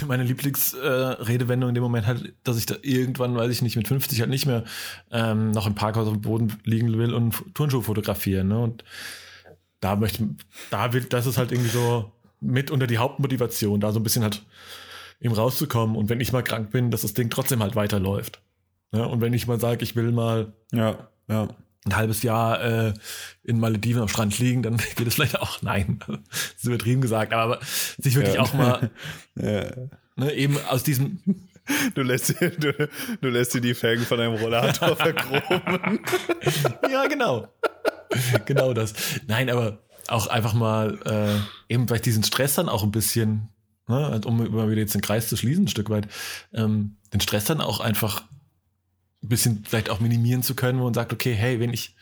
meine 0.06 0.24
Lieblingsredewendung 0.24 1.68
in 1.70 1.74
dem 1.74 1.82
Moment 1.82 2.06
halt, 2.06 2.34
dass 2.42 2.58
ich 2.58 2.66
da 2.66 2.74
irgendwann, 2.82 3.36
weiß 3.36 3.50
ich 3.50 3.62
nicht, 3.62 3.76
mit 3.76 3.86
50 3.88 4.20
halt 4.20 4.30
nicht 4.30 4.46
mehr 4.46 4.64
ähm, 5.10 5.50
noch 5.52 5.66
im 5.66 5.74
Parkhaus 5.74 6.06
auf 6.06 6.14
dem 6.14 6.22
Boden 6.22 6.52
liegen 6.64 6.96
will 6.98 7.14
und 7.14 7.34
Turnschuhe 7.54 7.82
fotografieren. 7.82 8.48
Ne? 8.48 8.58
Und 8.58 8.84
da 9.80 9.96
möchte, 9.96 10.28
da 10.70 10.92
will, 10.92 11.04
das 11.04 11.26
ist 11.26 11.38
halt 11.38 11.52
irgendwie 11.52 11.70
so 11.70 12.10
mit 12.40 12.70
unter 12.70 12.86
die 12.86 12.98
Hauptmotivation, 12.98 13.80
da 13.80 13.92
so 13.92 14.00
ein 14.00 14.02
bisschen 14.02 14.22
halt 14.24 14.42
eben 15.20 15.34
rauszukommen. 15.34 15.96
Und 15.96 16.08
wenn 16.08 16.20
ich 16.20 16.32
mal 16.32 16.42
krank 16.42 16.70
bin, 16.70 16.90
dass 16.90 17.02
das 17.02 17.14
Ding 17.14 17.30
trotzdem 17.30 17.62
halt 17.62 17.76
weiterläuft. 17.76 18.40
Ne? 18.92 19.06
Und 19.06 19.20
wenn 19.20 19.32
ich 19.32 19.46
mal 19.46 19.60
sage, 19.60 19.82
ich 19.82 19.96
will 19.96 20.12
mal 20.12 20.52
ja, 20.72 21.08
ja. 21.28 21.48
ein 21.84 21.96
halbes 21.96 22.22
Jahr 22.22 22.62
äh, 22.62 22.94
in 23.42 23.58
Malediven 23.58 24.02
am 24.02 24.08
Strand 24.08 24.38
liegen, 24.38 24.62
dann 24.62 24.76
geht 24.96 25.06
es 25.06 25.14
vielleicht 25.14 25.40
auch. 25.40 25.62
Nein, 25.62 25.98
das 26.06 26.18
ist 26.58 26.64
übertrieben 26.64 27.00
gesagt, 27.00 27.32
aber 27.32 27.58
sich 27.98 28.14
wirklich 28.14 28.34
Ja. 28.36 28.42
auch 28.42 28.54
mal 28.54 28.90
ja. 29.34 29.64
ne, 30.16 30.32
eben 30.34 30.58
aus 30.68 30.82
diesem 30.82 31.20
Du 31.94 32.02
lässt, 32.02 32.40
dir- 32.40 32.50
du, 32.50 32.88
du 33.20 33.28
lässt 33.28 33.52
dir 33.52 33.60
die 33.60 33.74
Felgen 33.74 34.04
von 34.04 34.18
deinem 34.18 34.34
Rollator 34.36 34.94
verchromen. 34.96 35.98
ja, 36.88 37.08
genau. 37.08 37.48
genau 38.44 38.72
das. 38.72 38.94
Nein, 39.26 39.50
aber 39.50 39.78
auch 40.06 40.28
einfach 40.28 40.54
mal 40.54 40.96
äh, 41.04 41.72
eben 41.72 41.88
vielleicht 41.88 42.06
diesen 42.06 42.22
Stress 42.22 42.54
dann 42.54 42.68
auch 42.68 42.84
ein 42.84 42.92
bisschen, 42.92 43.48
ne, 43.88 44.06
halt, 44.06 44.26
um 44.26 44.44
immer 44.44 44.68
wieder 44.70 44.80
jetzt 44.80 44.94
den 44.94 45.00
Kreis 45.00 45.28
zu 45.28 45.36
schließen, 45.36 45.64
ein 45.64 45.68
Stück 45.68 45.90
weit, 45.90 46.08
ähm, 46.52 46.96
den 47.12 47.20
Stress 47.20 47.44
dann 47.44 47.60
auch 47.60 47.80
einfach 47.80 48.22
ein 49.22 49.28
bisschen 49.28 49.64
vielleicht 49.64 49.90
auch 49.90 50.00
minimieren 50.00 50.42
zu 50.42 50.54
können, 50.54 50.78
wo 50.78 50.84
man 50.84 50.94
sagt, 50.94 51.12
okay, 51.12 51.34
hey, 51.34 51.58
wenn 51.60 51.72
ich, 51.72 51.94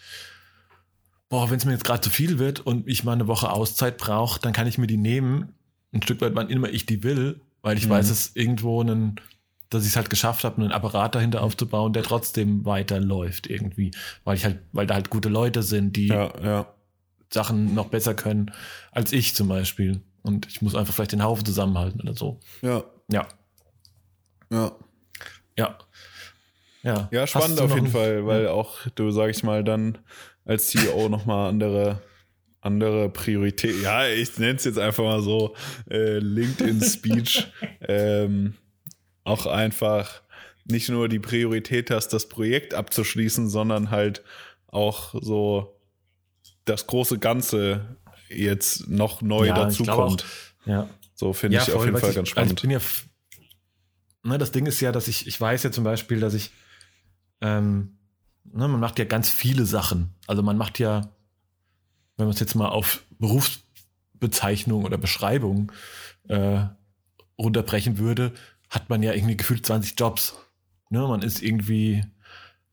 boah, 1.28 1.50
wenn 1.50 1.56
es 1.58 1.64
mir 1.64 1.72
jetzt 1.72 1.84
gerade 1.84 2.00
zu 2.00 2.10
viel 2.10 2.38
wird 2.38 2.60
und 2.60 2.86
ich 2.88 3.04
mal 3.04 3.12
eine 3.12 3.26
Woche 3.26 3.50
Auszeit 3.50 3.98
brauche, 3.98 4.40
dann 4.40 4.52
kann 4.52 4.66
ich 4.66 4.78
mir 4.78 4.86
die 4.86 4.96
nehmen, 4.96 5.54
ein 5.92 6.02
Stück 6.02 6.20
weit, 6.20 6.34
wann 6.34 6.50
immer 6.50 6.68
ich 6.68 6.86
die 6.86 7.02
will, 7.02 7.40
weil 7.62 7.78
ich 7.78 7.86
Mhm. 7.86 7.90
weiß, 7.90 8.08
dass 8.08 8.32
irgendwo 8.34 8.80
einen, 8.80 9.16
dass 9.70 9.84
ich 9.84 9.90
es 9.90 9.96
halt 9.96 10.10
geschafft 10.10 10.44
habe, 10.44 10.60
einen 10.60 10.72
Apparat 10.72 11.14
dahinter 11.14 11.42
aufzubauen, 11.42 11.92
der 11.92 12.02
trotzdem 12.02 12.64
weiterläuft 12.64 13.48
irgendwie, 13.48 13.92
weil 14.24 14.36
ich 14.36 14.44
halt, 14.44 14.58
weil 14.72 14.86
da 14.86 14.94
halt 14.94 15.10
gute 15.10 15.28
Leute 15.28 15.62
sind, 15.62 15.96
die 15.96 16.08
Ja, 16.08 16.32
ja. 16.42 16.74
Sachen 17.32 17.74
noch 17.74 17.88
besser 17.88 18.14
können 18.14 18.52
als 18.92 19.12
ich 19.12 19.34
zum 19.34 19.48
Beispiel. 19.48 20.02
Und 20.24 20.46
ich 20.46 20.62
muss 20.62 20.74
einfach 20.74 20.94
vielleicht 20.94 21.12
den 21.12 21.22
Haufen 21.22 21.44
zusammenhalten 21.44 22.00
oder 22.00 22.14
so. 22.14 22.40
Ja, 22.62 22.82
Ja, 23.10 23.28
ja. 24.50 24.72
ja. 25.56 25.78
Ja, 26.82 27.08
Ja, 27.12 27.26
spannend 27.26 27.60
auf 27.60 27.74
jeden 27.74 27.88
Fall, 27.88 28.26
weil 28.26 28.48
auch 28.48 28.86
du, 28.94 29.10
sag 29.10 29.30
ich 29.30 29.42
mal, 29.42 29.62
dann 29.62 29.98
als 30.44 30.68
CEO 30.68 31.08
nochmal 31.08 31.50
andere, 31.50 32.00
andere 32.60 33.10
Priorität, 33.10 33.82
ja, 33.82 34.06
ich 34.08 34.38
nenne 34.38 34.56
es 34.56 34.64
jetzt 34.64 34.78
einfach 34.78 35.04
mal 35.04 35.22
so, 35.22 35.54
äh, 35.90 36.18
LinkedIn-Speech, 36.18 37.52
ähm, 37.88 38.54
auch 39.24 39.46
einfach 39.46 40.22
nicht 40.64 40.88
nur 40.88 41.08
die 41.08 41.18
Priorität 41.18 41.90
hast, 41.90 42.08
das 42.08 42.28
Projekt 42.28 42.72
abzuschließen, 42.72 43.48
sondern 43.48 43.90
halt 43.90 44.22
auch 44.68 45.14
so 45.20 45.80
das 46.64 46.86
große 46.86 47.18
Ganze 47.18 47.96
jetzt 48.28 48.88
noch 48.88 49.22
neu 49.22 49.46
Ja, 49.46 49.68
ich 49.68 49.76
glaube 49.78 50.02
dazukommt. 50.02 50.24
Ja, 50.66 50.88
So 51.14 51.32
finde 51.32 51.58
ich 51.58 51.72
auf 51.72 51.84
jeden 51.84 51.96
Fall 51.98 52.10
ich, 52.10 52.16
ganz 52.16 52.28
Also 52.28 52.30
spannend. 52.30 52.52
ich 52.58 52.62
bin 52.62 52.70
ja, 52.70 52.80
ne, 54.22 54.38
das 54.38 54.52
Ding 54.52 54.66
ist 54.66 54.80
ja, 54.80 54.92
dass 54.92 55.08
ich, 55.08 55.26
ich 55.26 55.40
weiß 55.40 55.62
ja 55.62 55.70
zum 55.70 55.84
Beispiel, 55.84 56.20
dass 56.20 56.34
ich, 56.34 56.50
ähm, 57.40 57.98
ne, 58.44 58.66
man 58.68 58.80
macht 58.80 58.98
ja 58.98 59.04
ganz 59.04 59.30
viele 59.30 59.66
Sachen. 59.66 60.14
Also 60.26 60.42
man 60.42 60.56
macht 60.56 60.78
ja, 60.78 61.12
wenn 62.16 62.26
man 62.26 62.34
es 62.34 62.40
jetzt 62.40 62.54
mal 62.54 62.68
auf 62.68 63.04
Berufsbezeichnung 63.18 64.84
oder 64.84 64.98
Beschreibung 64.98 65.72
äh, 66.28 66.64
runterbrechen 67.38 67.98
würde, 67.98 68.32
hat 68.70 68.88
man 68.88 69.02
ja 69.02 69.12
irgendwie 69.12 69.36
gefühlt 69.36 69.64
20 69.66 69.94
Jobs. 69.98 70.34
Ne, 70.90 71.00
man 71.06 71.22
ist 71.22 71.42
irgendwie 71.42 72.04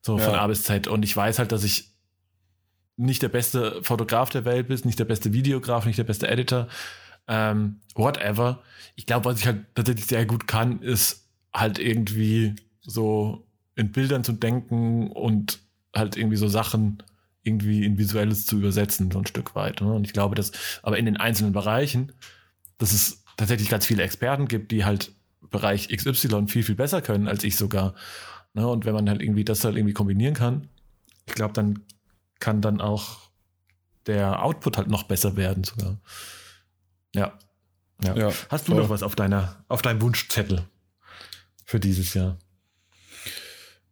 so 0.00 0.18
von 0.18 0.32
Ja. 0.34 0.40
A 0.42 0.46
bis 0.46 0.64
Z. 0.64 0.86
Und 0.88 1.04
ich 1.04 1.16
weiß 1.16 1.38
halt, 1.38 1.52
dass 1.52 1.64
ich 1.64 1.91
nicht 2.96 3.22
der 3.22 3.28
beste 3.28 3.82
Fotograf 3.82 4.30
der 4.30 4.44
Welt 4.44 4.68
bin, 4.68 4.80
nicht 4.84 4.98
der 4.98 5.04
beste 5.04 5.32
Videograf, 5.32 5.86
nicht 5.86 5.98
der 5.98 6.04
beste 6.04 6.28
Editor, 6.28 6.68
ähm, 7.28 7.80
whatever. 7.94 8.62
Ich 8.96 9.06
glaube, 9.06 9.26
was 9.26 9.40
ich 9.40 9.46
halt 9.46 9.64
tatsächlich 9.74 10.06
sehr 10.06 10.26
gut 10.26 10.46
kann, 10.46 10.80
ist 10.82 11.28
halt 11.52 11.78
irgendwie 11.78 12.54
so 12.80 13.46
in 13.76 13.92
Bildern 13.92 14.24
zu 14.24 14.32
denken 14.32 15.10
und 15.10 15.60
halt 15.94 16.16
irgendwie 16.16 16.36
so 16.36 16.48
Sachen 16.48 17.02
irgendwie 17.42 17.84
in 17.84 17.98
Visuelles 17.98 18.46
zu 18.46 18.58
übersetzen, 18.58 19.10
so 19.10 19.18
ein 19.18 19.26
Stück 19.26 19.54
weit. 19.54 19.80
Ne? 19.80 19.92
Und 19.92 20.06
ich 20.06 20.12
glaube, 20.12 20.34
dass 20.34 20.52
aber 20.82 20.98
in 20.98 21.06
den 21.06 21.16
einzelnen 21.16 21.52
Bereichen, 21.52 22.12
dass 22.78 22.92
es 22.92 23.24
tatsächlich 23.36 23.68
ganz 23.68 23.86
viele 23.86 24.02
Experten 24.02 24.46
gibt, 24.46 24.70
die 24.70 24.84
halt 24.84 25.12
Bereich 25.40 25.88
XY 25.88 26.46
viel, 26.48 26.62
viel 26.62 26.74
besser 26.74 27.02
können 27.02 27.28
als 27.28 27.44
ich 27.44 27.56
sogar. 27.56 27.94
Ne? 28.54 28.66
Und 28.66 28.84
wenn 28.84 28.94
man 28.94 29.08
halt 29.08 29.22
irgendwie 29.22 29.44
das 29.44 29.64
halt 29.64 29.76
irgendwie 29.76 29.94
kombinieren 29.94 30.34
kann, 30.34 30.68
ich 31.26 31.34
glaube, 31.34 31.52
dann 31.52 31.80
kann 32.42 32.60
dann 32.60 32.80
auch 32.80 33.30
der 34.06 34.42
Output 34.44 34.76
halt 34.76 34.88
noch 34.88 35.04
besser 35.04 35.36
werden 35.36 35.62
sogar. 35.64 36.00
Ja. 37.14 37.38
Ja. 38.02 38.16
Ja, 38.16 38.32
Hast 38.48 38.66
du 38.66 38.72
voll. 38.72 38.82
noch 38.82 38.90
was 38.90 39.04
auf 39.04 39.14
deiner, 39.14 39.64
auf 39.68 39.80
deinem 39.80 40.02
Wunschzettel 40.02 40.64
für 41.64 41.78
dieses 41.78 42.14
Jahr? 42.14 42.36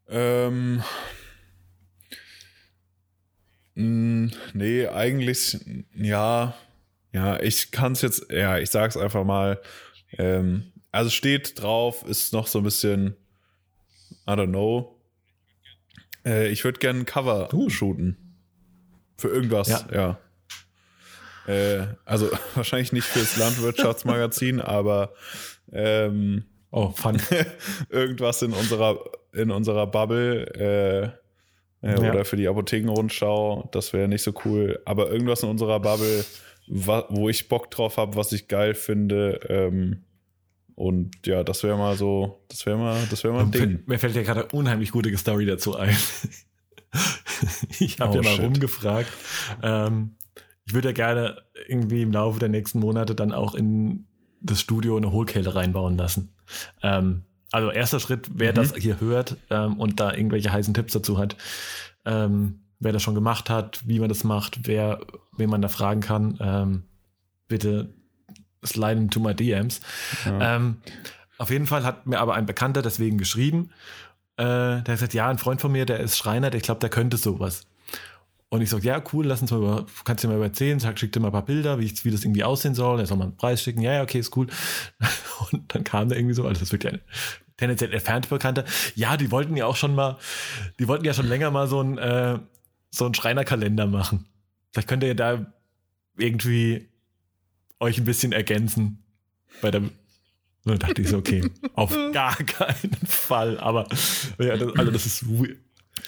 Ähm, 0.09 0.82
mh, 3.76 4.32
nee, 4.53 4.86
eigentlich, 4.88 5.59
ja, 5.94 6.55
ja, 7.12 7.40
ich 7.40 7.70
kann 7.70 7.92
es 7.92 8.03
jetzt, 8.03 8.26
ja, 8.32 8.59
ich 8.59 8.70
sag's 8.70 8.96
einfach 8.96 9.24
mal. 9.24 9.61
Ähm, 10.18 10.72
also 10.90 11.09
steht 11.11 11.61
drauf, 11.62 12.05
ist 12.05 12.32
noch 12.32 12.48
so 12.48 12.59
ein 12.59 12.64
bisschen, 12.64 13.16
I 14.26 14.32
don't 14.32 14.48
know. 14.48 15.01
Äh, 16.24 16.48
ich 16.48 16.64
würde 16.64 16.80
gerne 16.80 17.01
ein 17.01 17.07
Cover 17.07 17.55
Uh. 17.55 17.70
shooten. 17.70 18.30
Für 19.21 19.29
irgendwas, 19.29 19.68
Ja. 19.68 19.87
ja. 19.93 20.18
Äh, 21.47 21.87
also 22.05 22.31
wahrscheinlich 22.55 22.93
nicht 22.93 23.05
fürs 23.07 23.37
Landwirtschaftsmagazin, 23.37 24.61
aber 24.61 25.12
ähm, 25.73 26.45
Oh, 26.73 26.91
fun. 26.91 27.21
irgendwas 27.91 28.43
in 28.43 28.53
unserer, 28.53 28.99
in 29.33 29.51
unserer 29.51 29.89
Bubble 29.89 30.47
äh, 30.55 31.87
äh, 31.87 31.93
Ja. 32.03 32.11
oder 32.11 32.25
für 32.25 32.37
die 32.37 32.47
Apothekenrundschau, 32.47 33.68
das 33.73 33.93
wäre 33.93 34.07
nicht 34.07 34.23
so 34.23 34.33
cool. 34.45 34.81
Aber 34.85 35.11
irgendwas 35.11 35.43
in 35.43 35.49
unserer 35.49 35.81
Bubble, 35.81 36.25
wo 36.68 37.29
ich 37.29 37.49
Bock 37.49 37.71
drauf 37.73 37.97
habe, 37.97 38.14
was 38.14 38.31
ich 38.31 38.47
geil 38.47 38.75
finde. 38.75 39.41
Ähm, 39.49 40.05
und 40.77 41.27
ja, 41.27 41.43
das 41.43 41.64
wäre 41.64 41.77
mal 41.77 41.97
so, 41.97 42.41
das 42.49 42.64
wäre 42.66 42.79
mal, 42.79 42.97
das 43.11 43.25
wäre 43.25 43.35
mal 43.35 43.43
ein 43.43 43.51
Ding. 43.51 43.83
Mir 43.87 43.99
fällt 43.99 44.14
ja 44.14 44.23
gerade 44.23 44.43
eine 44.43 44.49
unheimlich 44.53 44.93
gute 44.93 45.14
Story 45.18 45.47
dazu 45.47 45.75
ein. 45.77 45.97
Ich 47.81 47.99
habe 48.01 48.12
Oh, 48.12 48.16
ja 48.16 48.22
mal 48.22 48.35
shit. 48.37 48.45
rumgefragt. 48.45 49.12
Ähm, 49.62 50.14
ich 50.66 50.74
würde 50.74 50.89
ja 50.89 50.93
gerne 50.95 51.43
irgendwie 51.68 52.03
im 52.03 52.12
Laufe 52.12 52.39
der 52.39 52.49
nächsten 52.49 52.78
Monate 52.81 53.14
dann 53.14 53.33
auch 53.33 53.55
in 53.55 54.07
das 54.41 54.61
Studio 54.61 54.97
eine 54.97 55.11
Hohlkehle 55.12 55.55
reinbauen 55.55 55.97
lassen. 55.99 56.33
Ähm, 56.83 57.22
also 57.53 57.70
erster 57.70 57.99
Schritt, 58.01 58.28
wer 58.33 58.53
Mhm. 58.53 58.57
das 58.57 58.74
hier 58.76 59.01
hört 59.01 59.37
ähm, 59.51 59.78
und 59.78 59.99
da 60.01 60.12
irgendwelche 60.14 60.53
heißen 60.53 60.72
Tipps 60.74 60.93
dazu 60.93 61.18
hat, 61.18 61.37
ähm, 62.05 62.61
wer 62.78 62.93
das 62.93 63.03
schon 63.03 63.14
gemacht 63.14 63.51
hat, 63.51 63.81
wie 63.87 63.99
man 63.99 64.09
das 64.09 64.24
macht, 64.24 64.61
wer, 64.66 65.01
wen 65.37 65.51
man 65.51 65.61
da 65.61 65.68
fragen 65.68 66.01
kann, 66.01 66.39
ähm, 66.41 66.83
bitte 67.49 67.93
slide 68.64 69.01
into 69.01 69.20
my 69.20 69.35
DMs. 69.35 69.81
Ja. 70.24 70.57
Ähm, 70.57 70.76
auf 71.39 71.51
jeden 71.51 71.66
Fall 71.66 71.85
hat 71.85 72.07
mir 72.07 72.20
aber 72.20 72.35
ein 72.35 72.47
Bekannter 72.47 72.83
deswegen 72.83 73.18
geschrieben, 73.18 73.70
äh, 74.37 74.45
der 74.45 74.76
hat 74.78 74.87
gesagt, 74.87 75.14
ja, 75.14 75.28
ein 75.28 75.39
Freund 75.39 75.61
von 75.61 75.72
mir, 75.72 75.85
der 75.87 76.01
ist 76.01 76.16
Schreiner, 76.16 76.51
der 76.51 76.61
glaube, 76.61 76.81
der 76.81 76.89
könnte 76.91 77.16
sowas. 77.16 77.66
Und 78.53 78.62
ich 78.62 78.70
sag, 78.70 78.82
ja, 78.82 79.03
cool, 79.12 79.26
lass 79.26 79.40
uns 79.42 79.53
mal 79.53 79.59
über, 79.59 79.86
kannst 80.05 80.24
du 80.24 80.28
dir 80.28 80.36
mal 80.36 80.42
erzählen, 80.42 80.80
sag, 80.80 80.98
schick 80.98 81.12
dir 81.12 81.20
mal 81.20 81.28
ein 81.28 81.32
paar 81.32 81.44
Bilder, 81.44 81.78
wie, 81.78 81.88
wie 82.03 82.11
das 82.11 82.24
irgendwie 82.24 82.42
aussehen 82.42 82.74
soll, 82.74 82.98
er 82.98 83.07
soll 83.07 83.16
mal 83.16 83.24
einen 83.24 83.36
Preis 83.36 83.62
schicken, 83.62 83.80
ja, 83.80 83.92
ja, 83.94 84.03
okay, 84.03 84.18
ist 84.18 84.36
cool. 84.36 84.48
Und 85.53 85.72
dann 85.72 85.84
kam 85.84 86.09
da 86.09 86.16
irgendwie 86.16 86.34
so, 86.34 86.44
also 86.44 86.59
das 86.59 86.72
wird 86.72 86.82
ja 86.82 86.90
ein 86.90 87.01
tendenziell 87.57 87.92
entfernt 87.92 88.28
Bekannter, 88.28 88.64
ja, 88.96 89.16
die 89.16 89.30
wollten 89.30 89.57
ja 89.57 89.66
auch 89.66 89.76
schon 89.76 89.94
mal, 89.94 90.18
die 90.80 90.88
wollten 90.88 91.05
ja 91.05 91.14
schon 91.14 91.28
länger 91.28 91.51
mal 91.51 91.68
so 91.68 91.80
ein, 91.80 91.96
äh, 91.98 92.40
so 92.90 93.05
einen 93.05 93.14
Schreinerkalender 93.14 93.86
machen. 93.86 94.26
Vielleicht 94.72 94.88
könnt 94.88 95.05
ihr 95.05 95.14
da 95.14 95.53
irgendwie 96.16 96.88
euch 97.78 97.98
ein 97.98 98.05
bisschen 98.05 98.32
ergänzen 98.32 99.05
bei 99.62 99.70
der 99.70 99.82
und 100.64 100.72
dann 100.72 100.78
dachte 100.78 101.01
ich 101.01 101.09
so, 101.09 101.16
okay, 101.16 101.42
auf 101.74 101.96
gar 102.12 102.36
keinen 102.36 103.07
Fall. 103.07 103.59
Aber 103.59 103.86
ja, 104.38 104.57
das, 104.57 104.76
also 104.76 104.90
das 104.90 105.07
ist. 105.07 105.24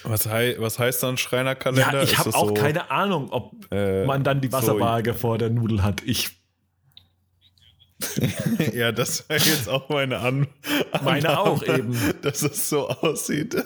Was, 0.03 0.27
hei 0.27 0.55
was 0.59 0.79
heißt 0.79 1.01
dann 1.03 1.17
Schreinerkalender? 1.17 1.99
Ja, 1.99 2.03
ich 2.03 2.17
habe 2.17 2.33
auch 2.35 2.47
so, 2.49 2.53
keine 2.53 2.89
Ahnung, 2.91 3.29
ob 3.31 3.53
äh, 3.71 4.05
man 4.05 4.23
dann 4.23 4.41
die 4.41 4.47
so- 4.49 4.53
Wasserwaage 4.53 5.13
vor 5.13 5.37
der 5.37 5.49
Nudel 5.49 5.83
hat. 5.83 6.01
Ich 6.03 6.29
ja, 8.73 8.91
das 8.91 9.29
war 9.29 9.37
jetzt 9.37 9.69
auch 9.69 9.87
meine 9.87 10.19
An 10.19 10.47
Meine 11.03 11.39
auch 11.39 11.63
eben. 11.63 11.97
dass 12.21 12.41
es 12.41 12.69
so 12.69 12.89
aussieht. 12.89 13.55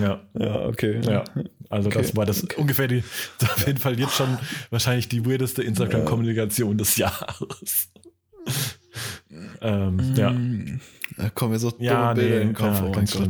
Ja. 0.00 0.20
Ja, 0.36 0.56
okay. 0.66 1.00
Ja, 1.06 1.22
also 1.70 1.88
das 1.88 2.16
war 2.16 2.26
das 2.26 2.42
ungefähr 2.56 2.88
die, 2.88 3.04
das 3.38 3.50
auf 3.54 3.66
jeden 3.66 3.78
Fall 3.78 3.96
jetzt 3.98 4.14
schon 4.16 4.38
wahrscheinlich 4.70 5.08
die 5.08 5.24
weirdeste 5.24 5.62
Instagram-Kommunikation 5.62 6.76
des 6.76 6.96
Jahres. 6.96 7.90
ähm, 9.60 10.14
ja. 10.16 10.34
Da 11.16 11.30
kommen 11.30 11.52
mir 11.52 11.58
so 11.60 11.70
dumme 11.70 11.84
Ja, 11.84 12.12
Bilder 12.12 12.28
nee, 12.36 12.42
in 12.42 12.48
den 12.48 12.54
Kopf. 12.54 12.74
ja, 12.74 12.80
oh 12.80 12.82
mein 12.86 12.92
ganz 12.92 13.12
schlimm. 13.12 13.28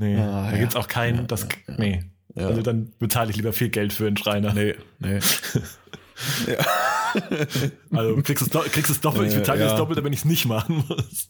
Nee, 0.00 0.16
Ah, 0.16 0.46
da 0.46 0.52
ja. 0.52 0.58
gibt's 0.58 0.76
auch 0.76 0.88
keinen, 0.88 1.26
das, 1.26 1.46
nee. 1.76 2.02
Ja. 2.34 2.46
Also 2.46 2.62
dann 2.62 2.92
bezahle 2.98 3.30
ich 3.30 3.36
lieber 3.36 3.52
viel 3.52 3.68
Geld 3.68 3.92
für 3.92 4.06
einen 4.06 4.16
Schreiner. 4.16 4.54
Nee, 4.54 4.74
nee. 4.98 5.18
Also 7.92 8.16
du 8.16 8.22
kriegst 8.22 8.42
es, 8.42 8.50
do- 8.50 8.60
kriegst 8.70 8.90
es 8.90 9.00
doppelt, 9.00 9.28
ich 9.30 9.34
bezahle 9.38 9.60
ja. 9.60 9.66
das 9.68 9.76
doppelt, 9.76 10.02
wenn 10.04 10.12
ich 10.12 10.20
es 10.20 10.24
nicht 10.24 10.46
machen 10.46 10.84
muss. 10.88 11.28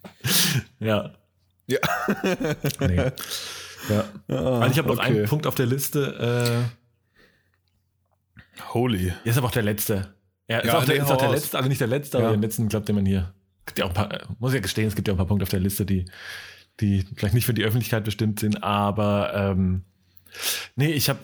ja. 0.80 1.12
Ja. 1.66 1.78
Nee. 2.80 2.96
Ja. 3.88 4.04
Also 4.28 4.70
ich 4.72 4.78
habe 4.78 4.88
noch 4.88 4.98
okay. 4.98 5.06
einen 5.06 5.26
Punkt 5.26 5.46
auf 5.46 5.54
der 5.54 5.66
Liste, 5.66 6.68
Holy. 8.72 9.08
äh, 9.08 9.12
der 9.24 9.26
ist 9.32 9.38
aber 9.38 9.46
auch 9.48 9.52
der 9.52 9.62
letzte. 9.62 10.14
Ja, 10.48 10.58
ist, 10.58 10.66
Ja, 10.66 10.78
auch, 10.78 10.84
der, 10.84 10.94
nee, 10.96 11.02
ist 11.02 11.10
auch 11.10 11.16
der 11.16 11.28
raus. 11.28 11.36
letzte, 11.36 11.56
also 11.58 11.68
nicht 11.68 11.80
der 11.80 11.88
letzte, 11.88 12.18
aber 12.18 12.26
Ja. 12.28 12.32
den 12.32 12.42
letzten, 12.42 12.68
glaubt 12.68 12.88
den 12.88 12.96
man 12.96 13.06
hier. 13.06 13.32
Gibt 13.66 13.78
ja 13.78 13.84
auch 13.84 13.90
ein 13.90 13.94
paar, 13.94 14.12
äh, 14.12 14.20
muss 14.38 14.52
ja 14.54 14.60
gestehen, 14.60 14.88
es 14.88 14.94
gibt 14.96 15.06
ja 15.06 15.12
auch 15.12 15.16
ein 15.16 15.18
paar 15.18 15.26
Punkte 15.26 15.44
auf 15.44 15.48
der 15.50 15.60
Liste, 15.60 15.84
die, 15.86 16.06
die 16.80 17.06
vielleicht 17.14 17.34
nicht 17.34 17.46
für 17.46 17.54
die 17.54 17.64
Öffentlichkeit 17.64 18.04
bestimmt 18.04 18.40
sind, 18.40 18.62
aber 18.62 19.34
ähm, 19.34 19.84
nee, 20.76 20.92
ich 20.92 21.08
habe 21.08 21.20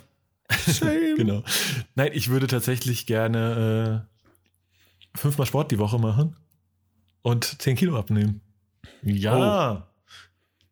genau. 1.17 1.43
Nein, 1.97 2.11
ich 2.13 2.29
würde 2.29 2.47
tatsächlich 2.47 3.07
gerne 3.07 4.07
äh, 5.15 5.19
fünfmal 5.19 5.47
Sport 5.47 5.73
die 5.73 5.79
Woche 5.79 5.99
machen 5.99 6.37
und 7.23 7.61
10 7.61 7.77
Kilo 7.77 7.99
abnehmen. 7.99 8.41
Ja. 9.03 9.89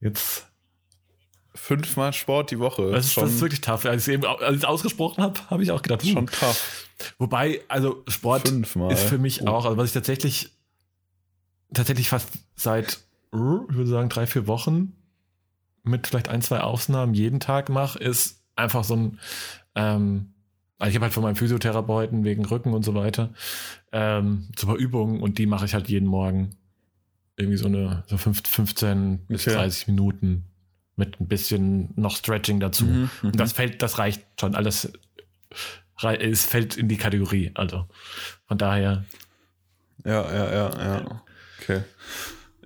Jetzt, 0.00 0.46
Fünfmal 1.56 2.12
Sport 2.12 2.50
die 2.50 2.58
Woche. 2.58 2.90
das 2.90 3.06
ist, 3.06 3.12
schon, 3.14 3.24
das 3.24 3.34
ist 3.34 3.40
wirklich 3.40 3.60
tough. 3.60 3.86
Als 3.86 4.06
ich 4.08 4.18
es 4.18 4.24
als 4.24 4.64
ausgesprochen 4.64 5.22
habe, 5.22 5.38
habe 5.50 5.62
ich 5.62 5.70
auch 5.70 5.82
gedacht, 5.82 6.02
hm. 6.02 6.10
schon 6.12 6.26
tough. 6.26 6.88
Wobei, 7.18 7.62
also 7.68 8.02
Sport 8.08 8.48
Fünfmal. 8.48 8.92
ist 8.92 9.04
für 9.04 9.18
mich 9.18 9.42
Oh. 9.42 9.46
auch, 9.46 9.64
also 9.64 9.76
was 9.76 9.86
ich 9.86 9.94
tatsächlich, 9.94 10.50
tatsächlich 11.72 12.08
fast 12.08 12.28
seit, 12.56 12.98
ich 13.34 13.74
würde 13.76 13.90
sagen, 13.90 14.08
drei, 14.08 14.26
vier 14.26 14.46
Wochen 14.46 14.92
mit 15.82 16.06
vielleicht 16.06 16.28
ein, 16.28 16.40
zwei 16.42 16.60
Ausnahmen 16.60 17.14
jeden 17.14 17.40
Tag 17.40 17.68
mache, 17.68 17.98
ist 17.98 18.42
einfach 18.56 18.84
so 18.84 18.96
ein, 18.96 19.18
ähm, 19.74 20.32
also 20.78 20.90
ich 20.90 20.96
habe 20.96 21.04
halt 21.04 21.12
von 21.14 21.22
meinem 21.22 21.36
Physiotherapeuten 21.36 22.24
wegen 22.24 22.44
Rücken 22.44 22.72
und 22.72 22.84
so 22.84 22.94
weiter 22.94 23.32
ähm, 23.92 24.48
super 24.58 24.74
Übungen 24.76 25.20
und 25.20 25.38
die 25.38 25.46
mache 25.46 25.66
ich 25.66 25.74
halt 25.74 25.88
jeden 25.88 26.06
Morgen 26.06 26.56
irgendwie 27.36 27.58
so 27.58 27.66
eine 27.66 28.04
so 28.06 28.16
fünf- 28.16 28.46
15 28.46 29.26
bis 29.26 29.46
Okay. 29.46 29.56
30 29.56 29.88
Minuten 29.88 30.44
mit 30.96 31.20
ein 31.20 31.26
bisschen 31.26 31.92
noch 31.96 32.16
Stretching 32.16 32.60
dazu. 32.60 32.84
Mhm, 32.86 33.10
mhm. 33.22 33.30
Und 33.30 33.40
das 33.40 33.52
fällt, 33.52 33.82
das 33.82 33.98
reicht 33.98 34.22
schon. 34.40 34.54
Alles 34.54 34.92
es 36.18 36.44
fällt 36.44 36.76
in 36.76 36.88
die 36.88 36.96
Kategorie. 36.96 37.50
Also 37.54 37.86
von 38.46 38.58
daher, 38.58 39.04
Ja, 40.04 40.22
ja, 40.32 40.52
ja, 40.52 40.84
ja. 40.84 41.22
Okay. 41.60 41.82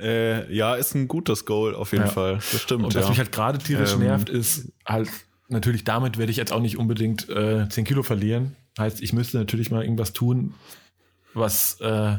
Äh, 0.01 0.53
ja, 0.55 0.75
ist 0.75 0.95
ein 0.95 1.09
gutes 1.09 1.45
Goal 1.45 1.75
auf 1.75 1.93
jeden 1.93 2.05
Ja. 2.07 2.11
Fall. 2.11 2.35
Das 2.37 2.61
stimmt. 2.63 2.85
und 2.85 2.95
ja. 2.95 3.01
was 3.01 3.09
mich 3.09 3.19
halt 3.19 3.33
gerade 3.33 3.59
tierisch 3.59 3.93
Ähm. 3.95 4.01
nervt, 4.01 4.29
ist 4.29 4.69
halt, 4.87 5.09
natürlich 5.49 5.85
damit 5.85 6.19
werde 6.19 6.31
ich 6.31 6.37
jetzt 6.37 6.53
auch 6.53 6.61
nicht 6.61 6.79
unbedingt 6.79 7.29
äh, 7.29 7.69
10 7.69 7.85
Kilo 7.85 8.03
verlieren. 8.03 8.57
Heißt, 8.79 9.01
ich 9.03 9.13
müsste 9.13 9.39
natürlich 9.39 9.71
mal 9.71 9.83
irgendwas 9.83 10.13
tun, 10.13 10.55
was 11.35 11.81
äh, 11.81 12.19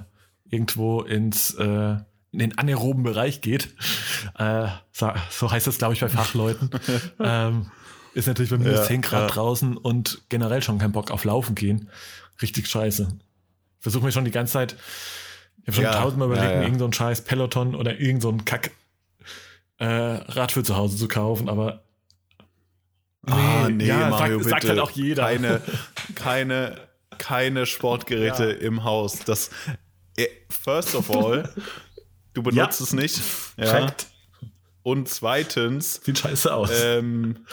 irgendwo 0.50 1.02
ins 1.02 1.54
äh, 1.56 1.96
in 2.32 2.40
den 2.40 2.58
anaeroben 2.58 3.02
Bereich 3.04 3.42
geht. 3.42 3.74
Äh, 4.38 4.68
so, 4.92 5.52
heißt 5.52 5.66
das, 5.66 5.78
glaube 5.80 5.96
ich, 5.96 6.02
bei 6.02 6.10
Fachleuten. 6.10 6.70
ähm, 7.20 7.72
ist 8.14 8.28
natürlich 8.28 8.52
bei 8.52 8.58
minus 8.58 8.76
Ja, 8.76 8.84
10 8.84 9.02
Grad 9.02 9.22
ja. 9.22 9.28
draußen 9.28 9.78
und 9.78 10.22
generell 10.30 10.62
schon 10.62 10.78
kein 10.78 10.92
Bock 10.92 11.10
auf 11.12 11.24
Laufen 11.24 11.56
gehen. 11.56 11.90
Richtig 12.42 12.68
scheiße. 12.68 13.08
Versuche 13.80 14.06
mir 14.06 14.12
schon 14.12 14.26
die 14.26 14.32
ganze 14.32 14.54
Zeit, 14.54 14.76
habe 15.70 15.76
schon 15.76 15.84
Ja, 15.86 16.02
tausendmal 16.02 16.28
ja, 16.30 16.34
überlegt, 16.36 16.56
mir 16.56 16.62
ja. 16.62 16.68
irgend 16.68 16.80
so 16.80 16.92
scheiß 16.92 17.22
Peloton 17.24 17.76
oder 17.76 18.00
irgend 18.00 18.22
so 18.22 18.36
Kack 18.46 18.72
äh, 19.78 19.86
Rad 19.86 20.52
für 20.52 20.64
zu 20.64 20.76
Hause 20.76 20.98
zu 20.98 21.08
kaufen, 21.08 21.48
aber 21.50 21.84
ah, 23.28 23.70
nee, 23.70 23.86
ja, 23.86 24.10
Mario, 24.10 24.40
sagt, 24.40 24.50
sagt 24.64 24.70
halt 24.70 24.80
auch 24.80 24.92
jeder. 24.92 25.24
Keine, 25.24 25.62
keine, 26.16 26.76
keine 27.18 27.66
Sportgeräte 27.66 28.46
Ja. 28.52 28.58
im 28.68 28.84
Haus. 28.84 29.20
Das, 29.26 29.50
eh, 30.18 30.28
first 30.50 30.96
of 30.96 31.10
all, 31.10 31.50
du 32.34 32.44
benutzt 32.44 32.80
Ja. 32.80 32.86
es 32.86 32.94
nicht. 32.94 33.22
Ja. 33.58 33.66
Fact. 33.68 34.08
Und 34.84 35.08
zweitens, 35.10 36.02
Sieht 36.04 36.18
scheiße 36.20 36.54
aus. 36.54 36.72
ähm, 36.74 37.46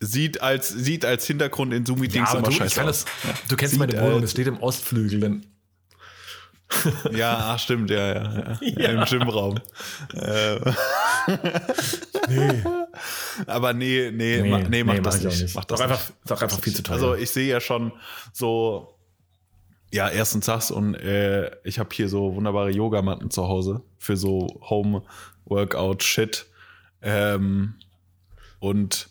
sieht 0.00 0.40
als, 0.42 0.68
sieht 0.68 1.04
als 1.04 1.26
Hintergrund 1.26 1.72
in 1.72 1.86
Zoom-Meetings 1.86 2.30
aber 2.30 2.38
immer 2.40 2.48
du, 2.48 2.54
scheiße 2.54 2.82
aus. 2.82 3.04
das, 3.04 3.04
du 3.48 3.56
kennst 3.56 3.72
Sieht 3.74 3.78
meine 3.80 4.00
Wohnung, 4.00 4.22
es 4.22 4.32
steht 4.32 4.46
im 4.48 4.58
Ostflügel. 4.60 5.20
Dann, 5.20 5.46
Ja, 7.12 7.52
ach, 7.54 7.58
stimmt, 7.58 7.90
ja, 7.90 8.14
ja. 8.14 8.22
ja. 8.22 8.58
Ja. 8.60 8.88
Im 8.90 9.04
Gymraum. 9.04 9.58
äh, 10.14 10.58
nee, 12.28 12.62
aber 13.46 13.72
nee, 13.72 14.10
nee, 14.12 14.42
ma, 14.42 14.58
nee, 14.58 14.84
mach 14.84 14.98
das 15.00 15.20
ich 15.20 15.26
auch 15.26 15.30
nicht. 15.30 15.54
Mach 15.54 15.64
das 15.64 15.80
nicht. 15.80 15.90
einfach, 15.90 16.10
ist 16.24 16.32
auch 16.32 16.42
einfach 16.42 16.60
viel 16.60 16.74
zu 16.74 16.82
teuer. 16.82 16.94
Also 16.94 17.14
ich 17.14 17.30
sehe 17.30 17.48
ja 17.48 17.60
schon 17.60 17.92
so, 18.32 18.98
ja, 19.92 20.08
erstens 20.08 20.46
das 20.46 20.70
und 20.70 20.94
äh, 20.94 21.50
ich 21.64 21.78
habe 21.78 21.90
hier 21.92 22.08
so 22.08 22.34
wunderbare 22.34 22.70
Yogamatten 22.70 23.30
zu 23.30 23.48
Hause 23.48 23.82
für 23.98 24.16
so 24.16 24.60
Home-Workout-Shit. 24.68 26.46
Ähm, 27.02 27.74
und 28.58 29.08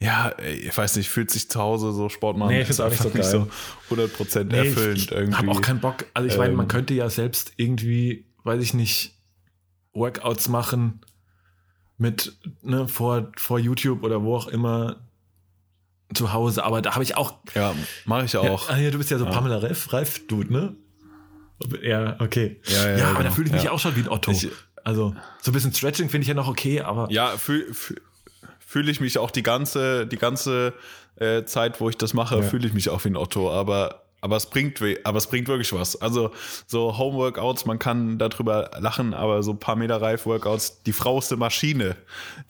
ja, 0.00 0.30
ey, 0.30 0.54
ich 0.54 0.76
weiß 0.76 0.96
nicht, 0.96 1.08
fühlt 1.10 1.30
sich 1.30 1.48
zu 1.50 1.60
Hause 1.60 1.92
so 1.92 2.08
Sport 2.08 2.36
machen. 2.38 2.50
Nee, 2.52 2.60
ich 2.62 2.66
find's 2.66 2.80
auch 2.80 2.88
nicht 2.90 3.02
so 3.02 3.10
geil. 3.10 3.22
so 3.90 3.94
100% 3.94 4.44
Nee, 4.44 4.56
erfüllend 4.68 4.96
ich, 4.98 5.04
ich 5.06 5.12
irgendwie. 5.12 5.36
habe 5.36 5.50
auch 5.50 5.60
keinen 5.60 5.80
Bock. 5.80 6.06
Also 6.14 6.28
ich 6.28 6.38
meine, 6.38 6.54
man 6.54 6.64
Ähm. 6.64 6.68
könnte 6.68 6.94
ja 6.94 7.10
selbst 7.10 7.52
irgendwie, 7.56 8.24
weiß 8.44 8.62
ich 8.62 8.72
nicht, 8.74 9.14
Workouts 9.92 10.48
machen 10.48 11.00
mit 11.98 12.32
ne, 12.62 12.88
vor, 12.88 13.30
vor 13.36 13.58
YouTube 13.58 14.02
oder 14.02 14.22
wo 14.22 14.36
auch 14.36 14.48
immer 14.48 14.96
zu 16.14 16.32
Hause. 16.32 16.64
Aber 16.64 16.80
da 16.80 16.94
habe 16.94 17.04
ich 17.04 17.16
auch 17.16 17.34
ja, 17.54 17.74
mache 18.06 18.24
ich 18.24 18.36
auch. 18.36 18.68
Ja, 18.70 18.74
ah, 18.74 18.78
ja, 18.78 18.90
du 18.90 18.98
bist 18.98 19.10
ja 19.10 19.18
so 19.18 19.26
Ja. 19.26 19.30
Pamela 19.32 19.58
Reif, 19.58 19.92
Reif 19.92 20.26
Dude, 20.26 20.50
ne? 20.52 20.76
Ja, 21.82 22.16
okay. 22.20 22.58
Ja, 22.68 22.88
ja, 22.90 22.98
Ja, 22.98 23.04
aber 23.08 23.16
da 23.16 23.22
genau. 23.24 23.34
fühle 23.34 23.46
ich 23.48 23.52
mich 23.52 23.68
auch 23.68 23.78
schon 23.78 23.94
wie 23.96 24.00
ein 24.00 24.08
Otto. 24.08 24.30
Ich- 24.30 24.48
also, 24.82 25.14
so 25.42 25.50
ein 25.50 25.52
bisschen 25.52 25.74
Stretching 25.74 26.08
finde 26.08 26.22
ich 26.22 26.28
ja 26.28 26.34
noch 26.34 26.48
okay, 26.48 26.80
aber 26.80 27.10
Ja, 27.10 27.36
fühle 27.36 27.74
fühl, 27.74 28.00
fühl 28.70 28.88
ich 28.88 29.00
mich 29.00 29.18
auch 29.18 29.32
die 29.32 29.42
ganze, 29.42 30.06
die 30.06 30.16
ganze 30.16 30.74
äh, 31.16 31.42
Zeit, 31.42 31.80
wo 31.80 31.88
ich 31.88 31.96
das 31.96 32.14
mache, 32.14 32.36
Ja. 32.36 32.42
fühle 32.42 32.68
ich 32.68 32.72
mich 32.72 32.88
auch 32.88 33.02
wie 33.04 33.08
ein 33.08 33.16
Otto. 33.16 33.50
Aber, 33.52 34.02
aber, 34.20 34.36
es 34.36 34.46
bringt, 34.46 34.80
aber 35.02 35.18
es 35.18 35.26
bringt 35.26 35.48
wirklich 35.48 35.72
was. 35.72 36.00
Also 36.00 36.30
so 36.68 36.96
Homeworkouts, 36.96 37.66
man 37.66 37.80
kann 37.80 38.18
darüber 38.18 38.70
lachen, 38.78 39.12
aber 39.12 39.42
so 39.42 39.54
paar 39.54 39.74
Meter 39.74 40.00
Reif-Workouts, 40.00 40.84
die 40.84 40.92
Frau 40.92 41.18
ist 41.18 41.32
eine 41.32 41.40
Maschine. 41.40 41.96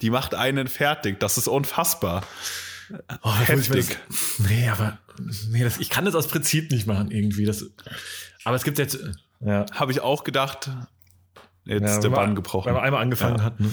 Die 0.03 0.11
macht 0.11 0.35
einen 0.35 0.67
fertig. 0.67 1.19
Das 1.19 1.39
ist 1.39 1.47
unfassbar. 1.47 2.21
oh, 3.23 3.35
heftig. 3.39 3.97
Das, 4.07 4.47
nee, 4.47 4.69
aber 4.69 4.99
nee, 5.49 5.63
das, 5.63 5.79
ich 5.79 5.89
kann 5.89 6.05
das 6.05 6.13
aus 6.13 6.27
Prinzip 6.27 6.69
nicht 6.69 6.85
machen 6.85 7.09
irgendwie. 7.09 7.45
Das, 7.45 7.65
aber 8.43 8.55
es 8.55 8.63
gibt 8.63 8.77
jetzt 8.77 8.99
ja, 9.43 9.65
Habe 9.73 9.91
ich 9.91 10.01
auch 10.01 10.23
gedacht. 10.23 10.69
Jetzt 11.65 11.81
ja, 11.81 11.95
ist 11.95 12.03
der 12.03 12.09
Bann 12.09 12.35
gebrochen. 12.35 12.67
Wenn 12.67 12.75
man 12.75 12.83
einmal 12.83 13.01
angefangen 13.01 13.37
Ja. 13.37 13.43
hat, 13.43 13.59
ne? 13.59 13.71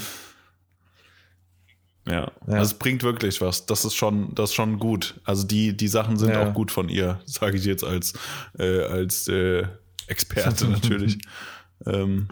Ja. 2.09 2.31
Ja. 2.47 2.55
Also 2.55 2.73
es 2.73 2.75
bringt 2.75 3.03
wirklich 3.03 3.41
was. 3.41 3.67
Das 3.67 3.85
ist 3.85 3.95
schon, 3.95 4.35
das 4.35 4.51
ist 4.51 4.55
schon 4.55 4.79
gut. 4.79 5.21
Also 5.25 5.47
die, 5.47 5.77
die 5.77 5.89
Sachen 5.89 6.17
sind 6.17 6.31
Ja. 6.31 6.49
auch 6.49 6.55
gut 6.55 6.71
von 6.71 6.89
ihr, 6.89 7.21
sage 7.25 7.57
ich 7.57 7.65
jetzt 7.65 7.85
als, 7.85 8.15
äh, 8.59 8.83
als 8.85 9.29
äh, 9.29 9.65
Experte 10.07 10.67
natürlich. 10.69 11.19
ähm, 11.87 12.29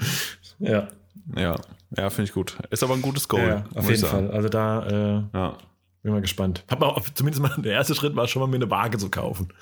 Ja, 0.59 0.89
ja, 1.37 1.57
ja, 1.97 2.11
finde 2.11 2.29
ich 2.29 2.33
gut. 2.33 2.57
Ist 2.71 2.83
aber 2.83 2.95
ein 2.95 3.03
gutes 3.03 3.29
Goal. 3.29 3.43
ja, 3.47 3.65
auf 3.75 3.89
jeden. 3.91 4.05
Fall. 4.07 4.31
Also 4.31 4.49
da 4.49 4.87
äh, 4.87 5.23
Ja. 5.35 5.59
bin 6.03 6.13
mal 6.13 6.21
gespannt. 6.21 6.65
Hab 6.71 6.81
mal, 6.81 6.95
zumindest 7.15 7.43
mal 7.43 7.55
der 7.63 7.73
erste 7.73 7.95
Schritt 7.95 8.15
war 8.17 8.27
schon 8.29 8.41
mal 8.41 8.47
mir 8.49 8.57
eine 8.57 8.71
Waage 8.71 8.97
zu 8.99 9.11
kaufen. 9.11 9.53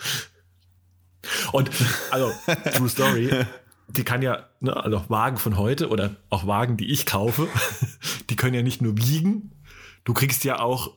Und 1.53 1.71
also 2.11 2.31
True 2.75 2.89
Story, 2.89 3.31
die 3.89 4.05
kann 4.05 4.21
ja 4.23 4.45
ne, 4.61 4.77
also 4.77 5.03
Wagen 5.09 5.37
von 5.39 5.57
heute 5.57 5.89
oder 5.89 6.17
auch 6.31 6.47
Wagen, 6.47 6.77
die 6.77 6.91
ich 6.93 7.07
kaufe, 7.07 7.49
die 8.31 8.37
können 8.37 8.55
ja 8.55 8.63
nicht 8.63 8.83
nur 8.83 8.97
wiegen. 8.99 9.51
Du 10.05 10.15
kriegst 10.15 10.45
ja 10.45 10.61
auch 10.61 10.93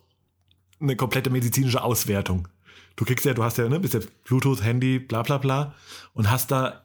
eine 0.79 0.95
komplette 0.95 1.29
medizinische 1.29 1.81
Auswertung. 1.81 2.47
Du 2.95 3.05
kriegst 3.05 3.25
ja, 3.25 3.33
du 3.33 3.43
hast 3.43 3.57
ja, 3.57 3.67
ne, 3.69 3.79
bist 3.79 3.93
ja 3.93 3.99
Bluetooth, 4.23 4.63
Handy, 4.63 4.99
bla 4.99 5.23
bla 5.23 5.37
bla 5.37 5.73
und 6.13 6.29
hast 6.29 6.51
da 6.51 6.83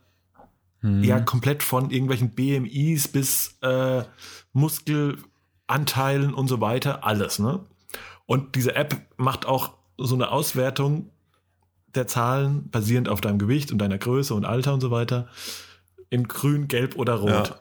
ja 0.82 1.20
komplett 1.20 1.62
von 1.62 1.90
irgendwelchen 1.90 2.30
BMIs 2.30 3.06
bis 3.06 3.56
äh, 3.62 4.02
Muskelanteilen 4.52 6.34
und 6.34 6.48
so 6.48 6.60
weiter, 6.60 7.04
alles, 7.04 7.38
ne? 7.38 7.60
Und 8.26 8.56
diese 8.56 8.74
App 8.74 8.96
macht 9.16 9.46
auch 9.46 9.74
so 9.96 10.14
eine 10.14 10.30
Auswertung 10.30 11.10
der 11.94 12.06
Zahlen, 12.06 12.68
basierend 12.70 13.08
auf 13.08 13.20
deinem 13.20 13.38
Gewicht 13.38 13.70
und 13.70 13.78
deiner 13.78 13.98
Größe 13.98 14.34
und 14.34 14.44
Alter 14.44 14.74
und 14.74 14.80
so 14.80 14.90
weiter, 14.90 15.28
in 16.10 16.26
grün, 16.26 16.66
gelb 16.66 16.96
oder 16.96 17.14
rot. 17.14 17.48
Ja. 17.48 17.60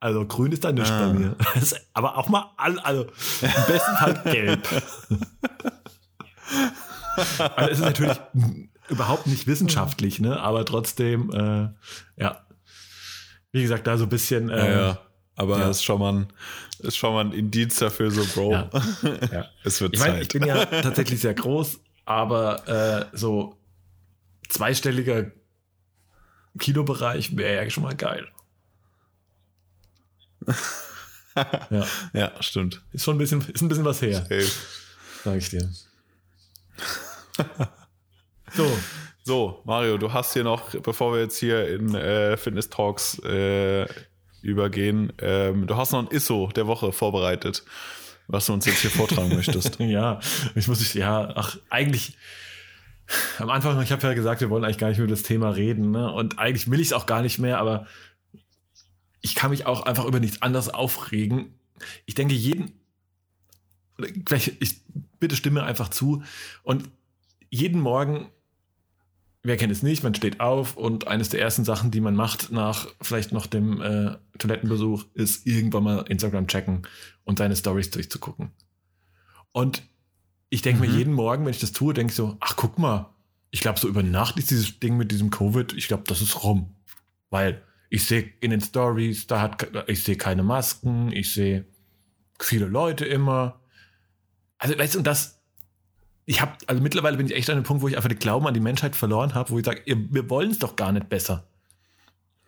Also 0.00 0.26
grün 0.26 0.52
ist 0.52 0.64
da 0.64 0.72
nicht 0.72 0.90
Ah. 0.90 1.06
bei 1.08 1.12
mir. 1.14 1.36
Aber 1.94 2.18
auch 2.18 2.28
mal, 2.28 2.50
all, 2.56 2.78
also 2.80 3.02
im 3.04 3.10
besten 3.66 3.96
Fall 3.96 4.20
gelb. 4.24 4.68
also 7.56 7.70
es 7.70 7.78
ist 7.78 7.84
natürlich 7.84 8.16
überhaupt 8.88 9.26
nicht 9.26 9.46
wissenschaftlich, 9.46 10.20
ne? 10.20 10.38
aber 10.40 10.64
trotzdem, 10.66 11.30
äh, 11.32 11.68
ja. 12.22 12.40
Wie 13.52 13.62
gesagt, 13.62 13.86
da 13.86 13.96
so 13.96 14.04
ein 14.04 14.08
bisschen. 14.10 14.48
Ja, 14.50 14.56
Äh, 14.56 14.72
ja. 14.72 14.98
Aber 15.36 15.58
ja. 15.58 15.68
ist 15.70 15.82
schon 15.82 15.98
mal 16.00 16.12
ein, 16.12 16.26
ist 16.80 16.96
schon 16.96 17.12
mal 17.14 17.24
ein 17.24 17.32
Indiz 17.32 17.76
dafür, 17.76 18.10
so, 18.10 18.24
Bro. 18.34 18.52
Ja. 18.52 18.70
ja. 19.32 19.44
Es 19.64 19.80
wird 19.80 19.94
Ich 19.94 20.00
meine, 20.00 20.20
ich 20.20 20.28
Zeit. 20.28 20.40
bin 20.40 20.48
ja 20.48 20.64
tatsächlich 20.66 21.20
sehr 21.20 21.34
groß, 21.34 21.80
aber 22.04 22.68
äh, 22.68 23.16
so 23.16 23.56
zweistelliger 24.48 25.32
Kilobereich 26.58 27.36
wäre 27.36 27.64
ja 27.64 27.70
schon 27.70 27.82
mal 27.84 27.96
geil. 27.96 28.28
Ja, 31.70 31.86
ja, 32.12 32.32
stimmt. 32.40 32.82
ist 32.92 33.04
schon 33.04 33.16
ein 33.16 33.18
bisschen, 33.18 33.40
ist 33.52 33.62
ein 33.62 33.68
bisschen 33.68 33.84
was 33.84 34.02
her, 34.02 34.24
Ey. 34.28 34.46
sag 35.24 35.36
ich 35.36 35.50
dir. 35.50 35.68
So, 38.56 38.70
So, 39.24 39.62
Mario, 39.64 39.96
du 39.98 40.12
hast 40.12 40.34
hier 40.34 40.44
noch, 40.44 40.70
bevor 40.80 41.14
wir 41.14 41.20
jetzt 41.22 41.38
hier 41.38 41.66
in 41.68 41.94
äh, 41.94 42.36
Fitness 42.36 42.68
Talks 42.68 43.18
äh, 43.24 43.86
übergehen, 44.42 45.12
ähm, 45.18 45.66
du 45.66 45.76
hast 45.76 45.92
noch 45.92 46.00
ein 46.00 46.14
ISO 46.14 46.50
der 46.54 46.66
Woche 46.66 46.92
vorbereitet, 46.92 47.64
was 48.28 48.46
du 48.46 48.52
uns 48.52 48.66
jetzt 48.66 48.80
hier 48.82 48.90
vortragen 48.90 49.28
möchtest. 49.34 49.80
ja, 49.80 50.20
ich 50.54 50.68
muss, 50.68 50.80
ich, 50.82 50.94
ja, 50.94 51.32
ach, 51.34 51.56
eigentlich, 51.70 52.16
am 53.38 53.48
Anfang, 53.50 53.80
ich 53.82 53.92
habe 53.92 54.06
ja 54.06 54.12
gesagt, 54.12 54.40
wir 54.42 54.50
wollen 54.50 54.62
eigentlich 54.64 54.78
gar 54.78 54.90
nicht 54.90 54.98
über 54.98 55.08
das 55.08 55.22
Thema 55.22 55.48
reden, 55.50 55.90
ne? 55.90 56.12
und 56.12 56.38
eigentlich 56.38 56.70
will 56.70 56.80
ich 56.80 56.88
es 56.88 56.92
auch 56.92 57.06
gar 57.06 57.22
nicht 57.22 57.38
mehr, 57.38 57.58
aber 57.58 57.86
ich 59.24 59.34
kann 59.34 59.50
mich 59.50 59.64
auch 59.64 59.86
einfach 59.86 60.04
über 60.04 60.20
nichts 60.20 60.42
anderes 60.42 60.68
aufregen. 60.68 61.54
Ich 62.04 62.14
denke, 62.14 62.34
jeden, 62.34 62.72
gleich, 63.96 64.52
ich 64.60 64.82
bitte 65.18 65.34
stimme 65.34 65.62
einfach 65.62 65.88
zu 65.88 66.22
und 66.62 66.90
jeden 67.48 67.80
Morgen, 67.80 68.28
wer 69.42 69.56
kennt 69.56 69.72
es 69.72 69.82
nicht, 69.82 70.02
man 70.02 70.14
steht 70.14 70.40
auf 70.40 70.76
und 70.76 71.06
eines 71.08 71.30
der 71.30 71.40
ersten 71.40 71.64
Sachen, 71.64 71.90
die 71.90 72.02
man 72.02 72.14
macht 72.14 72.52
nach 72.52 72.86
vielleicht 73.00 73.32
noch 73.32 73.46
dem 73.46 73.80
äh, 73.80 74.18
Toilettenbesuch, 74.38 75.06
ist 75.14 75.46
irgendwann 75.46 75.84
mal 75.84 76.00
Instagram 76.02 76.46
checken 76.46 76.86
und 77.24 77.38
seine 77.38 77.56
Stories 77.56 77.90
durchzugucken. 77.90 78.50
Und 79.52 79.84
ich 80.50 80.60
denke 80.60 80.82
Mhm. 80.82 80.90
mir 80.90 80.98
jeden 80.98 81.14
Morgen, 81.14 81.46
wenn 81.46 81.52
ich 81.54 81.60
das 81.60 81.72
tue, 81.72 81.94
denke 81.94 82.10
ich 82.10 82.16
so, 82.16 82.36
ach 82.40 82.56
guck 82.56 82.78
mal, 82.78 83.14
ich 83.50 83.60
glaube 83.60 83.80
so 83.80 83.88
über 83.88 84.02
Nacht 84.02 84.36
ist 84.36 84.50
dieses 84.50 84.80
Ding 84.80 84.98
mit 84.98 85.10
diesem 85.10 85.30
Covid, 85.30 85.72
ich 85.72 85.88
glaube, 85.88 86.04
das 86.06 86.20
ist 86.20 86.44
rum. 86.44 86.74
Weil 87.30 87.62
ich 87.94 88.06
sehe 88.06 88.32
in 88.40 88.50
den 88.50 88.60
Stories, 88.60 89.28
da 89.28 89.40
hat, 89.40 89.68
ich 89.86 90.02
sehe 90.02 90.16
keine 90.16 90.42
Masken, 90.42 91.12
ich 91.12 91.32
sehe 91.32 91.64
viele 92.40 92.66
Leute 92.66 93.04
immer. 93.04 93.60
Also, 94.58 94.76
weißt 94.76 94.94
du, 94.94 94.98
und 94.98 95.06
das, 95.06 95.40
ich 96.24 96.40
habe, 96.40 96.54
also 96.66 96.82
mittlerweile 96.82 97.16
bin 97.16 97.26
ich 97.26 97.36
echt 97.36 97.48
an 97.50 97.56
dem 97.56 97.62
Punkt, 97.62 97.84
wo 97.84 97.88
ich 97.88 97.94
einfach 97.96 98.08
den 98.08 98.18
Glauben 98.18 98.48
an 98.48 98.54
die 98.54 98.58
Menschheit 98.58 98.96
verloren 98.96 99.34
habe, 99.34 99.50
wo 99.50 99.60
ich 99.60 99.64
sage, 99.64 99.82
wir 99.86 100.28
wollen 100.28 100.50
es 100.50 100.58
doch 100.58 100.74
gar 100.74 100.90
nicht 100.90 101.08
besser. 101.08 101.46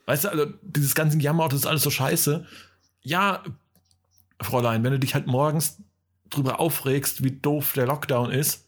Weißt 0.06 0.24
du, 0.24 0.30
also 0.30 0.46
dieses 0.62 0.96
ganze 0.96 1.16
Jammer, 1.18 1.48
das 1.48 1.60
ist 1.60 1.66
alles 1.66 1.82
so 1.82 1.90
scheiße. 1.90 2.44
Ja, 3.02 3.44
Fräulein, 4.40 4.82
wenn 4.82 4.94
du 4.94 4.98
dich 4.98 5.14
halt 5.14 5.28
morgens 5.28 5.80
drüber 6.28 6.58
aufregst, 6.58 7.22
wie 7.22 7.30
doof 7.30 7.72
der 7.74 7.86
Lockdown 7.86 8.32
ist, 8.32 8.66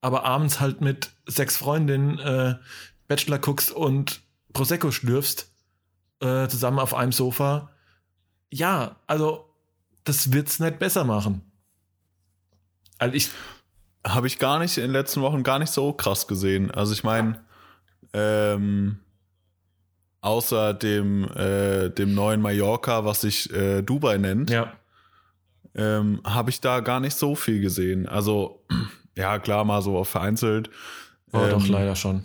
aber 0.00 0.24
abends 0.24 0.60
halt 0.60 0.82
mit 0.82 1.10
sechs 1.26 1.56
Freundinnen 1.56 2.20
äh, 2.20 2.54
Bachelor 3.08 3.40
guckst 3.40 3.72
und 3.72 4.20
Prosecco 4.52 4.92
schlürfst, 4.92 5.51
äh, 6.22 6.48
zusammen 6.48 6.78
auf 6.78 6.94
einem 6.94 7.12
Sofa, 7.12 7.70
ja, 8.50 8.96
also 9.06 9.48
das 10.04 10.32
wird's 10.32 10.60
nicht 10.60 10.78
besser 10.78 11.04
machen. 11.04 11.42
Also 12.98 13.14
ich, 13.14 13.30
Habe 14.06 14.26
ich 14.26 14.38
gar 14.38 14.58
nicht 14.58 14.76
in 14.76 14.84
den 14.84 14.92
letzten 14.92 15.22
Wochen 15.22 15.42
gar 15.42 15.58
nicht 15.58 15.72
so 15.72 15.92
krass 15.92 16.26
gesehen. 16.26 16.70
Also 16.70 16.92
ich 16.92 17.02
meine, 17.02 17.44
ähm, 18.12 19.00
außer 20.20 20.74
dem, 20.74 21.24
äh, 21.34 21.90
dem 21.90 22.14
neuen 22.14 22.40
Mallorca, 22.40 23.04
was 23.04 23.22
sich 23.22 23.52
äh, 23.52 23.82
Dubai 23.82 24.18
nennt, 24.18 24.50
ja, 24.50 24.72
ähm, 25.74 26.20
habe 26.24 26.50
ich 26.50 26.60
da 26.60 26.80
gar 26.80 27.00
nicht 27.00 27.16
so 27.16 27.34
viel 27.34 27.60
gesehen. 27.60 28.06
Also, 28.06 28.64
ja, 29.16 29.38
klar, 29.38 29.64
mal 29.64 29.82
so 29.82 30.04
vereinzelt. 30.04 30.70
doch 31.30 31.64
Ähm, 31.64 31.72
leider 31.72 31.96
schon. 31.96 32.24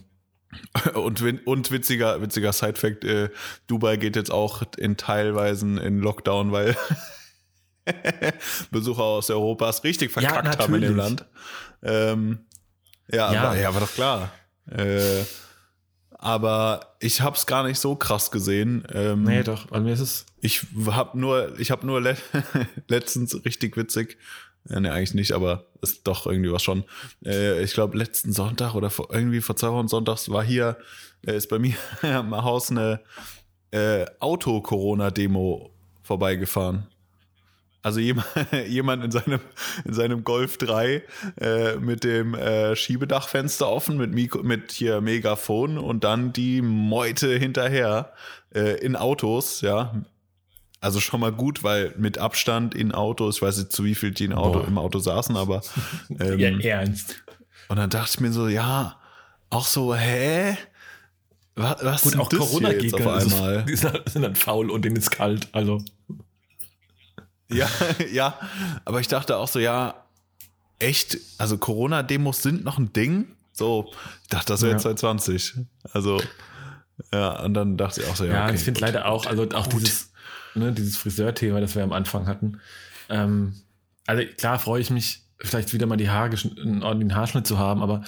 Und, 0.94 1.22
und 1.46 1.72
witziger, 1.72 2.22
witziger 2.22 2.54
Side-Fact, 2.54 3.04
äh, 3.04 3.30
Dubai 3.68 3.98
geht 3.98 4.16
jetzt 4.16 4.32
auch 4.32 4.64
in 4.78 4.96
Teilweisen 4.96 5.78
in 5.78 6.00
Lockdown, 6.00 6.52
weil 6.52 6.76
Besucher 8.72 9.04
aus 9.04 9.30
Europa 9.30 9.70
es 9.70 9.84
richtig 9.84 10.16
Ja, 10.16 10.30
verkackt 10.30 10.60
haben 10.60 10.74
in 10.76 10.82
dem. 10.82 10.96
Land. 10.96 11.26
Ähm, 11.84 12.40
ja, 13.12 13.34
Ja. 13.34 13.44
Aber, 13.44 13.58
ja, 13.60 13.74
war 13.74 13.82
doch 13.82 13.94
klar. 13.94 14.32
Äh, 14.70 15.24
aber 16.12 16.96
ich 17.00 17.22
hab's 17.22 17.46
gar 17.46 17.64
nicht 17.64 17.80
so 17.80 17.96
krass 17.96 18.32
gesehen. 18.32 18.86
Ähm, 18.94 19.24
Nee, 19.24 19.44
doch, 19.44 19.68
bei 19.68 19.80
mir 19.80 19.94
ist 19.94 20.00
es. 20.00 20.26
ich 20.42 20.66
hab 20.88 21.14
nur, 21.16 21.58
ich 21.60 21.72
hab 21.72 21.84
nur 21.84 22.02
le 22.02 22.18
letztens 22.88 23.46
richtig 23.46 23.78
witzig, 23.78 24.18
äh, 24.70 24.80
ne, 24.80 24.92
eigentlich 24.92 25.14
nicht, 25.14 25.32
aber 25.32 25.66
ist 25.82 26.08
doch 26.08 26.26
irgendwie 26.26 26.52
was 26.52 26.64
schon. 26.64 26.84
Äh, 27.26 27.62
ich 27.64 27.74
glaube, 27.74 27.98
letzten 27.98 28.34
Sonntag 28.34 28.76
oder 28.76 28.90
vor, 28.90 29.10
irgendwie 29.12 29.42
vor 29.42 29.56
zwei 29.56 29.72
Wochen 29.72 29.88
sonntags 29.88 30.30
war 30.30 30.44
hier, 30.44 30.78
äh, 31.26 31.36
ist 31.36 31.50
bei 31.50 31.60
mir 31.60 31.76
am 32.02 32.36
Haus 32.36 32.72
eine 32.72 33.02
äh, 33.72 34.06
Auto-Corona-Demo 34.20 35.72
vorbeigefahren. 36.02 36.88
Also 37.82 38.00
jemand, 38.00 38.28
jemand 38.68 39.04
in 39.06 39.12
seinem, 39.12 39.40
in 39.86 39.94
seinem 39.94 40.24
Golf 40.24 40.58
3 40.58 41.04
äh, 41.40 41.76
mit 41.78 42.04
dem 42.04 42.34
äh, 42.34 42.76
Schiebedachfenster 42.76 43.70
offen, 43.70 43.98
mit, 43.98 44.14
Mikro, 44.14 44.44
mit 44.44 44.72
hier 44.72 45.00
Megafon 45.00 45.78
und 45.78 46.04
dann 46.04 46.34
die 46.34 46.62
Meute 46.62 47.38
hinterher 47.38 48.14
äh, 48.54 48.78
in 48.80 48.96
Autos, 48.96 49.62
ja. 49.62 50.02
Also 50.80 51.00
schon 51.00 51.20
mal 51.20 51.32
gut, 51.32 51.64
weil 51.64 51.94
mit 51.98 52.18
Abstand 52.20 52.76
in 52.76 52.92
Autos, 52.92 53.38
ich 53.38 53.42
weiß 53.42 53.58
nicht, 53.58 53.72
zu 53.72 53.84
wie 53.84 53.96
viel 53.96 54.12
die 54.12 54.26
in 54.26 54.34
Auto, 54.34 54.60
Boah. 54.60 54.68
im 54.68 54.78
Auto 54.78 55.00
saßen, 55.00 55.36
aber 55.36 55.62
ähm, 56.20 56.40
Ja, 56.40 56.50
ernst. 56.80 57.16
und 57.70 57.78
dann 57.78 57.90
dachte 57.90 58.12
ich 58.14 58.20
mir 58.20 58.32
so, 58.32 58.48
ja, 58.48 59.00
auch 59.50 59.66
so, 59.66 59.96
hä? 59.96 60.56
Was, 61.56 61.84
was 61.84 62.02
Gut, 62.04 62.14
ist 62.14 62.20
auch 62.20 62.30
Corona-Gegner 62.30 63.08
auf 63.16 63.24
ist- 63.24 63.34
einmal? 63.34 63.66
die 63.68 63.76
sind 63.76 64.22
dann 64.22 64.36
faul 64.36 64.70
und 64.70 64.86
denen 64.86 64.96
ist 64.98 65.10
kalt. 65.10 65.48
Also, 65.52 65.84
Ja, 67.50 67.68
ja, 68.12 68.38
aber 68.86 69.00
ich 69.00 69.08
dachte 69.08 69.38
auch 69.38 69.48
so, 69.48 69.58
ja, 69.60 70.06
echt, 70.80 71.18
also 71.40 71.58
Corona-Demos 71.58 72.44
sind 72.44 72.64
noch 72.64 72.78
ein 72.78 72.94
Ding? 72.94 73.30
So, 73.54 73.92
ich 74.24 74.30
dachte, 74.30 74.54
das 74.54 74.62
wäre 74.62 74.72
Ja. 74.74 74.78
jetzt 74.78 74.84
2020. 74.84 75.54
Also, 75.94 76.22
ja, 77.12 77.42
und 77.44 77.54
dann 77.56 77.78
dachte 77.78 78.02
ich 78.02 78.08
auch 78.08 78.16
so, 78.16 78.26
ja, 78.26 78.34
ja, 78.34 78.46
okay, 78.46 78.56
ich 78.56 78.62
finde 78.62 78.80
gut. 78.80 78.88
leider 78.88 79.08
auch, 79.08 79.26
also 79.26 79.48
auch 79.56 79.66
dieses, 79.68 80.07
ne, 80.58 80.72
dieses 80.74 80.98
Friseur-Thema, 80.98 81.62
das 81.62 81.76
wir 81.76 81.84
am 81.84 81.94
Anfang 81.94 82.28
hatten. 82.28 82.60
Ähm, 83.10 83.54
also 84.06 84.24
klar 84.38 84.60
freue 84.60 84.82
ich 84.82 84.90
mich, 84.90 85.24
vielleicht 85.40 85.74
wieder 85.74 85.86
mal 85.86 85.98
die 85.98 86.10
Haare, 86.10 86.36
einen 86.62 86.84
ordentlichen 86.84 87.16
Haarschnitt 87.16 87.46
zu 87.48 87.58
haben, 87.58 87.82
aber 87.84 88.04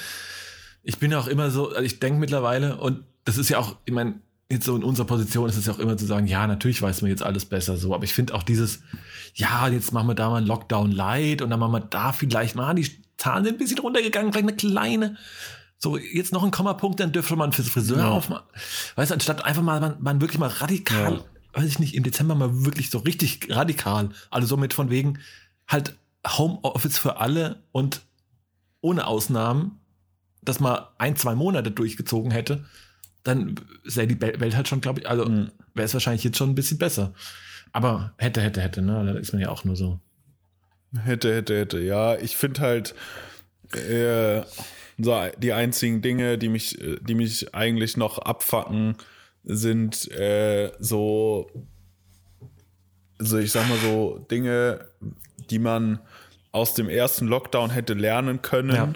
ich 0.84 0.98
bin 0.98 1.12
ja 1.12 1.20
auch 1.20 1.28
immer 1.28 1.52
so, 1.52 1.70
also 1.70 1.82
ich 1.82 2.00
denke 2.00 2.20
mittlerweile, 2.20 2.78
und 2.78 3.04
das 3.26 3.38
ist 3.38 3.50
ja 3.50 3.60
auch, 3.60 3.76
ich 3.86 3.94
meine, 3.94 4.16
jetzt 4.52 4.66
so 4.66 4.76
in 4.76 4.84
unserer 4.84 5.06
Position 5.06 5.48
ist 5.48 5.58
es 5.58 5.68
ja 5.68 5.74
auch 5.74 5.80
immer 5.80 5.96
zu 5.98 6.06
sagen, 6.06 6.26
ja, 6.26 6.48
natürlich 6.48 6.82
weiß 6.82 7.02
man 7.04 7.12
jetzt 7.12 7.22
alles 7.22 7.46
besser 7.46 7.78
so, 7.78 7.94
aber 7.94 8.04
ich 8.04 8.14
finde 8.14 8.34
auch 8.34 8.42
dieses, 8.44 8.80
ja, 9.36 9.68
jetzt 9.68 9.92
machen 9.94 10.08
wir 10.08 10.16
da 10.16 10.30
mal 10.30 10.38
einen 10.38 10.48
Lockdown 10.48 10.92
light 10.92 11.42
und 11.42 11.50
dann 11.52 11.60
machen 11.60 11.74
wir 11.74 11.82
da 11.82 12.12
vielleicht 12.14 12.56
mal, 12.56 12.74
die 12.74 12.90
Zahlen 13.18 13.44
sind 13.44 13.56
ein 13.56 13.60
bisschen 13.60 13.80
runtergegangen, 13.80 14.32
vielleicht 14.32 14.48
eine 14.48 14.56
kleine, 14.58 15.18
so 15.78 15.98
jetzt 15.98 16.34
noch 16.34 16.44
ein 16.44 16.52
Kommapunkt, 16.52 17.00
dann 17.00 17.12
dürfte 17.12 17.36
man 17.36 17.52
fürs 17.52 17.70
Friseur 17.70 18.00
Ja. 18.00 18.10
aufmachen. 18.10 18.48
Weißt 18.96 19.12
du, 19.12 19.14
anstatt 19.16 19.46
einfach 19.46 19.62
mal, 19.62 19.80
man, 19.80 19.98
man 20.00 20.20
wirklich 20.22 20.40
mal 20.40 20.48
radikal, 20.50 21.14
Ja. 21.16 21.26
Weiß 21.54 21.66
ich 21.66 21.80
nicht, 21.80 21.96
im 21.96 22.04
Dezember 22.04 22.36
mal 22.36 22.66
wirklich 22.66 22.90
so 22.90 23.00
richtig 23.00 23.48
radikal, 23.50 24.10
also 24.30 24.48
so 24.48 24.58
mit 24.58 24.74
von 24.74 24.90
wegen 24.90 25.20
halt 25.68 25.96
Homeoffice 26.28 26.98
für 26.98 27.18
alle 27.18 27.64
und 27.72 28.02
ohne 28.82 29.08
Ausnahmen, 29.08 29.80
das 30.42 30.60
mal 30.60 30.90
ein, 30.98 31.16
zwei 31.16 31.36
Monate 31.36 31.72
durchgezogen 31.72 32.32
hätte, 32.32 32.66
dann 33.24 33.56
sähe 33.84 34.08
die 34.08 34.20
Welt 34.22 34.56
halt 34.56 34.68
schon, 34.68 34.82
glaube 34.82 35.02
ich, 35.02 35.10
also 35.10 35.26
Mhm. 35.26 35.52
wäre 35.74 35.86
es 35.86 35.94
wahrscheinlich 35.94 36.24
jetzt 36.24 36.38
schon 36.38 36.50
ein 36.52 36.56
bisschen 36.56 36.78
besser. 36.78 37.14
Aber 37.72 38.14
hätte, 38.18 38.42
hätte, 38.42 38.62
hätte, 38.62 38.82
ne? 38.82 39.06
Da 39.06 39.20
ist 39.20 39.34
man 39.34 39.42
ja 39.42 39.50
auch 39.50 39.64
nur 39.64 39.76
so. 39.76 40.00
Hätte, 41.04 41.36
hätte, 41.36 41.58
hätte. 41.58 41.80
Ja, 41.80 42.16
ich 42.16 42.36
finde 42.36 42.62
halt 42.62 42.96
äh, 43.74 44.42
so 44.98 45.16
die 45.38 45.54
einzigen 45.54 46.02
Dinge, 46.02 46.38
die 46.38 46.50
mich, 46.50 46.82
äh, 46.82 46.98
die 47.02 47.14
mich 47.14 47.54
eigentlich 47.54 47.96
noch 47.98 48.18
abfacken, 48.18 48.96
sind 49.52 50.10
äh, 50.12 50.72
so, 50.80 51.50
also 53.18 53.40
ich 53.40 53.52
sag 53.52 53.68
mal 53.68 53.80
so 53.80 54.26
Dinge, 54.30 54.86
die 55.50 55.58
man 55.58 56.00
aus 56.52 56.76
dem 56.76 56.88
ersten 56.88 57.28
Lockdown 57.28 57.72
hätte 57.72 57.94
lernen 57.94 58.42
können. 58.42 58.76
Ja. 58.76 58.94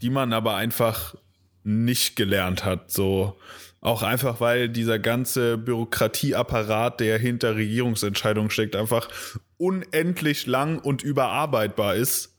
die 0.00 0.10
man 0.10 0.32
aber 0.32 0.54
einfach 0.54 1.16
nicht 1.64 2.14
gelernt 2.14 2.64
hat. 2.64 2.92
So 2.92 3.36
auch 3.80 4.04
einfach, 4.04 4.40
weil 4.40 4.68
dieser 4.68 5.00
ganze 5.00 5.58
Bürokratieapparat, 5.58 7.00
der 7.00 7.18
hinter 7.18 7.56
Regierungsentscheidungen 7.56 8.50
steckt, 8.50 8.76
einfach 8.76 9.08
unendlich 9.56 10.46
lang 10.46 10.78
und 10.78 11.02
überarbeitbar 11.02 11.96
ist. 11.96 12.36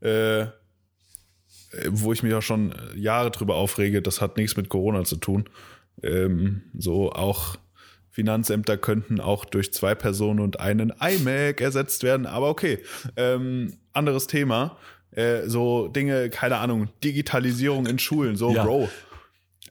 Äh, 0.00 0.46
wo 1.88 2.12
ich 2.12 2.22
mich 2.22 2.32
auch 2.34 2.42
schon 2.42 2.74
Jahre 2.94 3.30
drüber 3.30 3.56
aufrege, 3.56 4.00
das 4.00 4.20
hat 4.20 4.36
nichts 4.36 4.56
mit 4.56 4.68
Corona 4.68 5.04
zu 5.04 5.16
tun. 5.16 5.48
Ähm, 6.04 6.62
so 6.76 7.12
auch 7.12 7.56
Finanzämter 8.10 8.76
könnten 8.76 9.20
auch 9.20 9.44
durch 9.44 9.72
zwei 9.72 9.94
Personen 9.96 10.38
und 10.38 10.60
einen 10.60 10.92
iMac 11.00 11.60
ersetzt 11.60 12.04
werden, 12.04 12.26
aber 12.26 12.48
okay. 12.48 12.78
Ähm, 13.16 13.78
anderes 13.92 14.28
Thema. 14.28 14.76
Äh, 15.10 15.48
so 15.48 15.88
Dinge, 15.88 16.30
keine 16.30 16.58
Ahnung, 16.58 16.88
Digitalisierung 17.02 17.86
in 17.86 17.98
Schulen, 17.98 18.36
so 18.36 18.52
Ja. 18.52 18.64
Bro. 18.64 18.88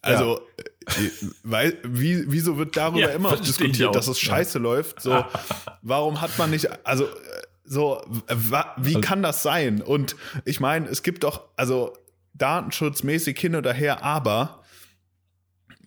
Also, 0.01 0.41
äh, 0.57 1.09
weil, 1.43 1.77
wie, 1.83 2.25
wieso 2.29 2.57
wird 2.57 2.75
darüber 2.75 2.99
Ja, 2.99 3.07
immer 3.09 3.37
diskutiert, 3.37 3.95
dass 3.95 4.07
es 4.09 4.19
scheiße 4.19 4.59
läuft? 4.59 5.01
So, 5.01 5.23
warum 5.81 6.19
hat 6.19 6.37
man 6.37 6.51
nicht, 6.51 6.67
also, 6.85 7.07
so, 7.63 8.01
wie 8.77 8.99
kann 8.99 9.23
das 9.23 9.43
sein? 9.43 9.81
Und 9.81 10.17
ich 10.43 10.59
meine, 10.59 10.89
es 10.89 11.03
gibt 11.03 11.23
doch, 11.23 11.45
also, 11.55 11.93
datenschutzmäßig 12.33 13.39
hin 13.39 13.55
oder 13.55 13.71
her, 13.71 14.03
aber 14.03 14.62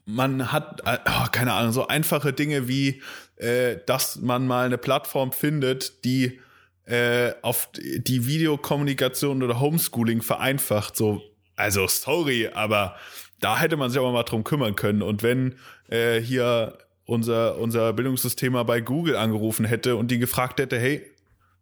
man 0.07 0.53
hat, 0.53 0.81
äh, 0.87 0.99
oh, 1.05 1.27
keine 1.33 1.53
Ahnung, 1.53 1.73
so 1.73 1.89
einfache 1.89 2.33
Dinge 2.33 2.69
wie, 2.69 3.03
äh, 3.37 3.77
dass 3.87 4.17
man 4.17 4.47
mal 4.47 4.65
eine 4.65 4.79
Plattform 4.79 5.33
findet, 5.33 6.05
die 6.05 6.41
äh, 6.87 7.33
auf 7.43 7.69
die 7.75 8.27
Videokommunikation 8.27 9.43
oder 9.43 9.61
Homeschooling 9.61 10.23
vereinfacht. 10.23 10.97
So, 10.97 11.21
also 11.57 11.89
sorry, 11.89 12.49
aber 12.49 12.97
da 13.41 13.59
hätte 13.59 13.77
man 13.77 13.91
sich 13.91 13.99
auch 13.99 14.13
mal 14.13 14.23
drum 14.23 14.45
kümmern 14.45 14.77
können. 14.77 15.03
Und 15.03 15.23
wenn 15.23 15.57
äh, 15.89 16.21
hier 16.21 16.79
unser, 17.05 17.59
unser 17.59 17.93
Bildungssystem 17.93 18.53
mal 18.53 18.63
bei 18.63 18.81
Google 18.81 19.17
angerufen 19.17 19.65
hätte 19.65 19.97
und 19.97 20.11
die 20.11 20.19
gefragt 20.19 20.61
hätte, 20.61 20.79
hey, 20.79 21.05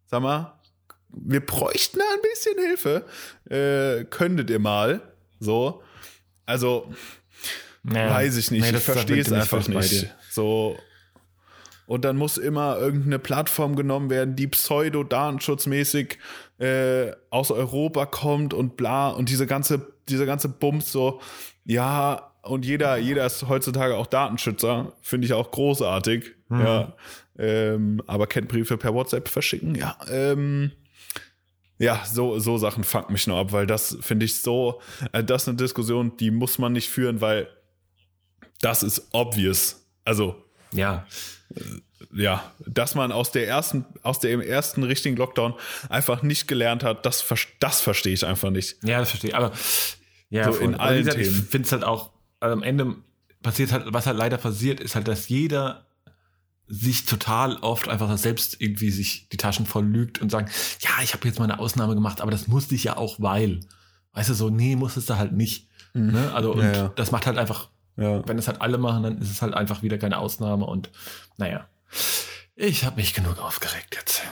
sag 0.05 0.21
mal, 0.21 0.53
wir 1.09 1.43
bräuchten 1.43 1.99
ein 1.99 2.21
bisschen 2.21 2.57
Hilfe, 2.59 3.05
äh, 3.49 4.05
könntet 4.05 4.49
ihr 4.49 4.59
mal, 4.59 5.01
so, 5.39 5.81
also 6.45 6.93
Nee. 7.87 8.09
weiß 8.09 8.37
ich 8.37 8.51
nicht, 8.51 8.71
Nee, 8.71 8.77
ich 8.77 8.83
verstehe 8.83 9.21
es 9.21 9.31
einfach 9.31 9.67
nicht. 9.67 10.07
So. 10.31 10.77
Und 11.87 12.03
dann 12.03 12.17
muss 12.17 12.37
immer 12.37 12.79
irgendeine 12.79 13.19
Plattform 13.19 13.75
genommen 13.75 14.09
werden, 14.09 14.35
die 14.35 14.47
pseudo-datenschutzmäßig 14.47 16.17
äh, 16.57 17.11
aus 17.29 17.51
Europa 17.51 18.07
kommt 18.07 18.55
und 18.55 18.75
bla 18.75 19.09
und 19.09 19.29
diese 19.29 19.45
ganze, 19.45 19.93
diese 20.09 20.25
ganze 20.25 20.49
Bums 20.49 20.91
so, 20.91 21.21
ja, 21.63 22.31
und 22.41 22.65
jeder, 22.65 22.97
jeder 22.97 23.25
ist 23.25 23.47
heutzutage 23.47 23.95
auch 23.95 24.07
Datenschützer, 24.07 24.93
finde 25.01 25.25
ich 25.25 25.33
auch 25.33 25.51
großartig. 25.51 26.31
Mhm. 26.49 26.59
Ja. 26.59 26.93
Ähm, 27.37 28.01
aber 28.07 28.27
kennt 28.27 28.47
Briefe 28.47 28.77
per 28.77 28.93
WhatsApp 28.93 29.27
verschicken, 29.27 29.75
ja. 29.75 29.97
Ähm, 30.09 30.71
ja, 31.77 32.01
so, 32.05 32.39
so 32.39 32.57
Sachen 32.57 32.83
fucken 32.83 33.13
mich 33.13 33.27
nur 33.27 33.37
ab, 33.37 33.51
weil 33.51 33.67
das 33.67 33.97
finde 34.01 34.25
ich 34.25 34.39
so, 34.39 34.81
äh, 35.11 35.23
das 35.23 35.43
ist 35.43 35.49
eine 35.49 35.57
Diskussion, 35.57 36.17
die 36.17 36.31
muss 36.31 36.57
man 36.57 36.71
nicht 36.71 36.89
führen, 36.89 37.19
weil 37.21 37.47
das 38.65 38.83
ist 38.83 39.07
obvious. 39.11 39.85
Also, 40.03 40.35
Ja. 40.73 41.05
ja, 42.13 42.51
dass 42.65 42.95
man 42.95 43.11
aus 43.11 43.31
der 43.31 43.47
ersten, 43.47 43.85
aus 44.03 44.19
dem 44.19 44.41
ersten 44.41 44.83
richtigen 44.83 45.15
Lockdown 45.15 45.53
einfach 45.89 46.21
nicht 46.23 46.47
gelernt 46.47 46.83
hat, 46.83 47.05
das, 47.05 47.23
das 47.59 47.81
verstehe 47.81 48.13
ich 48.13 48.25
einfach 48.25 48.49
nicht. 48.49 48.77
Ja, 48.83 48.99
das 48.99 49.09
verstehe 49.09 49.29
ich. 49.31 49.35
Aber 49.35 49.51
ja, 50.29 50.51
So 50.51 50.59
in 50.59 50.75
allen 50.75 50.99
gesagt, 50.99 51.17
Themen. 51.17 51.29
Ich 51.43 51.49
finde 51.49 51.65
es 51.65 51.71
halt 51.71 51.83
auch, 51.83 52.11
also 52.39 52.53
am 52.53 52.63
Ende 52.63 52.95
passiert 53.41 53.71
halt, 53.71 53.85
was 53.93 54.05
halt 54.07 54.17
leider 54.17 54.37
passiert, 54.37 54.79
ist 54.79 54.95
halt, 54.95 55.07
dass 55.07 55.29
jeder 55.29 55.85
sich 56.67 57.05
total 57.05 57.57
oft 57.57 57.87
einfach 57.87 58.17
selbst 58.17 58.59
irgendwie 58.59 58.89
sich 58.89 59.29
die 59.29 59.37
Taschen 59.37 59.67
voll 59.67 59.85
lügt 59.85 60.19
und 60.19 60.31
sagen, 60.31 60.49
ja, 60.79 60.89
ich 61.03 61.13
habe 61.13 61.27
jetzt 61.27 61.37
mal 61.37 61.45
eine 61.45 61.59
Ausnahme 61.59 61.93
gemacht, 61.93 62.21
aber 62.21 62.31
das 62.31 62.47
musste 62.47 62.73
ich 62.75 62.83
ja 62.85 62.97
auch, 62.97 63.17
weil. 63.19 63.59
Weißt 64.13 64.29
du, 64.29 64.33
so, 64.33 64.49
nee, 64.49 64.75
musstest 64.75 65.09
du 65.09 65.17
halt 65.17 65.33
nicht. 65.33 65.69
Ne? 65.93 66.31
Also, 66.33 66.53
und 66.53 66.57
Mhm. 66.59 66.63
Ja, 66.63 66.73
ja. 66.73 66.91
das 66.95 67.11
macht 67.11 67.25
halt 67.27 67.37
einfach, 67.37 67.69
Ja. 67.97 68.27
wenn 68.27 68.37
es 68.37 68.47
halt 68.47 68.61
alle 68.61 68.77
machen, 68.77 69.03
dann 69.03 69.17
ist 69.19 69.31
es 69.31 69.41
halt 69.41 69.53
einfach 69.53 69.81
wieder 69.81 69.97
keine 69.97 70.17
Ausnahme 70.17 70.65
und 70.65 70.89
naja. 71.37 71.67
Ich 72.55 72.85
habe 72.85 72.97
mich 72.97 73.13
genug 73.13 73.39
aufgeregt 73.39 73.95
jetzt. 73.95 74.23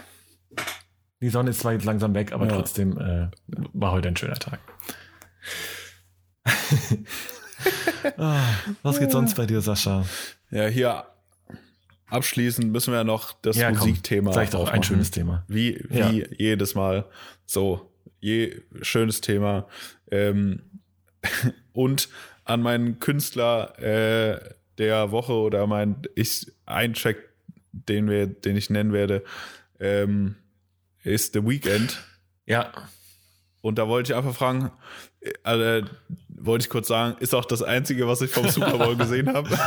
Die 1.22 1.30
Sonne 1.30 1.52
ist 1.52 1.60
zwar 1.62 1.72
jetzt 1.74 1.86
langsam 1.86 2.14
weg, 2.14 2.34
aber 2.34 2.48
Ja. 2.48 2.56
trotzdem 2.56 2.98
äh, 2.98 3.28
war 3.74 3.92
heute 3.94 4.10
ein 4.10 4.18
schöner 4.18 4.36
Tag. 4.36 4.60
ah, 8.18 8.44
was 8.82 9.00
geht 9.00 9.12
sonst 9.12 9.36
bei 9.36 9.46
dir, 9.46 9.62
Sascha? 9.62 10.06
Ja, 10.52 10.68
hier 10.68 11.06
abschließend 12.08 12.72
müssen 12.72 12.92
wir 12.92 12.98
ja 13.00 13.04
noch 13.04 13.34
das 13.42 13.56
Ja, 13.58 13.70
komm, 13.72 13.80
Musikthema 13.80 14.34
Sag 14.34 14.44
ich 14.46 14.50
doch, 14.52 14.70
ein 14.70 14.84
schönes 14.84 15.12
Thema. 15.12 15.44
Wie, 15.48 15.84
wie 15.90 15.98
Ja. 15.98 16.10
jedes 16.38 16.76
Mal. 16.76 17.06
So, 17.46 17.92
je 18.20 18.62
schönes 18.82 19.22
Thema. 19.22 19.68
Ähm, 20.12 20.82
und 21.74 22.10
an 22.46 22.62
meinen 22.62 23.00
Künstler 23.00 23.78
äh, 23.80 24.40
der 24.78 25.12
Woche 25.12 25.34
oder 25.34 25.68
mein 25.68 26.02
ich 26.16 26.52
ein 26.66 26.94
Track, 26.94 27.18
den 27.72 28.10
wir, 28.10 28.28
den 28.28 28.58
ich 28.58 28.70
nennen 28.70 28.94
werde, 28.94 29.24
ähm, 29.80 30.36
ist 31.04 31.34
The 31.34 31.46
Weekend. 31.46 32.04
Ja, 32.46 32.72
Und 33.62 33.78
da 33.78 33.88
wollte 33.88 34.12
ich 34.12 34.18
einfach 34.18 34.36
fragen, 34.36 34.72
äh, 35.22 35.32
also, 35.44 35.88
wollte 36.28 36.66
ich 36.66 36.70
kurz 36.70 36.88
sagen, 36.90 37.16
ist 37.20 37.34
auch 37.34 37.46
das 37.46 37.64
Einzige, 37.64 38.08
was 38.08 38.22
ich 38.22 38.32
vom 38.32 38.50
Super 38.50 38.78
Bowl 38.78 38.96
gesehen 38.98 39.34
habe. 39.34 39.58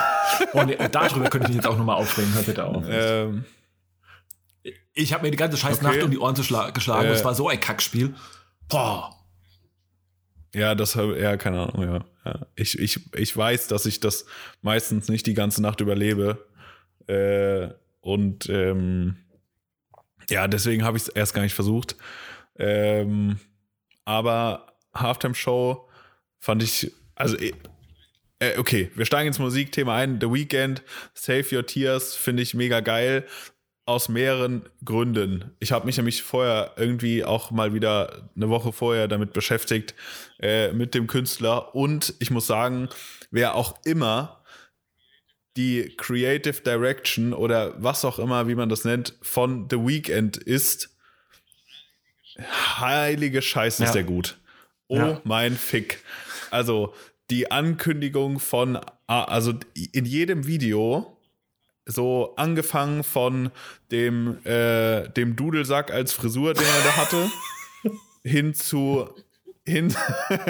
oh, 0.53 0.63
nee, 0.63 0.77
darüber 0.93 1.31
könnte 1.31 1.47
ich 1.47 1.49
mich 1.49 1.57
jetzt 1.57 1.67
auch 1.67 1.79
nochmal 1.79 1.97
aufregen. 1.97 2.33
Hör 2.35 2.43
bitte 2.43 2.65
auf. 2.65 2.85
ähm, 2.87 3.45
Ich 4.93 5.13
habe 5.15 5.23
mir 5.25 5.31
die 5.31 5.39
ganze 5.39 5.57
scheiß 5.57 5.79
Okay. 5.79 5.85
Nacht 5.87 6.03
um 6.03 6.11
die 6.11 6.19
Ohren 6.19 6.35
geschlagen. 6.35 7.07
Äh. 7.07 7.13
Es 7.13 7.25
war 7.25 7.35
so 7.35 7.49
ein 7.49 7.61
Kackspiel. 7.61 8.15
Boah. 8.69 9.16
Ja, 10.57 10.75
das 10.75 10.97
habe 10.97 11.21
ja 11.21 11.37
keine 11.37 11.61
Ahnung, 11.61 11.83
ja. 11.83 12.05
ja. 12.25 12.47
Ich, 12.55 12.79
ich, 12.79 13.15
ich 13.15 13.37
weiß, 13.37 13.69
dass 13.69 13.85
ich 13.85 14.01
das 14.01 14.25
meistens 14.63 15.11
nicht 15.11 15.27
die 15.27 15.35
ganze 15.35 15.61
Nacht 15.61 15.83
überlebe. 15.83 16.47
Äh, 17.07 17.69
und 18.01 18.49
ähm, 18.49 19.19
ja, 20.31 20.49
deswegen 20.49 20.83
habe 20.83 20.97
ich 20.97 21.03
es 21.03 21.09
erst 21.11 21.35
gar 21.35 21.43
nicht 21.43 21.53
versucht. 21.53 21.97
Ähm, 22.59 23.39
aber 24.07 24.73
Halftime 24.95 25.35
Show 25.35 25.91
fand 26.39 26.63
ich, 26.63 26.91
also 27.15 27.37
eh, 27.37 27.53
äh, 28.39 28.57
okay, 28.57 28.91
wir 28.95 29.05
steigen 29.05 29.29
ins 29.29 29.39
Musikthema 29.39 29.95
ein. 29.95 30.19
The 30.23 30.33
Weeknd, 30.33 30.83
Save 31.13 31.55
Your 31.55 31.67
Tears, 31.67 32.17
finde 32.17 32.43
ich 32.43 32.55
mega 32.55 32.81
geil. 32.81 33.27
Aus 33.85 34.09
mehreren 34.09 34.65
Gründen. 34.85 35.53
Ich 35.61 35.71
habe 35.71 35.85
mich 35.85 35.99
nämlich 35.99 36.23
vorher 36.23 36.73
irgendwie 36.77 37.25
auch 37.25 37.51
mal 37.51 37.75
wieder 37.75 38.31
eine 38.35 38.49
Woche 38.49 38.73
vorher 38.73 39.07
damit 39.07 39.35
beschäftigt, 39.35 39.95
äh, 40.41 40.73
mit 40.73 40.95
dem 40.95 41.07
Künstler. 41.07 41.75
Und 41.75 42.15
ich 42.19 42.31
muss 42.31 42.47
sagen, 42.47 42.89
wer 43.31 43.55
auch 43.55 43.79
immer 43.85 44.43
die 45.57 45.95
Creative 45.97 46.61
Direction 46.61 47.33
oder 47.33 47.75
was 47.83 48.05
auch 48.05 48.19
immer, 48.19 48.47
wie 48.49 48.55
man 48.55 48.69
das 48.69 48.85
nennt, 48.85 49.15
von 49.23 49.69
The 49.71 49.77
Weeknd 49.79 50.37
ist, 50.37 50.91
heilige 52.79 53.41
Scheiße 53.43 53.83
ist 53.85 53.89
Ja. 53.91 53.95
der 53.95 54.05
gut. 54.05 54.37
Oh 54.89 54.97
Ja. 54.97 55.21
mein 55.25 55.57
Fick. 55.57 56.03
Also 56.51 56.95
die 57.31 57.51
Ankündigung 57.51 58.39
von, 58.39 58.77
ah, 59.07 59.25
also 59.25 59.55
in 59.93 60.05
jedem 60.05 60.47
Video, 60.47 61.17
so 61.87 62.35
angefangen 62.37 63.03
von 63.03 63.51
dem, 63.91 64.45
äh, 64.45 65.09
dem 65.11 65.37
Dudelsack 65.37 65.91
als 65.91 66.13
Frisur, 66.13 66.53
den 66.55 66.65
er 66.67 66.85
da 66.85 66.97
hatte, 66.97 67.31
hin 68.25 68.55
zu 68.55 69.09
hin, 69.67 69.95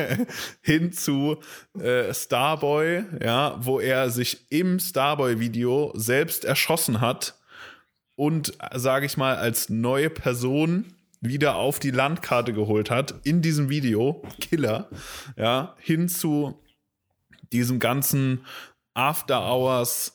hin 0.62 0.92
zu 0.92 1.38
äh, 1.78 2.12
Starboy, 2.12 3.04
ja, 3.22 3.58
wo 3.60 3.80
er 3.80 4.10
sich 4.10 4.50
im 4.50 4.78
Starboy-Video 4.78 5.92
selbst 5.94 6.44
erschossen 6.44 7.00
hat 7.00 7.38
und, 8.14 8.56
sage 8.74 9.06
ich 9.06 9.16
mal, 9.16 9.36
als 9.36 9.68
neue 9.68 10.10
Person 10.10 10.92
wieder 11.20 11.56
auf 11.56 11.78
die 11.78 11.90
Landkarte 11.90 12.52
geholt 12.52 12.90
hat 12.90 13.14
in 13.24 13.42
diesem 13.42 13.68
Video, 13.70 14.22
Killer, 14.40 14.88
ja, 15.36 15.74
hin 15.78 16.08
zu 16.08 16.62
diesem 17.52 17.78
ganzen 17.78 18.44
After 18.94 19.40
Hours 19.40 20.14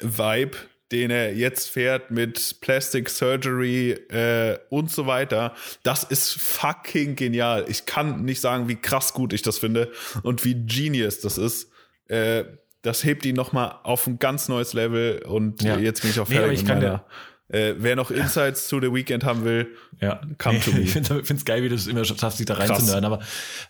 Vibe, 0.00 0.56
den 0.92 1.10
er 1.10 1.34
jetzt 1.34 1.68
fährt 1.70 2.10
mit 2.10 2.56
Plastic 2.60 3.08
Surgery 3.10 3.92
äh, 3.92 4.58
und 4.70 4.90
so 4.90 5.06
weiter. 5.06 5.54
Das 5.82 6.04
ist 6.04 6.32
fucking 6.40 7.16
genial. 7.16 7.64
Ich 7.68 7.86
kann 7.86 8.24
nicht 8.24 8.40
sagen, 8.40 8.68
wie 8.68 8.76
krass 8.76 9.12
gut 9.14 9.32
ich 9.32 9.42
das 9.42 9.58
finde 9.58 9.90
und 10.22 10.44
wie 10.44 10.54
genius 10.66 11.20
das 11.20 11.38
ist. 11.38 11.70
Äh, 12.08 12.44
das 12.82 13.04
hebt 13.04 13.24
ihn 13.26 13.36
noch 13.36 13.52
mal 13.52 13.78
auf 13.82 14.06
ein 14.06 14.18
ganz 14.18 14.48
neues 14.48 14.72
Level 14.72 15.22
und 15.26 15.62
Ja. 15.62 15.78
jetzt 15.78 16.00
bin 16.02 16.10
ich 16.10 16.18
auch 16.18 16.28
Nee, 16.28 16.46
ich 16.52 16.64
kann 16.64 16.78
meiner 16.78 16.98
dir- 16.98 17.04
Äh, 17.52 17.74
wer 17.78 17.96
noch 17.96 18.12
Insights 18.12 18.68
zu 18.68 18.80
The 18.80 18.94
Weekend 18.94 19.24
haben 19.24 19.44
will, 19.44 19.68
Ja, 20.00 20.20
Come 20.38 20.60
to 20.60 20.70
me. 20.70 20.80
Ich 20.82 20.92
finde 20.92 21.22
es 21.22 21.44
geil, 21.44 21.62
wie 21.64 21.68
du 21.68 21.74
es 21.74 21.88
immer 21.88 22.04
schaffst, 22.04 22.38
dich 22.38 22.46
da 22.46 22.54
reinzunörden. 22.54 23.04
Aber 23.04 23.18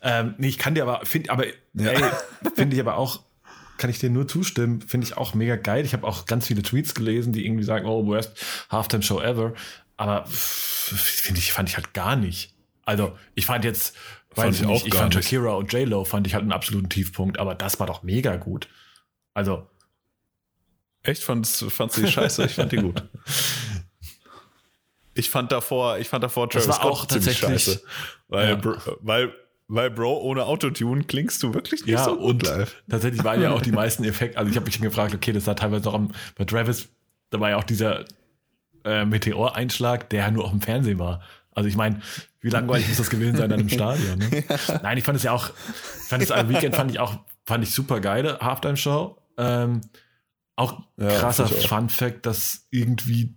ähm, 0.03 0.35
nee, 0.39 0.49
ich 0.49 0.59
kann 0.59 0.75
dir 0.75 0.83
aber, 0.83 1.05
finde 1.07 1.31
aber, 1.31 1.47
ey, 1.47 1.55
finde 2.55 2.77
ich 2.77 2.81
aber 2.81 2.97
auch, 2.99 3.21
kann 3.81 3.91
ich 3.91 3.99
dir 3.99 4.11
nur 4.11 4.29
zustimmen, 4.29 4.81
finde 4.83 5.07
ich 5.07 5.17
auch 5.17 5.35
mega 5.35 5.57
geil. 5.57 5.85
Ich 5.85 5.93
habe 5.93 6.07
auch 6.07 6.27
ganz 6.27 6.47
viele 6.47 6.63
Tweets 6.63 6.95
gelesen, 6.95 7.33
die 7.33 7.45
irgendwie 7.45 7.65
sagen, 7.65 7.87
oh, 7.87 8.07
worst 8.07 8.33
Halftime 8.71 9.03
Show 9.03 9.21
ever. 9.21 9.55
Aber 9.97 10.25
finde 10.27 11.41
ich, 11.41 11.53
fand 11.53 11.69
ich 11.69 11.77
halt 11.77 11.93
gar 11.95 12.15
nicht. 12.15 12.55
Also, 12.85 13.17
ich 13.35 13.47
fand 13.47 13.65
jetzt, 13.65 13.97
Fand 14.33 14.55
ich 14.55 14.61
ich 14.61 14.67
auch 14.67 14.71
nicht, 14.71 14.87
ich 14.87 14.93
gar 14.93 15.03
fand 15.03 15.15
nicht. 15.17 15.25
Shakira 15.25 15.55
und 15.55 15.73
J-Lo 15.73 16.05
fand 16.05 16.27
ich 16.27 16.35
halt 16.35 16.43
einen 16.43 16.53
absoluten 16.53 16.89
Tiefpunkt, 16.89 17.39
aber 17.41 17.57
das 17.57 17.81
war 17.81 17.87
doch 17.89 18.03
mega 18.05 18.37
gut. 18.37 18.69
Also, 19.35 19.67
echt 21.03 21.23
fandst 21.25 21.65
fandst 21.71 21.97
du 21.97 22.03
die 22.03 22.13
scheiße? 22.13 22.45
Ich 22.45 22.55
fand 22.55 22.71
die 22.73 22.77
gut. 22.77 23.03
Ich 25.15 25.29
fand 25.29 25.51
davor, 25.53 25.99
ich 25.99 26.09
fand 26.09 26.23
davor 26.23 26.49
Das 26.49 26.65
Travis 26.67 26.79
war 26.81 26.85
auch 26.91 26.99
Scott 27.01 27.11
ziemlich 27.13 27.41
tatsächlich- 27.41 27.65
scheiße. 27.65 27.83
Weil, 28.29 28.51
Ja. 28.51 28.77
Weil, 29.01 29.35
weil 29.73 29.91
Bro 29.91 30.21
ohne 30.23 30.45
Autotune 30.47 31.05
klingst 31.05 31.43
du 31.43 31.55
wirklich 31.55 31.83
nicht 31.87 31.93
Ja, 31.93 32.05
so 32.05 32.17
gut 32.17 32.25
und 32.27 32.43
live. 32.43 32.83
tatsächlich 32.89 33.23
waren 33.25 33.41
ja 33.41 33.53
auch 33.53 33.63
die 33.63 33.73
meisten 33.83 34.05
Effekte. 34.05 34.37
Also 34.39 34.51
ich 34.51 34.57
habe 34.57 34.67
mich 34.67 34.75
schon 34.75 34.85
gefragt, 34.85 35.15
okay, 35.15 35.33
das 35.33 35.47
war 35.47 35.55
teilweise 35.57 35.89
auch 35.89 35.95
am, 35.95 36.13
bei 36.37 36.45
Travis, 36.45 36.89
da 37.31 37.39
war 37.41 37.51
ja 37.51 37.57
auch 37.57 37.65
dieser 37.65 38.05
äh, 38.85 39.05
Meteoreinschlag, 39.05 40.11
der 40.11 40.21
ja 40.25 40.31
nur 40.31 40.45
auf 40.45 40.51
dem 40.51 40.61
Fernsehen 40.61 40.99
war. 40.99 41.23
Also 41.53 41.69
ich 41.69 41.77
meine, 41.77 42.01
wie 42.41 42.49
langweilig 42.49 42.89
muss 42.89 42.97
das 42.97 43.11
gewesen 43.11 43.37
sein 43.37 43.49
dann 43.51 43.61
im 43.61 43.69
Stadion? 43.79 44.19
Ne? 44.19 44.45
Nein, 44.83 44.99
ich 44.99 45.05
fand 45.05 45.17
es 45.17 45.23
ja 45.23 45.33
auch, 45.33 45.51
ich 45.51 46.09
fand 46.09 46.23
es 46.23 46.31
am 46.31 46.49
Weekend 46.49 46.75
fand 46.75 46.91
ich 46.91 46.99
auch, 46.99 47.19
fand 47.45 47.63
ich 47.63 47.71
super 47.73 48.01
geile 48.01 48.39
Halftime-Show. 48.41 49.17
Ähm, 49.39 49.81
auch 50.57 50.83
Ja, 50.97 51.09
krasser 51.19 51.45
auch. 51.47 51.69
Fun 51.69 51.89
Fact, 51.89 52.27
dass 52.27 52.67
irgendwie 52.71 53.35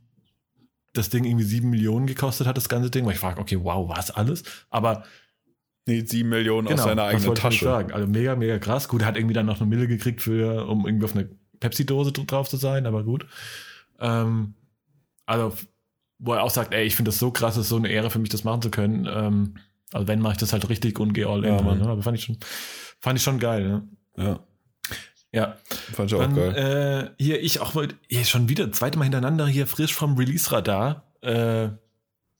das 0.93 1.09
Ding 1.09 1.25
irgendwie 1.25 1.45
sieben 1.45 1.69
Millionen 1.69 2.05
gekostet 2.05 2.45
hat, 2.47 2.55
das 2.57 2.69
ganze 2.69 2.89
Ding. 2.91 3.05
Weil 3.05 3.13
ich 3.13 3.19
frage, 3.19 3.39
okay, 3.41 3.59
wow, 3.61 3.89
was 3.89 4.11
alles? 4.11 4.43
Aber 4.69 5.03
Nee, 5.85 6.03
sieben 6.05 6.29
Millionen 6.29 6.67
aus 6.69 6.79
seiner 6.79 6.91
Genau, 6.91 6.95
das 7.03 7.09
eigenen 7.13 7.27
wollte 7.27 7.39
ich 7.39 7.43
Tasche. 7.43 7.65
sagen. 7.65 7.91
Also 7.91 8.07
mega, 8.07 8.35
mega 8.35 8.57
krass. 8.59 8.87
Gut, 8.87 9.01
er 9.01 9.07
hat 9.07 9.17
irgendwie 9.17 9.33
dann 9.33 9.45
noch 9.45 9.59
eine 9.59 9.69
Mille 9.69 9.87
gekriegt, 9.87 10.21
für, 10.21 10.65
um 10.67 10.85
irgendwie 10.87 11.05
auf 11.05 11.15
eine 11.15 11.29
Pepsi-Dose 11.59 12.11
dr- 12.13 12.25
drauf 12.25 12.47
zu 12.49 12.57
sein, 12.57 12.85
aber 12.85 13.03
gut. 13.03 13.25
Ähm, 13.99 14.53
also, 15.25 15.53
wo 16.19 16.33
er 16.33 16.43
auch 16.43 16.49
sagt, 16.49 16.73
ey, 16.73 16.85
ich 16.85 16.95
finde 16.95 17.09
das 17.09 17.19
so 17.19 17.31
krass, 17.31 17.55
es 17.57 17.63
ist 17.63 17.69
so 17.69 17.75
eine 17.75 17.89
Ehre 17.89 18.09
für 18.09 18.19
mich, 18.19 18.29
das 18.29 18.43
machen 18.45 18.61
zu 18.61 18.69
können. 18.71 19.07
Ähm, 19.11 19.55
also 19.91 20.07
wenn, 20.07 20.19
mache 20.21 20.33
ich 20.33 20.39
das 20.39 20.53
halt 20.53 20.69
richtig 20.69 20.99
und 20.99 21.13
gehe 21.13 21.27
all 21.27 21.43
in. 21.43 21.53
Ja, 21.53 21.75
ne? 21.75 21.85
Aber 21.87 22.01
fand 22.01 22.17
ich 22.17 22.23
schon, 22.23 22.37
fand 22.99 23.17
ich 23.19 23.23
schon 23.23 23.39
geil. 23.39 23.67
Ne? 23.67 23.87
Ja, 24.17 24.39
Ja, 25.33 25.57
fand 25.93 26.11
ich 26.11 26.15
auch 26.15 26.21
dann 26.21 26.35
geil. 26.35 27.11
äh, 27.17 27.23
hier, 27.23 27.41
ich 27.41 27.59
auch 27.59 27.73
mal, 27.73 27.87
hier 28.09 28.23
schon 28.25 28.47
wieder, 28.49 28.71
zweite 28.71 28.97
Mal 28.97 29.03
hintereinander 29.05 29.47
hier 29.47 29.67
frisch 29.67 29.93
vom 29.93 30.15
Release-Radar. 30.17 31.03
Äh, 31.21 31.69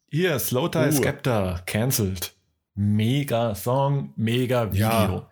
hier, 0.09 0.39
Slow 0.39 0.69
Tie 0.69 0.87
Uh. 0.87 0.91
Skepta, 0.91 1.59
cancelled. 1.65 2.32
Mega 2.75 3.55
Song, 3.55 4.13
mega 4.15 4.71
Video. 4.71 4.85
Ja, 4.87 5.29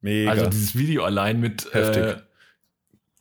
Mega. 0.00 0.30
Also 0.30 0.46
dieses 0.50 0.76
Video 0.76 1.04
allein 1.04 1.40
mit 1.40 1.72
äh, 1.74 2.16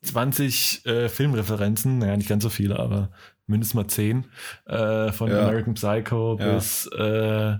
20 0.04 0.86
äh, 0.86 1.10
Filmreferenzen, 1.10 1.98
naja, 2.00 2.16
nicht 2.18 2.30
ganz 2.30 2.44
so 2.44 2.50
viele, 2.50 2.78
aber 2.80 3.10
mindestens 3.48 3.74
mal 3.76 3.88
10, 3.88 4.26
äh, 4.66 5.12
von 5.12 5.30
Ja. 5.32 5.42
American 5.48 5.74
Psycho 5.74 6.38
Ja. 6.40 6.54
bis 6.56 6.88
äh, 6.98 7.56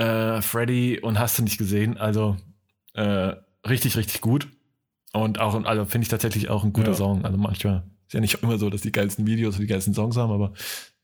äh, 0.00 0.40
Freddy 0.42 1.00
und 1.00 1.18
hast 1.18 1.38
du 1.38 1.42
nicht 1.42 1.58
gesehen. 1.58 1.96
Also 1.98 2.36
äh, 2.94 3.34
richtig, 3.68 3.96
richtig 3.96 4.20
gut. 4.20 4.48
Und 5.12 5.40
auch, 5.40 5.62
also 5.64 5.84
finde 5.84 6.04
ich 6.04 6.08
tatsächlich 6.08 6.48
auch 6.48 6.64
ein 6.64 6.72
guter 6.72 6.88
Ja. 6.92 6.94
Song. 6.96 7.24
Also 7.24 7.36
manchmal 7.38 7.82
ist 8.06 8.14
ja 8.14 8.20
nicht 8.20 8.42
immer 8.42 8.56
so, 8.58 8.70
dass 8.70 8.80
die 8.82 8.92
geilsten 8.92 9.26
Videos 9.26 9.56
die 9.58 9.66
geilsten 9.66 9.94
Songs 9.94 10.16
haben, 10.16 10.32
aber 10.32 10.52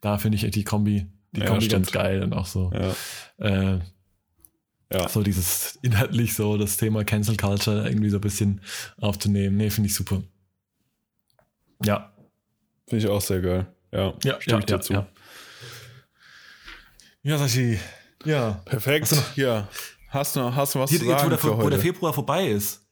da 0.00 0.18
finde 0.18 0.36
ich 0.36 0.44
echt 0.44 0.54
die 0.54 0.64
Kombi, 0.64 1.06
die 1.32 1.40
Ja, 1.40 1.46
Kombi 1.46 1.68
ganz 1.68 1.90
geil 1.92 2.22
und 2.22 2.32
auch 2.32 2.46
so. 2.46 2.70
ja. 2.74 2.94
Äh, 3.46 3.78
Ja. 4.92 5.06
so 5.08 5.22
dieses 5.22 5.78
inhaltlich 5.82 6.34
so 6.34 6.56
das 6.56 6.76
Thema 6.78 7.04
Cancel 7.04 7.36
Culture 7.36 7.86
irgendwie 7.86 8.08
so 8.10 8.16
ein 8.16 8.22
bisschen 8.22 8.62
aufzunehmen. 8.98 9.56
Nee, 9.58 9.68
finde 9.70 9.88
ich 9.88 9.94
super. 9.94 10.22
Ja, 11.84 12.12
Finde 12.88 13.04
ich 13.04 13.10
auch 13.10 13.20
sehr 13.20 13.40
geil. 13.42 13.66
Ja, 13.92 14.14
ja, 14.24 14.40
stimme 14.40 14.40
ja, 14.46 14.58
ich 14.60 14.64
dir 14.64 14.94
ja, 14.94 15.00
ja. 15.00 15.06
Ja, 17.22 17.38
Sashi. 17.38 17.78
Ja. 18.24 18.52
Perfekt. 18.64 19.02
Hast 19.02 19.12
du 19.12 19.16
noch- 19.16 19.32
Hier, 19.34 19.68
hast 20.08 20.36
du, 20.36 20.54
hast 20.54 20.74
du 20.74 20.78
was 20.80 20.90
Hier, 20.90 20.98
zu 21.00 21.04
jetzt, 21.04 21.14
wo 21.16 21.18
sagen 21.18 21.30
der, 21.30 21.64
wo 21.64 21.68
der? 21.68 21.78
Februar 21.78 22.12
vorbei 22.14 22.48
ist. 22.48 22.87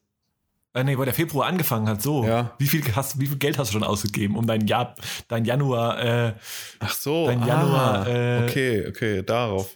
Äh, 0.76 0.84
nee, 0.84 0.98
wo 0.98 1.04
der 1.04 1.14
Februar 1.14 1.46
angefangen 1.48 1.88
hat, 1.88 2.02
so. 2.02 2.22
Ja. 2.26 2.54
Wie, 2.58 2.66
viel 2.66 2.82
hast, 2.94 3.18
wie 3.18 3.26
viel 3.26 3.38
Geld 3.38 3.56
hast 3.56 3.68
du 3.70 3.72
schon 3.72 3.82
ausgegeben, 3.82 4.36
um 4.36 4.46
dein 4.46 4.66
Jahr, 4.66 4.94
dein 5.26 5.46
Januar, 5.46 5.98
äh, 6.04 6.34
Ach 6.80 6.92
so, 6.94 7.26
Dein 7.26 7.46
Januar, 7.46 8.06
ah, 8.06 8.08
äh, 8.08 8.44
okay, 8.44 8.86
okay, 8.86 9.22
darauf. 9.22 9.74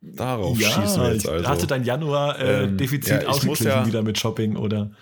Darauf 0.00 0.58
ja, 0.58 0.70
schießen 0.70 1.02
wir 1.02 1.12
jetzt 1.12 1.28
also. 1.28 1.46
hast 1.46 1.62
du 1.62 1.66
dein 1.66 1.84
Januar 1.84 2.38
äh, 2.38 2.64
Ähm, 2.64 2.78
Defizit 2.78 3.22
ja, 3.24 3.28
ausgeglichen 3.28 3.66
ja- 3.66 3.86
wieder 3.86 4.02
mit 4.02 4.18
Shopping 4.18 4.56
oder? 4.56 4.92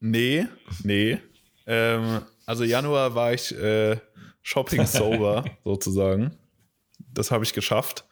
Nee, 0.00 0.46
nee. 0.82 1.18
Ähm, 1.66 2.22
also 2.46 2.64
Januar 2.64 3.14
war 3.14 3.34
ich 3.34 3.54
äh, 3.54 3.98
Shopping 4.42 4.86
sober 4.86 5.44
sozusagen. 5.62 6.36
Das 7.12 7.30
habe 7.30 7.44
ich 7.44 7.52
geschafft, 7.52 8.06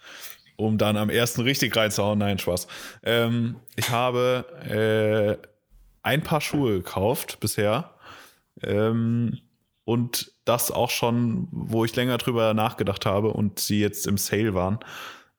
um 0.66 0.78
dann 0.78 0.97
am 0.97 1.10
ersten 1.10 1.43
richtig 1.43 1.76
reinzuhauen. 1.76 2.18
Nein, 2.18 2.39
Spaß. 2.39 2.66
Ähm, 3.02 3.56
ich 3.76 3.90
habe 3.90 5.39
äh, 5.43 5.47
ein 6.02 6.22
paar 6.22 6.40
Schuhe 6.40 6.78
gekauft 6.78 7.39
bisher. 7.40 7.90
Ähm, 8.62 9.39
und 9.84 10.32
das 10.44 10.70
auch 10.70 10.90
schon, 10.90 11.48
wo 11.51 11.84
ich 11.84 11.97
länger 11.97 12.18
drüber 12.18 12.55
nachgedacht 12.55 13.06
habe 13.06 13.28
und 13.28 13.59
sie 13.59 13.80
jetzt 13.80 14.06
im 14.06 14.16
Sale 14.16 14.55
waren. 14.55 14.78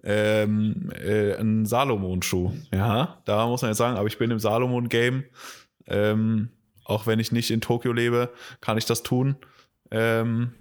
Ähm, 0.03 0.91
äh, 1.01 1.35
ein 1.35 1.65
Salomon-Schuh. 1.65 2.51
Ja, 2.73 3.21
da 3.25 3.47
muss 3.47 3.61
man 3.61 3.71
jetzt 3.71 3.77
sagen, 3.77 3.97
aber 3.97 4.07
ich 4.07 4.17
bin 4.17 4.31
im 4.31 4.39
Salomon-Game. 4.39 5.23
Ähm, 5.87 6.49
auch 6.83 7.07
wenn 7.07 7.19
ich 7.19 7.31
nicht 7.31 7.51
in 7.51 7.61
Tokio 7.61 7.93
lebe, 7.93 8.29
kann 8.59 8.77
ich 8.77 8.85
das 8.85 9.03
tun. 9.03 9.37
Ähm, 9.91 10.53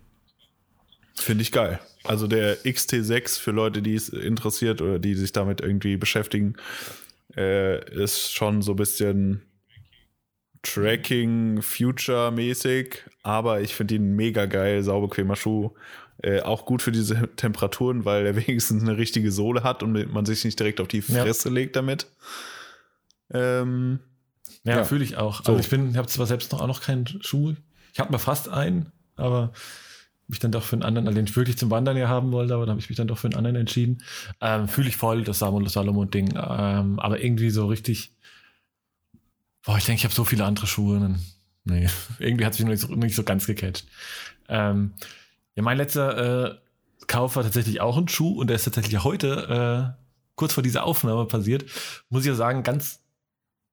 Finde 1.15 1.43
ich 1.43 1.53
geil. 1.53 1.79
Also 2.05 2.27
der 2.27 2.59
XT6 2.65 3.39
für 3.39 3.51
Leute, 3.53 3.83
die 3.83 3.95
es 3.95 4.09
interessiert 4.09 4.81
oder 4.83 4.99
die 4.99 5.15
sich 5.15 5.33
damit 5.33 5.61
irgendwie 5.61 5.97
beschäftigen, 5.97 6.55
äh, 7.37 7.85
ist 7.95 8.33
schon 8.33 8.63
so 8.63 8.73
ein 8.73 8.77
bisschen 8.77 9.43
Tracking 10.63 11.61
Future 11.63 12.31
mäßig, 12.31 13.03
aber 13.23 13.61
ich 13.61 13.75
finde 13.75 13.97
ihn 13.97 14.15
mega 14.15 14.47
geil, 14.47 14.83
saubequemer 14.83 15.37
Schuh. 15.37 15.71
Äh, 16.23 16.41
auch 16.43 16.67
gut 16.67 16.83
für 16.83 16.93
diese 16.93 17.29
Temperaturen, 17.37 18.05
weil 18.05 18.27
er 18.27 18.37
wenigstens 18.47 18.83
eine 18.83 18.97
richtige 18.97 19.33
Sohle 19.33 19.65
hat 19.65 19.83
und 19.83 20.13
man 20.13 20.25
sich 20.25 20.45
nicht 20.45 20.59
direkt 20.59 20.81
auf 20.81 20.89
die 20.89 21.03
Ja. 21.09 21.23
Fresse 21.25 21.49
legt 21.49 21.75
damit. 21.77 22.07
Ähm, 23.33 24.01
Ja, 24.65 24.79
Ja. 24.79 24.85
fühle 24.85 25.03
ich 25.03 25.17
auch. 25.17 25.43
So. 25.45 25.53
Also 25.53 25.61
ich 25.65 25.69
bin, 25.71 25.91
ich 25.91 25.97
habe 25.97 26.07
zwar 26.07 26.27
selbst 26.27 26.53
noch 26.53 26.61
auch 26.61 26.67
noch 26.69 26.81
keinen 26.83 27.07
Schuh. 27.23 27.55
Ich 27.93 27.99
habe 27.99 28.13
mal 28.13 28.19
fast 28.19 28.49
einen, 28.49 28.93
aber 29.17 29.53
mich 30.33 30.41
dann 30.41 30.51
doch 30.51 30.65
für 30.65 30.75
einen 30.75 30.83
anderen, 30.83 31.15
den 31.15 31.27
ich 31.27 31.37
wirklich 31.37 31.57
zum 31.57 31.71
Wandern 31.71 31.97
ja 31.97 32.09
haben 32.09 32.33
wollte, 32.33 32.55
aber 32.55 32.67
dann 32.67 32.73
habe 32.73 32.81
ich 32.81 32.89
mich 32.89 32.97
dann 32.97 33.07
doch 33.07 33.19
für 33.19 33.29
einen 33.29 33.37
anderen 33.37 33.57
entschieden. 33.57 34.03
Ähm, 34.41 34.67
fühle 34.67 34.89
ich 34.89 34.97
voll, 34.97 35.23
das 35.25 35.39
Salomon- 35.39 35.69
Salomon-Ding. 35.69 36.31
Ähm, 36.31 36.99
aber 36.99 37.23
irgendwie 37.23 37.51
so 37.51 37.67
richtig, 37.67 38.13
boah, 39.65 39.79
ich 39.79 39.85
denke, 39.85 39.99
ich 40.01 40.05
habe 40.05 40.15
so 40.15 40.25
viele 40.25 40.45
andere 40.45 40.67
Schuhe. 40.67 40.99
Dann, 40.99 41.23
nee, 41.65 41.89
irgendwie 42.19 42.45
hat 42.45 42.55
es 42.55 42.59
mich 42.59 42.69
nicht 42.69 42.81
so, 42.81 42.89
nicht 42.89 43.15
so 43.15 43.23
ganz 43.23 43.47
gecatcht. 43.47 43.87
Ähm, 44.49 44.95
ja, 45.55 45.63
mein 45.63 45.77
letzter 45.77 46.51
äh, 46.51 46.59
Kauf 47.07 47.37
war 47.37 47.43
tatsächlich 47.43 47.81
auch 47.81 47.97
ein 47.97 48.09
Schuh 48.09 48.41
und 48.41 48.49
der 48.49 48.57
ist 48.57 48.65
tatsächlich 48.65 49.03
heute, 49.05 49.95
äh, 49.97 50.03
kurz 50.35 50.55
vor 50.55 50.63
dieser 50.63 50.85
Aufnahme 50.85 51.27
passiert. 51.27 51.65
Muss 52.09 52.23
ich 52.23 52.29
ja 52.29 52.35
sagen, 52.35 52.63
ganz 52.63 53.01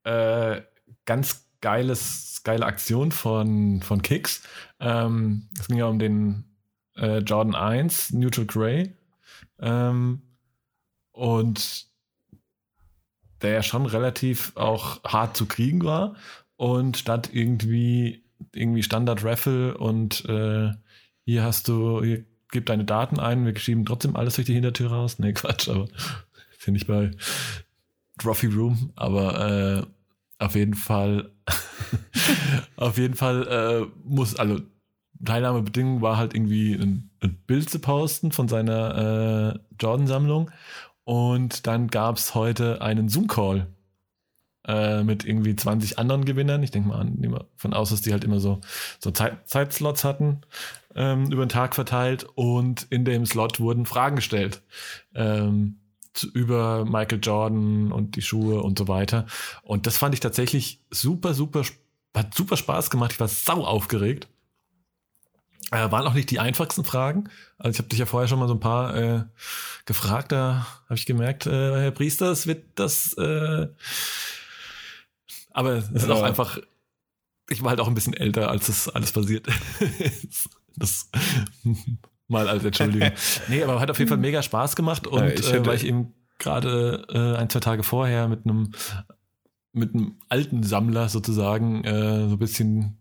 äh, 0.03 0.61
ganz 1.05 1.45
geiles, 1.61 2.41
geile 2.43 2.65
Aktion 2.65 3.11
von, 3.11 3.81
von 3.81 4.01
Kicks. 4.01 4.43
Ähm, 4.79 5.47
es 5.59 5.67
ging 5.67 5.77
ja 5.77 5.85
um 5.85 5.99
den 5.99 6.45
äh, 6.99 7.19
Jordan 7.19 7.55
1 7.55 8.13
Neutral 8.13 8.45
Grey. 8.45 8.93
Ähm, 9.59 10.21
und 11.11 11.87
der 13.41 13.51
ja 13.51 13.63
schon 13.63 13.85
relativ 13.85 14.51
auch 14.55 15.03
hart 15.03 15.35
zu 15.35 15.45
kriegen 15.45 15.83
war. 15.83 16.15
Und 16.55 16.97
statt 16.97 17.29
irgendwie, 17.31 18.23
irgendwie 18.53 18.83
Standard 18.83 19.23
Raffle 19.23 19.77
und 19.77 20.25
äh, 20.25 20.71
hier 21.25 21.43
hast 21.43 21.67
du, 21.67 22.03
hier 22.03 22.25
gib 22.51 22.65
deine 22.65 22.85
Daten 22.85 23.19
ein, 23.19 23.45
wir 23.45 23.57
schieben 23.57 23.85
trotzdem 23.85 24.15
alles 24.15 24.35
durch 24.35 24.47
die 24.47 24.53
Hintertür 24.53 24.91
raus. 24.91 25.19
Nee, 25.19 25.33
Quatsch, 25.33 25.69
aber 25.69 25.87
finde 26.57 26.79
ich 26.79 26.87
bei 26.87 27.11
Trophy 28.17 28.47
Room, 28.47 28.91
aber 28.95 29.47
äh, 29.79 30.43
auf 30.43 30.55
jeden 30.55 30.73
Fall, 30.73 31.31
auf 32.75 32.97
jeden 32.97 33.15
Fall 33.15 33.47
äh, 33.47 33.99
muss, 34.03 34.35
also 34.35 34.61
Teilnahmebedingung 35.23 36.01
war 36.01 36.17
halt 36.17 36.33
irgendwie 36.33 36.73
ein, 36.73 37.09
ein 37.21 37.35
Bild 37.45 37.69
zu 37.69 37.79
posten 37.79 38.31
von 38.31 38.47
seiner 38.47 39.55
äh, 39.55 39.59
Jordan-Sammlung 39.79 40.51
und 41.03 41.65
dann 41.65 41.87
gab 41.87 42.17
es 42.17 42.35
heute 42.35 42.81
einen 42.81 43.09
Zoom-Call 43.09 43.67
äh, 44.67 45.03
mit 45.03 45.25
irgendwie 45.25 45.55
20 45.55 45.97
anderen 45.97 46.23
Gewinnern. 46.23 46.61
Ich 46.61 46.69
denke 46.69 46.89
mal 46.89 46.99
an, 46.99 47.39
von 47.55 47.73
aus, 47.73 47.89
dass 47.89 48.01
die 48.01 48.11
halt 48.11 48.23
immer 48.23 48.39
so, 48.39 48.61
so 48.99 49.09
Zeit, 49.09 49.49
Zeitslots 49.49 50.03
hatten, 50.03 50.41
ähm, 50.95 51.31
über 51.31 51.43
den 51.45 51.49
Tag 51.49 51.73
verteilt. 51.73 52.27
Und 52.35 52.85
in 52.91 53.05
dem 53.05 53.25
Slot 53.25 53.59
wurden 53.59 53.87
Fragen 53.87 54.17
gestellt. 54.17 54.61
Ähm, 55.15 55.79
über 56.33 56.85
Michael 56.85 57.19
Jordan 57.21 57.91
und 57.91 58.15
die 58.15 58.21
Schuhe 58.21 58.61
und 58.61 58.77
so 58.77 58.87
weiter. 58.87 59.25
Und 59.63 59.87
das 59.87 59.97
fand 59.97 60.13
ich 60.13 60.19
tatsächlich 60.19 60.83
super, 60.91 61.33
super, 61.33 61.63
hat 62.15 62.35
super 62.35 62.57
Spaß 62.57 62.91
gemacht. 62.91 63.13
Ich 63.13 63.19
war 63.19 63.27
sau 63.27 63.63
aufgeregt. 63.63 64.27
Äh, 65.71 65.91
waren 65.91 66.07
auch 66.07 66.13
nicht 66.13 66.31
die 66.31 66.39
einfachsten 66.39 66.83
Fragen. 66.83 67.29
Also 67.57 67.75
ich 67.75 67.79
habe 67.79 67.89
dich 67.89 67.99
ja 67.99 68.05
vorher 68.05 68.27
schon 68.27 68.39
mal 68.39 68.47
so 68.47 68.55
ein 68.55 68.59
paar 68.59 68.95
äh, 68.95 69.23
gefragt. 69.85 70.31
Da 70.31 70.65
habe 70.85 70.95
ich 70.95 71.05
gemerkt, 71.05 71.45
äh, 71.45 71.81
Herr 71.81 71.91
Priester, 71.91 72.31
es 72.31 72.47
wird 72.47 72.65
das. 72.75 73.13
Äh, 73.13 73.67
aber 75.51 75.73
es 75.73 75.89
ist 75.89 76.09
auch 76.09 76.23
einfach. 76.23 76.57
Ich 77.49 77.63
war 77.63 77.69
halt 77.69 77.79
auch 77.79 77.87
ein 77.87 77.95
bisschen 77.95 78.13
älter, 78.13 78.49
als 78.49 78.67
das 78.67 78.89
alles 78.89 79.11
passiert. 79.11 79.47
das 80.75 81.09
mal 82.27 82.47
als 82.47 82.63
Entschuldigung. 82.63 83.11
nee, 83.47 83.63
aber 83.63 83.79
hat 83.79 83.91
auf 83.91 83.99
jeden 83.99 84.09
Fall 84.09 84.17
mega 84.17 84.41
Spaß 84.41 84.75
gemacht 84.75 85.07
und 85.07 85.19
Ja, 85.19 85.27
ich 85.27 85.51
äh, 85.51 85.65
weil 85.65 85.75
ich 85.75 85.85
eben 85.85 86.13
gerade 86.37 87.05
äh, 87.09 87.37
ein, 87.39 87.49
zwei 87.49 87.59
Tage 87.59 87.83
vorher 87.83 88.27
mit 88.27 88.45
einem 88.45 88.71
mit 89.71 89.93
einem 89.93 90.19
alten 90.29 90.63
Sammler 90.63 91.09
sozusagen 91.09 91.83
äh, 91.83 92.27
so 92.27 92.35
ein 92.35 92.39
bisschen 92.39 92.98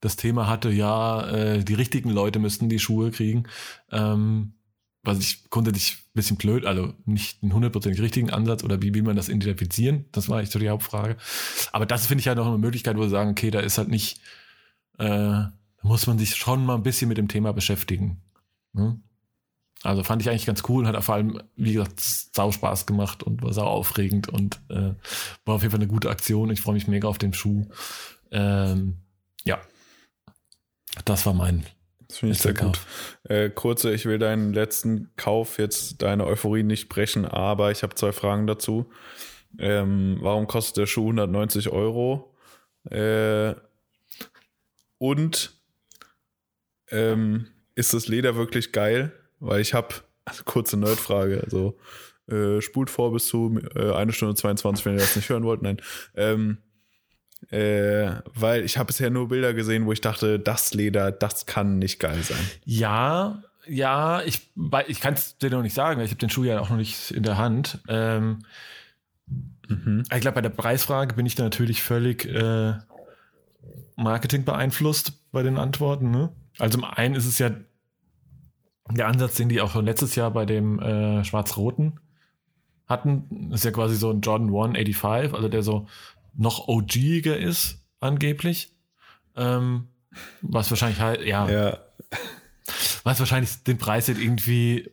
das 0.00 0.16
Thema 0.16 0.48
hatte, 0.48 0.70
ja, 0.70 1.28
äh, 1.28 1.64
die 1.64 1.74
richtigen 1.74 2.10
Leute 2.10 2.38
müssten 2.38 2.68
die 2.68 2.78
Schuhe 2.78 3.10
kriegen. 3.10 3.44
Ähm, 3.90 4.54
was 5.02 5.18
ich 5.18 5.48
grundsätzlich 5.50 5.94
ein 5.94 6.14
bisschen 6.14 6.36
blöd, 6.36 6.66
also 6.66 6.92
nicht 7.04 7.42
einen 7.42 7.52
hundertprozentig 7.52 8.00
richtigen 8.00 8.30
Ansatz 8.30 8.62
oder 8.64 8.82
wie 8.82 8.94
will 8.94 9.02
man 9.02 9.16
das 9.16 9.28
identifizieren? 9.28 10.06
Das 10.12 10.28
war 10.28 10.40
echt 10.40 10.52
so 10.52 10.58
die 10.58 10.68
Hauptfrage. 10.68 11.16
Aber 11.72 11.86
das 11.86 12.06
finde 12.06 12.20
ich 12.20 12.28
halt 12.28 12.38
noch 12.38 12.46
eine 12.46 12.58
Möglichkeit, 12.58 12.96
wo 12.96 13.00
wir 13.00 13.08
sagen, 13.08 13.30
okay, 13.30 13.50
da 13.50 13.60
ist 13.60 13.78
halt 13.78 13.88
nicht, 13.88 14.20
äh, 14.98 15.06
da 15.06 15.52
muss 15.82 16.06
man 16.06 16.18
sich 16.18 16.36
schon 16.36 16.64
mal 16.64 16.74
ein 16.74 16.82
bisschen 16.82 17.08
mit 17.08 17.18
dem 17.18 17.28
Thema 17.28 17.52
beschäftigen. 17.52 18.20
Ne? 18.72 19.00
Also 19.82 20.02
fand 20.02 20.20
ich 20.22 20.28
eigentlich 20.28 20.46
ganz 20.46 20.62
cool 20.68 20.84
und 20.84 20.88
hat 20.88 21.04
vor 21.04 21.14
allem, 21.14 21.40
wie 21.54 21.72
gesagt, 21.72 22.00
sau 22.00 22.50
Spaß 22.50 22.86
gemacht 22.86 23.22
und 23.22 23.42
war 23.42 23.52
sau 23.52 23.66
aufregend 23.66 24.28
und 24.28 24.60
äh, 24.68 24.94
war 25.44 25.54
auf 25.54 25.62
jeden 25.62 25.70
Fall 25.70 25.80
eine 25.80 25.86
gute 25.86 26.10
Aktion. 26.10 26.50
Ich 26.50 26.60
freue 26.60 26.74
mich 26.74 26.88
mega 26.88 27.06
auf 27.06 27.18
den 27.18 27.32
Schuh. 27.32 27.66
Ähm, 28.32 28.96
ja, 29.44 29.60
das 31.04 31.26
war 31.26 31.34
mein. 31.34 31.66
Das 32.08 32.18
finde 32.18 32.34
ich 32.34 32.40
sehr 32.40 32.54
gut. 32.54 32.80
Äh, 33.24 33.50
kurze, 33.50 33.92
ich 33.92 34.06
will 34.06 34.18
deinen 34.18 34.54
letzten 34.54 35.10
Kauf 35.16 35.58
jetzt 35.58 36.02
deine 36.02 36.26
Euphorie 36.26 36.62
nicht 36.62 36.88
brechen, 36.88 37.26
aber 37.26 37.70
ich 37.70 37.82
habe 37.82 37.94
zwei 37.94 38.12
Fragen 38.12 38.46
dazu. 38.46 38.90
Ähm, 39.58 40.18
warum 40.20 40.46
kostet 40.46 40.78
der 40.78 40.86
Schuh 40.86 41.02
190 41.02 41.68
Euro? 41.68 42.34
Äh, 42.90 43.54
und 44.96 45.52
ähm, 46.90 47.48
ist 47.74 47.92
das 47.92 48.08
Leder 48.08 48.36
wirklich 48.36 48.72
geil? 48.72 49.12
Weil 49.38 49.60
ich 49.60 49.74
habe, 49.74 49.94
also 50.24 50.42
kurze 50.44 50.76
Nerdfrage, 50.78 51.42
also 51.44 51.78
äh, 52.28 52.60
spult 52.60 52.90
vor 52.90 53.12
bis 53.12 53.26
zu 53.26 53.60
äh, 53.74 53.92
eine 53.92 54.12
Stunde 54.12 54.34
22, 54.34 54.84
wenn 54.86 54.94
ihr 54.94 55.00
das 55.00 55.16
nicht 55.16 55.28
hören 55.28 55.44
wollt, 55.44 55.62
nein. 55.62 55.80
Ähm, 56.14 56.58
äh, 57.50 58.10
weil 58.34 58.64
ich 58.64 58.78
habe 58.78 58.88
bisher 58.88 59.10
nur 59.10 59.28
Bilder 59.28 59.54
gesehen, 59.54 59.86
wo 59.86 59.92
ich 59.92 60.00
dachte, 60.00 60.38
das 60.38 60.74
Leder, 60.74 61.10
das 61.12 61.46
kann 61.46 61.78
nicht 61.78 61.98
geil 62.00 62.22
sein. 62.22 62.38
Ja, 62.64 63.42
ja, 63.66 64.22
ich, 64.22 64.50
ich 64.86 65.00
kann 65.00 65.14
es 65.14 65.38
dir 65.38 65.50
noch 65.50 65.62
nicht 65.62 65.74
sagen, 65.74 65.98
weil 65.98 66.06
ich 66.06 66.10
habe 66.12 66.20
den 66.20 66.30
Schuh 66.30 66.44
ja 66.44 66.60
auch 66.60 66.70
noch 66.70 66.76
nicht 66.76 67.10
in 67.10 67.22
der 67.22 67.36
Hand. 67.38 67.78
Ähm, 67.88 68.40
Mhm. 69.68 70.04
ich 70.12 70.20
glaube, 70.20 70.36
bei 70.36 70.40
der 70.40 70.48
Preisfrage 70.48 71.14
bin 71.14 71.26
ich 71.26 71.34
da 71.34 71.42
natürlich 71.44 71.82
völlig 71.82 72.24
äh, 72.24 72.74
Marketing 73.96 74.44
beeinflusst 74.44 75.12
bei 75.30 75.42
den 75.42 75.58
Antworten. 75.58 76.10
Ne? 76.10 76.30
Also 76.58 76.78
zum 76.78 76.84
einen 76.84 77.14
ist 77.14 77.26
es 77.26 77.38
ja 77.38 77.50
der 78.90 79.08
Ansatz, 79.08 79.34
den 79.34 79.50
die 79.50 79.60
auch 79.60 79.70
schon 79.70 79.84
letztes 79.84 80.14
Jahr 80.14 80.30
bei 80.30 80.46
dem 80.46 80.80
äh, 80.80 81.22
Schwarz-Roten 81.24 82.00
hatten, 82.86 83.50
ist 83.52 83.64
ja 83.66 83.70
quasi 83.70 83.96
so 83.96 84.10
ein 84.10 84.22
Jordan 84.22 84.48
185, 84.48 85.34
also 85.34 85.48
der 85.48 85.62
so 85.62 85.86
noch 86.38 86.66
OGiger 86.68 87.36
ist, 87.36 87.78
angeblich. 88.00 88.70
Ähm, 89.36 89.88
was 90.40 90.70
wahrscheinlich 90.70 91.00
halt, 91.00 91.22
ja, 91.26 91.48
Ja, 91.50 91.78
was 93.04 93.18
wahrscheinlich 93.20 93.62
den 93.64 93.78
Preis 93.78 94.06
jetzt 94.08 94.20
irgendwie, 94.20 94.90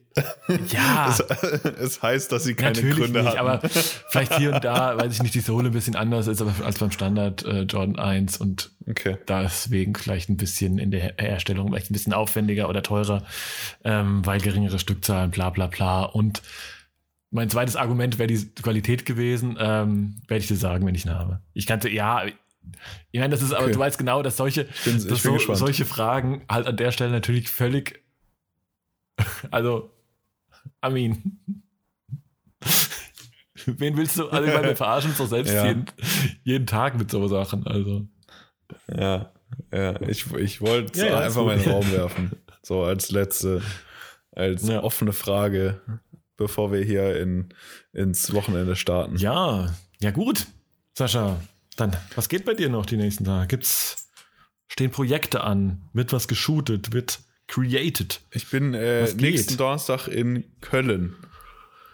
ja, 0.72 1.09
es, 1.19 1.19
es 1.19 2.01
heißt, 2.01 2.31
dass 2.31 2.43
sie 2.45 2.53
keine 2.55 2.73
natürlich 2.76 2.95
Gründe 2.97 3.19
nicht, 3.23 3.38
hatten. 3.38 3.39
aber 3.39 3.69
vielleicht 4.09 4.38
hier 4.38 4.53
und 4.53 4.63
da, 4.63 4.97
weiß 4.97 5.13
ich 5.13 5.22
nicht, 5.22 5.34
die 5.35 5.39
Sohle 5.41 5.69
ein 5.69 5.73
bisschen 5.73 5.95
anders 5.95 6.27
ist 6.27 6.41
aber 6.41 6.53
als 6.63 6.80
beim 6.80 6.91
Standard 6.91 7.43
äh, 7.43 7.61
Jordan 7.63 7.97
1 7.99 8.38
und 8.38 8.72
okay. 8.88 9.17
deswegen 9.27 9.95
vielleicht 9.95 10.30
ein 10.30 10.38
bisschen 10.38 10.77
in 10.77 10.91
der 10.91 11.01
Her- 11.01 11.15
Herstellung 11.17 11.67
vielleicht 11.67 11.89
ein 11.91 11.93
bisschen 11.93 12.13
aufwendiger 12.13 12.69
oder 12.69 12.81
teurer, 12.84 13.23
ähm, 13.84 14.26
weil 14.26 14.39
geringere 14.39 14.80
Stückzahlen, 14.80 15.31
bla 15.31 15.49
bla 15.49 15.67
bla. 15.67 16.03
Und 16.03 16.41
mein 17.31 17.49
zweites 17.49 17.76
Argument 17.76 18.18
wäre 18.19 18.27
die 18.27 18.45
Qualität 18.61 19.06
gewesen, 19.06 19.57
ähm, 19.60 20.22
werde 20.27 20.41
ich 20.41 20.47
dir 20.47 20.56
sagen, 20.56 20.85
wenn 20.85 20.95
ich 20.95 21.06
ihn 21.06 21.11
habe. 21.14 21.41
Ich 21.53 21.65
kannte, 21.65 21.89
ja, 21.89 22.23
ich 22.26 23.19
meine, 23.19 23.30
das 23.30 23.41
ist, 23.41 23.53
aber 23.53 23.65
Okay. 23.65 23.73
du 23.73 23.80
weißt 23.80 23.97
genau, 23.97 24.23
dass 24.23 24.38
solche, 24.38 24.65
bin- 24.85 25.06
dass 25.07 25.22
so, 25.23 25.38
solche 25.56 25.85
Fragen 25.85 26.43
halt 26.49 26.65
an 26.68 26.77
der 26.77 26.91
Stelle 26.91 27.11
natürlich 27.11 27.49
völlig, 27.49 28.02
also, 29.52 29.91
Amin. 30.81 31.39
Wen 33.65 33.97
willst 33.97 34.18
du, 34.18 34.27
also 34.30 34.47
ich 34.47 34.53
meine, 34.53 34.68
wir 34.68 34.76
verarschen 34.76 35.11
uns 35.11 35.18
doch 35.18 35.27
selbst 35.27 35.53
Ja. 35.53 35.65
jeden, 35.68 35.85
jeden 36.43 36.68
Tag 36.68 36.97
mit 36.97 37.10
so 37.10 37.27
Sachen, 37.27 37.65
also. 37.65 38.06
Ja, 38.88 39.31
ja. 39.73 39.99
Ich, 40.02 40.31
ich 40.34 40.61
wollte 40.61 40.99
Ja, 40.99 41.06
ja, 41.06 41.19
einfach 41.19 41.47
den 41.47 41.72
Raum 41.72 41.91
werfen. 41.91 42.31
So 42.61 42.84
als 42.84 43.11
letzte, 43.11 43.61
als 44.35 44.68
offene 44.69 45.14
Frage, 45.14 45.81
bevor 46.38 46.72
wir 46.72 46.84
hier 46.84 47.20
in, 47.20 47.49
ins 47.94 48.34
Wochenende 48.34 48.76
starten. 48.76 49.18
Ja, 49.18 49.74
ja 50.02 50.12
gut. 50.12 50.48
Sascha, 50.94 51.40
dann, 51.76 51.95
was 52.16 52.30
geht 52.30 52.45
bei 52.45 52.53
dir 52.53 52.70
noch 52.70 52.86
die 52.86 52.98
nächsten 52.98 53.26
Tage? 53.26 53.48
Gibt's, 53.48 54.10
stehen 54.68 54.91
Projekte 54.91 55.41
an? 55.41 55.90
Wird 55.94 56.14
was 56.14 56.28
geshootet? 56.28 56.94
Wird 56.94 57.20
created? 57.48 58.22
Ich 58.32 58.49
bin 58.49 58.74
äh, 58.74 59.12
nächsten 59.14 59.57
Donnerstag 59.57 60.07
in 60.07 60.45
Köln. 60.62 61.16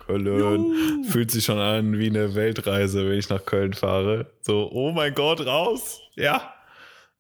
Köln 0.06 1.06
fühlt 1.06 1.32
sich 1.32 1.46
schon 1.46 1.60
an 1.60 1.98
wie 1.98 2.08
eine 2.08 2.36
Weltreise, 2.36 3.08
wenn 3.08 3.18
ich 3.18 3.30
nach 3.30 3.46
Köln 3.46 3.74
fahre. 3.74 4.32
So, 4.42 4.70
oh 4.72 4.92
mein 4.92 5.14
Gott, 5.14 5.46
raus! 5.46 6.02
Ja. 6.16 6.54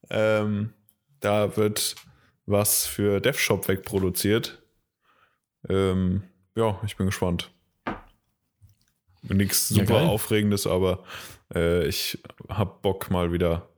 Ähm, 0.09 0.73
da 1.19 1.55
wird 1.55 1.95
was 2.45 2.85
für 2.85 3.21
DevShop 3.21 3.67
wegproduziert. 3.67 4.61
Ähm, 5.69 6.23
ja, 6.55 6.79
ich 6.85 6.95
bin 6.97 7.05
gespannt. 7.05 7.51
Nichts 9.23 9.69
Ja, 9.69 9.75
super 9.85 9.99
geil. 9.99 10.07
Aufregendes, 10.07 10.65
aber 10.65 11.03
äh, 11.53 11.87
ich 11.87 12.17
hab 12.49 12.81
Bock 12.81 13.11
mal 13.11 13.31
wieder, 13.31 13.69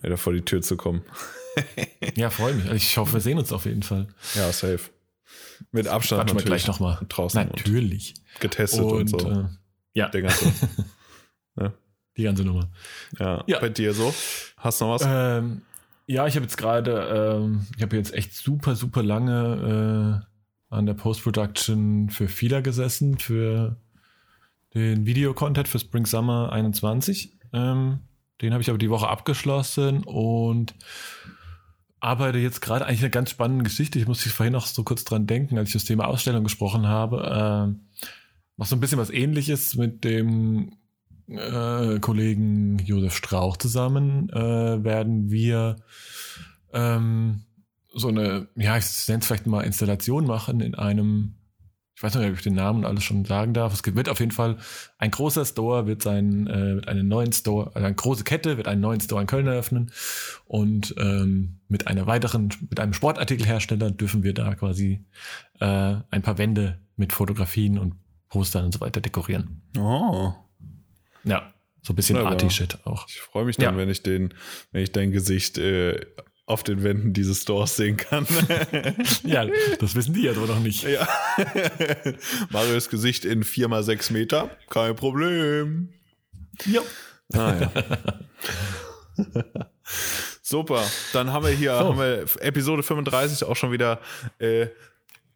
wieder 0.00 0.16
vor 0.16 0.32
die 0.32 0.42
Tür 0.42 0.62
zu 0.62 0.76
kommen. 0.76 1.02
Ja, 2.16 2.30
freue 2.30 2.52
mich. 2.54 2.68
Ich 2.72 2.96
hoffe, 2.96 3.12
wir 3.14 3.20
sehen 3.20 3.38
uns 3.38 3.52
auf 3.52 3.64
jeden 3.64 3.84
Fall. 3.84 4.08
Ja, 4.34 4.50
safe. 4.52 4.80
Mit 5.70 5.86
Abstand 5.86 6.22
Quatschen 6.22 6.38
wir 6.38 6.44
gleich 6.44 6.66
nochmal. 6.66 6.98
draußen 7.08 7.46
Natürlich. 7.46 8.14
getestet 8.40 8.80
und, 8.82 9.12
Und, 9.14 9.20
so. 9.20 9.30
äh, 9.30 9.44
ja, 9.94 10.08
Der 10.08 10.22
ganze. 10.22 10.52
die 12.16 12.22
ganze 12.24 12.44
Nummer. 12.44 12.70
Ja. 13.20 13.44
Ja. 13.46 13.60
Bei 13.60 13.68
dir 13.68 13.94
so? 13.94 14.12
Hast 14.56 14.80
du 14.80 14.84
noch 14.86 14.94
was? 14.94 15.02
Ähm, 15.06 15.62
ja, 16.06 16.26
ich 16.26 16.34
habe 16.34 16.44
jetzt 16.44 16.56
gerade, 16.56 17.36
ähm, 17.40 17.66
ich 17.76 17.82
habe 17.82 17.96
jetzt 17.96 18.12
echt 18.14 18.34
super, 18.34 18.74
super 18.74 19.02
lange 19.04 20.24
äh, 20.26 20.33
an 20.74 20.86
der 20.86 20.94
Post-Production 20.94 22.10
für 22.10 22.28
Fila 22.28 22.60
gesessen, 22.60 23.18
für 23.18 23.76
den 24.74 25.06
Videocontent 25.06 25.68
für 25.68 25.78
Spring 25.78 26.06
Summer 26.06 26.52
21. 26.52 27.38
Ähm, 27.52 28.00
den 28.42 28.52
habe 28.52 28.62
ich 28.62 28.68
aber 28.68 28.78
die 28.78 28.90
Woche 28.90 29.08
abgeschlossen 29.08 30.02
und 30.04 30.74
arbeite 32.00 32.38
jetzt 32.38 32.60
gerade 32.60 32.84
eigentlich 32.84 33.00
eine 33.00 33.10
ganz 33.10 33.30
spannende 33.30 33.64
Geschichte. 33.64 33.98
Ich 33.98 34.06
musste 34.06 34.28
vorhin 34.28 34.52
noch 34.52 34.66
so 34.66 34.82
kurz 34.82 35.04
dran 35.04 35.26
denken, 35.26 35.56
als 35.56 35.68
ich 35.68 35.74
das 35.74 35.84
Thema 35.84 36.06
Ausstellung 36.06 36.44
gesprochen 36.44 36.86
habe. 36.86 37.30
Ähm, 37.32 37.86
mach 38.56 38.66
so 38.66 38.76
ein 38.76 38.80
bisschen 38.80 38.98
was 38.98 39.10
ähnliches 39.10 39.76
mit 39.76 40.04
dem 40.04 40.72
äh, 41.28 41.98
Kollegen 42.00 42.78
Josef 42.78 43.16
Strauch 43.16 43.56
zusammen 43.56 44.28
äh, 44.30 44.84
werden 44.84 45.30
wir 45.30 45.76
ähm, 46.72 47.44
so 47.94 48.08
eine, 48.08 48.48
ja, 48.56 48.76
ich 48.76 49.08
nenne 49.08 49.20
es 49.20 49.26
vielleicht 49.26 49.46
mal 49.46 49.62
Installation 49.62 50.26
machen 50.26 50.60
in 50.60 50.74
einem, 50.74 51.34
ich 51.96 52.02
weiß 52.02 52.14
nicht, 52.16 52.28
ob 52.28 52.34
ich 52.34 52.42
den 52.42 52.54
Namen 52.54 52.84
alles 52.84 53.04
schon 53.04 53.24
sagen 53.24 53.54
darf. 53.54 53.72
Es 53.72 53.82
wird 53.94 54.08
auf 54.08 54.18
jeden 54.20 54.32
Fall 54.32 54.58
ein 54.98 55.10
großer 55.12 55.44
Store, 55.44 55.86
wird 55.86 56.02
sein, 56.02 56.46
äh, 56.48 56.74
wird 56.76 56.88
einen 56.88 57.06
neuen 57.08 57.32
Store, 57.32 57.70
also 57.74 57.86
eine 57.86 57.94
große 57.94 58.24
Kette 58.24 58.56
wird 58.56 58.66
einen 58.66 58.80
neuen 58.80 59.00
Store 59.00 59.20
in 59.20 59.26
Köln 59.28 59.46
eröffnen 59.46 59.92
und 60.46 60.94
ähm, 60.98 61.60
mit 61.68 61.86
einer 61.86 62.06
weiteren, 62.06 62.50
mit 62.68 62.80
einem 62.80 62.92
Sportartikelhersteller 62.92 63.90
dürfen 63.92 64.22
wir 64.22 64.34
da 64.34 64.54
quasi 64.54 65.04
äh, 65.60 65.66
ein 66.10 66.22
paar 66.22 66.38
Wände 66.38 66.80
mit 66.96 67.12
Fotografien 67.12 67.78
und 67.78 67.94
Postern 68.28 68.64
und 68.64 68.72
so 68.74 68.80
weiter 68.80 69.00
dekorieren. 69.00 69.62
Oh. 69.78 70.32
Ja. 71.22 71.52
So 71.82 71.92
ein 71.92 71.96
bisschen. 71.96 72.16
Arty-Shit 72.16 72.78
auch. 72.86 73.06
Ich 73.08 73.20
freue 73.20 73.44
mich 73.44 73.56
dann, 73.56 73.74
Ja. 73.74 73.78
wenn 73.80 73.88
ich 73.90 74.02
den, 74.02 74.34
wenn 74.72 74.82
ich 74.82 74.90
dein 74.90 75.12
Gesicht 75.12 75.58
äh, 75.58 76.00
auf 76.46 76.62
den 76.62 76.82
Wänden 76.84 77.12
dieses 77.14 77.42
Stores 77.42 77.76
sehen 77.76 77.96
kann. 77.96 78.26
Ja, 79.24 79.46
das 79.80 79.94
wissen 79.94 80.12
die 80.14 80.22
jetzt 80.22 80.36
aber 80.36 80.46
noch 80.46 80.60
nicht. 80.60 80.82
ja. 80.84 81.06
Marios 82.50 82.90
Gesicht 82.90 83.24
in 83.24 83.42
4x6 83.42 84.12
Meter. 84.12 84.50
Kein 84.68 84.94
Problem. 84.94 85.88
Ja. 86.66 86.82
Ah, 87.32 87.54
ja. 87.60 87.70
Super, 90.42 90.82
dann 91.12 91.32
haben 91.32 91.44
wir 91.46 91.52
hier 91.52 91.72
So. 91.78 91.84
haben 91.84 91.98
wir 91.98 92.24
Episode 92.40 92.82
35 92.82 93.44
auch 93.48 93.56
schon 93.56 93.72
wieder 93.72 94.00
äh, 94.38 94.66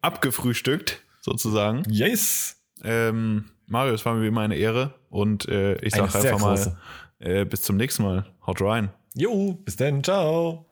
abgefrühstückt, 0.01 1.01
sozusagen. 1.21 1.83
Yes. 1.89 2.57
Ähm, 2.83 3.45
Mario, 3.65 3.93
es 3.93 4.05
war 4.05 4.13
mir 4.13 4.21
wie 4.23 4.27
immer 4.27 4.41
eine 4.41 4.55
Ehre 4.55 4.93
und 5.09 5.47
äh, 5.47 5.75
ich 5.83 5.93
sage 5.95 6.13
einfach 6.15 6.39
mal 6.39 6.77
äh, 7.19 7.45
bis 7.45 7.63
zum 7.63 7.77
nächsten 7.77 8.03
Mal. 8.03 8.25
Haut 8.45 8.61
rein. 8.61 8.89
Jo, 9.15 9.53
bis 9.65 9.75
dann. 9.75 10.03
Ciao. 10.03 10.68